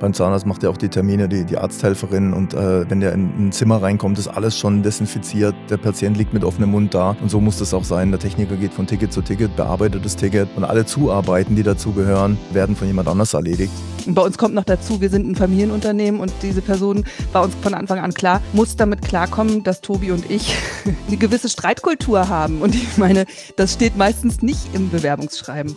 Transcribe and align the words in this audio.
Beim 0.00 0.14
Zahnarzt 0.14 0.46
macht 0.46 0.62
er 0.62 0.70
auch 0.70 0.78
die 0.78 0.88
Termine, 0.88 1.28
die, 1.28 1.44
die 1.44 1.58
Arzthelferin. 1.58 2.32
Und 2.32 2.54
äh, 2.54 2.88
wenn 2.88 3.00
der 3.00 3.12
in 3.12 3.48
ein 3.48 3.52
Zimmer 3.52 3.82
reinkommt, 3.82 4.18
ist 4.18 4.28
alles 4.28 4.56
schon 4.56 4.82
desinfiziert. 4.82 5.54
Der 5.68 5.76
Patient 5.76 6.16
liegt 6.16 6.32
mit 6.32 6.42
offenem 6.42 6.70
Mund 6.70 6.94
da. 6.94 7.16
Und 7.20 7.30
so 7.30 7.38
muss 7.38 7.58
das 7.58 7.74
auch 7.74 7.84
sein. 7.84 8.10
Der 8.10 8.18
Techniker 8.18 8.56
geht 8.56 8.72
von 8.72 8.86
Ticket 8.86 9.12
zu 9.12 9.20
Ticket, 9.20 9.54
bearbeitet 9.56 10.02
das 10.02 10.16
Ticket. 10.16 10.48
Und 10.56 10.64
alle 10.64 10.86
Zuarbeiten, 10.86 11.54
die 11.54 11.62
dazugehören, 11.62 12.38
werden 12.50 12.76
von 12.76 12.86
jemand 12.86 13.08
anders 13.08 13.34
erledigt. 13.34 13.72
Und 14.06 14.14
bei 14.14 14.22
uns 14.22 14.38
kommt 14.38 14.54
noch 14.54 14.64
dazu, 14.64 15.02
wir 15.02 15.10
sind 15.10 15.28
ein 15.28 15.36
Familienunternehmen 15.36 16.18
und 16.18 16.32
diese 16.42 16.62
Person 16.62 17.04
war 17.32 17.44
uns 17.44 17.54
von 17.60 17.74
Anfang 17.74 17.98
an 17.98 18.14
klar, 18.14 18.40
muss 18.54 18.76
damit 18.76 19.02
klarkommen, 19.02 19.64
dass 19.64 19.82
Tobi 19.82 20.12
und 20.12 20.30
ich 20.30 20.56
eine 21.08 21.18
gewisse 21.18 21.50
Streitkultur 21.50 22.30
haben. 22.30 22.62
Und 22.62 22.74
ich 22.74 22.96
meine, 22.96 23.26
das 23.56 23.74
steht 23.74 23.98
meistens 23.98 24.40
nicht 24.40 24.74
im 24.74 24.88
Bewerbungsschreiben. 24.88 25.76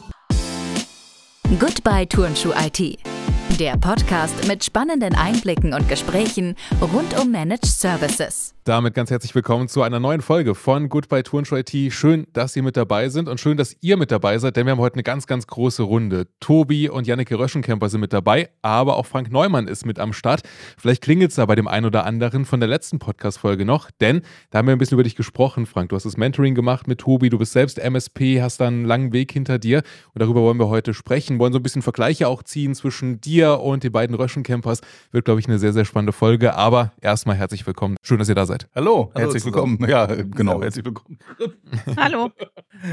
Goodbye 1.59 2.07
Turnschuh 2.07 2.53
IT 2.53 3.12
der 3.59 3.77
Podcast 3.77 4.47
mit 4.47 4.63
spannenden 4.63 5.15
Einblicken 5.15 5.73
und 5.73 5.87
Gesprächen 5.87 6.55
rund 6.81 7.19
um 7.19 7.31
Managed 7.31 7.65
Services. 7.65 8.55
Damit 8.65 8.93
ganz 8.93 9.11
herzlich 9.11 9.35
willkommen 9.35 9.67
zu 9.67 9.81
einer 9.81 9.99
neuen 9.99 10.21
Folge 10.21 10.55
von 10.55 10.87
Goodbye 10.87 11.23
Turnshow 11.23 11.57
IT. 11.57 11.91
Schön, 11.91 12.25
dass 12.31 12.53
Sie 12.53 12.61
mit 12.61 12.77
dabei 12.77 13.09
sind 13.09 13.27
und 13.27 13.41
schön, 13.41 13.57
dass 13.57 13.75
ihr 13.81 13.97
mit 13.97 14.09
dabei 14.09 14.37
seid, 14.37 14.55
denn 14.55 14.65
wir 14.65 14.71
haben 14.71 14.79
heute 14.79 14.95
eine 14.95 15.03
ganz, 15.03 15.27
ganz 15.27 15.47
große 15.47 15.83
Runde. 15.83 16.27
Tobi 16.39 16.89
und 16.89 17.05
Janneke 17.05 17.37
Röschenkemper 17.37 17.89
sind 17.89 17.99
mit 17.99 18.13
dabei, 18.13 18.49
aber 18.61 18.95
auch 18.95 19.05
Frank 19.05 19.29
Neumann 19.29 19.67
ist 19.67 19.85
mit 19.85 19.99
am 19.99 20.13
Start. 20.13 20.43
Vielleicht 20.77 21.03
klingelt 21.03 21.31
es 21.31 21.35
da 21.35 21.45
bei 21.45 21.55
dem 21.55 21.67
einen 21.67 21.85
oder 21.85 22.05
anderen 22.05 22.45
von 22.45 22.61
der 22.61 22.69
letzten 22.69 22.99
Podcast-Folge 22.99 23.65
noch, 23.65 23.91
denn 23.99 24.21
da 24.49 24.59
haben 24.59 24.67
wir 24.67 24.71
ein 24.71 24.79
bisschen 24.79 24.95
über 24.95 25.03
dich 25.03 25.17
gesprochen, 25.17 25.65
Frank. 25.65 25.89
Du 25.89 25.97
hast 25.97 26.05
das 26.05 26.15
Mentoring 26.15 26.55
gemacht 26.55 26.87
mit 26.87 26.99
Tobi, 26.99 27.29
du 27.29 27.37
bist 27.37 27.51
selbst 27.51 27.77
MSP, 27.79 28.41
hast 28.41 28.61
da 28.61 28.67
einen 28.67 28.85
langen 28.85 29.11
Weg 29.11 29.33
hinter 29.33 29.59
dir 29.59 29.79
und 30.13 30.21
darüber 30.21 30.41
wollen 30.41 30.57
wir 30.57 30.69
heute 30.69 30.93
sprechen, 30.93 31.37
wollen 31.37 31.51
so 31.51 31.59
ein 31.59 31.63
bisschen 31.63 31.81
Vergleiche 31.81 32.29
auch 32.29 32.43
ziehen 32.43 32.75
zwischen 32.75 33.19
dir 33.19 33.42
und 33.51 33.83
den 33.83 33.91
beiden 33.91 34.15
Röschencampers. 34.15 34.79
Wird, 35.11 35.25
glaube 35.25 35.41
ich, 35.41 35.47
eine 35.47 35.59
sehr, 35.59 35.73
sehr 35.73 35.85
spannende 35.85 36.13
Folge, 36.13 36.55
aber 36.55 36.93
erstmal 37.01 37.35
herzlich 37.35 37.67
willkommen. 37.67 37.97
Schön, 38.01 38.19
dass 38.19 38.29
ihr 38.29 38.35
da 38.35 38.45
seid 38.45 38.53
seid. 38.53 38.69
Hallo, 38.75 39.11
Hallo 39.13 39.25
herzlich 39.25 39.45
willkommen. 39.45 39.77
Ja, 39.87 40.05
genau, 40.05 40.61
herzlich 40.61 40.85
willkommen. 40.85 41.17
Hallo. 41.97 42.31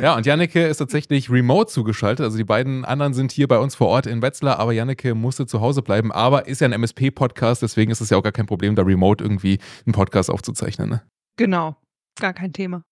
Ja, 0.00 0.16
und 0.16 0.26
Janneke 0.26 0.66
ist 0.66 0.78
tatsächlich 0.78 1.30
remote 1.30 1.70
zugeschaltet. 1.70 2.24
Also 2.24 2.38
die 2.38 2.44
beiden 2.44 2.84
anderen 2.84 3.14
sind 3.14 3.32
hier 3.32 3.48
bei 3.48 3.58
uns 3.58 3.74
vor 3.74 3.88
Ort 3.88 4.06
in 4.06 4.22
Wetzlar, 4.22 4.58
aber 4.58 4.72
Janneke 4.72 5.14
musste 5.14 5.46
zu 5.46 5.60
Hause 5.60 5.82
bleiben. 5.82 6.12
Aber 6.12 6.46
ist 6.46 6.60
ja 6.60 6.68
ein 6.68 6.72
MSP-Podcast, 6.72 7.62
deswegen 7.62 7.90
ist 7.90 8.00
es 8.00 8.10
ja 8.10 8.16
auch 8.16 8.22
gar 8.22 8.32
kein 8.32 8.46
Problem, 8.46 8.74
da 8.74 8.82
remote 8.82 9.22
irgendwie 9.22 9.58
einen 9.86 9.92
Podcast 9.92 10.30
aufzuzeichnen. 10.30 10.88
Ne? 10.88 11.02
Genau, 11.36 11.76
gar 12.18 12.32
kein 12.32 12.52
Thema. 12.52 12.82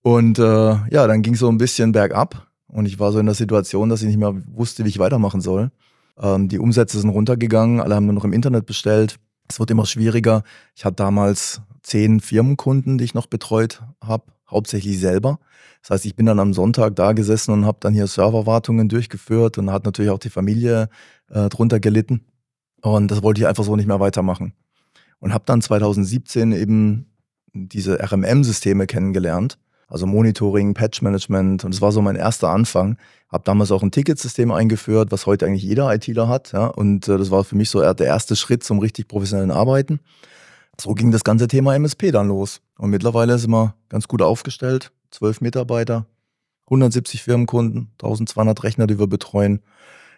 Und 0.02 0.38
äh, 0.38 0.42
ja, 0.42 1.06
dann 1.06 1.22
ging 1.22 1.34
so 1.34 1.48
ein 1.48 1.58
bisschen 1.58 1.92
bergab 1.92 2.46
und 2.66 2.86
ich 2.86 2.98
war 2.98 3.10
so 3.10 3.18
in 3.18 3.26
der 3.26 3.34
Situation, 3.34 3.88
dass 3.88 4.02
ich 4.02 4.08
nicht 4.08 4.18
mehr 4.18 4.34
wusste, 4.46 4.84
wie 4.84 4.90
ich 4.90 4.98
weitermachen 4.98 5.40
soll. 5.40 5.70
Ähm, 6.18 6.48
die 6.48 6.58
Umsätze 6.58 7.00
sind 7.00 7.10
runtergegangen, 7.10 7.80
alle 7.80 7.94
haben 7.94 8.06
nur 8.06 8.14
noch 8.14 8.24
im 8.24 8.32
Internet 8.32 8.66
bestellt. 8.66 9.16
Es 9.48 9.58
wird 9.58 9.70
immer 9.70 9.86
schwieriger. 9.86 10.42
Ich 10.74 10.84
hatte 10.84 10.96
damals 10.96 11.60
zehn 11.82 12.20
Firmenkunden, 12.20 12.98
die 12.98 13.04
ich 13.04 13.14
noch 13.14 13.26
betreut 13.26 13.82
habe, 14.02 14.24
hauptsächlich 14.50 14.98
selber. 14.98 15.38
Das 15.82 15.90
heißt, 15.90 16.06
ich 16.06 16.16
bin 16.16 16.26
dann 16.26 16.38
am 16.38 16.54
Sonntag 16.54 16.96
da 16.96 17.12
gesessen 17.12 17.52
und 17.52 17.66
habe 17.66 17.78
dann 17.80 17.92
hier 17.92 18.06
Serverwartungen 18.06 18.88
durchgeführt 18.88 19.58
und 19.58 19.70
hat 19.70 19.84
natürlich 19.84 20.10
auch 20.10 20.18
die 20.18 20.30
Familie 20.30 20.88
äh, 21.28 21.48
drunter 21.50 21.78
gelitten. 21.78 22.24
Und 22.80 23.10
das 23.10 23.22
wollte 23.22 23.40
ich 23.40 23.46
einfach 23.46 23.64
so 23.64 23.76
nicht 23.76 23.86
mehr 23.86 24.00
weitermachen. 24.00 24.54
Und 25.18 25.34
habe 25.34 25.44
dann 25.46 25.60
2017 25.60 26.52
eben 26.52 27.10
diese 27.52 27.98
RMM-Systeme 28.00 28.86
kennengelernt 28.86 29.58
also 29.88 30.06
Monitoring, 30.06 30.74
Patch-Management. 30.74 31.64
Und 31.64 31.74
das 31.74 31.80
war 31.80 31.92
so 31.92 32.02
mein 32.02 32.16
erster 32.16 32.50
Anfang. 32.50 32.98
Habe 33.30 33.44
damals 33.44 33.70
auch 33.70 33.82
ein 33.82 33.90
Ticketsystem 33.90 34.50
eingeführt, 34.50 35.12
was 35.12 35.26
heute 35.26 35.46
eigentlich 35.46 35.62
jeder 35.62 35.92
ITler 35.92 36.28
hat. 36.28 36.52
Ja? 36.52 36.66
Und 36.66 37.08
äh, 37.08 37.18
das 37.18 37.30
war 37.30 37.44
für 37.44 37.56
mich 37.56 37.70
so 37.70 37.80
der 37.80 38.06
erste 38.06 38.36
Schritt 38.36 38.64
zum 38.64 38.78
richtig 38.78 39.08
professionellen 39.08 39.50
Arbeiten. 39.50 40.00
So 40.80 40.94
ging 40.94 41.10
das 41.10 41.24
ganze 41.24 41.48
Thema 41.48 41.74
MSP 41.74 42.10
dann 42.10 42.28
los. 42.28 42.60
Und 42.78 42.90
mittlerweile 42.90 43.38
sind 43.38 43.50
wir 43.50 43.74
ganz 43.88 44.08
gut 44.08 44.22
aufgestellt. 44.22 44.92
Zwölf 45.10 45.40
Mitarbeiter, 45.40 46.06
170 46.66 47.22
Firmenkunden, 47.22 47.90
1200 47.94 48.62
Rechner, 48.64 48.86
die 48.86 48.98
wir 48.98 49.06
betreuen. 49.06 49.60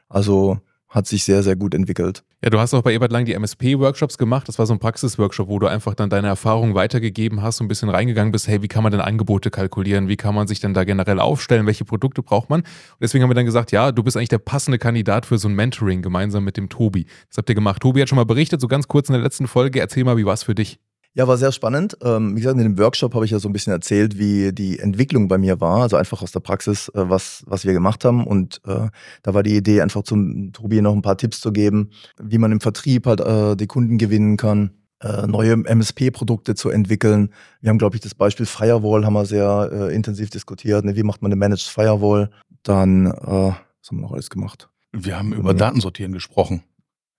Also 0.08 0.58
hat 0.96 1.06
sich 1.06 1.24
sehr, 1.24 1.42
sehr 1.42 1.56
gut 1.56 1.74
entwickelt. 1.74 2.24
Ja, 2.42 2.48
du 2.48 2.58
hast 2.58 2.72
auch 2.72 2.80
bei 2.80 2.94
Ebert 2.94 3.12
Lang 3.12 3.26
die 3.26 3.34
MSP-Workshops 3.34 4.16
gemacht. 4.16 4.48
Das 4.48 4.58
war 4.58 4.64
so 4.64 4.72
ein 4.72 4.78
Praxis-Workshop, 4.78 5.46
wo 5.46 5.58
du 5.58 5.66
einfach 5.66 5.94
dann 5.94 6.08
deine 6.08 6.28
Erfahrungen 6.28 6.74
weitergegeben 6.74 7.42
hast, 7.42 7.60
und 7.60 7.66
ein 7.66 7.68
bisschen 7.68 7.90
reingegangen 7.90 8.32
bist, 8.32 8.48
hey, 8.48 8.62
wie 8.62 8.68
kann 8.68 8.82
man 8.82 8.92
denn 8.92 9.02
Angebote 9.02 9.50
kalkulieren? 9.50 10.08
Wie 10.08 10.16
kann 10.16 10.34
man 10.34 10.46
sich 10.46 10.58
denn 10.58 10.72
da 10.72 10.84
generell 10.84 11.20
aufstellen? 11.20 11.66
Welche 11.66 11.84
Produkte 11.84 12.22
braucht 12.22 12.48
man? 12.48 12.60
Und 12.60 12.68
deswegen 13.02 13.22
haben 13.22 13.28
wir 13.28 13.34
dann 13.34 13.44
gesagt, 13.44 13.72
ja, 13.72 13.92
du 13.92 14.02
bist 14.02 14.16
eigentlich 14.16 14.30
der 14.30 14.38
passende 14.38 14.78
Kandidat 14.78 15.26
für 15.26 15.36
so 15.36 15.48
ein 15.48 15.54
Mentoring 15.54 16.00
gemeinsam 16.00 16.44
mit 16.44 16.56
dem 16.56 16.70
Tobi. 16.70 17.04
Das 17.28 17.36
habt 17.36 17.50
ihr 17.50 17.54
gemacht. 17.54 17.82
Tobi 17.82 18.00
hat 18.00 18.08
schon 18.08 18.16
mal 18.16 18.24
berichtet, 18.24 18.62
so 18.62 18.66
ganz 18.66 18.88
kurz 18.88 19.10
in 19.10 19.12
der 19.12 19.22
letzten 19.22 19.48
Folge. 19.48 19.80
Erzähl 19.80 20.04
mal, 20.04 20.16
wie 20.16 20.24
war 20.24 20.32
es 20.32 20.44
für 20.44 20.54
dich? 20.54 20.80
Ja, 21.16 21.26
war 21.26 21.38
sehr 21.38 21.50
spannend. 21.50 21.96
Ähm, 22.02 22.36
wie 22.36 22.40
gesagt, 22.42 22.58
in 22.58 22.64
dem 22.64 22.78
Workshop 22.78 23.14
habe 23.14 23.24
ich 23.24 23.30
ja 23.30 23.38
so 23.38 23.48
ein 23.48 23.54
bisschen 23.54 23.72
erzählt, 23.72 24.18
wie 24.18 24.52
die 24.52 24.78
Entwicklung 24.78 25.28
bei 25.28 25.38
mir 25.38 25.62
war, 25.62 25.80
also 25.80 25.96
einfach 25.96 26.20
aus 26.20 26.30
der 26.30 26.40
Praxis, 26.40 26.90
äh, 26.90 27.08
was, 27.08 27.42
was 27.46 27.64
wir 27.64 27.72
gemacht 27.72 28.04
haben. 28.04 28.26
Und 28.26 28.60
äh, 28.66 28.88
da 29.22 29.32
war 29.32 29.42
die 29.42 29.56
Idee, 29.56 29.80
einfach 29.80 30.02
zum 30.02 30.52
Tobi 30.52 30.82
noch 30.82 30.92
ein 30.92 31.00
paar 31.00 31.16
Tipps 31.16 31.40
zu 31.40 31.52
geben, 31.52 31.88
wie 32.20 32.36
man 32.36 32.52
im 32.52 32.60
Vertrieb 32.60 33.06
halt 33.06 33.20
äh, 33.20 33.56
die 33.56 33.66
Kunden 33.66 33.96
gewinnen 33.96 34.36
kann, 34.36 34.72
äh, 35.00 35.26
neue 35.26 35.54
MSP-Produkte 35.54 36.54
zu 36.54 36.68
entwickeln. 36.68 37.30
Wir 37.62 37.70
haben, 37.70 37.78
glaube 37.78 37.96
ich, 37.96 38.02
das 38.02 38.14
Beispiel 38.14 38.44
Firewall 38.44 39.06
haben 39.06 39.14
wir 39.14 39.24
sehr 39.24 39.70
äh, 39.72 39.94
intensiv 39.94 40.28
diskutiert. 40.28 40.84
Ne? 40.84 40.96
Wie 40.96 41.02
macht 41.02 41.22
man 41.22 41.32
eine 41.32 41.38
Managed 41.38 41.68
Firewall? 41.68 42.28
Dann, 42.62 43.06
äh, 43.06 43.12
was 43.14 43.88
haben 43.88 43.96
wir 43.96 44.02
noch 44.02 44.12
alles 44.12 44.28
gemacht? 44.28 44.68
Wir 44.92 45.18
haben 45.18 45.32
über 45.32 45.54
Datensortieren 45.54 46.12
gesprochen. 46.12 46.62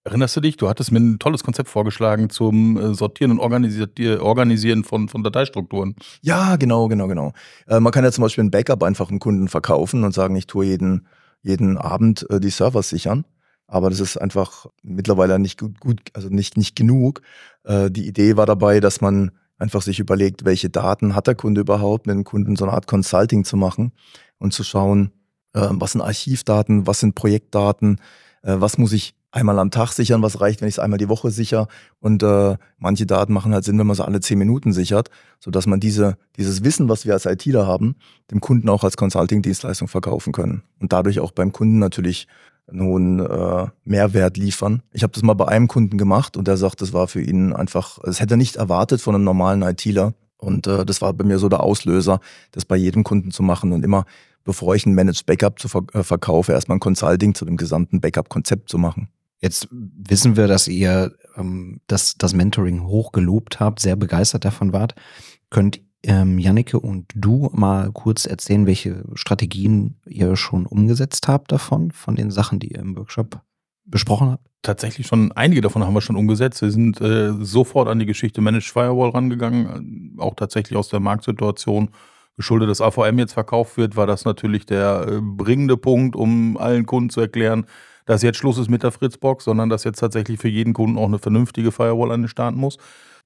Erinnerst 0.08 0.38
du 0.38 0.40
dich? 0.40 0.56
Du 0.56 0.70
hattest 0.70 0.94
mir 0.94 1.00
ein 1.00 1.20
tolles 1.20 1.44
Konzept 1.44 1.68
vorgeschlagen 1.68 2.30
zum 2.30 2.78
äh, 2.78 2.94
Sortieren 2.94 3.32
und 3.32 3.40
Organisieren 3.40 4.86
von, 4.86 5.10
von 5.10 5.22
Dateistrukturen. 5.22 5.96
Ja, 6.22 6.56
genau, 6.56 6.88
genau, 6.88 7.08
genau. 7.08 7.34
Äh, 7.68 7.82
man 7.82 7.92
kann 7.92 8.06
ja 8.06 8.12
zum 8.14 8.22
Beispiel 8.22 8.46
ein 8.46 8.52
Backup 8.52 8.84
einfach 8.84 9.10
einem 9.10 9.20
Kunden 9.20 9.50
verkaufen 9.50 10.06
und 10.06 10.14
sagen, 10.14 10.38
ich 10.38 10.48
tue 10.48 10.66
jeden, 10.66 11.08
jeden 11.42 11.78
Abend 11.78 12.26
äh, 12.30 12.40
die 12.40 12.52
Server 12.52 12.84
sichern. 12.84 13.26
Aber 13.68 13.90
das 13.90 14.00
ist 14.00 14.16
einfach 14.16 14.68
mittlerweile 14.82 15.40
nicht 15.40 15.60
gut, 15.60 15.78
gut 15.82 16.00
also 16.14 16.30
nicht, 16.30 16.56
nicht 16.56 16.78
genug. 16.78 17.22
Äh, 17.66 17.92
die 17.92 18.08
Idee 18.08 18.38
war 18.38 18.46
dabei, 18.46 18.80
dass 18.80 19.02
man 19.02 19.32
einfach 19.58 19.82
sich 19.82 20.00
überlegt, 20.00 20.46
welche 20.46 20.70
Daten 20.70 21.16
hat 21.16 21.28
der 21.28 21.36
Kunde 21.36 21.60
überhaupt, 21.60 22.08
mit 22.08 22.16
dem 22.16 22.24
Kunden 22.24 22.56
so 22.56 22.64
eine 22.64 22.74
Art 22.74 22.88
Consulting 22.88 23.44
zu 23.44 23.58
machen 23.58 23.92
und 24.38 24.54
zu 24.54 24.64
schauen, 24.64 25.12
Äh, 25.54 25.68
was 25.72 25.92
sind 25.94 26.02
Archivdaten? 26.02 26.88
Was 26.88 27.02
sind 27.02 27.16
Projektdaten? 27.16 28.00
Äh, 28.44 28.56
was 28.60 28.78
muss 28.78 28.94
ich 28.94 29.16
einmal 29.32 29.60
am 29.60 29.72
Tag 29.72 29.92
sichern? 29.92 30.22
Was 30.22 30.42
reicht, 30.42 30.62
wenn 30.62 30.68
ich 30.68 30.76
es 30.76 30.80
einmal 30.80 30.98
die 30.98 31.10
Woche 31.10 31.32
sicher? 31.32 31.68
Und 32.00 32.24
äh, 32.24 32.58
manche 32.78 33.06
Daten 33.06 33.34
machen 33.34 33.54
halt 33.54 33.64
Sinn, 33.64 33.78
wenn 33.80 33.88
man 33.88 33.96
sie 33.96 34.06
alle 34.06 34.20
zehn 34.20 34.38
Minuten 34.38 34.74
sichert, 34.74 35.10
sodass 35.40 35.68
man 35.68 35.80
diese, 35.80 36.18
dieses 36.38 36.64
Wissen, 36.64 36.90
was 36.90 37.06
wir 37.06 37.14
als 37.14 37.26
ITler 37.26 37.68
haben, 37.68 37.96
dem 38.32 38.42
Kunden 38.42 38.70
auch 38.70 38.84
als 38.84 38.98
Consulting-Dienstleistung 38.98 39.88
verkaufen 39.88 40.34
können. 40.34 40.64
Und 40.80 40.94
dadurch 40.94 41.20
auch 41.20 41.32
beim 41.32 41.52
Kunden 41.52 41.80
natürlich 41.80 42.28
einen 42.68 42.82
hohen 42.82 43.20
äh, 43.20 43.68
Mehrwert 43.86 44.38
liefern. 44.38 44.84
Ich 44.92 45.04
habe 45.04 45.14
das 45.14 45.24
mal 45.24 45.34
bei 45.34 45.48
einem 45.48 45.68
Kunden 45.68 45.98
gemacht 45.98 46.36
und 46.36 46.48
der 46.48 46.58
sagt, 46.58 46.82
das 46.82 46.94
war 46.94 47.08
für 47.08 47.22
ihn 47.22 47.54
einfach, 47.54 48.00
das 48.04 48.20
hätte 48.20 48.34
er 48.34 48.38
nicht 48.38 48.58
erwartet 48.58 49.02
von 49.02 49.16
einem 49.16 49.24
normalen 49.24 49.62
ITler. 49.62 50.14
Und 50.38 50.68
äh, 50.68 50.86
das 50.86 51.02
war 51.02 51.14
bei 51.14 51.24
mir 51.24 51.40
so 51.40 51.50
der 51.50 51.64
Auslöser, 51.64 52.20
das 52.52 52.66
bei 52.66 52.76
jedem 52.76 53.04
Kunden 53.04 53.32
zu 53.32 53.42
machen 53.42 53.72
und 53.72 53.84
immer, 53.84 54.06
bevor 54.44 54.76
ich 54.76 54.86
ein 54.86 54.94
Managed 54.94 55.26
Backup 55.26 55.60
zu 55.60 55.68
ver 55.68 55.84
äh, 55.94 56.04
verkaufe, 56.04 56.52
erstmal 56.52 56.78
ein 56.78 56.82
Consulting 56.82 57.34
zu 57.34 57.46
dem 57.46 57.58
gesamten 57.58 58.02
Backup-Konzept 58.02 58.70
zu 58.70 58.78
machen. 58.78 59.10
Jetzt 59.40 59.68
wissen 59.72 60.36
wir, 60.36 60.48
dass 60.48 60.68
ihr 60.68 61.14
ähm, 61.36 61.82
das, 61.88 62.16
das 62.18 62.34
Mentoring 62.34 62.84
hoch 62.84 63.12
gelobt 63.12 63.60
habt, 63.60 63.80
sehr 63.80 63.96
begeistert 63.96 64.46
davon 64.46 64.74
wart. 64.74 64.96
Könnt 65.50 65.82
ähm, 66.04 66.40
Jannike 66.40 66.80
und 66.80 67.12
du 67.16 67.50
mal 67.54 67.92
kurz 67.92 68.26
erzählen, 68.26 68.66
welche 68.66 69.04
Strategien 69.14 70.00
ihr 70.06 70.36
schon 70.36 70.66
umgesetzt 70.66 71.28
habt 71.28 71.52
davon, 71.52 71.92
von 71.92 72.16
den 72.16 72.32
Sachen, 72.32 72.60
die 72.60 72.72
ihr 72.72 72.80
im 72.80 72.96
Workshop 72.96 73.42
besprochen 73.86 74.30
habt? 74.30 74.48
Tatsächlich 74.62 75.08
schon, 75.08 75.32
einige 75.34 75.62
davon 75.62 75.84
haben 75.84 75.94
wir 75.94 76.02
schon 76.02 76.16
umgesetzt. 76.16 76.62
Wir 76.62 76.72
sind 76.72 77.00
äh, 77.02 77.34
sofort 77.40 77.88
an 77.88 78.00
die 78.00 78.06
Geschichte 78.06 78.42
Managed 78.42 78.72
Firewall 78.72 79.12
rangegangen, 79.12 80.16
auch 80.18 80.36
tatsächlich 80.36 80.78
aus 80.78 80.90
der 80.90 81.00
Marktsituation 81.00 81.92
geschuldet, 82.36 82.70
dass 82.70 82.82
AVM 82.82 83.18
jetzt 83.20 83.34
verkauft 83.34 83.78
wird, 83.78 83.96
war 83.96 84.08
das 84.08 84.24
natürlich 84.24 84.66
der 84.66 85.08
äh, 85.08 85.20
bringende 85.22 85.76
Punkt, 85.76 86.16
um 86.16 86.58
allen 86.58 86.86
Kunden 86.86 87.10
zu 87.10 87.20
erklären, 87.20 87.66
dass 88.08 88.24
jetzt 88.24 88.38
Schluss 88.38 88.58
ist 88.58 88.70
mit 88.70 88.82
der 88.82 88.92
Fritzbox, 88.92 89.44
sondern 89.44 89.70
dass 89.70 89.84
jetzt 89.84 90.00
tatsächlich 90.00 90.40
für 90.40 90.48
jeden 90.48 90.74
Kunden 90.74 90.98
auch 90.98 91.06
eine 91.06 91.20
vernünftige 91.20 91.72
Firewall 91.72 92.12
an 92.12 92.24
den 92.24 92.28
Start 92.28 92.56
muss. 92.56 92.78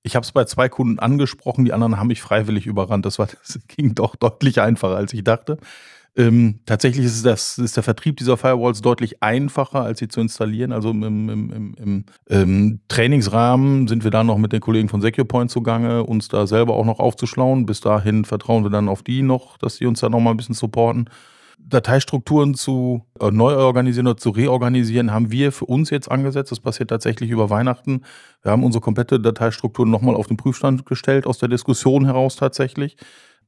Ich 0.03 0.15
habe 0.15 0.25
es 0.25 0.31
bei 0.31 0.43
zwei 0.45 0.67
Kunden 0.67 0.99
angesprochen, 0.99 1.63
die 1.63 1.71
anderen 1.71 1.97
haben 1.97 2.07
mich 2.07 2.21
freiwillig 2.21 2.65
überrannt. 2.65 3.05
Das, 3.05 3.19
war, 3.19 3.27
das 3.47 3.59
ging 3.67 3.95
doch 3.95 4.17
deutlich 4.17 4.59
einfacher, 4.59 4.97
als 4.97 5.13
ich 5.13 5.23
dachte. 5.23 5.57
Ähm, 6.17 6.59
tatsächlich 6.65 7.05
ist, 7.05 7.25
das, 7.25 7.57
ist 7.57 7.77
der 7.77 7.83
Vertrieb 7.83 8.17
dieser 8.17 8.35
Firewalls 8.35 8.81
deutlich 8.81 9.23
einfacher, 9.23 9.81
als 9.81 9.99
sie 9.99 10.09
zu 10.09 10.19
installieren. 10.19 10.73
Also 10.73 10.89
im, 10.89 11.03
im, 11.03 11.29
im, 11.29 11.73
im 11.75 12.05
ähm, 12.29 12.79
Trainingsrahmen 12.89 13.87
sind 13.87 14.03
wir 14.03 14.11
da 14.11 14.23
noch 14.23 14.37
mit 14.37 14.51
den 14.51 14.59
Kollegen 14.59 14.89
von 14.89 15.01
SecurePoint 15.01 15.51
zugange, 15.51 16.03
uns 16.03 16.27
da 16.27 16.47
selber 16.47 16.73
auch 16.73 16.85
noch 16.85 16.99
aufzuschlauen. 16.99 17.65
Bis 17.65 17.79
dahin 17.79 18.25
vertrauen 18.25 18.63
wir 18.63 18.71
dann 18.71 18.89
auf 18.89 19.03
die 19.03 19.21
noch, 19.21 19.57
dass 19.57 19.77
sie 19.77 19.85
uns 19.85 20.01
da 20.01 20.09
noch 20.09 20.19
mal 20.19 20.31
ein 20.31 20.37
bisschen 20.37 20.55
supporten. 20.55 21.07
Dateistrukturen 21.73 22.53
zu 22.53 23.03
äh, 23.19 23.31
neu 23.31 23.55
organisieren 23.55 24.07
oder 24.07 24.17
zu 24.17 24.29
reorganisieren, 24.29 25.11
haben 25.11 25.31
wir 25.31 25.51
für 25.51 25.65
uns 25.65 25.89
jetzt 25.89 26.09
angesetzt. 26.09 26.51
Das 26.51 26.59
passiert 26.59 26.89
tatsächlich 26.89 27.29
über 27.29 27.49
Weihnachten. 27.49 28.03
Wir 28.43 28.51
haben 28.51 28.63
unsere 28.63 28.81
komplette 28.81 29.19
Dateistruktur 29.19 29.85
nochmal 29.85 30.15
auf 30.15 30.27
den 30.27 30.37
Prüfstand 30.37 30.85
gestellt, 30.85 31.25
aus 31.25 31.39
der 31.39 31.49
Diskussion 31.49 32.05
heraus 32.05 32.35
tatsächlich. 32.35 32.97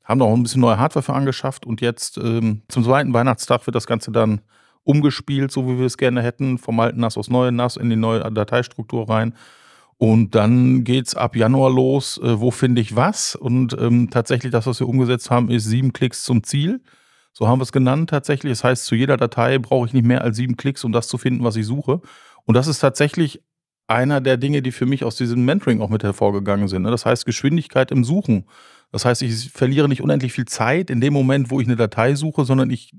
Haben 0.03 0.21
auch 0.21 0.33
ein 0.33 0.43
bisschen 0.43 0.61
neue 0.61 0.79
Hardware 0.79 1.03
für 1.03 1.13
angeschafft 1.13 1.65
und 1.65 1.79
jetzt 1.81 2.17
ähm, 2.17 2.63
zum 2.67 2.83
zweiten 2.83 3.13
Weihnachtstag 3.13 3.65
wird 3.67 3.75
das 3.75 3.87
Ganze 3.87 4.11
dann 4.11 4.41
umgespielt, 4.83 5.51
so 5.51 5.67
wie 5.67 5.77
wir 5.77 5.85
es 5.85 5.97
gerne 5.97 6.21
hätten, 6.21 6.57
vom 6.57 6.79
alten 6.79 6.99
NAS 6.99 7.17
aus 7.17 7.29
neue 7.29 7.51
NAS 7.51 7.77
in 7.77 7.89
die 7.89 7.95
neue 7.95 8.19
Dateistruktur 8.31 9.09
rein. 9.09 9.33
Und 9.97 10.35
dann 10.35 10.83
geht's 10.83 11.15
ab 11.15 11.35
Januar 11.35 11.71
los, 11.71 12.19
äh, 12.21 12.39
wo 12.39 12.51
finde 12.51 12.81
ich 12.81 12.95
was? 12.95 13.35
Und 13.35 13.77
ähm, 13.79 14.09
tatsächlich 14.09 14.51
das, 14.51 14.67
was 14.67 14.79
wir 14.79 14.89
umgesetzt 14.89 15.31
haben, 15.31 15.49
ist 15.49 15.65
sieben 15.65 15.93
Klicks 15.93 16.23
zum 16.23 16.43
Ziel. 16.43 16.81
So 17.33 17.47
haben 17.47 17.59
wir 17.59 17.63
es 17.63 17.71
genannt 17.71 18.11
tatsächlich. 18.11 18.51
Das 18.51 18.63
heißt, 18.63 18.85
zu 18.85 18.95
jeder 18.95 19.17
Datei 19.17 19.57
brauche 19.57 19.87
ich 19.87 19.93
nicht 19.93 20.05
mehr 20.05 20.23
als 20.23 20.37
sieben 20.37 20.55
Klicks, 20.55 20.83
um 20.83 20.91
das 20.91 21.07
zu 21.07 21.17
finden, 21.17 21.43
was 21.43 21.55
ich 21.55 21.65
suche. 21.65 22.01
Und 22.45 22.55
das 22.55 22.67
ist 22.67 22.79
tatsächlich 22.79 23.41
einer 23.87 24.21
der 24.21 24.37
Dinge, 24.37 24.61
die 24.61 24.71
für 24.71 24.85
mich 24.85 25.03
aus 25.03 25.15
diesem 25.15 25.43
Mentoring 25.43 25.81
auch 25.81 25.89
mit 25.89 26.03
hervorgegangen 26.03 26.67
sind. 26.67 26.83
Ne? 26.83 26.91
Das 26.91 27.05
heißt, 27.05 27.25
Geschwindigkeit 27.25 27.91
im 27.91 28.03
Suchen. 28.03 28.45
Das 28.91 29.05
heißt, 29.05 29.23
ich 29.23 29.49
verliere 29.49 29.89
nicht 29.89 30.01
unendlich 30.01 30.33
viel 30.33 30.45
Zeit 30.45 30.89
in 30.89 31.01
dem 31.01 31.13
Moment, 31.13 31.49
wo 31.49 31.59
ich 31.59 31.67
eine 31.67 31.75
Datei 31.75 32.15
suche, 32.15 32.45
sondern 32.45 32.69
ich 32.69 32.93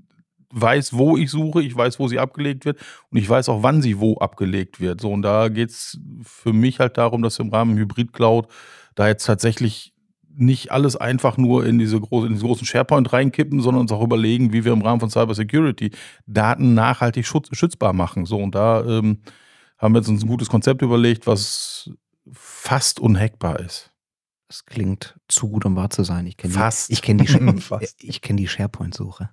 weiß, 0.50 0.92
wo 0.94 1.16
ich 1.16 1.30
suche, 1.30 1.62
ich 1.62 1.74
weiß, 1.74 1.98
wo 1.98 2.08
sie 2.08 2.18
abgelegt 2.18 2.64
wird 2.64 2.78
und 3.10 3.18
ich 3.18 3.28
weiß 3.28 3.48
auch, 3.48 3.62
wann 3.62 3.82
sie 3.82 3.98
wo 3.98 4.18
abgelegt 4.18 4.80
wird. 4.80 5.00
So, 5.00 5.10
und 5.12 5.22
da 5.22 5.48
geht 5.48 5.70
es 5.70 5.98
für 6.22 6.52
mich 6.52 6.80
halt 6.80 6.98
darum, 6.98 7.22
dass 7.22 7.38
wir 7.38 7.44
im 7.44 7.52
Rahmen 7.52 7.76
Hybrid 7.76 8.12
Cloud 8.12 8.46
da 8.94 9.08
jetzt 9.08 9.24
tatsächlich 9.24 9.93
nicht 10.36 10.72
alles 10.72 10.96
einfach 10.96 11.36
nur 11.36 11.64
in 11.66 11.78
diese, 11.78 12.00
große, 12.00 12.26
in 12.26 12.34
diese 12.34 12.46
großen 12.46 12.66
SharePoint 12.66 13.12
reinkippen, 13.12 13.60
sondern 13.60 13.82
uns 13.82 13.92
auch 13.92 14.02
überlegen, 14.02 14.52
wie 14.52 14.64
wir 14.64 14.72
im 14.72 14.82
Rahmen 14.82 15.00
von 15.00 15.10
Cybersecurity 15.10 15.90
Daten 16.26 16.74
nachhaltig 16.74 17.26
schutz, 17.26 17.48
schützbar 17.52 17.92
machen. 17.92 18.26
So, 18.26 18.38
und 18.38 18.54
da 18.54 18.84
ähm, 18.84 19.18
haben 19.78 19.94
wir 19.94 19.98
uns 19.98 20.08
ein 20.08 20.28
gutes 20.28 20.48
Konzept 20.48 20.82
überlegt, 20.82 21.26
was 21.26 21.90
fast 22.32 23.00
unhackbar 23.00 23.60
ist. 23.60 23.92
Das 24.48 24.66
klingt 24.66 25.18
zu 25.28 25.48
gut, 25.48 25.64
um 25.64 25.76
wahr 25.76 25.90
zu 25.90 26.04
sein. 26.04 26.26
Ich 26.26 26.36
kenne 26.36 26.54
die, 26.54 26.92
ich 26.92 27.02
kenn 27.02 27.18
die, 27.18 27.86
ich 27.98 28.20
kenn 28.20 28.36
die 28.36 28.48
SharePoint-Suche. 28.48 29.30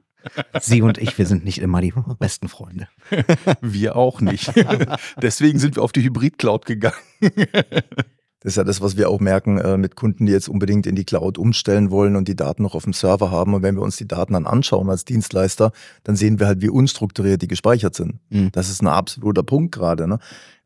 Sie 0.59 0.81
und 0.81 0.98
ich, 0.98 1.18
wir 1.18 1.25
sind 1.25 1.45
nicht 1.45 1.59
immer 1.59 1.81
die 1.81 1.94
besten 2.19 2.48
Freunde. 2.48 2.88
Wir 3.62 3.95
auch 3.95 4.21
nicht. 4.21 4.53
Deswegen 5.21 5.57
sind 5.57 5.75
wir 5.75 5.83
auf 5.83 5.92
die 5.92 6.03
Hybrid-Cloud 6.03 6.65
gegangen. 6.65 6.95
Das 8.42 8.54
ist 8.54 8.58
ja 8.58 8.64
das, 8.64 8.82
was 8.82 8.98
wir 8.98 9.10
auch 9.10 9.20
merken 9.20 9.60
äh, 9.60 9.78
mit 9.78 9.96
Kunden, 9.96 10.26
die 10.26 10.32
jetzt 10.32 10.50
unbedingt 10.50 10.88
in 10.88 10.96
die 10.96 11.06
Cloud 11.06 11.38
umstellen 11.38 11.92
wollen 11.92 12.16
und 12.16 12.28
die 12.28 12.36
Daten 12.36 12.64
noch 12.64 12.74
auf 12.74 12.84
dem 12.84 12.94
Server 12.94 13.30
haben. 13.30 13.54
Und 13.54 13.62
wenn 13.62 13.76
wir 13.76 13.84
uns 13.84 13.98
die 13.98 14.08
Daten 14.08 14.34
dann 14.34 14.48
anschauen 14.48 14.90
als 14.90 15.06
Dienstleister, 15.06 15.72
dann 16.04 16.16
sehen 16.16 16.40
wir 16.40 16.48
halt, 16.48 16.62
wie 16.62 16.70
unstrukturiert 16.70 17.42
die 17.44 17.48
gespeichert 17.48 17.94
sind. 17.94 18.20
Mhm. 18.30 18.52
Das 18.52 18.70
ist 18.70 18.82
ein 18.82 18.88
absoluter 18.88 19.44
Punkt 19.44 19.74
gerade. 19.74 20.08
Ne? 20.08 20.18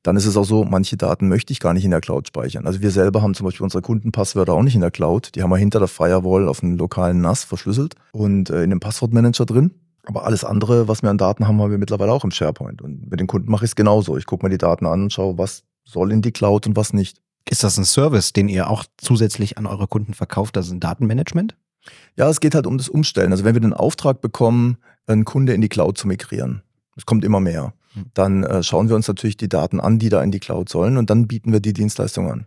Dann 0.03 0.15
ist 0.15 0.25
es 0.25 0.37
auch 0.37 0.45
so, 0.45 0.63
manche 0.63 0.95
Daten 0.95 1.27
möchte 1.27 1.51
ich 1.51 1.59
gar 1.59 1.73
nicht 1.73 1.83
in 1.83 1.91
der 1.91 1.99
Cloud 1.99 2.27
speichern. 2.27 2.65
Also 2.65 2.79
wir 2.79 2.91
selber 2.91 3.21
haben 3.21 3.33
zum 3.33 3.45
Beispiel 3.45 3.65
unsere 3.65 3.81
Kundenpasswörter 3.81 4.53
auch 4.53 4.63
nicht 4.63 4.75
in 4.75 4.81
der 4.81 4.91
Cloud. 4.91 5.35
Die 5.35 5.43
haben 5.43 5.49
wir 5.49 5.57
hinter 5.57 5.79
der 5.79 5.89
Firewall 5.89 6.47
auf 6.47 6.63
einem 6.63 6.77
lokalen 6.77 7.19
NAS 7.19 7.43
verschlüsselt 7.43 7.95
und 8.13 8.49
äh, 8.51 8.63
in 8.63 8.69
dem 8.69 8.79
Passwortmanager 8.79 9.45
drin. 9.45 9.71
Aber 10.05 10.23
alles 10.23 10.45
andere, 10.45 10.87
was 10.87 11.01
wir 11.01 11.09
an 11.09 11.17
Daten 11.17 11.47
haben, 11.47 11.59
haben 11.59 11.71
wir 11.71 11.77
mittlerweile 11.77 12.13
auch 12.13 12.23
im 12.23 12.31
SharePoint. 12.31 12.81
Und 12.81 13.09
mit 13.09 13.19
den 13.19 13.27
Kunden 13.27 13.51
mache 13.51 13.65
ich 13.65 13.71
es 13.71 13.75
genauso. 13.75 14.15
Ich 14.15 14.27
gucke 14.27 14.45
mir 14.45 14.51
die 14.51 14.59
Daten 14.59 14.85
an 14.85 15.03
und 15.03 15.13
schaue, 15.13 15.37
was 15.37 15.63
soll 15.83 16.11
in 16.11 16.21
die 16.21 16.31
Cloud 16.31 16.67
und 16.67 16.75
was 16.75 16.93
nicht. 16.93 17.21
Ist 17.49 17.63
das 17.63 17.77
ein 17.77 17.85
Service, 17.85 18.33
den 18.33 18.49
ihr 18.49 18.69
auch 18.69 18.85
zusätzlich 18.97 19.57
an 19.57 19.67
eure 19.67 19.87
Kunden 19.87 20.13
verkauft? 20.13 20.55
Das 20.55 20.67
ist 20.67 20.71
ein 20.71 20.79
Datenmanagement? 20.79 21.55
Ja, 22.15 22.29
es 22.29 22.39
geht 22.39 22.55
halt 22.55 22.65
um 22.65 22.77
das 22.77 22.89
Umstellen. 22.89 23.31
Also 23.31 23.43
wenn 23.43 23.53
wir 23.53 23.61
den 23.61 23.73
Auftrag 23.73 24.21
bekommen, 24.21 24.77
einen 25.05 25.25
Kunde 25.25 25.53
in 25.53 25.61
die 25.61 25.69
Cloud 25.69 25.97
zu 25.97 26.07
migrieren, 26.07 26.63
es 26.95 27.05
kommt 27.05 27.23
immer 27.23 27.39
mehr, 27.39 27.73
hm. 27.93 28.05
dann 28.13 28.43
äh, 28.43 28.63
schauen 28.63 28.89
wir 28.89 28.95
uns 28.95 29.07
natürlich 29.07 29.37
die 29.37 29.49
Daten 29.49 29.79
an, 29.79 29.99
die 29.99 30.09
da 30.09 30.23
in 30.23 30.31
die 30.31 30.39
Cloud 30.39 30.69
sollen 30.69 30.97
und 30.97 31.09
dann 31.09 31.27
bieten 31.27 31.51
wir 31.51 31.59
die 31.59 31.73
Dienstleistung 31.73 32.31
an. 32.31 32.45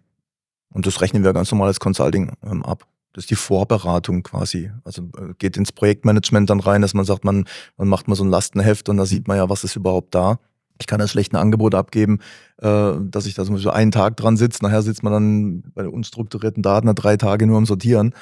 Und 0.71 0.87
das 0.87 1.00
rechnen 1.00 1.25
wir 1.25 1.33
ganz 1.33 1.50
normal 1.50 1.69
als 1.69 1.81
Consulting 1.81 2.33
ähm, 2.43 2.64
ab. 2.64 2.87
Das 3.12 3.25
ist 3.25 3.31
die 3.31 3.37
Vorberatung 3.37 4.23
quasi. 4.23 4.71
Also 4.85 5.02
äh, 5.17 5.35
geht 5.38 5.57
ins 5.57 5.73
Projektmanagement 5.73 6.50
dann 6.50 6.61
rein, 6.61 6.83
dass 6.83 6.95
man 6.95 7.05
sagt, 7.05 7.25
man, 7.25 7.47
man 7.76 7.88
macht 7.88 8.09
mal 8.09 8.14
so 8.14 8.25
ein 8.25 8.31
Lastenheft 8.31 8.88
und 8.88 8.97
da 8.97 9.07
sieht 9.07 9.28
man 9.28 9.37
ja, 9.37 9.49
was 9.49 9.64
ist 9.64 9.76
überhaupt 9.76 10.14
da. 10.14 10.38
Ich 10.78 10.87
kann 10.87 10.99
das 10.99 11.11
schlecht 11.11 11.32
ein 11.32 11.37
Angebot 11.37 11.75
abgeben, 11.75 12.20
äh, 12.58 12.92
dass 13.00 13.26
ich 13.26 13.35
da 13.35 13.44
zum 13.44 13.54
Beispiel 13.54 13.70
einen 13.73 13.90
Tag 13.90 14.16
dran 14.16 14.37
sitze. 14.37 14.62
Nachher 14.62 14.82
sitzt 14.82 15.02
man 15.02 15.12
dann 15.12 15.62
bei 15.75 15.82
den 15.82 15.92
unstrukturierten 15.92 16.62
Daten 16.62 16.92
drei 16.94 17.16
Tage 17.16 17.47
nur 17.47 17.58
am 17.58 17.66
Sortieren. 17.66 18.14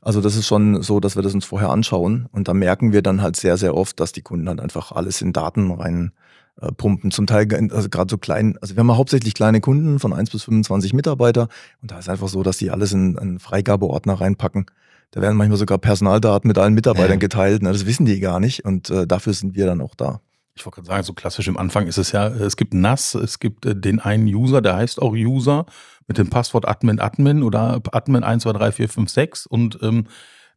Also 0.00 0.20
das 0.20 0.36
ist 0.36 0.46
schon 0.46 0.82
so, 0.82 1.00
dass 1.00 1.16
wir 1.16 1.22
das 1.22 1.34
uns 1.34 1.44
vorher 1.44 1.70
anschauen. 1.70 2.28
Und 2.30 2.48
da 2.48 2.54
merken 2.54 2.92
wir 2.92 3.02
dann 3.02 3.22
halt 3.22 3.36
sehr, 3.36 3.56
sehr 3.56 3.74
oft, 3.74 3.98
dass 3.98 4.12
die 4.12 4.22
Kunden 4.22 4.46
dann 4.46 4.60
einfach 4.60 4.92
alles 4.92 5.20
in 5.20 5.32
Daten 5.32 5.70
rein 5.72 6.12
äh, 6.60 6.70
pumpen. 6.70 7.10
Zum 7.10 7.26
Teil, 7.26 7.48
also 7.72 7.88
gerade 7.88 8.10
so 8.10 8.16
klein, 8.16 8.56
also 8.60 8.76
wir 8.76 8.80
haben 8.80 8.96
hauptsächlich 8.96 9.34
kleine 9.34 9.60
Kunden 9.60 9.98
von 9.98 10.12
1 10.12 10.30
bis 10.30 10.44
25 10.44 10.92
Mitarbeiter. 10.92 11.48
Und 11.82 11.90
da 11.90 11.98
ist 11.98 12.08
einfach 12.08 12.28
so, 12.28 12.44
dass 12.44 12.58
die 12.58 12.70
alles 12.70 12.92
in 12.92 13.18
einen 13.18 13.40
Freigabeordner 13.40 14.14
reinpacken. 14.14 14.66
Da 15.10 15.20
werden 15.20 15.36
manchmal 15.36 15.58
sogar 15.58 15.78
Personaldaten 15.78 16.46
mit 16.46 16.58
allen 16.58 16.74
Mitarbeitern 16.74 17.12
ja. 17.12 17.16
geteilt. 17.16 17.62
Ne? 17.62 17.72
Das 17.72 17.86
wissen 17.86 18.06
die 18.06 18.20
gar 18.20 18.38
nicht. 18.38 18.64
Und 18.64 18.90
äh, 18.90 19.06
dafür 19.08 19.32
sind 19.32 19.56
wir 19.56 19.66
dann 19.66 19.80
auch 19.80 19.94
da 19.96 20.20
ich 20.56 20.64
wollte 20.64 20.76
gerade 20.76 20.88
sagen, 20.88 21.02
so 21.04 21.12
klassisch 21.12 21.48
im 21.48 21.58
Anfang 21.58 21.86
ist 21.86 21.98
es 21.98 22.12
ja, 22.12 22.26
es 22.28 22.56
gibt 22.56 22.72
NAS, 22.74 23.14
es 23.14 23.38
gibt 23.38 23.66
äh, 23.66 23.76
den 23.76 24.00
einen 24.00 24.26
User, 24.26 24.62
der 24.62 24.76
heißt 24.76 25.00
auch 25.00 25.12
User 25.12 25.66
mit 26.08 26.18
dem 26.18 26.30
Passwort 26.30 26.66
Admin 26.66 26.98
Admin 26.98 27.42
oder 27.42 27.80
Admin 27.92 28.24
1, 28.24 28.42
2, 28.42 28.52
3, 28.52 28.72
4, 28.72 28.88
5, 28.88 29.10
6 29.10 29.46
und 29.46 29.78
ähm, 29.82 30.06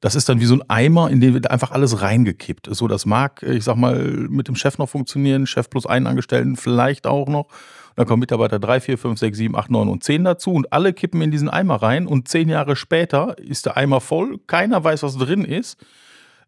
das 0.01 0.15
ist 0.15 0.29
dann 0.29 0.39
wie 0.39 0.45
so 0.45 0.53
ein 0.53 0.69
Eimer, 0.69 1.09
in 1.09 1.19
den 1.19 1.33
wird 1.33 1.51
einfach 1.51 1.71
alles 1.71 2.01
reingekippt. 2.01 2.69
So, 2.71 2.87
das 2.87 3.05
mag, 3.05 3.43
ich 3.43 3.65
sag 3.65 3.75
mal, 3.75 3.99
mit 4.29 4.47
dem 4.47 4.55
Chef 4.55 4.77
noch 4.77 4.87
funktionieren, 4.87 5.45
Chef 5.45 5.69
plus 5.69 5.85
einen 5.85 6.07
Angestellten 6.07 6.55
vielleicht 6.55 7.05
auch 7.05 7.27
noch. 7.27 7.47
dann 7.97 8.07
kommen 8.07 8.21
Mitarbeiter 8.21 8.59
3, 8.59 8.79
4, 8.79 8.97
5, 8.97 9.19
6, 9.19 9.37
7, 9.37 9.55
8, 9.57 9.69
9 9.69 9.89
und 9.89 10.01
10 10.01 10.23
dazu 10.23 10.53
und 10.53 10.71
alle 10.71 10.93
kippen 10.93 11.21
in 11.21 11.31
diesen 11.31 11.49
Eimer 11.49 11.81
rein 11.81 12.07
und 12.07 12.29
zehn 12.29 12.47
Jahre 12.47 12.77
später 12.77 13.37
ist 13.39 13.65
der 13.65 13.75
Eimer 13.75 13.99
voll, 13.99 14.39
keiner 14.47 14.81
weiß, 14.81 15.03
was 15.03 15.17
drin 15.17 15.43
ist. 15.43 15.77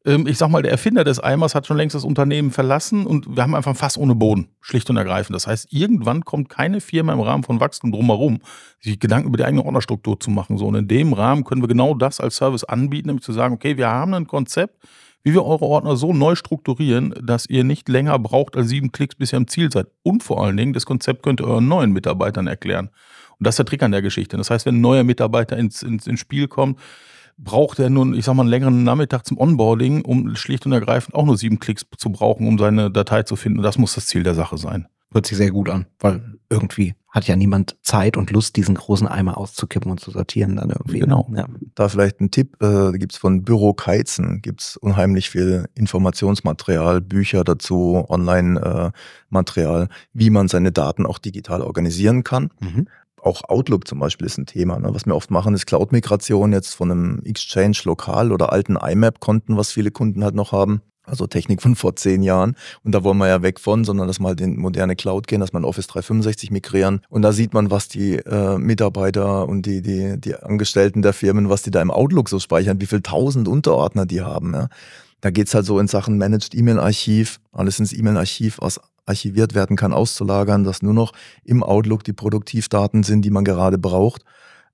Ähm, 0.05 0.25
ich 0.27 0.38
sag 0.38 0.50
mal, 0.50 0.62
der 0.62 0.72
Erfinder 0.72 1.03
des 1.03 1.20
Eimers 1.20 1.53
hat 1.53 1.67
schon 1.67 1.77
längst 1.77 1.96
das 1.96 2.03
Unternehmen 2.03 2.51
verlassen 2.51 3.05
und 3.05 3.36
wir 3.36 3.43
haben 3.43 3.55
einfach 3.55 3.75
Fass 3.75 3.98
ohne 3.98 4.15
Boden, 4.15 4.50
schlicht 4.60 4.89
und 4.89 4.98
ergreifend. 4.98 5.36
Das 5.36 5.48
heißt, 5.48 5.72
irgendwann 5.72 6.25
kommt 6.25 6.50
keine 6.50 6.81
Firma 6.81 7.13
im 7.13 7.20
Rahmen 7.20 7.43
von 7.43 7.60
Wachstum 7.60 7.91
drumherum, 7.91 8.39
sich 8.79 9.00
Gedanken 9.00 9.27
über 9.27 9.38
die 9.38 9.46
eigene 9.46 9.63
Ordnerstruktur 9.63 10.20
zu 10.20 10.31
machen. 10.31 10.58
So, 10.58 10.67
und 10.67 10.75
in 10.75 10.88
dem 10.88 11.13
Rahmen 11.13 11.43
können 11.43 11.62
wir 11.62 11.67
genau 11.67 11.93
das 11.93 12.20
als 12.20 12.36
Service 12.36 12.63
anbieten, 12.63 13.08
nämlich 13.08 13.24
zu 13.24 13.34
sagen, 13.34 13.53
okay, 13.53 13.77
wir 13.77 13.89
haben 13.89 14.13
ein 14.13 14.27
Konzept, 14.27 14.84
wie 15.24 15.34
wir 15.34 15.46
eure 15.46 15.65
Ordner 15.65 15.96
so 15.96 16.13
neu 16.13 16.36
strukturieren, 16.36 17.13
dass 17.22 17.46
ihr 17.46 17.63
nicht 17.63 17.88
länger 17.88 18.17
braucht 18.17 18.55
als 18.58 18.70
sieben 18.70 18.91
Klicks, 18.91 19.15
bis 19.15 19.34
ihr 19.34 19.38
am 19.38 19.48
Ziel 19.48 19.72
seid. 19.72 19.88
Und 20.01 20.24
vor 20.24 20.43
allen 20.43 20.58
Dingen, 20.58 20.74
das 20.74 20.88
Konzept 20.88 21.22
könnt 21.22 21.41
ihr 21.41 21.48
euren 21.48 21.67
neuen 21.67 21.91
Mitarbeitern 21.91 22.48
erklären. 22.48 22.89
Und 23.38 23.46
das 23.46 23.53
ist 23.53 23.60
der 23.60 23.65
Trick 23.65 23.84
an 23.84 23.91
der 23.91 24.01
Geschichte. 24.01 24.38
Das 24.38 24.50
heißt, 24.50 24.65
wenn 24.65 24.77
ein 24.77 24.81
neuer 24.81 25.03
Mitarbeiter 25.03 25.58
ins, 25.58 25.84
ins, 25.84 26.08
ins 26.08 26.20
Spiel 26.20 26.48
kommt, 26.48 26.79
braucht 27.44 27.80
er 27.80 27.90
nun, 27.90 28.14
ich 28.14 28.26
sag 28.26 28.36
mal, 28.36 28.44
einen 28.44 28.50
längeren 28.50 28.84
Nachmittag 28.84 29.26
zum 29.26 29.38
Onboarding, 29.38 30.04
um 30.04 30.36
schlicht 30.36 30.66
und 30.66 30.72
ergreifend 30.72 31.16
auch 31.16 31.26
nur 31.26 31.38
sieben 31.38 31.60
Klicks 31.60 31.86
zu 31.98 32.12
brauchen, 32.12 32.48
um 32.48 32.58
seine 32.58 32.92
Datei 32.92 33.24
zu 33.24 33.36
finden. 33.36 33.60
Und 33.60 33.64
das 33.64 33.78
muss 33.78 33.96
das 33.96 34.06
Ziel 34.06 34.24
der 34.24 34.36
Sache 34.36 34.58
sein. 34.58 34.88
Hört 35.12 35.26
sich 35.26 35.38
sehr 35.38 35.52
gut 35.52 35.70
an, 35.70 35.88
weil 36.00 36.38
irgendwie 36.50 36.96
hat 37.10 37.28
ja 37.28 37.36
niemand 37.36 37.76
Zeit 37.82 38.16
und 38.16 38.32
Lust, 38.32 38.56
diesen 38.56 38.76
großen 38.76 39.06
Eimer 39.06 39.38
auszukippen 39.38 39.92
und 39.92 40.00
zu 40.00 40.12
sortieren 40.12 40.56
dann 40.56 40.70
irgendwie. 40.70 41.00
ne? 41.00 41.06
Genau. 41.06 41.30
Ja. 41.36 41.46
Da 41.76 41.90
vielleicht 41.90 42.22
ein 42.22 42.32
Tipp, 42.32 42.56
äh, 42.64 42.94
gibt 42.94 43.12
es 43.12 43.18
von 43.18 43.44
Büro 43.44 43.74
Keizen, 43.74 44.42
gibt 44.42 44.62
es 44.62 44.78
unheimlich 44.78 45.30
viel 45.30 45.66
Informationsmaterial, 45.76 47.02
Bücher 47.02 47.44
dazu, 47.44 48.06
Online-Material, 48.08 49.90
wie 50.14 50.30
man 50.30 50.48
seine 50.48 50.72
Daten 50.72 51.06
auch 51.06 51.20
digital 51.20 51.62
organisieren 51.62 52.24
kann. 52.24 52.50
Mhm. 52.62 52.88
Auch 53.22 53.44
Outlook 53.48 53.88
zum 53.88 54.00
Beispiel 54.00 54.25
ist 54.25 54.38
ein 54.38 54.46
Thema. 54.46 54.80
Ne? 54.80 54.94
Was 54.94 55.06
wir 55.06 55.16
oft 55.16 55.30
machen, 55.30 55.54
ist 55.54 55.68
Cloud-Migration 55.68 56.54
jetzt 56.54 56.74
von 56.74 56.92
einem 56.92 57.22
Exchange 57.24 57.78
lokal 57.84 58.32
oder 58.32 58.51
alten 58.51 58.75
IMAP-Konten, 58.75 59.58
was 59.58 59.72
viele 59.72 59.92
Kunden 59.92 60.24
halt 60.24 60.36
noch 60.36 60.51
haben. 60.51 60.82
Also 61.04 61.28
Technik 61.28 61.62
von 61.62 61.75
vor 61.75 61.96
zehn 61.96 62.24
Jahren. 62.24 62.56
Und 62.84 62.94
da 62.94 63.04
wollen 63.04 63.18
wir 63.18 63.28
ja 63.28 63.42
weg 63.42 63.60
von, 63.60 63.84
sondern 63.84 64.08
dass 64.08 64.20
wir 64.20 64.28
halt 64.28 64.42
in 64.42 64.58
moderne 64.58 64.96
Cloud 64.96 65.28
gehen, 65.28 65.40
dass 65.40 65.51
wir 65.51 65.58
in 65.58 65.66
Office 65.66 65.88
365 65.88 66.51
migrieren. 66.51 67.01
Und 67.10 67.24
da 67.24 67.32
sieht 67.32 67.54
man, 67.54 67.72
was 67.72 67.88
die 67.88 68.16
äh, 68.16 68.58
Mitarbeiter 68.58 69.48
und 69.48 69.66
die, 69.66 69.82
die, 69.82 70.20
die 70.20 70.36
Angestellten 70.36 71.01
der 71.01 71.13
Firmen, 71.13 71.50
was 71.50 71.63
die 71.63 71.72
da 71.72 71.82
im 71.82 71.92
Outlook 71.92 72.30
so 72.30 72.40
speichern, 72.40 72.82
wie 72.82 72.86
viel 72.86 73.01
tausend 73.01 73.48
Unterordner 73.48 74.06
die 74.06 74.22
haben. 74.22 74.54
Ja? 74.54 74.70
Da 75.22 75.30
geht's 75.30 75.54
halt 75.54 75.66
so 75.66 75.80
in 75.80 75.88
Sachen 75.88 76.18
Managed 76.18 76.56
E-Mail-Archiv, 76.56 77.40
alles 77.51 77.80
ins 77.80 77.94
E-Mail-Archiv, 77.94 78.58
was 78.60 78.80
archiviert 79.05 79.53
werden 79.53 79.75
kann, 79.75 79.93
auszulagern, 79.93 80.63
dass 80.63 80.81
nur 80.81 80.93
noch 80.93 81.13
im 81.43 81.63
Outlook 81.63 82.03
die 82.03 82.13
Produktivdaten 82.13 83.03
sind, 83.03 83.24
die 83.24 83.31
man 83.31 83.43
gerade 83.43 83.77
braucht. 83.77 84.24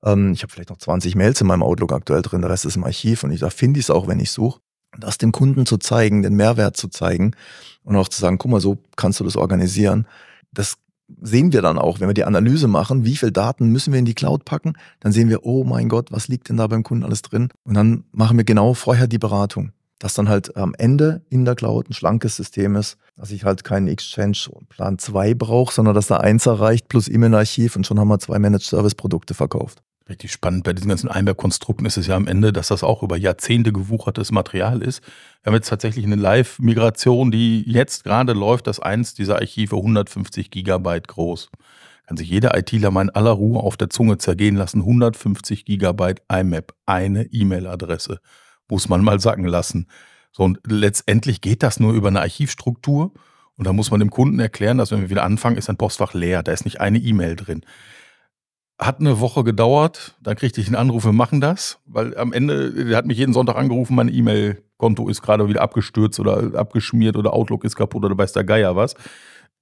Ähm, 0.03 0.33
ich 0.33 0.43
habe 0.43 0.51
vielleicht 0.51 0.69
noch 0.69 0.77
20 0.77 1.15
Mails 1.15 1.41
in 1.41 1.47
meinem 1.47 1.63
Outlook 1.63 1.93
aktuell 1.93 2.21
drin, 2.21 2.41
der 2.41 2.49
Rest 2.49 2.65
ist 2.65 2.75
im 2.75 2.83
Archiv 2.83 3.23
und 3.23 3.31
ich, 3.31 3.39
da 3.39 3.49
finde 3.49 3.79
ich 3.79 3.85
es 3.85 3.89
auch, 3.89 4.07
wenn 4.07 4.19
ich 4.19 4.31
suche. 4.31 4.59
Das 4.97 5.17
dem 5.17 5.31
Kunden 5.31 5.65
zu 5.65 5.77
zeigen, 5.77 6.23
den 6.23 6.35
Mehrwert 6.35 6.77
zu 6.77 6.87
zeigen 6.87 7.35
und 7.83 7.95
auch 7.95 8.07
zu 8.07 8.19
sagen, 8.19 8.37
guck 8.37 8.51
mal, 8.51 8.61
so 8.61 8.77
kannst 8.95 9.19
du 9.19 9.23
das 9.23 9.35
organisieren. 9.35 10.07
Das 10.51 10.75
sehen 11.21 11.53
wir 11.53 11.61
dann 11.61 11.77
auch, 11.77 11.99
wenn 11.99 12.07
wir 12.07 12.13
die 12.13 12.23
Analyse 12.23 12.67
machen, 12.67 13.05
wie 13.05 13.15
viel 13.15 13.31
Daten 13.31 13.69
müssen 13.69 13.93
wir 13.93 13.99
in 13.99 14.05
die 14.05 14.13
Cloud 14.13 14.45
packen, 14.45 14.73
dann 14.99 15.11
sehen 15.11 15.29
wir, 15.29 15.45
oh 15.45 15.63
mein 15.63 15.87
Gott, 15.87 16.11
was 16.11 16.27
liegt 16.27 16.49
denn 16.49 16.57
da 16.57 16.67
beim 16.67 16.83
Kunden 16.83 17.03
alles 17.03 17.21
drin? 17.21 17.49
Und 17.63 17.75
dann 17.75 18.05
machen 18.11 18.37
wir 18.37 18.43
genau 18.43 18.73
vorher 18.73 19.07
die 19.07 19.19
Beratung 19.19 19.71
dass 19.99 20.13
dann 20.13 20.29
halt 20.29 20.55
am 20.55 20.75
Ende 20.77 21.21
in 21.29 21.45
der 21.45 21.55
Cloud 21.55 21.89
ein 21.89 21.93
schlankes 21.93 22.35
System 22.35 22.75
ist, 22.75 22.97
dass 23.15 23.31
ich 23.31 23.43
halt 23.43 23.63
keinen 23.63 23.87
Exchange 23.87 24.37
Plan 24.69 24.99
2 24.99 25.33
brauche, 25.33 25.73
sondern 25.73 25.95
dass 25.95 26.07
da 26.07 26.17
eins 26.17 26.45
erreicht 26.45 26.87
plus 26.87 27.07
E-Mail-Archiv 27.07 27.75
und 27.75 27.87
schon 27.87 27.99
haben 27.99 28.07
wir 28.07 28.19
zwei 28.19 28.39
Managed 28.39 28.65
Service 28.65 28.95
Produkte 28.95 29.33
verkauft. 29.33 29.81
Richtig 30.09 30.31
spannend 30.31 30.63
bei 30.63 30.71
diesen 30.71 30.87
ganzen 30.87 31.09
Einberg-Konstrukten 31.09 31.85
ist 31.85 31.97
es 31.97 32.07
ja 32.07 32.15
am 32.15 32.27
Ende, 32.27 32.53
dass 32.53 32.69
das 32.69 32.83
auch 32.83 33.03
über 33.03 33.17
Jahrzehnte 33.17 33.73
gewuchertes 33.73 34.31
Material 34.31 34.81
ist. 34.81 35.01
Wir 35.43 35.49
haben 35.49 35.55
jetzt 35.55 35.67
tatsächlich 35.67 36.05
eine 36.05 36.15
Live-Migration, 36.15 37.29
die 37.29 37.63
jetzt 37.69 38.05
gerade 38.05 38.31
läuft, 38.31 38.67
dass 38.67 38.79
eins 38.79 39.15
dieser 39.15 39.35
Archive 39.35 39.75
150 39.75 40.49
Gigabyte 40.49 41.09
groß. 41.09 41.49
Kann 42.07 42.15
sich 42.15 42.29
jeder 42.29 42.57
ITler 42.57 42.89
mal 42.89 43.01
in 43.01 43.09
aller 43.09 43.31
Ruhe 43.31 43.59
auf 43.59 43.75
der 43.75 43.89
Zunge 43.89 44.17
zergehen 44.17 44.55
lassen. 44.55 44.79
150 44.79 45.65
Gigabyte 45.65 46.21
IMAP, 46.31 46.73
eine 46.85 47.25
E-Mail-Adresse 47.25 48.21
muss 48.69 48.89
man 48.89 49.03
mal 49.03 49.19
sacken 49.19 49.45
lassen. 49.45 49.87
So, 50.31 50.43
und 50.43 50.59
letztendlich 50.67 51.41
geht 51.41 51.63
das 51.63 51.79
nur 51.79 51.93
über 51.93 52.09
eine 52.09 52.21
Archivstruktur. 52.21 53.11
Und 53.55 53.65
da 53.65 53.73
muss 53.73 53.89
man 53.89 53.99
dem 53.99 54.11
Kunden 54.11 54.39
erklären, 54.39 54.77
dass 54.77 54.91
wenn 54.91 55.01
wir 55.01 55.09
wieder 55.09 55.23
anfangen, 55.23 55.57
ist 55.57 55.69
ein 55.69 55.77
Postfach 55.77 56.13
leer. 56.13 56.43
Da 56.43 56.51
ist 56.51 56.65
nicht 56.65 56.79
eine 56.79 56.99
E-Mail 56.99 57.35
drin. 57.35 57.65
Hat 58.77 58.99
eine 58.99 59.19
Woche 59.19 59.43
gedauert, 59.43 60.15
dann 60.21 60.35
kriegte 60.35 60.61
ich 60.61 60.67
einen 60.67 60.75
Anruf, 60.75 61.03
wir 61.03 61.11
machen 61.11 61.41
das, 61.41 61.79
weil 61.87 62.15
am 62.15 62.31
Ende, 62.31 62.71
der 62.71 62.95
hat 62.95 63.07
mich 63.07 63.17
jeden 63.17 63.33
Sonntag 63.33 63.55
angerufen, 63.55 63.95
mein 63.95 64.13
E-Mail-Konto 64.13 65.09
ist 65.09 65.23
gerade 65.23 65.49
wieder 65.49 65.63
abgestürzt 65.63 66.19
oder 66.19 66.53
abgeschmiert 66.53 67.17
oder 67.17 67.33
Outlook 67.33 67.63
ist 67.63 67.75
kaputt 67.75 68.05
oder 68.05 68.15
weiß 68.15 68.33
der 68.33 68.43
Geier 68.43 68.75
was 68.75 68.93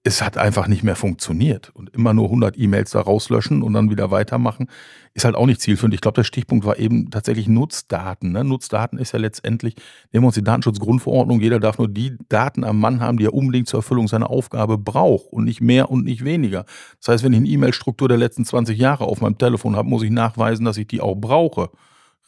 es 0.07 0.21
hat 0.21 0.37
einfach 0.37 0.67
nicht 0.67 0.83
mehr 0.83 0.95
funktioniert. 0.95 1.71
Und 1.73 1.89
immer 1.89 2.13
nur 2.13 2.25
100 2.25 2.59
E-Mails 2.59 2.91
da 2.91 3.01
rauslöschen 3.01 3.63
und 3.63 3.73
dann 3.73 3.89
wieder 3.89 4.11
weitermachen, 4.11 4.69
ist 5.15 5.25
halt 5.25 5.33
auch 5.33 5.47
nicht 5.47 5.61
zielführend. 5.61 5.95
Ich 5.95 6.01
glaube, 6.01 6.17
der 6.17 6.23
Stichpunkt 6.23 6.63
war 6.63 6.77
eben 6.77 7.09
tatsächlich 7.09 7.47
Nutzdaten. 7.47 8.31
Ne? 8.31 8.43
Nutzdaten 8.43 8.99
ist 8.99 9.13
ja 9.13 9.19
letztendlich, 9.19 9.75
nehmen 10.13 10.23
wir 10.23 10.27
uns 10.27 10.35
die 10.35 10.43
Datenschutzgrundverordnung, 10.43 11.41
jeder 11.41 11.59
darf 11.59 11.79
nur 11.79 11.87
die 11.87 12.17
Daten 12.29 12.63
am 12.63 12.79
Mann 12.79 12.99
haben, 12.99 13.17
die 13.17 13.25
er 13.25 13.33
unbedingt 13.33 13.67
zur 13.67 13.79
Erfüllung 13.79 14.07
seiner 14.07 14.29
Aufgabe 14.29 14.77
braucht 14.77 15.25
und 15.33 15.45
nicht 15.45 15.59
mehr 15.59 15.89
und 15.89 16.05
nicht 16.05 16.23
weniger. 16.23 16.65
Das 16.99 17.07
heißt, 17.07 17.23
wenn 17.23 17.33
ich 17.33 17.39
eine 17.39 17.49
E-Mail-Struktur 17.49 18.07
der 18.07 18.19
letzten 18.19 18.45
20 18.45 18.77
Jahre 18.77 19.05
auf 19.05 19.21
meinem 19.21 19.39
Telefon 19.39 19.75
habe, 19.75 19.89
muss 19.89 20.03
ich 20.03 20.11
nachweisen, 20.11 20.65
dass 20.65 20.77
ich 20.77 20.85
die 20.85 21.01
auch 21.01 21.15
brauche. 21.15 21.71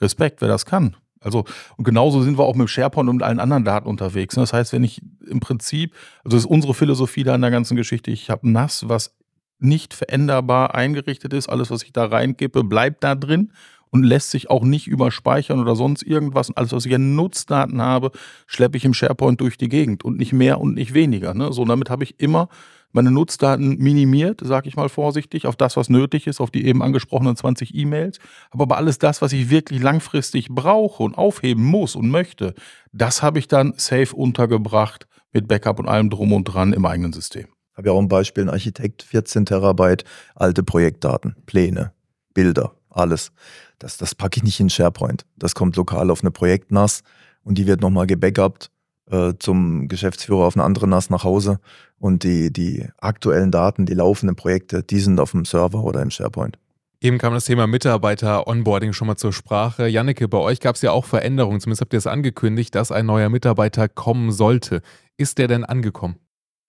Respekt, 0.01 0.41
wer 0.41 0.47
das 0.47 0.65
kann. 0.65 0.95
Also, 1.21 1.45
und 1.77 1.83
genauso 1.83 2.21
sind 2.21 2.37
wir 2.37 2.45
auch 2.45 2.55
mit 2.55 2.69
SharePoint 2.69 3.09
und 3.09 3.23
allen 3.23 3.39
anderen 3.39 3.63
Daten 3.63 3.87
unterwegs. 3.87 4.35
ne? 4.35 4.43
Das 4.43 4.53
heißt, 4.53 4.73
wenn 4.73 4.83
ich 4.83 5.01
im 5.27 5.39
Prinzip, 5.39 5.93
also 6.23 6.37
das 6.37 6.45
ist 6.45 6.49
unsere 6.49 6.73
Philosophie 6.73 7.23
da 7.23 7.35
in 7.35 7.41
der 7.41 7.51
ganzen 7.51 7.75
Geschichte, 7.75 8.11
ich 8.11 8.29
habe 8.29 8.49
NAS, 8.49 8.87
was 8.87 9.15
nicht 9.59 9.93
veränderbar 9.93 10.75
eingerichtet 10.75 11.33
ist, 11.33 11.49
alles, 11.49 11.71
was 11.71 11.83
ich 11.83 11.91
da 11.91 12.05
reinkippe, 12.05 12.63
bleibt 12.63 13.03
da 13.03 13.15
drin 13.15 13.51
und 13.89 14.03
lässt 14.03 14.31
sich 14.31 14.49
auch 14.49 14.63
nicht 14.63 14.87
überspeichern 14.87 15.59
oder 15.59 15.75
sonst 15.75 16.03
irgendwas. 16.03 16.49
Und 16.49 16.57
alles, 16.57 16.73
was 16.73 16.85
ich 16.85 16.93
an 16.93 17.15
Nutzdaten 17.15 17.81
habe, 17.81 18.11
schleppe 18.45 18.77
ich 18.77 18.85
im 18.85 18.93
SharePoint 18.93 19.41
durch 19.41 19.57
die 19.57 19.69
Gegend 19.69 20.03
und 20.03 20.17
nicht 20.17 20.33
mehr 20.33 20.59
und 20.59 20.75
nicht 20.75 20.93
weniger. 20.93 21.33
Ne? 21.33 21.51
So, 21.53 21.65
damit 21.65 21.89
habe 21.89 22.03
ich 22.03 22.19
immer 22.19 22.49
meine 22.91 23.11
Nutzdaten 23.11 23.77
minimiert, 23.77 24.41
sage 24.43 24.69
ich 24.69 24.75
mal 24.75 24.89
vorsichtig, 24.89 25.45
auf 25.45 25.55
das, 25.55 25.77
was 25.77 25.89
nötig 25.89 26.27
ist, 26.27 26.39
auf 26.39 26.51
die 26.51 26.65
eben 26.65 26.81
angesprochenen 26.81 27.35
20 27.35 27.75
E-Mails. 27.75 28.19
Habe 28.51 28.63
aber 28.63 28.77
alles 28.77 28.97
das, 28.97 29.21
was 29.21 29.33
ich 29.33 29.49
wirklich 29.49 29.81
langfristig 29.81 30.49
brauche 30.49 31.03
und 31.03 31.17
aufheben 31.17 31.63
muss 31.63 31.95
und 31.95 32.09
möchte, 32.09 32.53
das 32.91 33.21
habe 33.21 33.39
ich 33.39 33.47
dann 33.47 33.73
safe 33.77 34.15
untergebracht 34.15 35.07
mit 35.33 35.47
Backup 35.47 35.79
und 35.79 35.87
allem 35.87 36.09
drum 36.09 36.33
und 36.33 36.45
dran 36.45 36.73
im 36.73 36.85
eigenen 36.85 37.13
System. 37.13 37.47
Ich 37.71 37.77
habe 37.77 37.89
ja 37.89 37.93
auch 37.93 38.01
ein 38.01 38.07
Beispiel, 38.07 38.43
ein 38.43 38.49
Architekt, 38.49 39.03
14 39.03 39.45
Terabyte 39.45 40.03
alte 40.33 40.63
Projektdaten, 40.63 41.35
Pläne, 41.45 41.93
Bilder, 42.33 42.73
alles. 42.89 43.31
Das, 43.77 43.97
das 43.97 44.15
packe 44.15 44.37
ich 44.37 44.43
nicht 44.43 44.59
in 44.59 44.69
SharePoint. 44.69 45.25
Das 45.35 45.53
kommt 45.53 45.75
lokal 45.75 46.09
auf 46.09 46.21
eine 46.21 46.31
ProjektNAS 46.31 47.03
und 47.43 47.57
die 47.59 47.67
wird 47.67 47.81
nochmal 47.81 48.07
gebackupt 48.07 48.71
äh, 49.09 49.33
zum 49.39 49.87
Geschäftsführer 49.87 50.45
auf 50.45 50.55
eine 50.55 50.63
andere 50.63 50.87
NAS 50.87 51.09
nach 51.09 51.23
Hause 51.23 51.59
und 51.99 52.23
die, 52.23 52.51
die 52.51 52.87
aktuellen 52.97 53.51
Daten, 53.51 53.85
die 53.85 53.93
laufenden 53.93 54.35
Projekte, 54.35 54.83
die 54.83 54.99
sind 54.99 55.19
auf 55.19 55.31
dem 55.31 55.45
Server 55.45 55.83
oder 55.83 56.01
im 56.01 56.11
SharePoint. 56.11 56.57
Eben 56.99 57.19
kam 57.19 57.33
das 57.33 57.45
Thema 57.45 57.67
Mitarbeiter-Onboarding 57.67 58.91
schon 58.91 59.07
mal 59.07 59.17
zur 59.17 59.31
Sprache. 59.31 59.87
Janneke, 59.87 60.27
bei 60.27 60.39
euch 60.39 60.59
gab 60.59 60.75
es 60.75 60.81
ja 60.81 60.91
auch 60.91 61.05
Veränderungen. 61.05 61.59
Zumindest 61.59 61.81
habt 61.81 61.93
ihr 61.93 61.99
es 61.99 62.07
angekündigt, 62.07 62.73
dass 62.73 62.91
ein 62.91 63.05
neuer 63.05 63.29
Mitarbeiter 63.29 63.87
kommen 63.87 64.31
sollte. 64.31 64.81
Ist 65.15 65.37
der 65.37 65.47
denn 65.47 65.63
angekommen? 65.63 66.17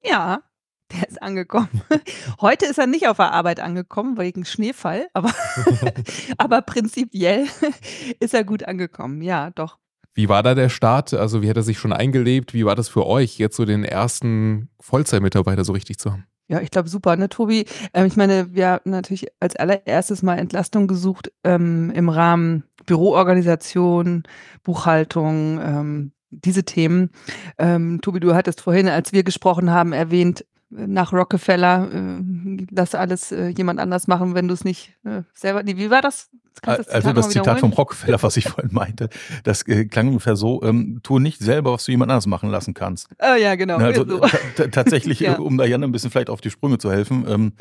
Ja, 0.05 0.43
der 0.93 1.09
ist 1.09 1.23
angekommen. 1.23 1.83
Heute 2.41 2.67
ist 2.67 2.79
er 2.79 2.87
nicht 2.87 3.09
auf 3.09 3.17
der 3.17 3.33
Arbeit 3.33 3.61
angekommen 3.61 4.19
wegen 4.19 4.45
Schneefall, 4.45 5.09
aber, 5.15 5.33
aber 6.39 6.61
prinzipiell 6.61 7.47
ist 8.21 8.35
er 8.35 8.45
gut 8.45 8.65
angekommen. 8.65 9.23
Ja, 9.23 9.51
doch. 9.51 9.79
Wie 10.19 10.29
war 10.29 10.43
da 10.43 10.57
der 10.57 10.69
Start? 10.69 11.15
Also 11.15 11.43
wie 11.43 11.49
hat 11.49 11.57
er 11.57 11.63
sich 11.63 11.79
schon 11.79 11.93
eingelebt? 11.93 12.53
Wie 12.53 12.65
war 12.65 12.75
das 12.75 12.89
für 12.89 13.07
euch, 13.07 13.39
jetzt 13.39 13.55
so 13.55 13.65
den 13.65 13.85
ersten 13.85 14.69
Vollzeitmitarbeiter 14.81 15.65
so 15.65 15.73
richtig 15.73 15.99
zu 15.99 16.11
haben? 16.11 16.25
Ja, 16.49 16.61
ich 16.61 16.73
glaube, 16.73 16.89
super, 16.89 17.15
ne, 17.15 17.29
Tobi? 17.29 17.67
Ähm, 17.95 18.07
ich 18.07 18.17
meine, 18.17 18.53
wir 18.53 18.67
haben 18.67 18.91
natürlich 18.91 19.29
als 19.39 19.55
allererstes 19.55 20.25
mal 20.25 20.35
Entlastung 20.41 20.89
gesucht 20.89 21.31
ähm, 21.45 21.93
im 21.95 22.09
Rahmen 22.09 22.65
Büroorganisation, 22.85 24.25
Buchhaltung, 24.65 25.61
ähm, 25.63 26.13
diese 26.31 26.65
Themen. 26.65 27.11
Ähm, 27.57 28.01
Tobi, 28.01 28.19
du 28.19 28.35
hattest 28.35 28.61
vorhin, 28.61 28.89
als 28.89 29.13
wir 29.13 29.23
gesprochen 29.23 29.71
haben, 29.71 29.93
erwähnt, 29.93 30.45
nach 30.71 31.13
Rockefeller, 31.13 31.89
äh, 31.93 32.67
lass 32.71 32.95
alles 32.95 33.33
äh, 33.33 33.49
jemand 33.49 33.81
anders 33.81 34.07
machen, 34.07 34.35
wenn 34.35 34.49
du 34.49 34.55
es 34.55 34.65
nicht 34.65 34.93
äh, 35.05 35.23
selber. 35.33 35.63
Nee, 35.63 35.77
wie 35.77 35.91
war 35.91 36.03
das? 36.03 36.31
Kannst 36.61 36.81
das 36.81 36.89
also 36.89 37.13
das 37.13 37.31
Zitat 37.31 37.61
vom 37.61 37.73
Rockefeller, 37.73 38.23
was 38.23 38.37
ich 38.37 38.45
vorhin 38.49 38.73
meinte, 38.73 39.09
das 39.45 39.67
äh, 39.67 39.87
klang 39.87 40.09
ungefähr 40.09 40.37
so: 40.37 40.63
ähm, 40.63 41.01
Tu 41.03 41.19
nicht 41.19 41.41
selber, 41.41 41.73
was 41.73 41.85
du 41.85 41.93
jemand 41.93 42.11
anders 42.11 42.27
machen 42.27 42.51
lassen 42.51 42.75
kannst. 42.75 43.09
Ah, 43.19 43.37
ja, 43.37 43.55
genau. 43.55 43.79
Also 43.79 44.07
so. 44.07 44.21
tatsächlich, 44.71 45.21
ja. 45.21 45.39
um 45.39 45.57
da 45.57 45.65
Jan 45.65 45.83
ein 45.83 45.93
bisschen 45.93 46.11
vielleicht 46.11 46.31
auf 46.31 46.41
die 46.41 46.51
Sprünge 46.51 46.79
zu 46.79 46.91
helfen. 46.91 47.25
Ähm, 47.29 47.53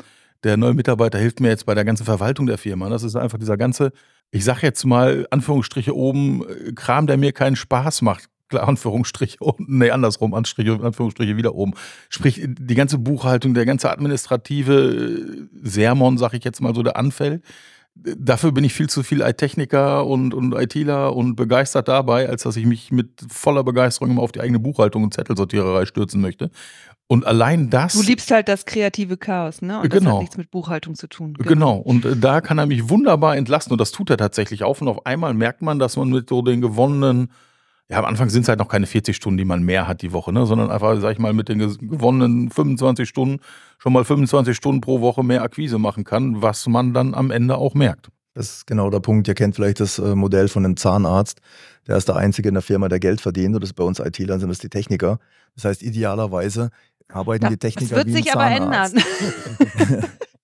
der 0.44 0.56
neue 0.56 0.74
Mitarbeiter 0.74 1.18
hilft 1.18 1.40
mir 1.40 1.48
jetzt 1.48 1.66
bei 1.66 1.74
der 1.74 1.84
ganzen 1.84 2.04
Verwaltung 2.04 2.46
der 2.46 2.58
Firma. 2.58 2.88
Das 2.88 3.02
ist 3.02 3.16
einfach 3.16 3.38
dieser 3.38 3.56
ganze, 3.56 3.90
ich 4.30 4.44
sag 4.44 4.62
jetzt 4.62 4.84
mal, 4.84 5.26
Anführungsstriche 5.30 5.96
oben, 5.96 6.44
äh, 6.46 6.72
Kram, 6.72 7.06
der 7.06 7.16
mir 7.16 7.32
keinen 7.32 7.56
Spaß 7.56 8.02
macht 8.02 8.28
Anführungsstriche 8.52 9.38
unten, 9.40 9.78
nee, 9.78 9.90
andersrum, 9.90 10.34
Anstriche, 10.34 10.78
Anführungsstriche 10.82 11.36
wieder 11.36 11.54
oben. 11.54 11.74
Sprich, 12.08 12.40
die 12.44 12.74
ganze 12.74 12.98
Buchhaltung, 12.98 13.54
der 13.54 13.66
ganze 13.66 13.90
administrative 13.90 15.48
Sermon, 15.62 16.18
sag 16.18 16.34
ich 16.34 16.44
jetzt 16.44 16.60
mal 16.60 16.74
so, 16.74 16.82
der 16.82 16.96
anfällt, 16.96 17.42
dafür 17.94 18.52
bin 18.52 18.64
ich 18.64 18.74
viel 18.74 18.88
zu 18.88 19.02
viel 19.02 19.20
IT-Techniker 19.20 20.06
und, 20.06 20.34
und 20.34 20.52
ITler 20.52 21.14
und 21.16 21.36
begeistert 21.36 21.88
dabei, 21.88 22.28
als 22.28 22.42
dass 22.44 22.56
ich 22.56 22.66
mich 22.66 22.92
mit 22.92 23.08
voller 23.28 23.64
Begeisterung 23.64 24.10
immer 24.10 24.22
auf 24.22 24.32
die 24.32 24.40
eigene 24.40 24.58
Buchhaltung 24.58 25.02
und 25.04 25.14
Zettelsortiererei 25.14 25.86
stürzen 25.86 26.20
möchte. 26.20 26.50
Und 27.10 27.26
allein 27.26 27.70
das. 27.70 27.94
Du 27.94 28.02
liebst 28.02 28.30
halt 28.30 28.48
das 28.48 28.66
kreative 28.66 29.16
Chaos, 29.16 29.62
ne? 29.62 29.80
Und 29.80 29.88
genau. 29.88 30.04
das 30.04 30.12
hat 30.12 30.20
nichts 30.20 30.36
mit 30.36 30.50
Buchhaltung 30.50 30.94
zu 30.94 31.08
tun. 31.08 31.34
Genau. 31.34 31.48
genau. 31.48 31.76
Und 31.76 32.04
äh, 32.04 32.16
da 32.16 32.42
kann 32.42 32.58
er 32.58 32.66
mich 32.66 32.90
wunderbar 32.90 33.36
entlasten. 33.36 33.72
Und 33.72 33.80
das 33.80 33.92
tut 33.92 34.10
er 34.10 34.18
tatsächlich 34.18 34.62
auch. 34.62 34.80
Und 34.82 34.88
auf 34.88 35.06
einmal 35.06 35.32
merkt 35.32 35.62
man, 35.62 35.78
dass 35.78 35.96
man 35.96 36.10
mit 36.10 36.28
so 36.28 36.42
den 36.42 36.60
gewonnenen, 36.60 37.32
ja, 37.90 37.98
am 37.98 38.04
Anfang 38.04 38.28
sind 38.28 38.42
es 38.42 38.48
halt 38.48 38.58
noch 38.58 38.68
keine 38.68 38.86
40 38.86 39.16
Stunden, 39.16 39.38
die 39.38 39.44
man 39.46 39.62
mehr 39.62 39.88
hat 39.88 40.02
die 40.02 40.12
Woche, 40.12 40.32
ne? 40.32 40.44
Sondern 40.44 40.70
einfach, 40.70 41.00
sag 41.00 41.12
ich 41.12 41.18
mal, 41.18 41.32
mit 41.32 41.48
den 41.48 41.58
gewonnenen 41.58 42.50
25 42.50 43.08
Stunden 43.08 43.40
schon 43.78 43.94
mal 43.94 44.04
25 44.04 44.54
Stunden 44.54 44.80
pro 44.82 45.00
Woche 45.00 45.24
mehr 45.24 45.42
Akquise 45.42 45.78
machen 45.78 46.04
kann, 46.04 46.42
was 46.42 46.66
man 46.66 46.92
dann 46.92 47.14
am 47.14 47.30
Ende 47.30 47.56
auch 47.56 47.74
merkt. 47.74 48.10
Das 48.34 48.50
ist 48.58 48.66
genau 48.66 48.90
der 48.90 49.00
Punkt. 49.00 49.26
Ihr 49.26 49.34
kennt 49.34 49.56
vielleicht 49.56 49.80
das 49.80 49.98
äh, 49.98 50.14
Modell 50.14 50.48
von 50.48 50.64
einem 50.64 50.76
Zahnarzt. 50.76 51.40
Der 51.86 51.96
ist 51.96 52.08
der 52.08 52.16
Einzige 52.16 52.48
in 52.48 52.54
der 52.54 52.62
Firma, 52.62 52.88
der 52.88 53.00
Geld 53.00 53.20
verdient. 53.20 53.54
Und 53.54 53.62
das 53.62 53.70
ist 53.70 53.74
bei 53.74 53.84
uns 53.84 53.98
IT-Lern 53.98 54.38
sind 54.38 54.50
das 54.50 54.58
die 54.58 54.68
Techniker. 54.68 55.18
Das 55.54 55.64
heißt, 55.64 55.82
idealerweise 55.82 56.70
arbeiten 57.08 57.44
ja, 57.44 57.50
die 57.50 57.56
Techniker 57.56 57.96
Das 57.96 58.04
wird 58.04 58.08
wie 58.08 58.22
sich 58.22 58.32
aber 58.32 58.44
Zahnarzt. 58.44 58.96
ändern. 58.96 60.04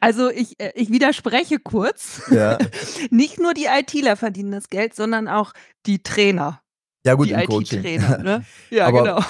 also 0.00 0.30
ich, 0.30 0.58
äh, 0.60 0.72
ich 0.74 0.90
widerspreche 0.90 1.58
kurz. 1.58 2.22
Ja. 2.30 2.58
Nicht 3.10 3.38
nur 3.38 3.54
die 3.54 3.66
ITler 3.66 4.16
verdienen 4.16 4.52
das 4.52 4.70
Geld, 4.70 4.94
sondern 4.94 5.28
auch 5.28 5.52
die 5.86 6.02
Trainer. 6.02 6.62
Ja, 7.04 7.14
gut, 7.14 7.28
die 7.28 7.32
im 7.32 7.44
Coaching. 7.46 7.82
Ne? 7.82 8.44
Ja, 8.70 8.86
Aber 8.86 9.02
genau. 9.02 9.24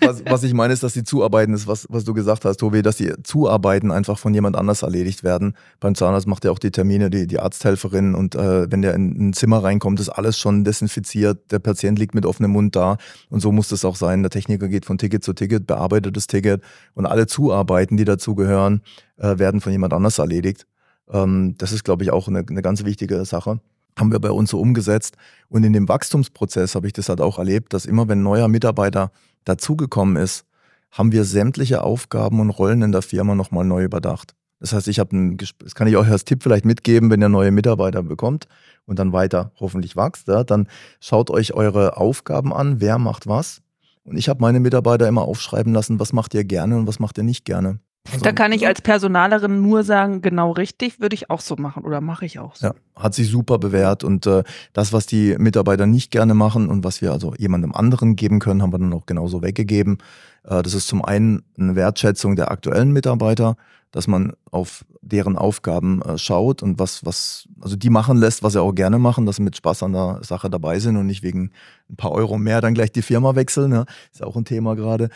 Was, 0.00 0.24
was 0.24 0.42
ich 0.42 0.54
meine, 0.54 0.72
ist, 0.72 0.82
dass 0.82 0.92
die 0.92 1.04
Zuarbeiten, 1.04 1.52
ist, 1.54 1.66
was, 1.66 1.86
was 1.90 2.04
du 2.04 2.14
gesagt 2.14 2.44
hast, 2.44 2.58
Tobi, 2.58 2.82
dass 2.82 2.96
die 2.96 3.12
Zuarbeiten 3.22 3.90
einfach 3.90 4.18
von 4.18 4.32
jemand 4.32 4.56
anders 4.56 4.82
erledigt 4.82 5.24
werden. 5.24 5.54
Beim 5.78 5.94
Zahnarzt 5.94 6.26
macht 6.26 6.44
er 6.44 6.52
auch 6.52 6.58
die 6.58 6.70
Termine, 6.70 7.10
die, 7.10 7.26
die 7.26 7.38
Arzthelferin 7.38 8.14
und 8.14 8.34
äh, 8.34 8.70
wenn 8.70 8.82
der 8.82 8.94
in 8.94 9.28
ein 9.28 9.32
Zimmer 9.32 9.62
reinkommt, 9.62 10.00
ist 10.00 10.08
alles 10.08 10.38
schon 10.38 10.64
desinfiziert. 10.64 11.50
Der 11.52 11.58
Patient 11.58 11.98
liegt 11.98 12.14
mit 12.14 12.26
offenem 12.26 12.52
Mund 12.52 12.76
da 12.76 12.96
und 13.28 13.40
so 13.40 13.52
muss 13.52 13.68
das 13.68 13.84
auch 13.84 13.96
sein. 13.96 14.22
Der 14.22 14.30
Techniker 14.30 14.68
geht 14.68 14.86
von 14.86 14.98
Ticket 14.98 15.22
zu 15.24 15.32
Ticket, 15.32 15.66
bearbeitet 15.66 16.16
das 16.16 16.26
Ticket 16.26 16.62
und 16.94 17.06
alle 17.06 17.26
Zuarbeiten, 17.26 17.96
die 17.96 18.04
dazugehören, 18.04 18.82
äh, 19.18 19.38
werden 19.38 19.60
von 19.60 19.72
jemand 19.72 19.92
anders 19.92 20.18
erledigt. 20.18 20.66
Ähm, 21.12 21.54
das 21.58 21.72
ist, 21.72 21.84
glaube 21.84 22.04
ich, 22.04 22.10
auch 22.10 22.28
eine, 22.28 22.44
eine 22.48 22.62
ganz 22.62 22.84
wichtige 22.84 23.24
Sache 23.24 23.60
haben 23.98 24.12
wir 24.12 24.20
bei 24.20 24.30
uns 24.30 24.50
so 24.50 24.60
umgesetzt. 24.60 25.16
Und 25.48 25.64
in 25.64 25.72
dem 25.72 25.88
Wachstumsprozess 25.88 26.74
habe 26.74 26.86
ich 26.86 26.92
das 26.92 27.08
halt 27.08 27.20
auch 27.20 27.38
erlebt, 27.38 27.72
dass 27.72 27.86
immer 27.86 28.08
wenn 28.08 28.20
ein 28.20 28.24
neuer 28.24 28.48
Mitarbeiter 28.48 29.12
dazugekommen 29.44 30.16
ist, 30.16 30.44
haben 30.90 31.12
wir 31.12 31.24
sämtliche 31.24 31.82
Aufgaben 31.82 32.40
und 32.40 32.50
Rollen 32.50 32.82
in 32.82 32.92
der 32.92 33.02
Firma 33.02 33.34
nochmal 33.34 33.64
neu 33.64 33.84
überdacht. 33.84 34.34
Das 34.58 34.72
heißt, 34.72 34.88
ich 34.88 34.98
habe 34.98 35.16
ein, 35.16 35.38
das 35.58 35.74
kann 35.74 35.88
ich 35.88 35.96
euch 35.96 36.08
als 36.08 36.24
Tipp 36.24 36.42
vielleicht 36.42 36.66
mitgeben, 36.66 37.10
wenn 37.10 37.22
ihr 37.22 37.28
neue 37.28 37.50
Mitarbeiter 37.50 38.02
bekommt 38.02 38.46
und 38.86 38.98
dann 38.98 39.12
weiter 39.12 39.52
hoffentlich 39.58 39.96
wächst, 39.96 40.28
ja, 40.28 40.44
dann 40.44 40.68
schaut 41.00 41.30
euch 41.30 41.54
eure 41.54 41.96
Aufgaben 41.96 42.52
an, 42.52 42.80
wer 42.80 42.98
macht 42.98 43.26
was. 43.26 43.62
Und 44.04 44.16
ich 44.16 44.28
habe 44.28 44.40
meine 44.40 44.60
Mitarbeiter 44.60 45.08
immer 45.08 45.22
aufschreiben 45.22 45.72
lassen, 45.72 46.00
was 46.00 46.12
macht 46.12 46.34
ihr 46.34 46.44
gerne 46.44 46.76
und 46.76 46.86
was 46.86 46.98
macht 46.98 47.16
ihr 47.18 47.24
nicht 47.24 47.44
gerne. 47.44 47.78
Also, 48.08 48.24
da 48.24 48.32
kann 48.32 48.52
ich 48.52 48.66
als 48.66 48.80
Personalerin 48.80 49.60
nur 49.60 49.84
sagen, 49.84 50.22
genau 50.22 50.52
richtig, 50.52 51.00
würde 51.00 51.14
ich 51.14 51.28
auch 51.28 51.40
so 51.40 51.56
machen 51.56 51.84
oder 51.84 52.00
mache 52.00 52.24
ich 52.24 52.38
auch 52.38 52.56
so. 52.56 52.68
Ja, 52.68 52.74
hat 52.96 53.14
sich 53.14 53.28
super 53.28 53.58
bewährt 53.58 54.04
und 54.04 54.26
äh, 54.26 54.42
das, 54.72 54.92
was 54.92 55.06
die 55.06 55.36
Mitarbeiter 55.38 55.86
nicht 55.86 56.10
gerne 56.10 56.34
machen 56.34 56.68
und 56.68 56.82
was 56.82 57.02
wir 57.02 57.12
also 57.12 57.34
jemandem 57.36 57.74
anderen 57.74 58.16
geben 58.16 58.38
können, 58.38 58.62
haben 58.62 58.72
wir 58.72 58.78
dann 58.78 58.92
auch 58.94 59.06
genauso 59.06 59.42
weggegeben. 59.42 59.98
Äh, 60.44 60.62
das 60.62 60.74
ist 60.74 60.88
zum 60.88 61.04
einen 61.04 61.42
eine 61.58 61.76
Wertschätzung 61.76 62.36
der 62.36 62.50
aktuellen 62.50 62.92
Mitarbeiter, 62.92 63.56
dass 63.92 64.06
man 64.06 64.32
auf 64.50 64.84
deren 65.02 65.36
Aufgaben 65.36 66.00
äh, 66.02 66.16
schaut 66.18 66.62
und 66.62 66.78
was, 66.78 67.04
was, 67.04 67.48
also 67.60 67.76
die 67.76 67.90
machen 67.90 68.16
lässt, 68.16 68.42
was 68.42 68.52
sie 68.52 68.62
auch 68.62 68.74
gerne 68.74 68.98
machen, 68.98 69.26
dass 69.26 69.36
sie 69.36 69.42
mit 69.42 69.56
Spaß 69.56 69.82
an 69.82 69.92
der 69.92 70.20
Sache 70.22 70.48
dabei 70.48 70.78
sind 70.78 70.96
und 70.96 71.06
nicht 71.06 71.22
wegen 71.22 71.50
ein 71.88 71.96
paar 71.96 72.12
Euro 72.12 72.38
mehr 72.38 72.60
dann 72.60 72.74
gleich 72.74 72.92
die 72.92 73.02
Firma 73.02 73.34
wechseln. 73.34 73.72
Ja. 73.72 73.84
Ist 74.12 74.22
auch 74.22 74.36
ein 74.36 74.44
Thema 74.44 74.76
gerade. 74.76 75.10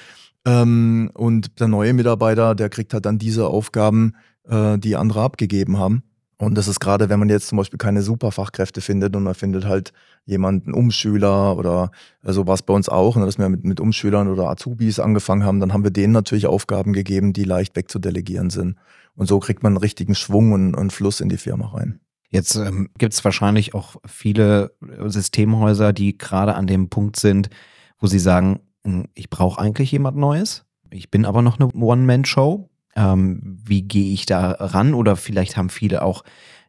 Ähm, 0.46 1.10
und 1.14 1.60
der 1.60 1.68
neue 1.68 1.92
Mitarbeiter, 1.94 2.54
der 2.54 2.68
kriegt 2.68 2.92
halt 2.92 3.06
dann 3.06 3.18
diese 3.18 3.46
Aufgaben, 3.48 4.14
äh, 4.48 4.78
die 4.78 4.96
andere 4.96 5.22
abgegeben 5.22 5.78
haben. 5.78 6.02
Und 6.36 6.56
das 6.56 6.68
ist 6.68 6.80
gerade, 6.80 7.08
wenn 7.08 7.18
man 7.18 7.28
jetzt 7.28 7.46
zum 7.46 7.58
Beispiel 7.58 7.78
keine 7.78 8.02
Superfachkräfte 8.02 8.80
findet 8.80 9.14
und 9.14 9.22
man 9.22 9.34
findet 9.34 9.64
halt 9.64 9.92
jemanden 10.26 10.74
Umschüler 10.74 11.56
oder 11.56 11.90
äh, 12.22 12.32
so 12.32 12.46
war 12.46 12.54
es 12.54 12.62
bei 12.62 12.74
uns 12.74 12.88
auch, 12.88 13.16
ne, 13.16 13.24
dass 13.24 13.38
wir 13.38 13.48
mit, 13.48 13.64
mit 13.64 13.80
Umschülern 13.80 14.28
oder 14.28 14.50
Azubis 14.50 14.98
angefangen 14.98 15.44
haben, 15.44 15.60
dann 15.60 15.72
haben 15.72 15.84
wir 15.84 15.90
denen 15.90 16.12
natürlich 16.12 16.46
Aufgaben 16.46 16.92
gegeben, 16.92 17.32
die 17.32 17.44
leicht 17.44 17.76
wegzudelegieren 17.76 18.50
sind. 18.50 18.76
Und 19.14 19.28
so 19.28 19.38
kriegt 19.38 19.62
man 19.62 19.72
einen 19.72 19.78
richtigen 19.78 20.14
Schwung 20.14 20.52
und, 20.52 20.74
und 20.74 20.92
Fluss 20.92 21.20
in 21.20 21.28
die 21.28 21.36
Firma 21.36 21.68
rein. 21.68 22.00
Jetzt 22.30 22.56
ähm, 22.56 22.90
gibt 22.98 23.14
es 23.14 23.24
wahrscheinlich 23.24 23.74
auch 23.74 23.96
viele 24.04 24.72
Systemhäuser, 25.06 25.92
die 25.92 26.18
gerade 26.18 26.56
an 26.56 26.66
dem 26.66 26.88
Punkt 26.88 27.16
sind, 27.16 27.48
wo 28.00 28.08
sie 28.08 28.18
sagen, 28.18 28.58
ich 29.14 29.30
brauche 29.30 29.60
eigentlich 29.60 29.92
jemand 29.92 30.16
Neues. 30.16 30.64
Ich 30.90 31.10
bin 31.10 31.24
aber 31.24 31.42
noch 31.42 31.58
eine 31.58 31.68
One-Man-Show. 31.72 32.68
Ähm, 32.96 33.58
wie 33.64 33.82
gehe 33.82 34.12
ich 34.12 34.26
da 34.26 34.52
ran? 34.52 34.94
Oder 34.94 35.16
vielleicht 35.16 35.56
haben 35.56 35.70
viele 35.70 36.02
auch 36.02 36.22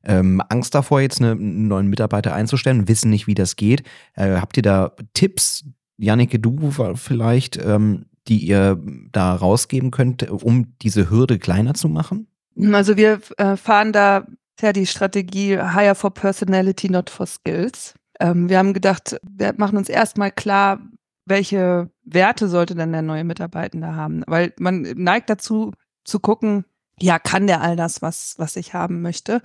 ähm, 0.03 0.41
Angst 0.49 0.75
davor, 0.75 1.01
jetzt 1.01 1.19
eine, 1.19 1.31
einen 1.31 1.67
neuen 1.67 1.87
Mitarbeiter 1.87 2.33
einzustellen, 2.33 2.87
wissen 2.87 3.09
nicht, 3.09 3.27
wie 3.27 3.35
das 3.35 3.55
geht. 3.55 3.83
Äh, 4.13 4.37
habt 4.37 4.57
ihr 4.57 4.63
da 4.63 4.93
Tipps, 5.13 5.65
Jannike, 5.97 6.39
du 6.39 6.71
vielleicht, 6.95 7.57
ähm, 7.57 8.05
die 8.27 8.39
ihr 8.39 8.79
da 9.11 9.35
rausgeben 9.35 9.91
könnt, 9.91 10.29
um 10.29 10.77
diese 10.81 11.09
Hürde 11.09 11.39
kleiner 11.39 11.73
zu 11.73 11.89
machen? 11.89 12.27
Also 12.71 12.97
wir 12.97 13.19
äh, 13.37 13.55
fahren 13.55 13.91
da 13.91 14.25
ja 14.61 14.73
die 14.73 14.85
Strategie 14.85 15.57
Hire 15.57 15.95
for 15.95 16.13
Personality, 16.13 16.89
not 16.89 17.09
for 17.09 17.25
Skills. 17.25 17.93
Ähm, 18.19 18.49
wir 18.49 18.57
haben 18.57 18.73
gedacht, 18.73 19.17
wir 19.23 19.53
machen 19.57 19.77
uns 19.77 19.89
erstmal 19.89 20.31
klar, 20.31 20.79
welche 21.25 21.89
Werte 22.03 22.47
sollte 22.47 22.75
denn 22.75 22.91
der 22.91 23.01
neue 23.01 23.23
Mitarbeitende 23.23 23.95
haben? 23.95 24.23
Weil 24.27 24.53
man 24.59 24.81
neigt 24.81 25.29
dazu 25.29 25.71
zu 26.03 26.19
gucken, 26.19 26.65
ja, 26.99 27.19
kann 27.19 27.47
der 27.47 27.61
all 27.61 27.75
das, 27.75 28.01
was, 28.01 28.35
was 28.37 28.55
ich 28.55 28.73
haben 28.73 29.01
möchte? 29.01 29.41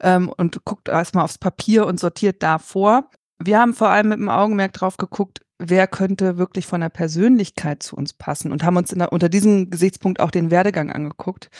Ähm, 0.00 0.32
und 0.36 0.64
guckt 0.64 0.88
erstmal 0.88 1.24
aufs 1.24 1.38
Papier 1.38 1.86
und 1.86 2.00
sortiert 2.00 2.42
da 2.42 2.58
vor. 2.58 3.10
Wir 3.38 3.60
haben 3.60 3.74
vor 3.74 3.90
allem 3.90 4.08
mit 4.08 4.18
dem 4.18 4.28
Augenmerk 4.28 4.72
drauf 4.72 4.96
geguckt, 4.96 5.42
wer 5.58 5.86
könnte 5.86 6.38
wirklich 6.38 6.66
von 6.66 6.80
der 6.80 6.88
Persönlichkeit 6.88 7.82
zu 7.82 7.96
uns 7.96 8.14
passen 8.14 8.50
und 8.50 8.64
haben 8.64 8.76
uns 8.76 8.90
der, 8.90 9.12
unter 9.12 9.28
diesem 9.28 9.70
Gesichtspunkt 9.70 10.20
auch 10.20 10.30
den 10.30 10.50
Werdegang 10.50 10.90
angeguckt. 10.90 11.50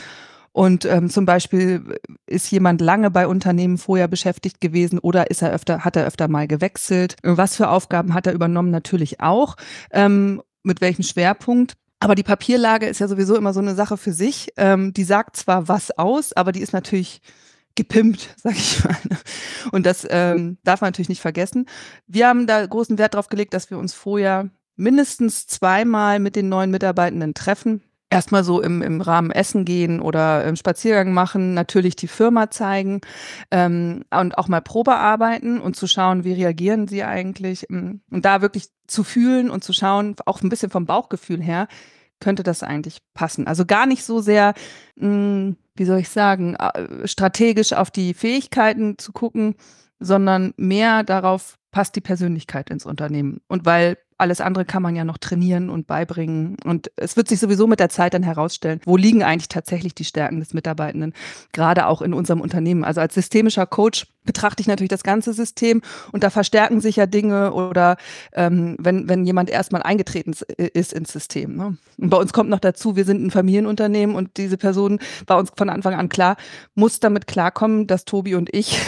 Und 0.53 0.85
ähm, 0.85 1.11
zum 1.11 1.27
Beispiel 1.27 1.99
ist 2.27 2.51
jemand 2.51 2.81
lange 2.81 3.11
bei 3.11 3.27
Unternehmen 3.27 3.79
vorher 3.79 4.09
beschäftigt 4.09 4.61
gewesen 4.61 4.99
oder 4.99 5.31
ist 5.31 5.43
er 5.43 5.53
öfter, 5.53 5.85
hat 5.85 5.97
er 5.97 6.07
öfter 6.07 6.29
mal 6.29 6.49
gewechselt? 6.49 7.17
Was 7.23 7.57
für 7.57 7.69
Aufgaben 7.69 8.15
hat 8.15 8.27
er 8.27 8.33
übernommen? 8.33 8.71
Natürlich 8.71 9.21
auch. 9.21 9.57
Ähm, 9.91 10.43
mit 10.63 10.81
welchem 10.81 11.03
Schwerpunkt? 11.03 11.75
Aber 12.01 12.15
die 12.15 12.23
Papierlage 12.23 12.87
ist 12.87 13.01
ja 13.01 13.09
sowieso 13.09 13.37
immer 13.37 13.53
so 13.53 13.61
eine 13.61 13.75
Sache 13.75 13.97
für 13.97 14.13
sich. 14.13 14.53
Ähm, 14.57 14.93
die 14.93 15.05
sagt 15.05 15.37
zwar 15.37 15.69
was 15.69 15.91
aus, 15.97 16.33
aber 16.33 16.53
die 16.53 16.61
ist 16.61 16.73
natürlich 16.73 17.21
gepimpt, 17.75 18.35
sag 18.43 18.55
ich 18.55 18.85
mal. 18.85 18.97
Und 19.73 19.87
das 19.87 20.07
ähm, 20.09 20.59
darf 20.65 20.81
man 20.81 20.89
natürlich 20.89 21.09
nicht 21.09 21.23
vergessen. 21.23 21.67
Wir 22.07 22.29
haben 22.29 22.47
da 22.47 22.65
großen 22.65 22.99
Wert 22.99 23.15
darauf 23.15 23.29
gelegt, 23.29 23.55
dass 23.55 23.71
wir 23.71 23.79
uns 23.79 23.95
vorher 23.95 24.51
mindestens 24.77 25.47
zweimal 25.47 26.21
mit 26.21 26.37
den 26.37 26.49
neuen 26.49 26.71
Mitarbeitenden 26.71 27.35
treffen, 27.35 27.83
erstmal 28.11 28.45
so 28.45 28.61
im, 28.61 28.83
im 28.83 29.01
Rahmen 29.01 29.31
Essen 29.31 29.65
gehen 29.65 30.01
oder 30.01 30.45
im 30.45 30.57
Spaziergang 30.57 31.13
machen, 31.13 31.55
natürlich 31.55 31.97
die 31.97 32.09
Firma 32.09 32.51
zeigen 32.51 33.01
ähm, 33.51 34.05
und 34.11 34.39
auch 34.39 34.49
mal 34.49 34.63
Probe 34.63 34.95
arbeiten 34.95 35.61
und 35.61 35.77
zu 35.77 35.87
schauen, 35.87 36.25
wie 36.25 36.33
reagieren 36.33 36.89
sie 36.89 37.05
eigentlich 37.05 37.69
ähm, 37.71 38.01
und 38.11 38.25
da 38.25 38.41
wirklich 38.41 38.69
zu 38.87 39.05
fühlen 39.05 39.51
und 39.51 39.63
zu 39.63 39.73
schauen, 39.73 40.17
auch 40.25 40.43
ein 40.43 40.49
bisschen 40.49 40.71
vom 40.71 40.87
Bauchgefühl 40.87 41.43
her, 41.43 41.69
könnte 42.21 42.43
das 42.43 42.63
eigentlich 42.63 42.99
passen. 43.15 43.47
Also 43.47 43.65
gar 43.65 43.87
nicht 43.87 44.05
so 44.05 44.21
sehr, 44.21 44.55
mh, 44.97 45.07
hm, 45.07 45.57
wie 45.77 45.85
soll 45.85 45.99
ich 45.99 46.09
sagen, 46.09 46.57
äh, 46.57 47.07
strategisch 47.07 47.73
auf 47.73 47.91
die 47.91 48.15
Fähigkeiten 48.15 48.99
zu 48.99 49.13
gucken, 49.13 49.55
sondern 50.01 50.55
mehr 50.57 51.05
darauf, 51.05 51.59
passt 51.71 51.97
die 51.97 52.01
Persönlichkeit 52.01 52.71
ins 52.71 52.87
Unternehmen. 52.87 53.41
Und 53.49 53.67
weil 53.67 53.99
alles 54.19 54.41
andere 54.41 54.65
kann 54.65 54.83
man 54.83 54.97
ja 54.97 55.05
noch 55.05 55.19
trainieren 55.19 55.71
und 55.71 55.87
beibringen. 55.87 56.57
Und 56.65 56.91
es 56.97 57.17
wird 57.17 57.29
sich 57.29 57.39
sowieso 57.39 57.69
mit 57.69 57.79
der 57.79 57.89
Zeit 57.89 58.15
dann 58.15 58.25
herausstellen, 58.25 58.81
wo 58.85 58.97
liegen 58.97 59.23
eigentlich 59.23 59.49
tatsächlich 59.49 59.95
die 59.95 60.05
Stärken 60.05 60.41
des 60.41 60.55
Mitarbeitenden, 60.55 61.15
gerade 61.53 61.87
auch 61.87 62.03
in 62.03 62.13
unserem 62.13 62.41
Unternehmen. 62.41 62.83
Also 62.83 63.01
als 63.01 63.15
systemischer 63.15 63.65
Coach 63.65 64.09
betrachte 64.25 64.61
ich 64.61 64.67
natürlich 64.67 64.91
das 64.91 65.05
ganze 65.05 65.33
System 65.33 65.81
und 66.13 66.23
da 66.23 66.31
verstärken 66.31 66.81
sich 66.81 66.97
ja 66.97 67.07
Dinge 67.07 67.53
oder 67.55 67.97
ähm, 68.33 68.77
wenn, 68.79 69.09
wenn 69.09 69.25
jemand 69.25 69.49
erstmal 69.49 69.83
eingetreten 69.83 70.35
ist 70.59 70.93
ins 70.93 71.13
System. 71.13 71.57
Ne? 71.57 71.79
Und 71.97 72.11
bei 72.11 72.17
uns 72.19 72.33
kommt 72.33 72.51
noch 72.51 72.59
dazu, 72.59 72.97
wir 72.97 73.05
sind 73.05 73.25
ein 73.25 73.31
Familienunternehmen 73.31 74.17
und 74.17 74.37
diese 74.37 74.59
Person 74.59 74.99
war 75.27 75.39
uns 75.39 75.53
von 75.57 75.71
Anfang 75.71 75.95
an 75.95 76.11
klar, 76.11 76.37
muss 76.75 77.01
damit 77.01 77.27
klarkommen, 77.27 77.87
dass 77.87 78.05
Tobi 78.05 78.35
und 78.35 78.55
ich 78.55 78.79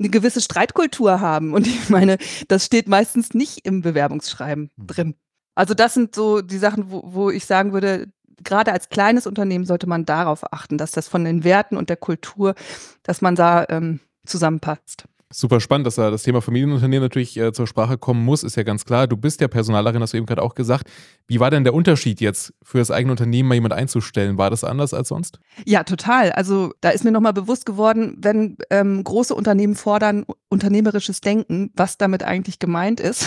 eine 0.00 0.08
gewisse 0.08 0.40
Streitkultur 0.40 1.20
haben. 1.20 1.54
Und 1.54 1.66
ich 1.66 1.88
meine, 1.88 2.18
das 2.48 2.66
steht 2.66 2.88
meistens 2.88 3.34
nicht 3.34 3.64
im 3.64 3.82
Bewerbungsschreiben 3.82 4.70
drin. 4.76 5.14
Also 5.54 5.74
das 5.74 5.94
sind 5.94 6.14
so 6.14 6.40
die 6.40 6.58
Sachen, 6.58 6.90
wo, 6.90 7.02
wo 7.04 7.30
ich 7.30 7.44
sagen 7.44 7.72
würde, 7.72 8.08
gerade 8.42 8.72
als 8.72 8.88
kleines 8.88 9.26
Unternehmen 9.26 9.66
sollte 9.66 9.86
man 9.86 10.04
darauf 10.04 10.52
achten, 10.52 10.78
dass 10.78 10.92
das 10.92 11.06
von 11.06 11.24
den 11.24 11.44
Werten 11.44 11.76
und 11.76 11.90
der 11.90 11.96
Kultur, 11.96 12.54
dass 13.02 13.20
man 13.20 13.34
da 13.34 13.66
ähm, 13.68 14.00
zusammenpasst. 14.24 15.04
Super 15.32 15.60
spannend, 15.60 15.86
dass 15.86 15.94
da 15.94 16.10
das 16.10 16.24
Thema 16.24 16.42
Familienunternehmen 16.42 17.04
natürlich 17.04 17.36
äh, 17.36 17.52
zur 17.52 17.68
Sprache 17.68 17.96
kommen 17.96 18.24
muss, 18.24 18.42
ist 18.42 18.56
ja 18.56 18.64
ganz 18.64 18.84
klar. 18.84 19.06
Du 19.06 19.16
bist 19.16 19.40
ja 19.40 19.46
Personalerin, 19.46 20.02
hast 20.02 20.12
du 20.12 20.16
eben 20.16 20.26
gerade 20.26 20.42
auch 20.42 20.56
gesagt. 20.56 20.90
Wie 21.28 21.38
war 21.38 21.52
denn 21.52 21.62
der 21.62 21.72
Unterschied 21.72 22.20
jetzt 22.20 22.52
für 22.64 22.78
das 22.78 22.90
eigene 22.90 23.12
Unternehmen 23.12 23.48
mal 23.48 23.54
jemand 23.54 23.72
einzustellen? 23.72 24.38
War 24.38 24.50
das 24.50 24.64
anders 24.64 24.92
als 24.92 25.06
sonst? 25.06 25.38
Ja, 25.64 25.84
total. 25.84 26.32
Also 26.32 26.72
da 26.80 26.90
ist 26.90 27.04
mir 27.04 27.12
nochmal 27.12 27.32
bewusst 27.32 27.64
geworden, 27.64 28.16
wenn 28.18 28.56
ähm, 28.70 29.04
große 29.04 29.32
Unternehmen 29.32 29.76
fordern 29.76 30.26
unternehmerisches 30.48 31.20
Denken, 31.20 31.70
was 31.76 31.96
damit 31.96 32.24
eigentlich 32.24 32.58
gemeint 32.58 32.98
ist. 32.98 33.24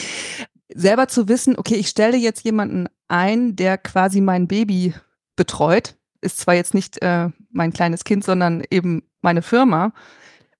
Selber 0.74 1.08
zu 1.08 1.28
wissen, 1.28 1.58
okay, 1.58 1.74
ich 1.74 1.88
stelle 1.88 2.16
jetzt 2.16 2.42
jemanden 2.46 2.86
ein, 3.08 3.54
der 3.54 3.76
quasi 3.76 4.22
mein 4.22 4.48
Baby 4.48 4.94
betreut, 5.36 5.96
ist 6.22 6.38
zwar 6.38 6.54
jetzt 6.54 6.72
nicht 6.72 7.02
äh, 7.02 7.28
mein 7.50 7.74
kleines 7.74 8.04
Kind, 8.04 8.24
sondern 8.24 8.62
eben 8.70 9.02
meine 9.20 9.42
Firma 9.42 9.92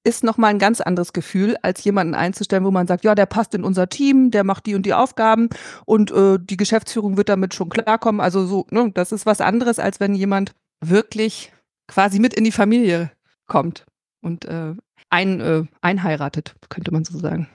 ist 0.04 0.24
nochmal 0.24 0.50
ein 0.50 0.58
ganz 0.58 0.80
anderes 0.80 1.12
Gefühl, 1.12 1.56
als 1.62 1.84
jemanden 1.84 2.14
einzustellen, 2.14 2.64
wo 2.64 2.70
man 2.70 2.86
sagt, 2.86 3.04
ja, 3.04 3.14
der 3.14 3.26
passt 3.26 3.54
in 3.54 3.64
unser 3.64 3.88
Team, 3.88 4.30
der 4.30 4.44
macht 4.44 4.66
die 4.66 4.74
und 4.74 4.86
die 4.86 4.94
Aufgaben 4.94 5.48
und 5.84 6.10
äh, 6.10 6.38
die 6.40 6.56
Geschäftsführung 6.56 7.16
wird 7.16 7.28
damit 7.28 7.54
schon 7.54 7.68
klarkommen. 7.68 8.20
Also 8.20 8.46
so, 8.46 8.66
ne, 8.70 8.90
das 8.94 9.12
ist 9.12 9.26
was 9.26 9.40
anderes, 9.40 9.78
als 9.78 10.00
wenn 10.00 10.14
jemand 10.14 10.52
wirklich 10.80 11.52
quasi 11.88 12.18
mit 12.20 12.34
in 12.34 12.44
die 12.44 12.52
Familie 12.52 13.10
kommt 13.46 13.86
und 14.22 14.44
äh, 14.44 14.74
ein, 15.10 15.40
äh, 15.40 15.64
einheiratet, 15.80 16.54
könnte 16.68 16.92
man 16.92 17.04
so 17.04 17.18
sagen. 17.18 17.48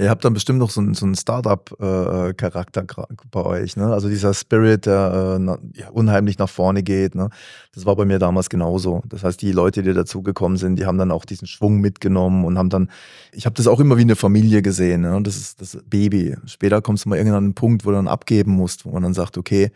Ihr 0.00 0.08
habt 0.08 0.24
dann 0.24 0.32
bestimmt 0.32 0.58
noch 0.58 0.70
so 0.70 0.80
einen, 0.80 0.94
so 0.94 1.04
einen 1.04 1.14
Startup-Charakter 1.14 2.80
äh, 2.80 3.14
bei 3.30 3.42
euch, 3.42 3.76
ne? 3.76 3.92
Also 3.92 4.08
dieser 4.08 4.32
Spirit, 4.32 4.86
der 4.86 5.38
äh, 5.38 5.88
unheimlich 5.90 6.38
nach 6.38 6.48
vorne 6.48 6.82
geht, 6.82 7.14
ne? 7.14 7.28
Das 7.74 7.84
war 7.84 7.96
bei 7.96 8.06
mir 8.06 8.18
damals 8.18 8.48
genauso. 8.48 9.02
Das 9.06 9.24
heißt, 9.24 9.42
die 9.42 9.52
Leute, 9.52 9.82
die 9.82 9.92
dazugekommen 9.92 10.56
sind, 10.56 10.76
die 10.76 10.86
haben 10.86 10.96
dann 10.96 11.10
auch 11.10 11.26
diesen 11.26 11.46
Schwung 11.46 11.80
mitgenommen 11.80 12.46
und 12.46 12.56
haben 12.56 12.70
dann, 12.70 12.90
ich 13.32 13.44
habe 13.44 13.54
das 13.56 13.66
auch 13.66 13.78
immer 13.78 13.98
wie 13.98 14.02
eine 14.02 14.16
Familie 14.16 14.62
gesehen, 14.62 15.02
ne? 15.02 15.20
Das 15.22 15.36
ist 15.36 15.60
das 15.60 15.76
Baby. 15.84 16.34
Später 16.46 16.80
kommst 16.80 17.04
du 17.04 17.10
mal 17.10 17.16
irgendwann 17.16 17.38
an 17.38 17.44
einen 17.44 17.54
Punkt, 17.54 17.84
wo 17.84 17.90
du 17.90 17.96
dann 17.96 18.08
abgeben 18.08 18.52
musst, 18.52 18.86
wo 18.86 18.92
man 18.92 19.02
dann 19.02 19.12
sagt, 19.12 19.36
okay, 19.36 19.70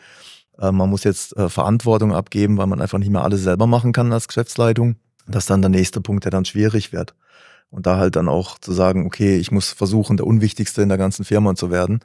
äh, 0.59 0.73
man 0.73 0.89
muss 0.89 1.05
jetzt 1.05 1.37
äh, 1.37 1.51
Verantwortung 1.51 2.15
abgeben, 2.15 2.57
weil 2.57 2.67
man 2.67 2.81
einfach 2.81 2.99
nicht 2.99 3.11
mehr 3.11 3.25
alles 3.25 3.43
selber 3.43 3.67
machen 3.67 3.93
kann 3.93 4.11
als 4.11 4.27
Geschäftsleitung. 4.27 4.97
Das 5.27 5.45
ist 5.45 5.51
dann 5.51 5.61
der 5.61 5.71
nächste 5.71 6.01
Punkt, 6.01 6.25
der 6.25 6.31
dann 6.31 6.47
schwierig 6.47 6.95
wird. 6.95 7.15
Und 7.75 7.87
da 7.87 7.97
halt 7.97 8.15
dann 8.15 8.29
auch 8.29 8.57
zu 8.61 8.73
sagen, 8.73 9.05
okay, 9.05 9.37
ich 9.37 9.51
muss 9.51 9.73
versuchen, 9.73 10.17
der 10.17 10.29
Unwichtigste 10.29 10.81
in 10.81 10.89
der 10.89 10.97
ganzen 10.97 11.25
Firma 11.25 11.57
zu 11.57 11.73
werden. 11.73 11.99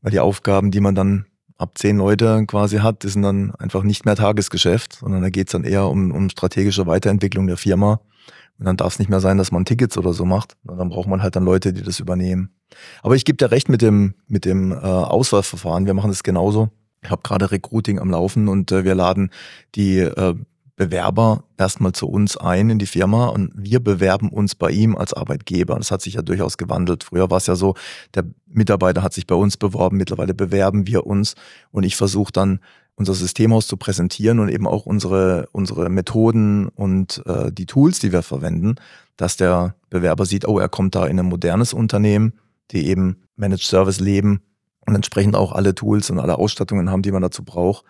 Weil 0.00 0.10
die 0.10 0.20
Aufgaben, 0.20 0.70
die 0.70 0.80
man 0.80 0.94
dann 0.94 1.26
ab 1.58 1.76
zehn 1.76 1.98
Leute 1.98 2.46
quasi 2.46 2.78
hat, 2.78 3.02
die 3.02 3.08
sind 3.08 3.20
dann 3.20 3.54
einfach 3.56 3.82
nicht 3.82 4.06
mehr 4.06 4.16
Tagesgeschäft, 4.16 4.94
sondern 4.94 5.20
da 5.20 5.28
geht's 5.28 5.52
dann 5.52 5.64
eher 5.64 5.86
um, 5.86 6.12
um 6.12 6.30
strategische 6.30 6.86
Weiterentwicklung 6.86 7.46
der 7.46 7.58
Firma. 7.58 8.00
Und 8.58 8.64
dann 8.64 8.78
darf 8.78 8.94
es 8.94 8.98
nicht 8.98 9.10
mehr 9.10 9.20
sein, 9.20 9.36
dass 9.36 9.52
man 9.52 9.66
Tickets 9.66 9.98
oder 9.98 10.14
so 10.14 10.24
macht. 10.24 10.56
Und 10.64 10.78
dann 10.78 10.88
braucht 10.88 11.08
man 11.08 11.22
halt 11.22 11.36
dann 11.36 11.44
Leute, 11.44 11.74
die 11.74 11.82
das 11.82 12.00
übernehmen. 12.00 12.54
Aber 13.02 13.14
ich 13.14 13.26
gebe 13.26 13.36
dir 13.36 13.50
recht 13.50 13.68
mit 13.68 13.82
dem, 13.82 14.14
mit 14.28 14.46
dem 14.46 14.72
äh, 14.72 14.76
Auswahlverfahren. 14.76 15.84
Wir 15.84 15.92
machen 15.92 16.10
das 16.10 16.22
genauso. 16.22 16.70
Ich 17.02 17.10
habe 17.10 17.20
gerade 17.22 17.50
Recruiting 17.50 17.98
am 17.98 18.08
Laufen 18.08 18.48
und 18.48 18.72
äh, 18.72 18.84
wir 18.84 18.94
laden 18.94 19.30
die 19.74 19.98
äh, 19.98 20.36
Bewerber 20.76 21.44
erstmal 21.58 21.92
zu 21.92 22.08
uns 22.08 22.36
ein 22.36 22.70
in 22.70 22.78
die 22.78 22.86
Firma 22.86 23.26
und 23.26 23.52
wir 23.54 23.80
bewerben 23.80 24.30
uns 24.30 24.54
bei 24.54 24.70
ihm 24.70 24.96
als 24.96 25.12
Arbeitgeber. 25.12 25.76
Das 25.76 25.90
hat 25.90 26.00
sich 26.02 26.14
ja 26.14 26.22
durchaus 26.22 26.56
gewandelt. 26.56 27.04
Früher 27.04 27.30
war 27.30 27.38
es 27.38 27.46
ja 27.46 27.56
so, 27.56 27.74
der 28.14 28.24
Mitarbeiter 28.46 29.02
hat 29.02 29.12
sich 29.12 29.26
bei 29.26 29.34
uns 29.34 29.56
beworben, 29.56 29.98
mittlerweile 29.98 30.34
bewerben 30.34 30.86
wir 30.86 31.06
uns 31.06 31.34
und 31.70 31.84
ich 31.84 31.96
versuche 31.96 32.32
dann 32.32 32.60
unser 32.94 33.14
Systemhaus 33.14 33.66
zu 33.66 33.76
präsentieren 33.76 34.38
und 34.38 34.48
eben 34.48 34.66
auch 34.66 34.86
unsere, 34.86 35.48
unsere 35.52 35.88
Methoden 35.88 36.68
und 36.68 37.22
äh, 37.26 37.50
die 37.52 37.66
Tools, 37.66 37.98
die 37.98 38.12
wir 38.12 38.22
verwenden, 38.22 38.76
dass 39.16 39.36
der 39.36 39.74
Bewerber 39.90 40.26
sieht, 40.26 40.46
oh, 40.46 40.58
er 40.58 40.68
kommt 40.68 40.94
da 40.94 41.06
in 41.06 41.18
ein 41.18 41.26
modernes 41.26 41.72
Unternehmen, 41.72 42.34
die 42.70 42.86
eben 42.86 43.22
Managed 43.36 43.64
Service 43.64 44.00
leben 44.00 44.42
und 44.86 44.94
entsprechend 44.94 45.36
auch 45.36 45.52
alle 45.52 45.74
Tools 45.74 46.10
und 46.10 46.18
alle 46.18 46.38
Ausstattungen 46.38 46.90
haben, 46.90 47.02
die 47.02 47.12
man 47.12 47.22
dazu 47.22 47.44
braucht. 47.44 47.84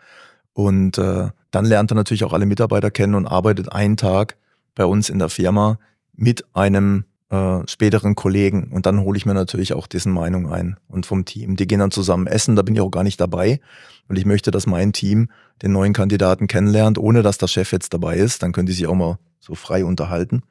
Und 0.54 0.98
äh, 0.98 1.28
dann 1.50 1.64
lernt 1.64 1.92
er 1.92 1.94
natürlich 1.94 2.24
auch 2.24 2.32
alle 2.32 2.46
Mitarbeiter 2.46 2.90
kennen 2.90 3.14
und 3.14 3.26
arbeitet 3.26 3.72
einen 3.72 3.96
Tag 3.96 4.36
bei 4.74 4.84
uns 4.84 5.08
in 5.08 5.18
der 5.18 5.28
Firma 5.28 5.78
mit 6.14 6.44
einem 6.54 7.04
äh, 7.30 7.60
späteren 7.66 8.14
Kollegen. 8.14 8.68
Und 8.72 8.86
dann 8.86 9.00
hole 9.00 9.16
ich 9.16 9.26
mir 9.26 9.34
natürlich 9.34 9.72
auch 9.72 9.86
dessen 9.86 10.12
Meinung 10.12 10.52
ein 10.52 10.76
und 10.88 11.06
vom 11.06 11.24
Team. 11.24 11.56
Die 11.56 11.66
gehen 11.66 11.78
dann 11.78 11.90
zusammen 11.90 12.26
essen, 12.26 12.56
da 12.56 12.62
bin 12.62 12.74
ich 12.74 12.80
auch 12.80 12.90
gar 12.90 13.04
nicht 13.04 13.20
dabei, 13.20 13.60
weil 14.08 14.18
ich 14.18 14.26
möchte, 14.26 14.50
dass 14.50 14.66
mein 14.66 14.92
Team 14.92 15.30
den 15.62 15.72
neuen 15.72 15.94
Kandidaten 15.94 16.46
kennenlernt, 16.46 16.98
ohne 16.98 17.22
dass 17.22 17.38
der 17.38 17.48
Chef 17.48 17.72
jetzt 17.72 17.94
dabei 17.94 18.16
ist. 18.16 18.42
Dann 18.42 18.52
können 18.52 18.66
die 18.66 18.72
sich 18.72 18.86
auch 18.86 18.94
mal 18.94 19.18
so 19.40 19.54
frei 19.54 19.84
unterhalten. 19.84 20.42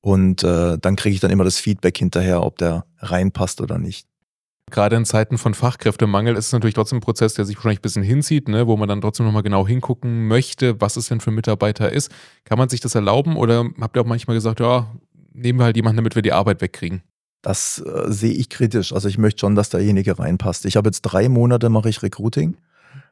Und 0.00 0.44
äh, 0.44 0.78
dann 0.78 0.96
kriege 0.96 1.14
ich 1.14 1.20
dann 1.20 1.30
immer 1.30 1.44
das 1.44 1.58
Feedback 1.58 1.96
hinterher, 1.98 2.42
ob 2.42 2.58
der 2.58 2.84
reinpasst 2.98 3.60
oder 3.60 3.78
nicht. 3.78 4.06
Gerade 4.70 4.96
in 4.96 5.04
Zeiten 5.04 5.38
von 5.38 5.54
Fachkräftemangel 5.54 6.36
ist 6.36 6.46
es 6.46 6.52
natürlich 6.52 6.74
trotzdem 6.74 6.98
ein 6.98 7.02
Prozess, 7.02 7.34
der 7.34 7.44
sich 7.44 7.56
wahrscheinlich 7.56 7.80
ein 7.80 7.82
bisschen 7.82 8.02
hinzieht, 8.02 8.48
ne, 8.48 8.66
wo 8.66 8.76
man 8.76 8.88
dann 8.88 9.00
trotzdem 9.00 9.26
nochmal 9.26 9.42
genau 9.42 9.66
hingucken 9.66 10.26
möchte, 10.28 10.80
was 10.80 10.96
es 10.96 11.08
denn 11.08 11.20
für 11.20 11.30
Mitarbeiter 11.30 11.92
ist. 11.92 12.10
Kann 12.44 12.58
man 12.58 12.68
sich 12.68 12.80
das 12.80 12.94
erlauben 12.94 13.36
oder 13.36 13.64
habt 13.80 13.96
ihr 13.96 14.02
auch 14.02 14.06
manchmal 14.06 14.36
gesagt, 14.36 14.60
ja, 14.60 14.86
nehmen 15.32 15.58
wir 15.58 15.64
halt 15.64 15.76
jemanden, 15.76 15.98
damit 15.98 16.14
wir 16.14 16.22
die 16.22 16.32
Arbeit 16.32 16.60
wegkriegen? 16.60 17.02
Das 17.42 17.78
äh, 17.78 18.10
sehe 18.10 18.32
ich 18.32 18.48
kritisch. 18.48 18.92
Also 18.92 19.08
ich 19.08 19.18
möchte 19.18 19.40
schon, 19.40 19.54
dass 19.54 19.70
derjenige 19.70 20.18
reinpasst. 20.18 20.64
Ich 20.66 20.76
habe 20.76 20.88
jetzt 20.88 21.02
drei 21.02 21.28
Monate 21.28 21.68
mache 21.68 21.88
ich 21.88 22.02
Recruiting 22.02 22.56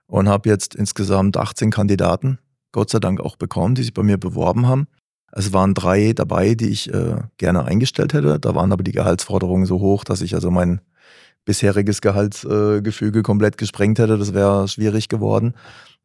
und 0.06 0.28
habe 0.28 0.48
jetzt 0.48 0.74
insgesamt 0.74 1.36
18 1.36 1.70
Kandidaten, 1.70 2.38
Gott 2.72 2.90
sei 2.90 2.98
Dank 2.98 3.20
auch 3.20 3.36
bekommen, 3.36 3.74
die 3.74 3.82
sich 3.82 3.94
bei 3.94 4.02
mir 4.02 4.18
beworben 4.18 4.66
haben. 4.66 4.88
Es 5.32 5.52
waren 5.52 5.74
drei 5.74 6.12
dabei, 6.12 6.54
die 6.54 6.68
ich 6.68 6.92
äh, 6.92 7.16
gerne 7.36 7.64
eingestellt 7.64 8.14
hätte. 8.14 8.38
Da 8.38 8.54
waren 8.54 8.72
aber 8.72 8.82
die 8.82 8.92
Gehaltsforderungen 8.92 9.66
so 9.66 9.80
hoch, 9.80 10.04
dass 10.04 10.22
ich 10.22 10.34
also 10.34 10.50
mein 10.50 10.80
bisheriges 11.46 12.02
Gehaltsgefüge 12.02 13.22
komplett 13.22 13.56
gesprengt 13.56 13.98
hätte. 13.98 14.18
Das 14.18 14.34
wäre 14.34 14.68
schwierig 14.68 15.08
geworden. 15.08 15.54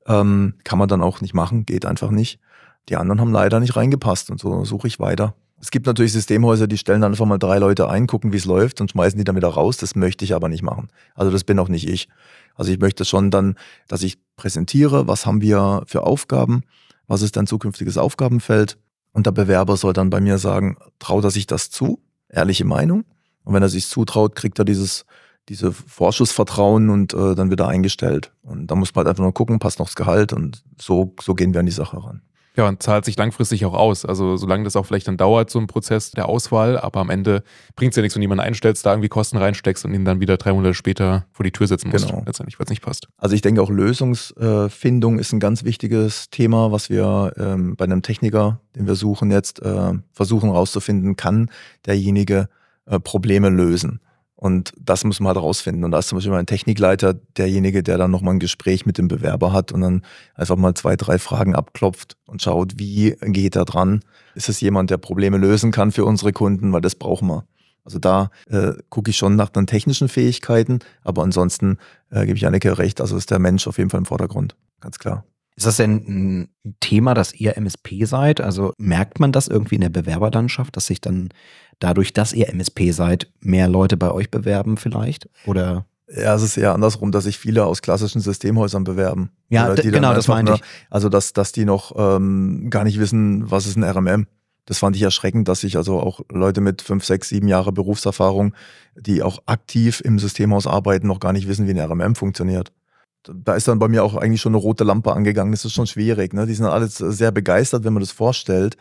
Ähm, 0.08 0.54
kann 0.64 0.80
man 0.80 0.88
dann 0.88 1.02
auch 1.02 1.20
nicht 1.20 1.34
machen, 1.34 1.66
geht 1.66 1.86
einfach 1.86 2.12
nicht. 2.12 2.40
Die 2.88 2.96
anderen 2.96 3.20
haben 3.20 3.34
leider 3.34 3.60
nicht 3.60 3.76
reingepasst 3.76 4.32
und 4.32 4.40
so 4.40 4.64
suche 4.64 4.88
ich 4.88 5.00
weiter. 5.00 5.36
Es 5.60 5.70
gibt 5.70 5.86
natürlich 5.86 6.14
Systemhäuser, 6.14 6.66
die 6.66 6.78
stellen 6.78 7.02
dann 7.02 7.12
einfach 7.12 7.28
mal 7.28 7.38
drei 7.38 7.60
Leute 7.60 7.88
ein, 7.88 8.08
gucken, 8.08 8.34
wie 8.34 8.38
es 8.38 8.46
läuft 8.46 8.82
und 8.82 8.90
schmeißen 8.90 9.18
die 9.18 9.24
dann 9.24 9.36
wieder 9.36 9.50
raus. 9.50 9.78
Das 9.78 9.96
möchte 9.96 10.26
ich 10.26 10.34
aber 10.34 10.50
nicht 10.50 10.64
machen. 10.64 10.88
Also 11.14 11.32
das 11.32 11.44
bin 11.44 11.60
auch 11.60 11.68
nicht 11.68 11.88
ich. 11.88 12.08
Also 12.56 12.72
ich 12.72 12.80
möchte 12.80 13.06
schon 13.06 13.30
dann, 13.30 13.56
dass 13.88 14.02
ich 14.02 14.18
präsentiere, 14.38 15.08
was 15.08 15.28
haben 15.28 15.42
wir 15.42 15.84
für 15.86 16.04
Aufgaben, 16.04 16.64
was 17.08 17.22
ist 17.22 17.36
dein 17.36 17.46
zukünftiges 17.46 17.98
Aufgabenfeld 17.98 18.80
und 19.12 19.28
der 19.28 19.32
Bewerber 19.32 19.78
soll 19.78 19.94
dann 19.94 20.10
bei 20.10 20.20
mir 20.20 20.40
sagen, 20.40 20.78
traut 20.98 21.24
er 21.24 21.32
sich 21.32 21.46
das 21.46 21.70
zu? 21.70 22.02
Ehrliche 22.30 22.66
Meinung. 22.66 23.04
Und 23.44 23.54
wenn 23.54 23.64
er 23.64 23.70
sich 23.70 23.88
zutraut, 23.88 24.36
kriegt 24.36 24.58
er 24.58 24.66
dieses 24.66 25.06
diese 25.50 25.72
Vorschussvertrauen 25.72 26.90
und 26.90 27.14
äh, 27.14 27.36
dann 27.36 27.52
wieder 27.52 27.68
eingestellt. 27.68 28.32
Und 28.42 28.68
da 28.68 28.76
muss 28.76 28.94
man 28.94 29.06
halt 29.06 29.10
einfach 29.10 29.24
nur 29.24 29.34
gucken, 29.34 29.60
passt 29.60 29.80
noch 29.80 29.88
das 29.88 29.96
Gehalt 29.96 30.34
und 30.34 30.64
so, 30.80 31.14
so 31.22 31.34
gehen 31.34 31.54
wir 31.54 31.60
an 31.60 31.66
die 31.66 31.72
Sache 31.72 32.04
ran. 32.04 32.22
Ja, 32.58 32.68
und 32.68 32.84
zahlt 32.84 33.06
sich 33.06 33.16
langfristig 33.16 33.66
auch 33.66 33.74
aus. 33.74 34.04
Also 34.04 34.36
solange 34.36 34.66
das 34.66 34.76
auch 34.76 34.86
vielleicht 34.86 35.08
dann 35.08 35.16
dauert, 35.16 35.50
so 35.50 35.58
ein 35.58 35.68
Prozess 35.68 36.12
der 36.12 36.28
Auswahl, 36.28 36.78
aber 36.78 37.00
am 37.00 37.10
Ende 37.10 37.44
bringt 37.76 37.94
es 37.94 37.96
ja 37.96 38.02
nichts, 38.02 38.16
wenn 38.16 38.22
jemanden 38.22 38.44
einstellst, 38.44 38.86
da 38.86 38.92
irgendwie 38.92 39.08
Kosten 39.08 39.38
reinsteckst 39.38 39.86
und 39.86 39.94
ihn 39.94 40.04
dann 40.04 40.20
wieder 40.20 40.36
drei 40.36 40.52
Monate 40.52 40.74
später 40.74 41.26
vor 41.32 41.46
die 41.46 41.52
Tür 41.52 41.68
setzen 41.68 41.90
musst, 41.90 42.08
genau. 42.10 42.24
letztendlich, 42.26 42.60
weil 42.60 42.66
es 42.66 42.70
nicht 42.70 42.82
passt. 42.82 43.08
Also 43.18 43.36
ich 43.36 43.42
denke 43.42 43.62
auch 43.62 43.70
Lösungsfindung 43.70 45.18
ist 45.18 45.32
ein 45.32 45.40
ganz 45.40 45.64
wichtiges 45.64 46.30
Thema, 46.30 46.74
was 46.74 46.90
wir 46.90 47.34
ähm, 47.38 47.78
bei 47.78 47.86
einem 47.86 48.02
Techniker, 48.02 48.60
den 48.76 48.86
wir 48.86 48.96
suchen 48.96 49.32
jetzt, 49.32 49.62
äh, 49.62 49.94
versuchen 50.12 50.52
herauszufinden, 50.52 51.16
kann 51.16 51.50
derjenige 51.86 52.50
äh, 52.86 53.00
Probleme 53.00 53.48
lösen. 53.48 54.02
Und 54.42 54.74
das 54.76 55.04
muss 55.04 55.20
man 55.20 55.28
halt 55.28 55.38
rausfinden. 55.38 55.84
Und 55.84 55.92
da 55.92 56.00
ist 56.00 56.08
zum 56.08 56.18
Beispiel 56.18 56.32
mein 56.32 56.48
Technikleiter 56.48 57.14
derjenige, 57.14 57.84
der 57.84 58.00
dann 58.00 58.10
nochmal 58.10 58.34
ein 58.34 58.40
Gespräch 58.40 58.88
mit 58.88 58.98
dem 58.98 59.08
Bewerber 59.08 59.54
hat 59.54 59.72
und 59.72 59.82
dann 59.82 60.02
einfach 60.34 60.56
mal 60.56 60.74
zwei, 60.74 60.96
drei 60.96 61.20
Fragen 61.20 61.54
abklopft 61.54 62.18
und 62.26 62.42
schaut, 62.42 62.80
wie 62.80 63.16
geht 63.22 63.56
er 63.56 63.66
dran? 63.66 64.00
Ist 64.34 64.50
es 64.50 64.60
jemand, 64.60 64.90
der 64.90 64.98
Probleme 64.98 65.38
lösen 65.38 65.70
kann 65.72 65.92
für 65.92 66.06
unsere 66.06 66.32
Kunden? 66.32 66.74
Weil 66.74 66.82
das 66.82 66.96
brauchen 66.96 67.28
wir. 67.28 67.46
Also 67.84 68.00
da 68.00 68.32
äh, 68.50 68.74
gucke 68.90 69.12
ich 69.12 69.18
schon 69.18 69.36
nach 69.36 69.50
den 69.50 69.68
technischen 69.68 70.10
Fähigkeiten, 70.10 70.80
aber 71.04 71.22
ansonsten 71.22 71.78
äh, 72.10 72.26
gebe 72.26 72.38
ich 72.38 72.48
Anneke 72.48 72.80
recht, 72.80 73.00
also 73.00 73.18
ist 73.18 73.30
der 73.30 73.40
Mensch 73.40 73.68
auf 73.68 73.78
jeden 73.78 73.92
Fall 73.92 74.00
im 74.00 74.06
Vordergrund, 74.06 74.56
ganz 74.80 74.98
klar. 74.98 75.24
Ist 75.62 75.68
das 75.68 75.78
denn 75.78 76.48
ein 76.64 76.74
Thema, 76.80 77.14
dass 77.14 77.36
ihr 77.36 77.56
MSP 77.56 78.06
seid? 78.06 78.42
Also 78.42 78.74
merkt 78.80 79.20
man 79.20 79.32
das 79.32 79.48
irgendwie 79.48 79.76
in 79.76 79.82
der 79.82 79.90
Bewerberlandschaft, 79.90 80.76
dass 80.76 80.88
sich 80.88 81.02
dann 81.02 81.30
dadurch, 81.78 82.14
dass 82.14 82.34
ihr 82.34 82.50
MSP 82.50 82.90
seid, 82.90 83.28
mehr 83.42 83.68
Leute 83.68 83.96
bei 83.96 84.10
euch 84.10 84.32
bewerben 84.32 84.78
vielleicht? 84.78 85.30
Oder? 85.46 85.86
Ja, 86.08 86.34
es 86.34 86.42
ist 86.42 86.58
eher 86.58 86.74
andersrum, 86.74 87.12
dass 87.12 87.26
sich 87.26 87.38
viele 87.38 87.64
aus 87.64 87.84
klassischen 87.84 88.22
Systemhäusern 88.22 88.84
bewerben. 88.84 89.30
Ja, 89.50 89.72
genau, 89.76 90.16
das 90.16 90.28
meinte 90.28 90.56
ich. 90.56 90.62
Also, 90.90 91.10
dass, 91.10 91.32
dass 91.32 91.52
die 91.52 91.66
noch 91.66 91.94
ähm, 91.96 92.72
gar 92.72 92.84
nicht 92.84 93.00
wissen, 93.00 93.52
was 93.52 93.68
ist 93.68 93.78
ein 93.78 93.84
RMM. 93.84 94.26
Das 94.66 94.80
fand 94.80 94.96
ich 94.96 95.04
erschreckend, 95.04 95.48
dass 95.48 95.60
sich 95.60 95.78
also 95.78 96.00
auch 96.00 96.22
Leute 96.32 96.62
mit 96.62 96.82
fünf, 96.82 97.06
sechs, 97.06 97.30
sieben 97.30 97.48
Jahre 97.48 97.72
Berufserfahrung, 97.72 98.56
die 98.96 99.22
auch 99.22 99.44
aktiv 99.46 100.02
im 100.04 100.18
Systemhaus 100.18 100.66
arbeiten, 100.66 101.06
noch 101.06 101.20
gar 101.20 101.34
nicht 101.34 101.48
wissen, 101.48 101.68
wie 101.68 101.80
ein 101.80 101.80
RMM 101.80 102.16
funktioniert. 102.16 102.72
Da 103.24 103.56
ist 103.56 103.68
dann 103.68 103.80
bei 103.80 103.88
mir 103.88 104.04
auch 104.04 104.16
eigentlich 104.16 104.42
schon 104.42 104.54
eine 104.54 104.62
rote 104.62 104.84
Lampe 104.84 105.14
angegangen. 105.14 105.52
Das 105.52 105.66
ist 105.66 105.74
schon 105.74 105.88
schwierig. 105.88 106.34
Ne? 106.34 106.46
Die 106.46 106.54
sind 106.54 106.66
alles 106.66 106.98
sehr 106.98 107.32
begeistert, 107.32 107.84
wenn 107.84 107.94
man 107.94 108.02
das 108.02 108.12
vorstellt. 108.12 108.78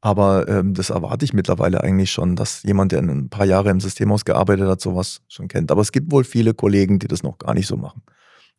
Aber 0.00 0.48
ähm, 0.48 0.74
das 0.74 0.90
erwarte 0.90 1.24
ich 1.24 1.32
mittlerweile 1.32 1.82
eigentlich 1.82 2.10
schon, 2.10 2.34
dass 2.34 2.64
jemand, 2.64 2.90
der 2.90 3.00
ein 3.02 3.28
paar 3.28 3.46
Jahre 3.46 3.70
im 3.70 3.80
Systemhaus 3.80 4.24
gearbeitet 4.24 4.68
hat, 4.68 4.80
sowas 4.80 5.20
schon 5.28 5.46
kennt. 5.46 5.70
Aber 5.70 5.80
es 5.80 5.92
gibt 5.92 6.10
wohl 6.10 6.24
viele 6.24 6.54
Kollegen, 6.54 6.98
die 6.98 7.06
das 7.06 7.22
noch 7.22 7.38
gar 7.38 7.54
nicht 7.54 7.68
so 7.68 7.76
machen. 7.76 8.02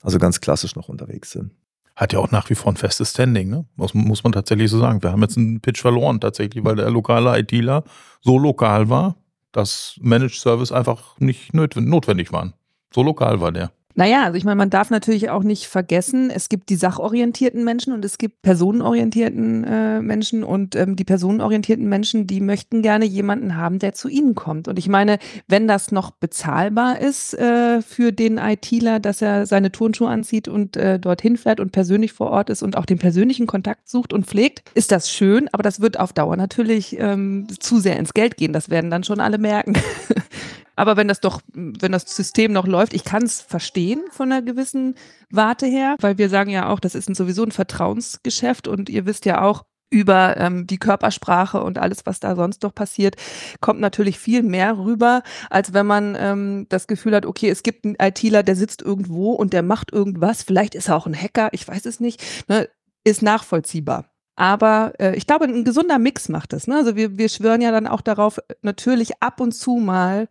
Also 0.01 0.19
ganz 0.19 0.39
klassisch 0.39 0.75
noch 0.75 0.87
unterwegs 0.87 1.31
sind. 1.31 1.51
Hat 1.95 2.13
ja 2.13 2.19
auch 2.19 2.31
nach 2.31 2.49
wie 2.49 2.55
vor 2.55 2.71
ein 2.71 2.77
festes 2.77 3.11
Standing, 3.11 3.49
ne? 3.49 3.65
Muss, 3.75 3.93
muss 3.93 4.23
man 4.23 4.31
tatsächlich 4.31 4.71
so 4.71 4.79
sagen. 4.79 5.03
Wir 5.03 5.11
haben 5.11 5.21
jetzt 5.21 5.37
einen 5.37 5.59
Pitch 5.59 5.81
verloren 5.81 6.21
tatsächlich, 6.21 6.63
weil 6.63 6.77
der 6.77 6.89
lokale 6.89 7.37
ITler 7.37 7.83
so 8.21 8.39
lokal 8.39 8.89
war, 8.89 9.15
dass 9.51 9.97
Managed 10.01 10.39
Service 10.39 10.71
einfach 10.71 11.19
nicht 11.19 11.53
notwendig 11.53 12.31
waren. 12.31 12.53
So 12.93 13.03
lokal 13.03 13.41
war 13.41 13.51
der. 13.51 13.71
Naja, 13.95 14.23
also 14.23 14.37
ich 14.37 14.43
meine, 14.43 14.55
man 14.55 14.69
darf 14.71 14.89
natürlich 14.89 15.29
auch 15.29 15.43
nicht 15.43 15.67
vergessen, 15.67 16.31
es 16.31 16.49
gibt 16.49 16.69
die 16.69 16.75
sachorientierten 16.75 17.63
Menschen 17.63 17.93
und 17.93 18.03
es 18.03 18.17
gibt 18.17 18.41
personenorientierten 18.41 19.63
äh, 19.63 20.01
Menschen 20.01 20.43
und 20.43 20.75
ähm, 20.75 20.95
die 20.95 21.03
personenorientierten 21.03 21.87
Menschen, 21.87 22.25
die 22.25 22.41
möchten 22.41 22.81
gerne 22.81 23.05
jemanden 23.05 23.55
haben, 23.55 23.77
der 23.77 23.93
zu 23.93 24.07
ihnen 24.07 24.33
kommt. 24.33 24.67
Und 24.67 24.79
ich 24.79 24.89
meine, 24.89 25.19
wenn 25.47 25.67
das 25.67 25.91
noch 25.91 26.09
bezahlbar 26.11 26.99
ist 26.99 27.35
äh, 27.35 27.81
für 27.81 28.11
den 28.11 28.39
ITler, 28.39 28.99
dass 28.99 29.21
er 29.21 29.45
seine 29.45 29.71
Turnschuhe 29.71 30.09
anzieht 30.09 30.47
und 30.47 30.75
äh, 30.75 30.97
dorthin 30.97 31.37
fährt 31.37 31.59
und 31.59 31.71
persönlich 31.71 32.13
vor 32.13 32.31
Ort 32.31 32.49
ist 32.49 32.63
und 32.63 32.77
auch 32.77 32.85
den 32.85 32.97
persönlichen 32.97 33.45
Kontakt 33.45 33.87
sucht 33.87 34.11
und 34.11 34.25
pflegt, 34.25 34.63
ist 34.73 34.91
das 34.91 35.11
schön, 35.11 35.49
aber 35.51 35.61
das 35.61 35.81
wird 35.81 35.99
auf 35.99 36.13
Dauer 36.13 36.35
natürlich 36.35 36.97
ähm, 36.99 37.47
zu 37.59 37.79
sehr 37.79 37.97
ins 37.97 38.13
Geld 38.13 38.37
gehen. 38.37 38.53
Das 38.53 38.69
werden 38.71 38.89
dann 38.89 39.03
schon 39.03 39.19
alle 39.19 39.37
merken. 39.37 39.73
Aber 40.75 40.97
wenn 40.97 41.07
das 41.07 41.19
doch, 41.19 41.41
wenn 41.53 41.91
das 41.91 42.03
System 42.15 42.51
noch 42.51 42.67
läuft, 42.67 42.93
ich 42.93 43.03
kann 43.03 43.23
es 43.23 43.41
verstehen 43.41 44.01
von 44.11 44.31
einer 44.31 44.41
gewissen 44.41 44.95
Warte 45.29 45.65
her, 45.65 45.95
weil 45.99 46.17
wir 46.17 46.29
sagen 46.29 46.49
ja 46.49 46.69
auch, 46.69 46.79
das 46.79 46.95
ist 46.95 47.13
sowieso 47.15 47.43
ein 47.43 47.51
Vertrauensgeschäft 47.51 48.67
und 48.67 48.89
ihr 48.89 49.05
wisst 49.05 49.25
ja 49.25 49.41
auch, 49.41 49.63
über 49.93 50.37
ähm, 50.37 50.65
die 50.65 50.79
Körpersprache 50.79 51.61
und 51.61 51.77
alles, 51.77 52.05
was 52.05 52.19
da 52.19 52.35
sonst 52.35 52.63
noch 52.63 52.73
passiert, 52.73 53.15
kommt 53.61 53.79
natürlich 53.79 54.17
viel 54.17 54.41
mehr 54.41 54.77
rüber, 54.79 55.21
als 55.51 55.73
wenn 55.73 55.85
man 55.85 56.17
ähm, 56.19 56.65
das 56.69 56.87
Gefühl 56.87 57.15
hat, 57.15 57.27
okay, 57.27 57.49
es 57.49 57.61
gibt 57.61 57.85
einen 57.85 57.95
ITler, 58.01 58.41
der 58.41 58.55
sitzt 58.55 58.81
irgendwo 58.81 59.33
und 59.33 59.53
der 59.53 59.61
macht 59.61 59.93
irgendwas, 59.93 60.41
vielleicht 60.41 60.73
ist 60.73 60.89
er 60.89 60.95
auch 60.95 61.05
ein 61.05 61.15
Hacker, 61.15 61.49
ich 61.51 61.67
weiß 61.67 61.85
es 61.85 61.99
nicht, 61.99 62.23
ne, 62.49 62.67
ist 63.03 63.21
nachvollziehbar. 63.21 64.09
Aber 64.35 64.93
äh, 64.99 65.15
ich 65.15 65.27
glaube, 65.27 65.45
ein 65.45 65.63
gesunder 65.63 65.99
Mix 65.99 66.27
macht 66.27 66.53
das. 66.53 66.65
Ne? 66.65 66.77
Also 66.77 66.95
wir, 66.95 67.19
wir 67.19 67.29
schwören 67.29 67.61
ja 67.61 67.71
dann 67.71 67.85
auch 67.85 68.01
darauf, 68.01 68.39
natürlich 68.63 69.21
ab 69.21 69.39
und 69.39 69.51
zu 69.51 69.75
mal 69.75 70.27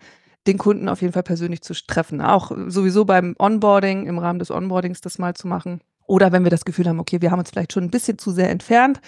den 0.47 0.59
Kunden 0.59 0.89
auf 0.89 1.01
jeden 1.03 1.13
Fall 1.13 1.23
persönlich 1.23 1.63
zu 1.63 1.75
treffen. 1.75 2.21
Auch 2.21 2.53
sowieso 2.67 3.05
beim 3.05 3.35
Onboarding, 3.39 4.07
im 4.07 4.19
Rahmen 4.19 4.39
des 4.39 4.51
Onboardings 4.51 5.01
das 5.01 5.19
mal 5.19 5.35
zu 5.35 5.47
machen. 5.47 5.81
Oder 6.07 6.33
wenn 6.33 6.45
wir 6.45 6.51
das 6.51 6.65
Gefühl 6.65 6.89
haben, 6.89 6.99
okay, 6.99 7.21
wir 7.21 7.31
haben 7.31 7.39
uns 7.39 7.51
vielleicht 7.51 7.73
schon 7.73 7.85
ein 7.85 7.91
bisschen 7.91 8.19
zu 8.19 8.33
sehr 8.33 8.51
entfernt, 8.51 9.01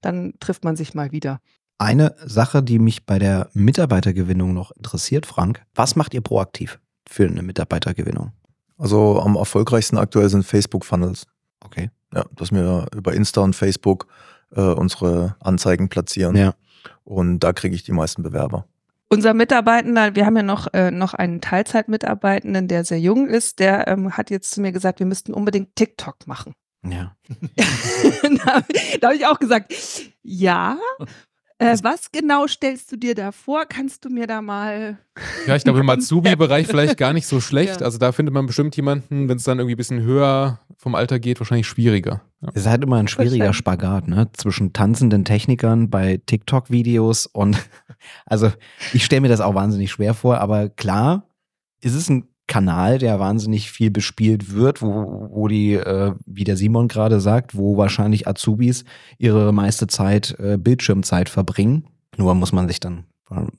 dann 0.00 0.34
trifft 0.40 0.64
man 0.64 0.76
sich 0.76 0.94
mal 0.94 1.12
wieder. 1.12 1.40
Eine 1.78 2.14
Sache, 2.24 2.62
die 2.62 2.78
mich 2.78 3.06
bei 3.06 3.18
der 3.18 3.50
Mitarbeitergewinnung 3.52 4.52
noch 4.52 4.72
interessiert, 4.72 5.26
Frank, 5.26 5.62
was 5.74 5.94
macht 5.94 6.14
ihr 6.14 6.20
proaktiv 6.20 6.80
für 7.08 7.26
eine 7.26 7.42
Mitarbeitergewinnung? 7.42 8.32
Also 8.78 9.20
am 9.20 9.36
erfolgreichsten 9.36 9.98
aktuell 9.98 10.28
sind 10.28 10.44
Facebook-Funnels. 10.44 11.26
Okay. 11.64 11.90
Ja, 12.14 12.24
dass 12.34 12.50
wir 12.52 12.86
über 12.96 13.12
Insta 13.12 13.42
und 13.42 13.54
Facebook 13.54 14.06
äh, 14.52 14.60
unsere 14.60 15.36
Anzeigen 15.40 15.88
platzieren. 15.88 16.36
Ja. 16.36 16.54
Und 17.04 17.40
da 17.40 17.52
kriege 17.52 17.74
ich 17.74 17.82
die 17.82 17.92
meisten 17.92 18.22
Bewerber. 18.22 18.64
Unser 19.10 19.32
Mitarbeitender, 19.32 20.14
wir 20.14 20.26
haben 20.26 20.36
ja 20.36 20.42
noch, 20.42 20.66
äh, 20.74 20.90
noch 20.90 21.14
einen 21.14 21.40
Teilzeitmitarbeitenden, 21.40 22.68
der 22.68 22.84
sehr 22.84 23.00
jung 23.00 23.26
ist, 23.26 23.58
der 23.58 23.88
ähm, 23.88 24.16
hat 24.16 24.30
jetzt 24.30 24.50
zu 24.50 24.60
mir 24.60 24.72
gesagt, 24.72 24.98
wir 24.98 25.06
müssten 25.06 25.32
unbedingt 25.32 25.74
TikTok 25.76 26.26
machen. 26.26 26.54
Ja. 26.86 27.16
da, 28.22 28.62
da 29.00 29.06
habe 29.08 29.16
ich 29.16 29.26
auch 29.26 29.38
gesagt, 29.38 29.74
ja, 30.22 30.78
äh, 31.60 31.76
was 31.82 32.12
genau 32.12 32.46
stellst 32.46 32.92
du 32.92 32.96
dir 32.96 33.16
da 33.16 33.32
vor? 33.32 33.64
Kannst 33.66 34.04
du 34.04 34.10
mir 34.10 34.28
da 34.28 34.40
mal. 34.40 34.98
Ja, 35.46 35.56
ich 35.56 35.64
glaube, 35.64 35.80
im 35.80 35.90
Azubi-Bereich 35.90 36.68
vielleicht 36.68 36.96
gar 36.96 37.12
nicht 37.12 37.26
so 37.26 37.40
schlecht. 37.40 37.80
Ja. 37.80 37.86
Also 37.86 37.98
da 37.98 38.12
findet 38.12 38.32
man 38.32 38.46
bestimmt 38.46 38.76
jemanden, 38.76 39.28
wenn 39.28 39.38
es 39.38 39.44
dann 39.44 39.58
irgendwie 39.58 39.74
ein 39.74 39.78
bisschen 39.78 40.02
höher 40.02 40.60
vom 40.76 40.94
Alter 40.94 41.18
geht, 41.18 41.40
wahrscheinlich 41.40 41.66
schwieriger. 41.66 42.22
Ja. 42.40 42.50
Es 42.54 42.62
ist 42.62 42.68
halt 42.68 42.84
immer 42.84 42.98
ein 42.98 43.08
schwieriger 43.08 43.52
Spagat, 43.52 44.06
ne? 44.06 44.28
Zwischen 44.34 44.72
tanzenden 44.72 45.24
Technikern 45.24 45.90
bei 45.90 46.20
TikTok-Videos 46.24 47.26
und 47.26 47.58
also 48.26 48.50
ich 48.92 49.04
stelle 49.04 49.22
mir 49.22 49.28
das 49.28 49.40
auch 49.40 49.54
wahnsinnig 49.54 49.90
schwer 49.90 50.14
vor, 50.14 50.38
aber 50.38 50.68
klar, 50.68 51.24
ist 51.80 51.94
es 51.94 52.08
ein 52.08 52.28
Kanal, 52.46 52.98
der 52.98 53.20
wahnsinnig 53.20 53.70
viel 53.70 53.90
bespielt 53.90 54.54
wird, 54.54 54.80
wo, 54.80 55.28
wo 55.30 55.48
die, 55.48 55.74
äh, 55.74 56.14
wie 56.26 56.44
der 56.44 56.56
Simon 56.56 56.88
gerade 56.88 57.20
sagt, 57.20 57.56
wo 57.56 57.76
wahrscheinlich 57.76 58.26
Azubis 58.26 58.84
ihre 59.18 59.52
meiste 59.52 59.86
Zeit, 59.86 60.34
äh, 60.40 60.56
Bildschirmzeit 60.56 61.28
verbringen. 61.28 61.84
Nur 62.16 62.34
muss 62.34 62.52
man 62.52 62.66
sich 62.66 62.80
dann 62.80 63.04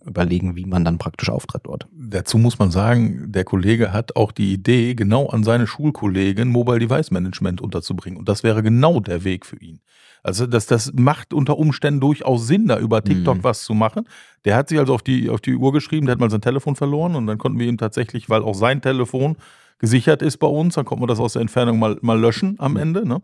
überlegen, 0.05 0.55
wie 0.55 0.65
man 0.65 0.83
dann 0.83 0.97
praktisch 0.97 1.29
auftritt 1.29 1.61
dort. 1.65 1.87
Dazu 1.93 2.37
muss 2.37 2.57
man 2.57 2.71
sagen, 2.71 3.31
der 3.31 3.43
Kollege 3.43 3.93
hat 3.93 4.15
auch 4.15 4.31
die 4.31 4.53
Idee, 4.53 4.95
genau 4.95 5.27
an 5.27 5.43
seine 5.43 5.67
Schulkollegen 5.67 6.49
Mobile 6.49 6.79
Device 6.79 7.11
Management 7.11 7.61
unterzubringen. 7.61 8.17
Und 8.17 8.27
das 8.27 8.43
wäre 8.43 8.63
genau 8.63 8.99
der 8.99 9.23
Weg 9.23 9.45
für 9.45 9.57
ihn. 9.57 9.79
Also 10.23 10.45
das, 10.45 10.65
das 10.65 10.91
macht 10.93 11.33
unter 11.33 11.57
Umständen 11.57 11.99
durchaus 11.99 12.47
Sinn, 12.47 12.67
da 12.67 12.77
über 12.77 13.03
TikTok 13.03 13.37
mhm. 13.37 13.43
was 13.43 13.63
zu 13.63 13.73
machen. 13.73 14.07
Der 14.45 14.55
hat 14.55 14.69
sich 14.69 14.79
also 14.79 14.93
auf 14.93 15.01
die, 15.01 15.29
auf 15.29 15.41
die 15.41 15.55
Uhr 15.55 15.71
geschrieben, 15.71 16.05
der 16.05 16.13
hat 16.13 16.19
mal 16.19 16.29
sein 16.29 16.41
Telefon 16.41 16.75
verloren 16.75 17.15
und 17.15 17.27
dann 17.27 17.37
konnten 17.37 17.59
wir 17.59 17.67
ihm 17.67 17.77
tatsächlich, 17.77 18.29
weil 18.29 18.41
auch 18.41 18.55
sein 18.55 18.81
Telefon 18.81 19.37
gesichert 19.79 20.21
ist 20.21 20.37
bei 20.37 20.47
uns, 20.47 20.75
dann 20.75 20.85
konnten 20.85 21.03
wir 21.03 21.07
das 21.07 21.19
aus 21.19 21.33
der 21.33 21.41
Entfernung 21.41 21.79
mal, 21.79 21.97
mal 22.01 22.19
löschen 22.19 22.55
am 22.59 22.75
Ende. 22.75 23.07
Ne? 23.07 23.21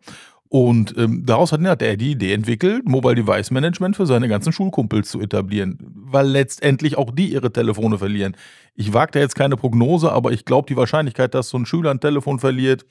Und 0.48 0.96
ähm, 0.98 1.26
daraus 1.26 1.52
hat, 1.52 1.62
hat 1.62 1.82
er 1.82 1.98
die 1.98 2.12
Idee 2.12 2.34
entwickelt, 2.34 2.88
Mobile 2.88 3.16
Device 3.16 3.52
Management 3.52 3.96
für 3.96 4.06
seine 4.06 4.30
ganzen 4.30 4.54
Schulkumpels 4.54 5.10
zu 5.10 5.20
etablieren, 5.20 5.80
weil 5.94 6.28
letztendlich 6.28 6.98
auch 6.98 7.12
die 7.12 7.34
ihre 7.34 7.52
Telefone 7.52 7.98
verlieren. 7.98 8.38
Ich 8.76 8.94
wage 8.94 9.12
da 9.14 9.20
jetzt 9.20 9.36
keine 9.36 9.58
Prognose, 9.58 10.12
aber 10.12 10.32
ich 10.32 10.46
glaube, 10.46 10.68
die 10.68 10.78
Wahrscheinlichkeit, 10.78 11.34
dass 11.34 11.50
so 11.50 11.58
ein 11.58 11.66
Schüler 11.66 11.92
ein 11.92 12.00
Telefon 12.00 12.40
verliert, 12.40 12.86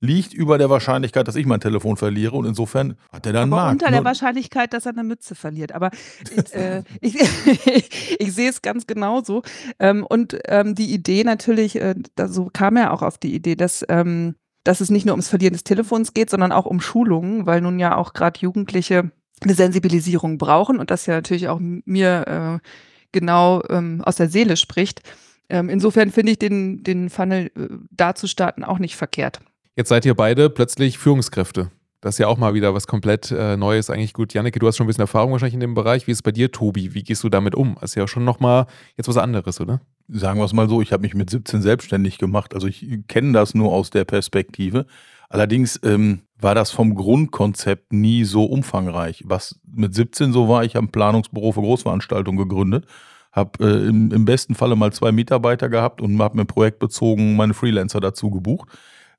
liegt 0.00 0.34
über 0.34 0.58
der 0.58 0.68
Wahrscheinlichkeit, 0.68 1.26
dass 1.26 1.36
ich 1.36 1.46
mein 1.46 1.60
Telefon 1.60 1.96
verliere 1.96 2.36
und 2.36 2.44
insofern 2.44 2.96
hat 3.12 3.26
er 3.26 3.32
dann 3.32 3.44
einen 3.44 3.52
Aber 3.52 3.62
Markt. 3.62 3.82
Unter 3.82 3.92
der 3.92 4.04
Wahrscheinlichkeit, 4.04 4.72
dass 4.72 4.86
er 4.86 4.92
eine 4.92 5.04
Mütze 5.04 5.34
verliert. 5.34 5.72
Aber 5.72 5.90
äh, 6.52 6.82
ich, 7.00 7.16
ich, 8.18 8.32
sehe 8.32 8.50
es 8.50 8.62
ganz 8.62 8.86
genauso. 8.86 9.42
Ähm, 9.78 10.04
und 10.04 10.38
ähm, 10.46 10.74
die 10.74 10.92
Idee 10.92 11.24
natürlich, 11.24 11.76
äh, 11.76 11.94
da, 12.14 12.28
so 12.28 12.50
kam 12.52 12.76
er 12.76 12.92
auch 12.92 13.02
auf 13.02 13.18
die 13.18 13.34
Idee, 13.34 13.56
dass, 13.56 13.84
ähm, 13.88 14.34
dass 14.64 14.80
es 14.80 14.90
nicht 14.90 15.06
nur 15.06 15.14
ums 15.14 15.28
Verlieren 15.28 15.54
des 15.54 15.64
Telefons 15.64 16.12
geht, 16.12 16.28
sondern 16.28 16.52
auch 16.52 16.66
um 16.66 16.80
Schulungen, 16.80 17.46
weil 17.46 17.60
nun 17.60 17.78
ja 17.78 17.96
auch 17.96 18.12
gerade 18.12 18.40
Jugendliche 18.40 19.10
eine 19.42 19.54
Sensibilisierung 19.54 20.38
brauchen 20.38 20.78
und 20.78 20.90
das 20.90 21.06
ja 21.06 21.14
natürlich 21.14 21.48
auch 21.48 21.60
mir 21.60 22.60
äh, 22.62 22.68
genau 23.12 23.62
ähm, 23.68 24.02
aus 24.04 24.16
der 24.16 24.28
Seele 24.28 24.56
spricht. 24.56 25.02
Ähm, 25.48 25.68
insofern 25.68 26.10
finde 26.10 26.32
ich 26.32 26.38
den, 26.38 26.82
den 26.82 27.08
Funnel 27.08 27.50
äh, 27.56 27.68
da 27.90 28.14
zu 28.14 28.26
starten 28.26 28.64
auch 28.64 28.78
nicht 28.78 28.96
verkehrt. 28.96 29.40
Jetzt 29.78 29.90
seid 29.90 30.06
ihr 30.06 30.14
beide 30.14 30.48
plötzlich 30.48 30.96
Führungskräfte. 30.96 31.70
Das 32.00 32.14
ist 32.14 32.18
ja 32.18 32.28
auch 32.28 32.38
mal 32.38 32.54
wieder 32.54 32.72
was 32.72 32.86
komplett 32.86 33.30
äh, 33.30 33.58
Neues. 33.58 33.90
Eigentlich 33.90 34.14
gut, 34.14 34.32
Janneke, 34.32 34.58
du 34.58 34.66
hast 34.66 34.78
schon 34.78 34.84
ein 34.84 34.88
bisschen 34.88 35.02
Erfahrung 35.02 35.32
wahrscheinlich 35.32 35.52
in 35.52 35.60
dem 35.60 35.74
Bereich. 35.74 36.06
Wie 36.06 36.12
ist 36.12 36.18
es 36.18 36.22
bei 36.22 36.32
dir, 36.32 36.50
Tobi? 36.50 36.94
Wie 36.94 37.02
gehst 37.02 37.22
du 37.24 37.28
damit 37.28 37.54
um? 37.54 37.76
Das 37.78 37.90
ist 37.90 37.94
ja 37.94 38.08
schon 38.08 38.24
nochmal 38.24 38.64
jetzt 38.96 39.06
was 39.06 39.18
anderes, 39.18 39.60
oder? 39.60 39.82
Sagen 40.08 40.38
wir 40.40 40.46
es 40.46 40.54
mal 40.54 40.66
so, 40.66 40.80
ich 40.80 40.92
habe 40.92 41.02
mich 41.02 41.12
mit 41.12 41.28
17 41.28 41.60
selbstständig 41.60 42.16
gemacht. 42.16 42.54
Also 42.54 42.68
ich 42.68 42.86
kenne 43.06 43.34
das 43.34 43.54
nur 43.54 43.70
aus 43.70 43.90
der 43.90 44.06
Perspektive. 44.06 44.86
Allerdings 45.28 45.78
ähm, 45.82 46.22
war 46.40 46.54
das 46.54 46.70
vom 46.70 46.94
Grundkonzept 46.94 47.92
nie 47.92 48.24
so 48.24 48.46
umfangreich. 48.46 49.24
Was 49.26 49.60
mit 49.70 49.94
17 49.94 50.32
so 50.32 50.48
war, 50.48 50.64
ich 50.64 50.74
habe 50.74 50.86
ein 50.86 50.92
Planungsbüro 50.92 51.52
für 51.52 51.60
Großveranstaltungen 51.60 52.48
gegründet, 52.48 52.86
habe 53.30 53.62
äh, 53.62 53.88
im, 53.88 54.10
im 54.10 54.24
besten 54.24 54.54
Falle 54.54 54.74
mal 54.74 54.94
zwei 54.94 55.12
Mitarbeiter 55.12 55.68
gehabt 55.68 56.00
und 56.00 56.18
habe 56.18 56.38
mir 56.38 56.46
projektbezogen 56.46 57.36
meine 57.36 57.52
Freelancer 57.52 58.00
dazu 58.00 58.30
gebucht 58.30 58.70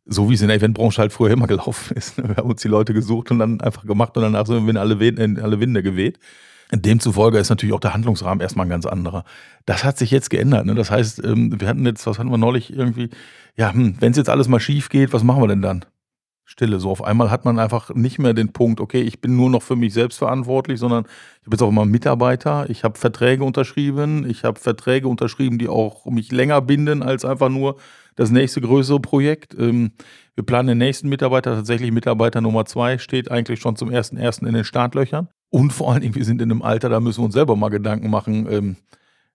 so 0.08 0.30
wie 0.30 0.34
es 0.34 0.41
in 0.41 0.48
der 0.48 0.58
Eventbranche 0.58 1.02
halt 1.02 1.12
früher 1.13 1.32
immer 1.32 1.48
gelaufen 1.48 1.96
ist. 1.96 2.17
Wir 2.17 2.38
haben 2.38 2.50
uns 2.50 2.62
die 2.62 2.67
Leute 2.67 2.93
gesucht 2.93 3.32
und 3.32 3.39
dann 3.39 3.62
einfach 3.62 3.86
gemacht 3.86 4.15
und 4.17 4.24
danach 4.24 4.46
sind 4.46 4.65
wir 4.65 4.80
alle, 4.80 5.08
in 5.08 5.39
alle 5.39 5.60
Winde 5.60 5.84
geweht. 5.84 6.20
Demzufolge 6.72 7.38
ist 7.38 7.50
natürlich 7.50 7.74
auch 7.74 7.80
der 7.80 7.93
Handlungsrahmen 7.93 8.41
erstmal 8.41 8.65
ein 8.65 8.70
ganz 8.70 8.86
anderer. 8.86 9.24
Das 9.65 9.84
hat 9.84 9.98
sich 9.98 10.12
jetzt 10.12 10.30
geändert. 10.30 10.65
Ne? 10.65 10.76
Das 10.76 10.91
heißt, 10.91 11.24
ähm, 11.24 11.60
wir 11.60 11.67
hatten 11.67 11.86
jetzt, 11.86 12.06
was 12.06 12.20
hatten 12.20 12.30
wir 12.30 12.38
neulich 12.38 12.74
irgendwie, 12.74 13.10
ja, 13.56 13.72
hm, 13.72 13.96
wenn 14.00 14.12
es 14.12 14.17
jetzt 14.17 14.30
alles 14.30 14.50
mal 14.50 14.60
schief 14.60 14.89
geht, 14.89 15.13
was 15.13 15.24
machen 15.24 15.41
wir 15.41 15.48
denn 15.48 15.62
dann? 15.62 15.86
Stille. 16.43 16.80
So 16.80 16.89
auf 16.89 17.04
einmal 17.04 17.30
hat 17.30 17.43
man 17.43 17.60
einfach 17.60 17.93
nicht 17.93 18.20
mehr 18.20 18.34
den 18.34 18.54
Punkt, 18.54 18.80
okay, 18.80 19.02
ich 19.02 19.20
bin 19.20 19.36
nur 19.36 19.50
noch 19.50 19.62
für 19.63 19.76
mich 19.76 19.93
selbst 19.93 20.17
verantwortlich, 20.17 20.80
sondern 20.80 21.04
ich 21.06 21.46
habe 21.46 21.56
jetzt 21.56 21.62
auch 21.62 21.70
immer 21.70 21.86
Mitarbeiter, 21.86 22.70
ich 22.70 22.86
habe 22.86 22.98
Verträge 22.98 23.43
unterschrieben, 23.43 24.30
ich 24.30 24.46
habe 24.46 24.58
Verträge 24.58 25.10
unterschrieben, 25.10 25.58
die 25.58 25.67
auch 25.67 26.06
mich 26.06 26.32
länger 26.32 26.62
binden 26.62 27.04
als 27.04 27.26
einfach 27.26 27.50
nur 27.50 27.78
das 28.17 28.32
nächste 28.32 28.60
größere 28.60 28.99
Projekt. 28.99 29.56
Ähm, 29.58 29.91
wir 30.36 30.43
planen 30.43 30.67
den 30.67 30.77
nächsten 30.80 31.08
Mitarbeiter, 31.08 31.56
tatsächlich 31.56 31.91
Mitarbeiter 31.91 32.41
Nummer 32.41 32.65
zwei, 32.65 32.97
steht 32.97 33.32
eigentlich 33.32 33.62
schon 33.62 33.77
zum 33.77 33.89
ersten 33.89 34.17
ersten 34.17 34.45
in 34.45 34.53
den 34.53 34.65
Startlöchern. 34.65 35.30
Und 35.49 35.71
vor 35.71 35.93
allen 35.93 36.01
Dingen, 36.01 36.15
wir 36.15 36.25
sind 36.25 36.41
in 36.41 36.51
einem 36.51 36.62
Alter, 36.62 36.89
da 36.89 36.99
müssen 36.99 37.21
wir 37.21 37.25
uns 37.25 37.36
selber 37.36 37.56
mal 37.56 37.69
Gedanken 37.69 38.10
machen. 38.10 38.47
Ähm, 38.51 38.75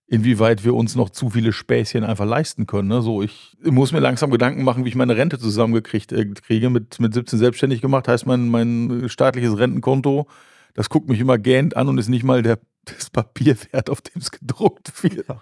inwieweit 0.09 0.63
wir 0.63 0.75
uns 0.75 0.95
noch 0.95 1.09
zu 1.09 1.31
viele 1.31 1.55
Späßchen 1.55 2.05
einfach 2.05 2.27
leisten 2.27 2.67
können. 2.67 2.89
Ne? 2.89 3.01
So, 3.01 3.23
ich 3.23 3.57
muss 3.65 3.93
mir 3.93 4.01
langsam 4.01 4.31
Gedanken 4.31 4.63
machen, 4.63 4.85
wie 4.85 4.91
ich 4.91 4.95
meine 4.95 5.17
Rente 5.17 5.39
zusammengekriegt 5.39 6.13
äh, 6.13 6.27
kriege. 6.27 6.69
Mit, 6.69 7.01
mit 7.01 7.15
17 7.15 7.39
selbstständig 7.39 7.81
gemacht, 7.81 8.09
heißt 8.09 8.27
mein, 8.27 8.49
mein 8.49 9.05
staatliches 9.09 9.57
Rentenkonto, 9.57 10.27
das 10.75 10.91
guckt 10.91 11.09
mich 11.09 11.21
immer 11.21 11.39
gähnt 11.39 11.77
an 11.77 11.89
und 11.89 11.99
ist 11.99 12.09
nicht 12.09 12.25
mal 12.25 12.43
der, 12.43 12.59
das 12.85 13.11
Papier 13.11 13.57
wert, 13.71 13.91
auf 13.91 14.01
dem 14.01 14.21
es 14.21 14.31
gedruckt 14.31 15.03
wird. 15.03 15.27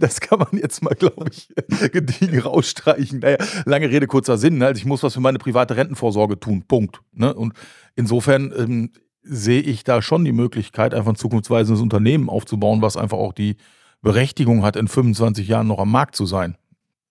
Das 0.00 0.20
kann 0.20 0.38
man 0.38 0.48
jetzt 0.52 0.82
mal, 0.82 0.94
glaube 0.94 1.26
ich, 1.30 1.48
gediegen 1.92 2.40
rausstreichen. 2.40 3.20
Naja, 3.20 3.38
lange 3.64 3.90
Rede, 3.90 4.06
kurzer 4.06 4.38
Sinn. 4.38 4.58
Ne? 4.58 4.66
Also 4.66 4.78
ich 4.78 4.84
muss 4.84 5.02
was 5.02 5.14
für 5.14 5.20
meine 5.20 5.38
private 5.38 5.76
Rentenvorsorge 5.76 6.38
tun. 6.38 6.64
Punkt. 6.66 7.00
Ne? 7.12 7.32
Und 7.34 7.54
insofern 7.96 8.52
ähm, 8.56 8.92
sehe 9.22 9.60
ich 9.60 9.84
da 9.84 10.02
schon 10.02 10.24
die 10.24 10.32
Möglichkeit, 10.32 10.94
einfach 10.94 11.12
ein 11.12 11.16
zukunftsweisendes 11.16 11.82
Unternehmen 11.82 12.28
aufzubauen, 12.28 12.82
was 12.82 12.96
einfach 12.96 13.18
auch 13.18 13.32
die 13.32 13.56
Berechtigung 14.02 14.62
hat, 14.62 14.76
in 14.76 14.88
25 14.88 15.48
Jahren 15.48 15.66
noch 15.66 15.78
am 15.78 15.90
Markt 15.90 16.16
zu 16.16 16.26
sein. 16.26 16.56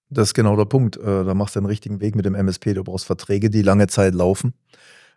Das 0.10 0.30
ist 0.30 0.34
genau 0.34 0.56
der 0.56 0.66
Punkt. 0.66 0.98
Äh, 0.98 1.26
da 1.26 1.34
machst 1.34 1.56
du 1.56 1.60
den 1.60 1.66
richtigen 1.66 2.00
Weg 2.00 2.16
mit 2.16 2.26
dem 2.26 2.36
MSP. 2.36 2.74
Du 2.74 2.84
brauchst 2.84 3.06
Verträge, 3.06 3.50
die 3.50 3.62
lange 3.62 3.88
Zeit 3.88 4.14
laufen. 4.14 4.54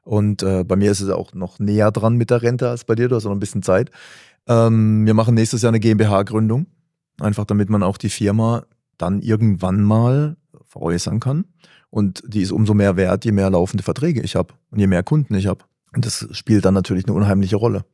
Und 0.03 0.43
äh, 0.43 0.65
bei 0.65 0.77
mir 0.77 0.91
ist 0.91 1.01
es 1.01 1.11
auch 1.11 1.35
noch 1.35 1.59
näher 1.59 1.93
dran 1.93 2.17
mit 2.17 2.31
der 2.31 2.43
Rente 2.43 2.69
als 2.69 2.85
bei 2.85 2.95
dir. 2.95 3.09
Du 3.09 3.17
hast 3.17 3.25
noch 3.25 3.33
ein 3.33 3.39
bisschen 3.39 3.63
Zeit. 3.63 3.91
Ähm, 4.51 5.07
wir 5.07 5.15
machen 5.15 5.37
nächstes 5.37 5.63
Jahr 5.63 5.71
eine 5.71 5.79
GmbH-Gründung. 5.79 6.67
Einfach 7.21 7.45
damit 7.45 7.71
man 7.71 7.85
auch 7.85 7.97
die 7.97 8.09
Firma 8.09 8.65
dann 8.99 9.23
irgendwann 9.23 9.83
mal 9.83 10.37
veräußern 10.67 11.21
kann. 11.21 11.45
Und 11.89 12.23
die 12.27 12.43
ist 12.43 12.51
umso 12.51 12.75
mehr 12.75 12.97
wert, 12.97 13.25
je 13.25 13.33
mehr 13.33 13.49
laufende 13.49 13.85
Verträge 13.85 14.21
ich 14.23 14.35
habe 14.35 14.55
und 14.71 14.81
je 14.81 14.89
mehr 14.89 15.05
Kunden 15.05 15.35
ich 15.35 15.47
habe. 15.47 15.65
Und 15.95 16.05
das 16.05 16.27
spielt 16.33 16.65
dann 16.65 16.75
natürlich 16.75 17.07
eine 17.07 17.15
unheimliche 17.15 17.57
Rolle. 17.57 17.85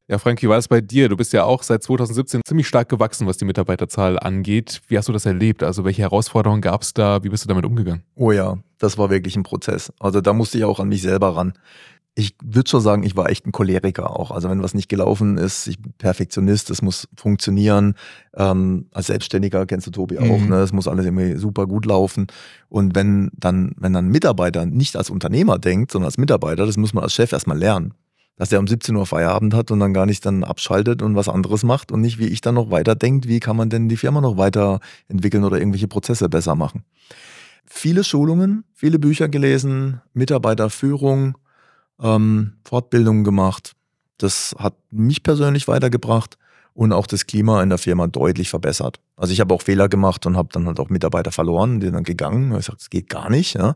Ja, 0.09 0.17
Frank, 0.17 0.41
wie 0.41 0.49
war 0.49 0.57
es 0.57 0.67
bei 0.67 0.81
dir? 0.81 1.07
Du 1.07 1.15
bist 1.15 1.31
ja 1.31 1.45
auch 1.45 1.63
seit 1.63 1.83
2017 1.83 2.41
ziemlich 2.45 2.67
stark 2.67 2.89
gewachsen, 2.89 3.27
was 3.27 3.37
die 3.37 3.45
Mitarbeiterzahl 3.45 4.19
angeht. 4.19 4.81
Wie 4.89 4.97
hast 4.97 5.07
du 5.07 5.13
das 5.13 5.25
erlebt? 5.25 5.63
Also 5.63 5.85
welche 5.85 6.01
Herausforderungen 6.01 6.59
gab 6.59 6.81
es 6.81 6.93
da? 6.93 7.23
Wie 7.23 7.29
bist 7.29 7.45
du 7.45 7.47
damit 7.47 7.63
umgegangen? 7.63 8.03
Oh 8.15 8.33
ja, 8.33 8.57
das 8.77 8.97
war 8.97 9.09
wirklich 9.09 9.35
ein 9.35 9.43
Prozess. 9.43 9.91
Also 9.99 10.21
da 10.21 10.33
musste 10.33 10.57
ich 10.57 10.63
auch 10.63 10.79
an 10.79 10.89
mich 10.89 11.01
selber 11.01 11.35
ran. 11.35 11.53
Ich 12.15 12.35
würde 12.43 12.67
schon 12.67 12.81
sagen, 12.81 13.03
ich 13.03 13.15
war 13.15 13.29
echt 13.29 13.45
ein 13.45 13.51
Choleriker 13.51 14.19
auch. 14.19 14.31
Also 14.31 14.49
wenn 14.49 14.63
was 14.63 14.73
nicht 14.73 14.89
gelaufen 14.89 15.37
ist, 15.37 15.67
ich 15.67 15.79
bin 15.79 15.93
Perfektionist, 15.99 16.71
es 16.71 16.81
muss 16.81 17.07
funktionieren. 17.15 17.93
Ähm, 18.35 18.87
als 18.91 19.07
Selbstständiger 19.07 19.67
kennst 19.67 19.85
du 19.85 19.91
Tobi 19.91 20.17
auch, 20.17 20.39
mhm. 20.39 20.49
ne? 20.49 20.61
Es 20.61 20.73
muss 20.73 20.87
alles 20.87 21.05
irgendwie 21.05 21.37
super 21.37 21.67
gut 21.67 21.85
laufen. 21.85 22.25
Und 22.69 22.95
wenn 22.95 23.29
dann, 23.33 23.73
wenn 23.77 23.93
dann 23.93 24.07
Mitarbeiter 24.07 24.65
nicht 24.65 24.95
als 24.95 25.11
Unternehmer 25.11 25.59
denkt, 25.59 25.91
sondern 25.91 26.07
als 26.07 26.17
Mitarbeiter, 26.17 26.65
das 26.65 26.77
muss 26.77 26.93
man 26.93 27.03
als 27.03 27.13
Chef 27.13 27.31
erstmal 27.31 27.57
lernen 27.57 27.93
dass 28.37 28.51
er 28.51 28.59
um 28.59 28.67
17 28.67 28.95
Uhr 28.95 29.05
Feierabend 29.05 29.53
hat 29.53 29.71
und 29.71 29.79
dann 29.79 29.93
gar 29.93 30.05
nicht 30.05 30.25
dann 30.25 30.43
abschaltet 30.43 31.01
und 31.01 31.15
was 31.15 31.27
anderes 31.27 31.63
macht 31.63 31.91
und 31.91 32.01
nicht, 32.01 32.19
wie 32.19 32.27
ich 32.27 32.41
dann 32.41 32.55
noch 32.55 32.69
weiter 32.71 32.95
denkt, 32.95 33.27
wie 33.27 33.39
kann 33.39 33.57
man 33.57 33.69
denn 33.69 33.89
die 33.89 33.97
Firma 33.97 34.21
noch 34.21 34.37
weiterentwickeln 34.37 35.43
oder 35.43 35.57
irgendwelche 35.57 35.87
Prozesse 35.87 36.29
besser 36.29 36.55
machen. 36.55 36.83
Viele 37.67 38.03
Schulungen, 38.03 38.63
viele 38.73 38.97
Bücher 38.97 39.27
gelesen, 39.27 40.01
Mitarbeiterführung, 40.13 41.37
ähm, 42.01 42.53
Fortbildungen 42.63 43.23
gemacht. 43.23 43.73
Das 44.17 44.55
hat 44.57 44.75
mich 44.89 45.21
persönlich 45.21 45.67
weitergebracht 45.67 46.37
und 46.73 46.93
auch 46.93 47.07
das 47.07 47.27
Klima 47.27 47.61
in 47.61 47.69
der 47.69 47.77
Firma 47.77 48.07
deutlich 48.07 48.49
verbessert. 48.49 48.99
Also 49.15 49.33
ich 49.33 49.39
habe 49.39 49.53
auch 49.53 49.61
Fehler 49.61 49.89
gemacht 49.89 50.25
und 50.25 50.37
habe 50.37 50.49
dann 50.51 50.65
halt 50.67 50.79
auch 50.79 50.89
Mitarbeiter 50.89 51.31
verloren, 51.31 51.79
die 51.79 51.91
dann 51.91 52.03
gegangen. 52.03 52.55
Ich 52.57 52.65
sage, 52.65 52.77
es 52.79 52.89
geht 52.89 53.09
gar 53.09 53.29
nicht. 53.29 53.55
Ja. 53.55 53.75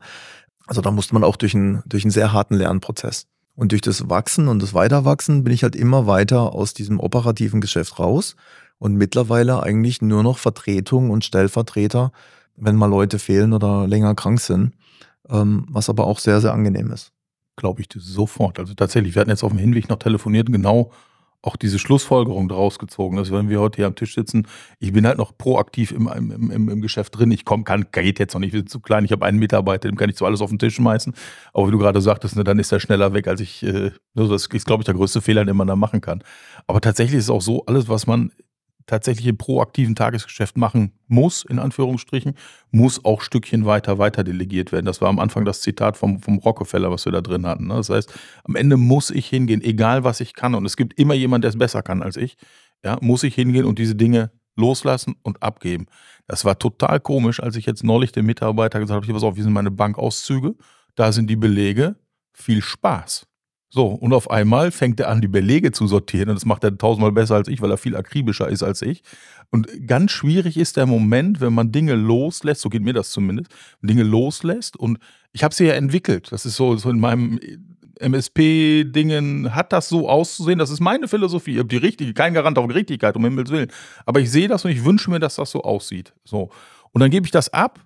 Also 0.67 0.81
da 0.81 0.91
musste 0.91 1.13
man 1.13 1.23
auch 1.23 1.35
durch 1.35 1.53
einen, 1.53 1.83
durch 1.85 2.03
einen 2.03 2.11
sehr 2.11 2.31
harten 2.31 2.55
Lernprozess. 2.55 3.27
Und 3.55 3.73
durch 3.73 3.81
das 3.81 4.09
Wachsen 4.09 4.47
und 4.47 4.61
das 4.61 4.73
Weiterwachsen 4.73 5.43
bin 5.43 5.53
ich 5.53 5.63
halt 5.63 5.75
immer 5.75 6.07
weiter 6.07 6.53
aus 6.53 6.73
diesem 6.73 6.99
operativen 6.99 7.59
Geschäft 7.59 7.99
raus 7.99 8.35
und 8.77 8.95
mittlerweile 8.95 9.61
eigentlich 9.61 10.01
nur 10.01 10.23
noch 10.23 10.37
Vertretung 10.37 11.09
und 11.09 11.25
Stellvertreter, 11.25 12.11
wenn 12.61 12.75
mal 12.75 12.85
Leute 12.85 13.19
fehlen 13.19 13.53
oder 13.53 13.87
länger 13.87 14.15
krank 14.15 14.39
sind, 14.39 14.73
ähm, 15.29 15.65
was 15.69 15.89
aber 15.89 16.05
auch 16.05 16.19
sehr, 16.19 16.39
sehr 16.39 16.53
angenehm 16.53 16.91
ist. 16.91 17.11
Glaube 17.57 17.81
ich 17.81 17.89
sofort. 17.93 18.59
Also 18.59 18.73
tatsächlich, 18.73 19.15
wir 19.15 19.19
hatten 19.19 19.29
jetzt 19.29 19.43
auf 19.43 19.51
dem 19.51 19.59
Hinweg 19.59 19.89
noch 19.89 19.99
telefoniert, 19.99 20.51
genau 20.51 20.91
auch 21.43 21.55
diese 21.55 21.79
Schlussfolgerung 21.79 22.47
daraus 22.49 22.77
gezogen. 22.77 23.17
Also 23.17 23.35
wenn 23.35 23.49
wir 23.49 23.59
heute 23.59 23.77
hier 23.77 23.87
am 23.87 23.95
Tisch 23.95 24.13
sitzen, 24.13 24.47
ich 24.79 24.93
bin 24.93 25.07
halt 25.07 25.17
noch 25.17 25.35
proaktiv 25.37 25.91
im, 25.91 26.07
im, 26.07 26.51
im, 26.51 26.69
im 26.69 26.81
Geschäft 26.81 27.17
drin. 27.17 27.31
Ich 27.31 27.45
komme, 27.45 27.63
kann, 27.63 27.87
geht 27.91 28.19
jetzt 28.19 28.33
noch 28.33 28.39
nicht, 28.39 28.53
wir 28.53 28.59
sind 28.59 28.69
zu 28.69 28.79
klein. 28.79 29.05
Ich 29.05 29.11
habe 29.11 29.25
einen 29.25 29.39
Mitarbeiter, 29.39 29.89
dem 29.89 29.97
kann 29.97 30.09
ich 30.09 30.17
so 30.17 30.25
alles 30.25 30.41
auf 30.41 30.49
den 30.49 30.59
Tisch 30.59 30.75
schmeißen. 30.75 31.13
Aber 31.53 31.67
wie 31.67 31.71
du 31.71 31.79
gerade 31.79 31.99
sagtest, 32.01 32.35
ne, 32.35 32.43
dann 32.43 32.59
ist 32.59 32.71
er 32.71 32.79
schneller 32.79 33.13
weg, 33.13 33.27
als 33.27 33.41
ich, 33.41 33.63
äh, 33.63 33.91
das 34.13 34.47
ist, 34.47 34.65
glaube 34.65 34.81
ich, 34.81 34.85
der 34.85 34.93
größte 34.93 35.21
Fehler, 35.21 35.43
den 35.43 35.55
man 35.57 35.67
da 35.67 35.75
machen 35.75 36.01
kann. 36.01 36.23
Aber 36.67 36.79
tatsächlich 36.79 37.17
ist 37.17 37.29
auch 37.29 37.41
so, 37.41 37.65
alles, 37.65 37.89
was 37.89 38.05
man 38.05 38.31
tatsächlich 38.85 39.27
im 39.27 39.37
proaktiven 39.37 39.95
Tagesgeschäft 39.95 40.57
machen 40.57 40.93
muss, 41.07 41.43
in 41.43 41.59
Anführungsstrichen, 41.59 42.35
muss 42.71 43.03
auch 43.05 43.21
Stückchen 43.21 43.65
weiter, 43.65 43.97
weiter 43.97 44.23
delegiert 44.23 44.71
werden. 44.71 44.85
Das 44.85 45.01
war 45.01 45.09
am 45.09 45.19
Anfang 45.19 45.45
das 45.45 45.61
Zitat 45.61 45.97
vom, 45.97 46.21
vom 46.21 46.39
Rockefeller, 46.39 46.91
was 46.91 47.05
wir 47.05 47.11
da 47.11 47.21
drin 47.21 47.45
hatten. 47.45 47.67
Ne? 47.67 47.75
Das 47.75 47.89
heißt, 47.89 48.13
am 48.43 48.55
Ende 48.55 48.77
muss 48.77 49.09
ich 49.09 49.27
hingehen, 49.27 49.61
egal 49.61 50.03
was 50.03 50.19
ich 50.19 50.33
kann, 50.33 50.55
und 50.55 50.65
es 50.65 50.77
gibt 50.77 50.97
immer 50.99 51.13
jemanden, 51.13 51.43
der 51.43 51.49
es 51.49 51.57
besser 51.57 51.81
kann 51.83 52.01
als 52.01 52.17
ich, 52.17 52.37
ja, 52.83 52.97
muss 53.01 53.23
ich 53.23 53.35
hingehen 53.35 53.65
und 53.65 53.79
diese 53.79 53.95
Dinge 53.95 54.31
loslassen 54.55 55.15
und 55.23 55.41
abgeben. 55.41 55.85
Das 56.27 56.45
war 56.45 56.57
total 56.57 56.99
komisch, 56.99 57.41
als 57.41 57.55
ich 57.55 57.65
jetzt 57.65 57.83
neulich 57.83 58.11
dem 58.11 58.25
Mitarbeiter 58.25 58.79
gesagt 58.79 59.03
habe, 59.03 59.13
pass 59.13 59.23
auf, 59.23 59.35
wie 59.35 59.41
sind 59.41 59.53
meine 59.53 59.71
Bankauszüge, 59.71 60.55
da 60.95 61.11
sind 61.11 61.29
die 61.29 61.35
Belege, 61.35 61.95
viel 62.33 62.61
Spaß. 62.61 63.27
So, 63.73 63.85
und 63.85 64.11
auf 64.11 64.29
einmal 64.29 64.69
fängt 64.69 64.99
er 64.99 65.07
an, 65.07 65.21
die 65.21 65.29
Belege 65.29 65.71
zu 65.71 65.87
sortieren. 65.87 66.27
Und 66.27 66.35
das 66.35 66.45
macht 66.45 66.65
er 66.65 66.77
tausendmal 66.77 67.13
besser 67.13 67.35
als 67.35 67.47
ich, 67.47 67.61
weil 67.61 67.71
er 67.71 67.77
viel 67.77 67.95
akribischer 67.95 68.49
ist 68.49 68.63
als 68.63 68.81
ich. 68.81 69.01
Und 69.49 69.87
ganz 69.87 70.11
schwierig 70.11 70.57
ist 70.57 70.75
der 70.75 70.85
Moment, 70.85 71.39
wenn 71.39 71.53
man 71.53 71.71
Dinge 71.71 71.95
loslässt, 71.95 72.59
so 72.61 72.69
geht 72.69 72.83
mir 72.83 72.91
das 72.91 73.11
zumindest, 73.11 73.49
Dinge 73.81 74.03
loslässt. 74.03 74.75
Und 74.75 74.99
ich 75.31 75.45
habe 75.45 75.55
sie 75.55 75.67
ja 75.67 75.73
entwickelt. 75.73 76.33
Das 76.33 76.45
ist 76.45 76.57
so, 76.57 76.75
so 76.75 76.89
in 76.89 76.99
meinem 76.99 77.39
MSP-Dingen 77.97 79.55
hat 79.55 79.71
das 79.71 79.87
so 79.87 80.09
auszusehen. 80.09 80.59
Das 80.59 80.69
ist 80.69 80.81
meine 80.81 81.07
Philosophie. 81.07 81.53
Ich 81.53 81.59
habe 81.59 81.69
die 81.69 81.77
richtige, 81.77 82.13
kein 82.13 82.33
Garant 82.33 82.57
auf 82.57 82.69
Richtigkeit, 82.69 83.15
um 83.15 83.23
Himmels 83.23 83.51
Willen. 83.51 83.71
Aber 84.05 84.19
ich 84.19 84.29
sehe 84.29 84.49
das 84.49 84.65
und 84.65 84.71
ich 84.71 84.83
wünsche 84.83 85.09
mir, 85.09 85.19
dass 85.19 85.35
das 85.35 85.49
so 85.49 85.61
aussieht. 85.61 86.13
So. 86.25 86.49
Und 86.91 86.99
dann 86.99 87.09
gebe 87.09 87.25
ich 87.25 87.31
das 87.31 87.53
ab 87.53 87.79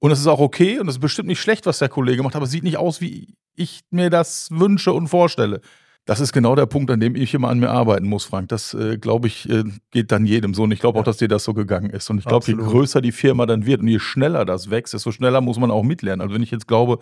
und 0.00 0.10
es 0.10 0.20
ist 0.20 0.26
auch 0.26 0.40
okay 0.40 0.78
und 0.80 0.88
es 0.88 0.96
ist 0.96 1.00
bestimmt 1.00 1.28
nicht 1.28 1.40
schlecht, 1.40 1.64
was 1.64 1.78
der 1.78 1.88
Kollege 1.88 2.22
macht, 2.22 2.36
aber 2.36 2.44
es 2.44 2.50
sieht 2.50 2.64
nicht 2.64 2.76
aus, 2.76 3.00
wie 3.00 3.34
ich 3.60 3.80
mir 3.90 4.10
das 4.10 4.48
wünsche 4.50 4.92
und 4.92 5.08
vorstelle. 5.08 5.60
Das 6.06 6.18
ist 6.18 6.32
genau 6.32 6.56
der 6.56 6.66
Punkt, 6.66 6.90
an 6.90 6.98
dem 6.98 7.14
ich 7.14 7.34
immer 7.34 7.48
an 7.48 7.60
mir 7.60 7.70
arbeiten 7.70 8.08
muss, 8.08 8.24
Frank. 8.24 8.48
Das, 8.48 8.74
äh, 8.74 8.98
glaube 8.98 9.28
ich, 9.28 9.48
äh, 9.48 9.64
geht 9.90 10.10
dann 10.10 10.26
jedem 10.26 10.54
so. 10.54 10.64
Und 10.64 10.72
ich 10.72 10.80
glaube 10.80 10.98
auch, 10.98 11.04
dass 11.04 11.18
dir 11.18 11.28
das 11.28 11.44
so 11.44 11.54
gegangen 11.54 11.90
ist. 11.90 12.10
Und 12.10 12.18
ich 12.18 12.24
glaube, 12.24 12.46
je 12.46 12.54
größer 12.54 13.00
die 13.00 13.12
Firma 13.12 13.46
dann 13.46 13.66
wird 13.66 13.80
und 13.80 13.88
je 13.88 13.98
schneller 13.98 14.44
das 14.44 14.70
wächst, 14.70 14.94
desto 14.94 15.12
schneller 15.12 15.40
muss 15.40 15.58
man 15.58 15.70
auch 15.70 15.82
mitlernen. 15.82 16.20
Also 16.20 16.34
wenn 16.34 16.42
ich 16.42 16.50
jetzt 16.50 16.66
glaube, 16.66 16.98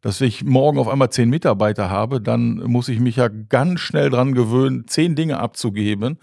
dass 0.00 0.20
ich 0.20 0.44
morgen 0.44 0.78
auf 0.78 0.88
einmal 0.88 1.10
zehn 1.10 1.28
Mitarbeiter 1.28 1.90
habe, 1.90 2.20
dann 2.20 2.56
muss 2.56 2.88
ich 2.88 3.00
mich 3.00 3.16
ja 3.16 3.28
ganz 3.28 3.80
schnell 3.80 4.10
dran 4.10 4.34
gewöhnen, 4.34 4.86
zehn 4.86 5.16
Dinge 5.16 5.38
abzugeben, 5.38 6.18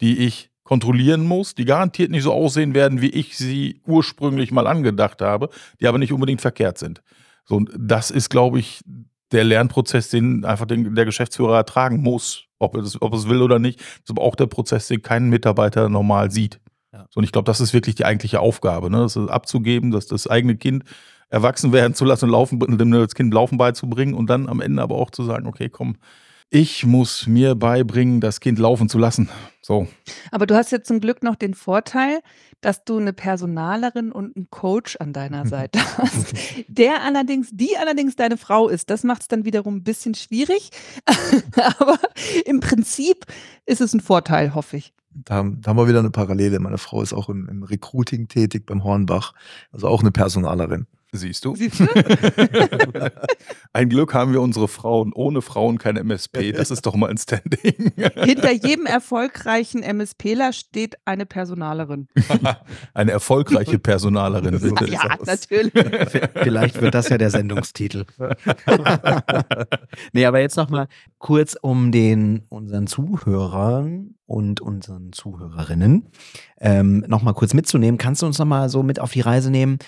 die 0.00 0.18
ich 0.18 0.50
kontrollieren 0.64 1.24
muss, 1.24 1.54
die 1.54 1.64
garantiert 1.64 2.10
nicht 2.10 2.24
so 2.24 2.32
aussehen 2.32 2.74
werden, 2.74 3.00
wie 3.00 3.10
ich 3.10 3.36
sie 3.36 3.80
ursprünglich 3.86 4.50
mal 4.50 4.66
angedacht 4.66 5.22
habe, 5.22 5.50
die 5.80 5.86
aber 5.86 5.98
nicht 5.98 6.12
unbedingt 6.12 6.40
verkehrt 6.40 6.78
sind. 6.78 7.02
So, 7.44 7.56
und 7.56 7.70
das 7.78 8.10
ist, 8.10 8.28
glaube 8.28 8.58
ich, 8.58 8.80
der 9.32 9.44
Lernprozess, 9.44 10.10
den 10.10 10.44
einfach 10.44 10.66
den, 10.66 10.94
der 10.94 11.04
Geschäftsführer 11.04 11.56
ertragen 11.56 12.02
muss, 12.02 12.44
ob 12.58 12.76
er, 12.76 12.82
das, 12.82 13.00
ob 13.00 13.14
es 13.14 13.28
will 13.28 13.42
oder 13.42 13.58
nicht. 13.58 13.80
Das 13.80 13.86
ist 14.04 14.10
aber 14.10 14.22
auch 14.22 14.36
der 14.36 14.46
Prozess, 14.46 14.88
den 14.88 15.02
kein 15.02 15.28
Mitarbeiter 15.28 15.88
normal 15.88 16.30
sieht. 16.30 16.60
Ja. 16.92 17.06
So, 17.10 17.18
und 17.18 17.24
ich 17.24 17.32
glaube, 17.32 17.46
das 17.46 17.60
ist 17.60 17.74
wirklich 17.74 17.94
die 17.94 18.04
eigentliche 18.04 18.40
Aufgabe, 18.40 18.90
ne? 18.90 18.98
das 18.98 19.16
ist 19.16 19.28
abzugeben, 19.28 19.90
dass 19.90 20.06
das 20.06 20.26
eigene 20.26 20.56
Kind 20.56 20.84
erwachsen 21.28 21.72
werden 21.72 21.94
zu 21.94 22.04
lassen 22.04 22.26
und 22.26 22.30
laufen, 22.30 22.78
dem 22.78 22.90
das 22.92 23.14
Kind 23.14 23.34
Laufen 23.34 23.58
beizubringen 23.58 24.14
und 24.14 24.30
dann 24.30 24.48
am 24.48 24.60
Ende 24.60 24.80
aber 24.82 24.94
auch 24.94 25.10
zu 25.10 25.24
sagen, 25.24 25.46
okay, 25.46 25.68
komm, 25.68 25.96
ich 26.50 26.86
muss 26.86 27.26
mir 27.26 27.54
beibringen, 27.54 28.20
das 28.20 28.40
Kind 28.40 28.58
laufen 28.58 28.88
zu 28.88 28.98
lassen. 28.98 29.28
So. 29.62 29.88
Aber 30.30 30.46
du 30.46 30.54
hast 30.54 30.70
jetzt 30.70 30.86
zum 30.86 31.00
Glück 31.00 31.22
noch 31.22 31.34
den 31.34 31.54
Vorteil, 31.54 32.20
dass 32.60 32.84
du 32.84 32.98
eine 32.98 33.12
Personalerin 33.12 34.12
und 34.12 34.36
einen 34.36 34.48
Coach 34.50 34.96
an 35.00 35.12
deiner 35.12 35.46
Seite 35.46 35.80
hast. 35.98 36.34
Der 36.68 37.02
allerdings, 37.02 37.48
die 37.52 37.76
allerdings 37.76 38.14
deine 38.14 38.36
Frau 38.36 38.68
ist. 38.68 38.90
Das 38.90 39.02
macht 39.02 39.22
es 39.22 39.28
dann 39.28 39.44
wiederum 39.44 39.76
ein 39.76 39.84
bisschen 39.84 40.14
schwierig. 40.14 40.70
Aber 41.78 41.98
im 42.44 42.60
Prinzip 42.60 43.26
ist 43.66 43.80
es 43.80 43.92
ein 43.92 44.00
Vorteil, 44.00 44.54
hoffe 44.54 44.76
ich. 44.76 44.92
Da, 45.10 45.42
da, 45.42 45.70
haben 45.70 45.76
wir 45.76 45.88
wieder 45.88 46.00
eine 46.00 46.10
Parallele. 46.10 46.60
Meine 46.60 46.78
Frau 46.78 47.02
ist 47.02 47.12
auch 47.12 47.28
im, 47.28 47.48
im 47.48 47.62
Recruiting 47.62 48.28
tätig 48.28 48.66
beim 48.66 48.84
Hornbach, 48.84 49.32
also 49.72 49.88
auch 49.88 50.02
eine 50.02 50.12
Personalerin. 50.12 50.86
Siehst 51.12 51.44
du? 51.44 51.54
Siehst 51.54 51.80
du? 51.80 51.86
ein 53.72 53.88
Glück 53.88 54.12
haben 54.12 54.32
wir 54.32 54.42
unsere 54.42 54.68
Frauen. 54.68 55.12
Ohne 55.14 55.40
Frauen 55.40 55.78
kein 55.78 55.96
MSP. 55.96 56.52
Das 56.52 56.70
ist 56.70 56.84
doch 56.84 56.94
mal 56.96 57.08
ein 57.08 57.16
Standing. 57.16 57.92
Hinter 58.16 58.52
jedem 58.52 58.86
erfolgreichen 58.86 59.82
MSPler 59.82 60.52
steht 60.52 60.96
eine 61.04 61.24
Personalerin. 61.24 62.08
eine 62.94 63.12
erfolgreiche 63.12 63.78
Personalerin, 63.78 64.60
bitte. 64.60 64.90
Ja, 64.90 65.16
natürlich. 65.24 65.72
Vielleicht 66.34 66.80
wird 66.80 66.94
das 66.94 67.08
ja 67.08 67.18
der 67.18 67.30
Sendungstitel. 67.30 68.04
nee, 70.12 70.26
aber 70.26 70.40
jetzt 70.40 70.56
nochmal 70.56 70.88
kurz 71.18 71.56
um 71.60 71.92
den 71.92 72.42
unseren 72.48 72.86
Zuhörern 72.86 74.16
und 74.26 74.60
unseren 74.60 75.12
Zuhörerinnen 75.12 76.10
ähm, 76.60 77.04
nochmal 77.06 77.34
kurz 77.34 77.54
mitzunehmen. 77.54 77.96
Kannst 77.96 78.22
du 78.22 78.26
uns 78.26 78.38
nochmal 78.38 78.68
so 78.68 78.82
mit 78.82 79.00
auf 79.00 79.12
die 79.12 79.20
Reise 79.20 79.50
nehmen? 79.50 79.78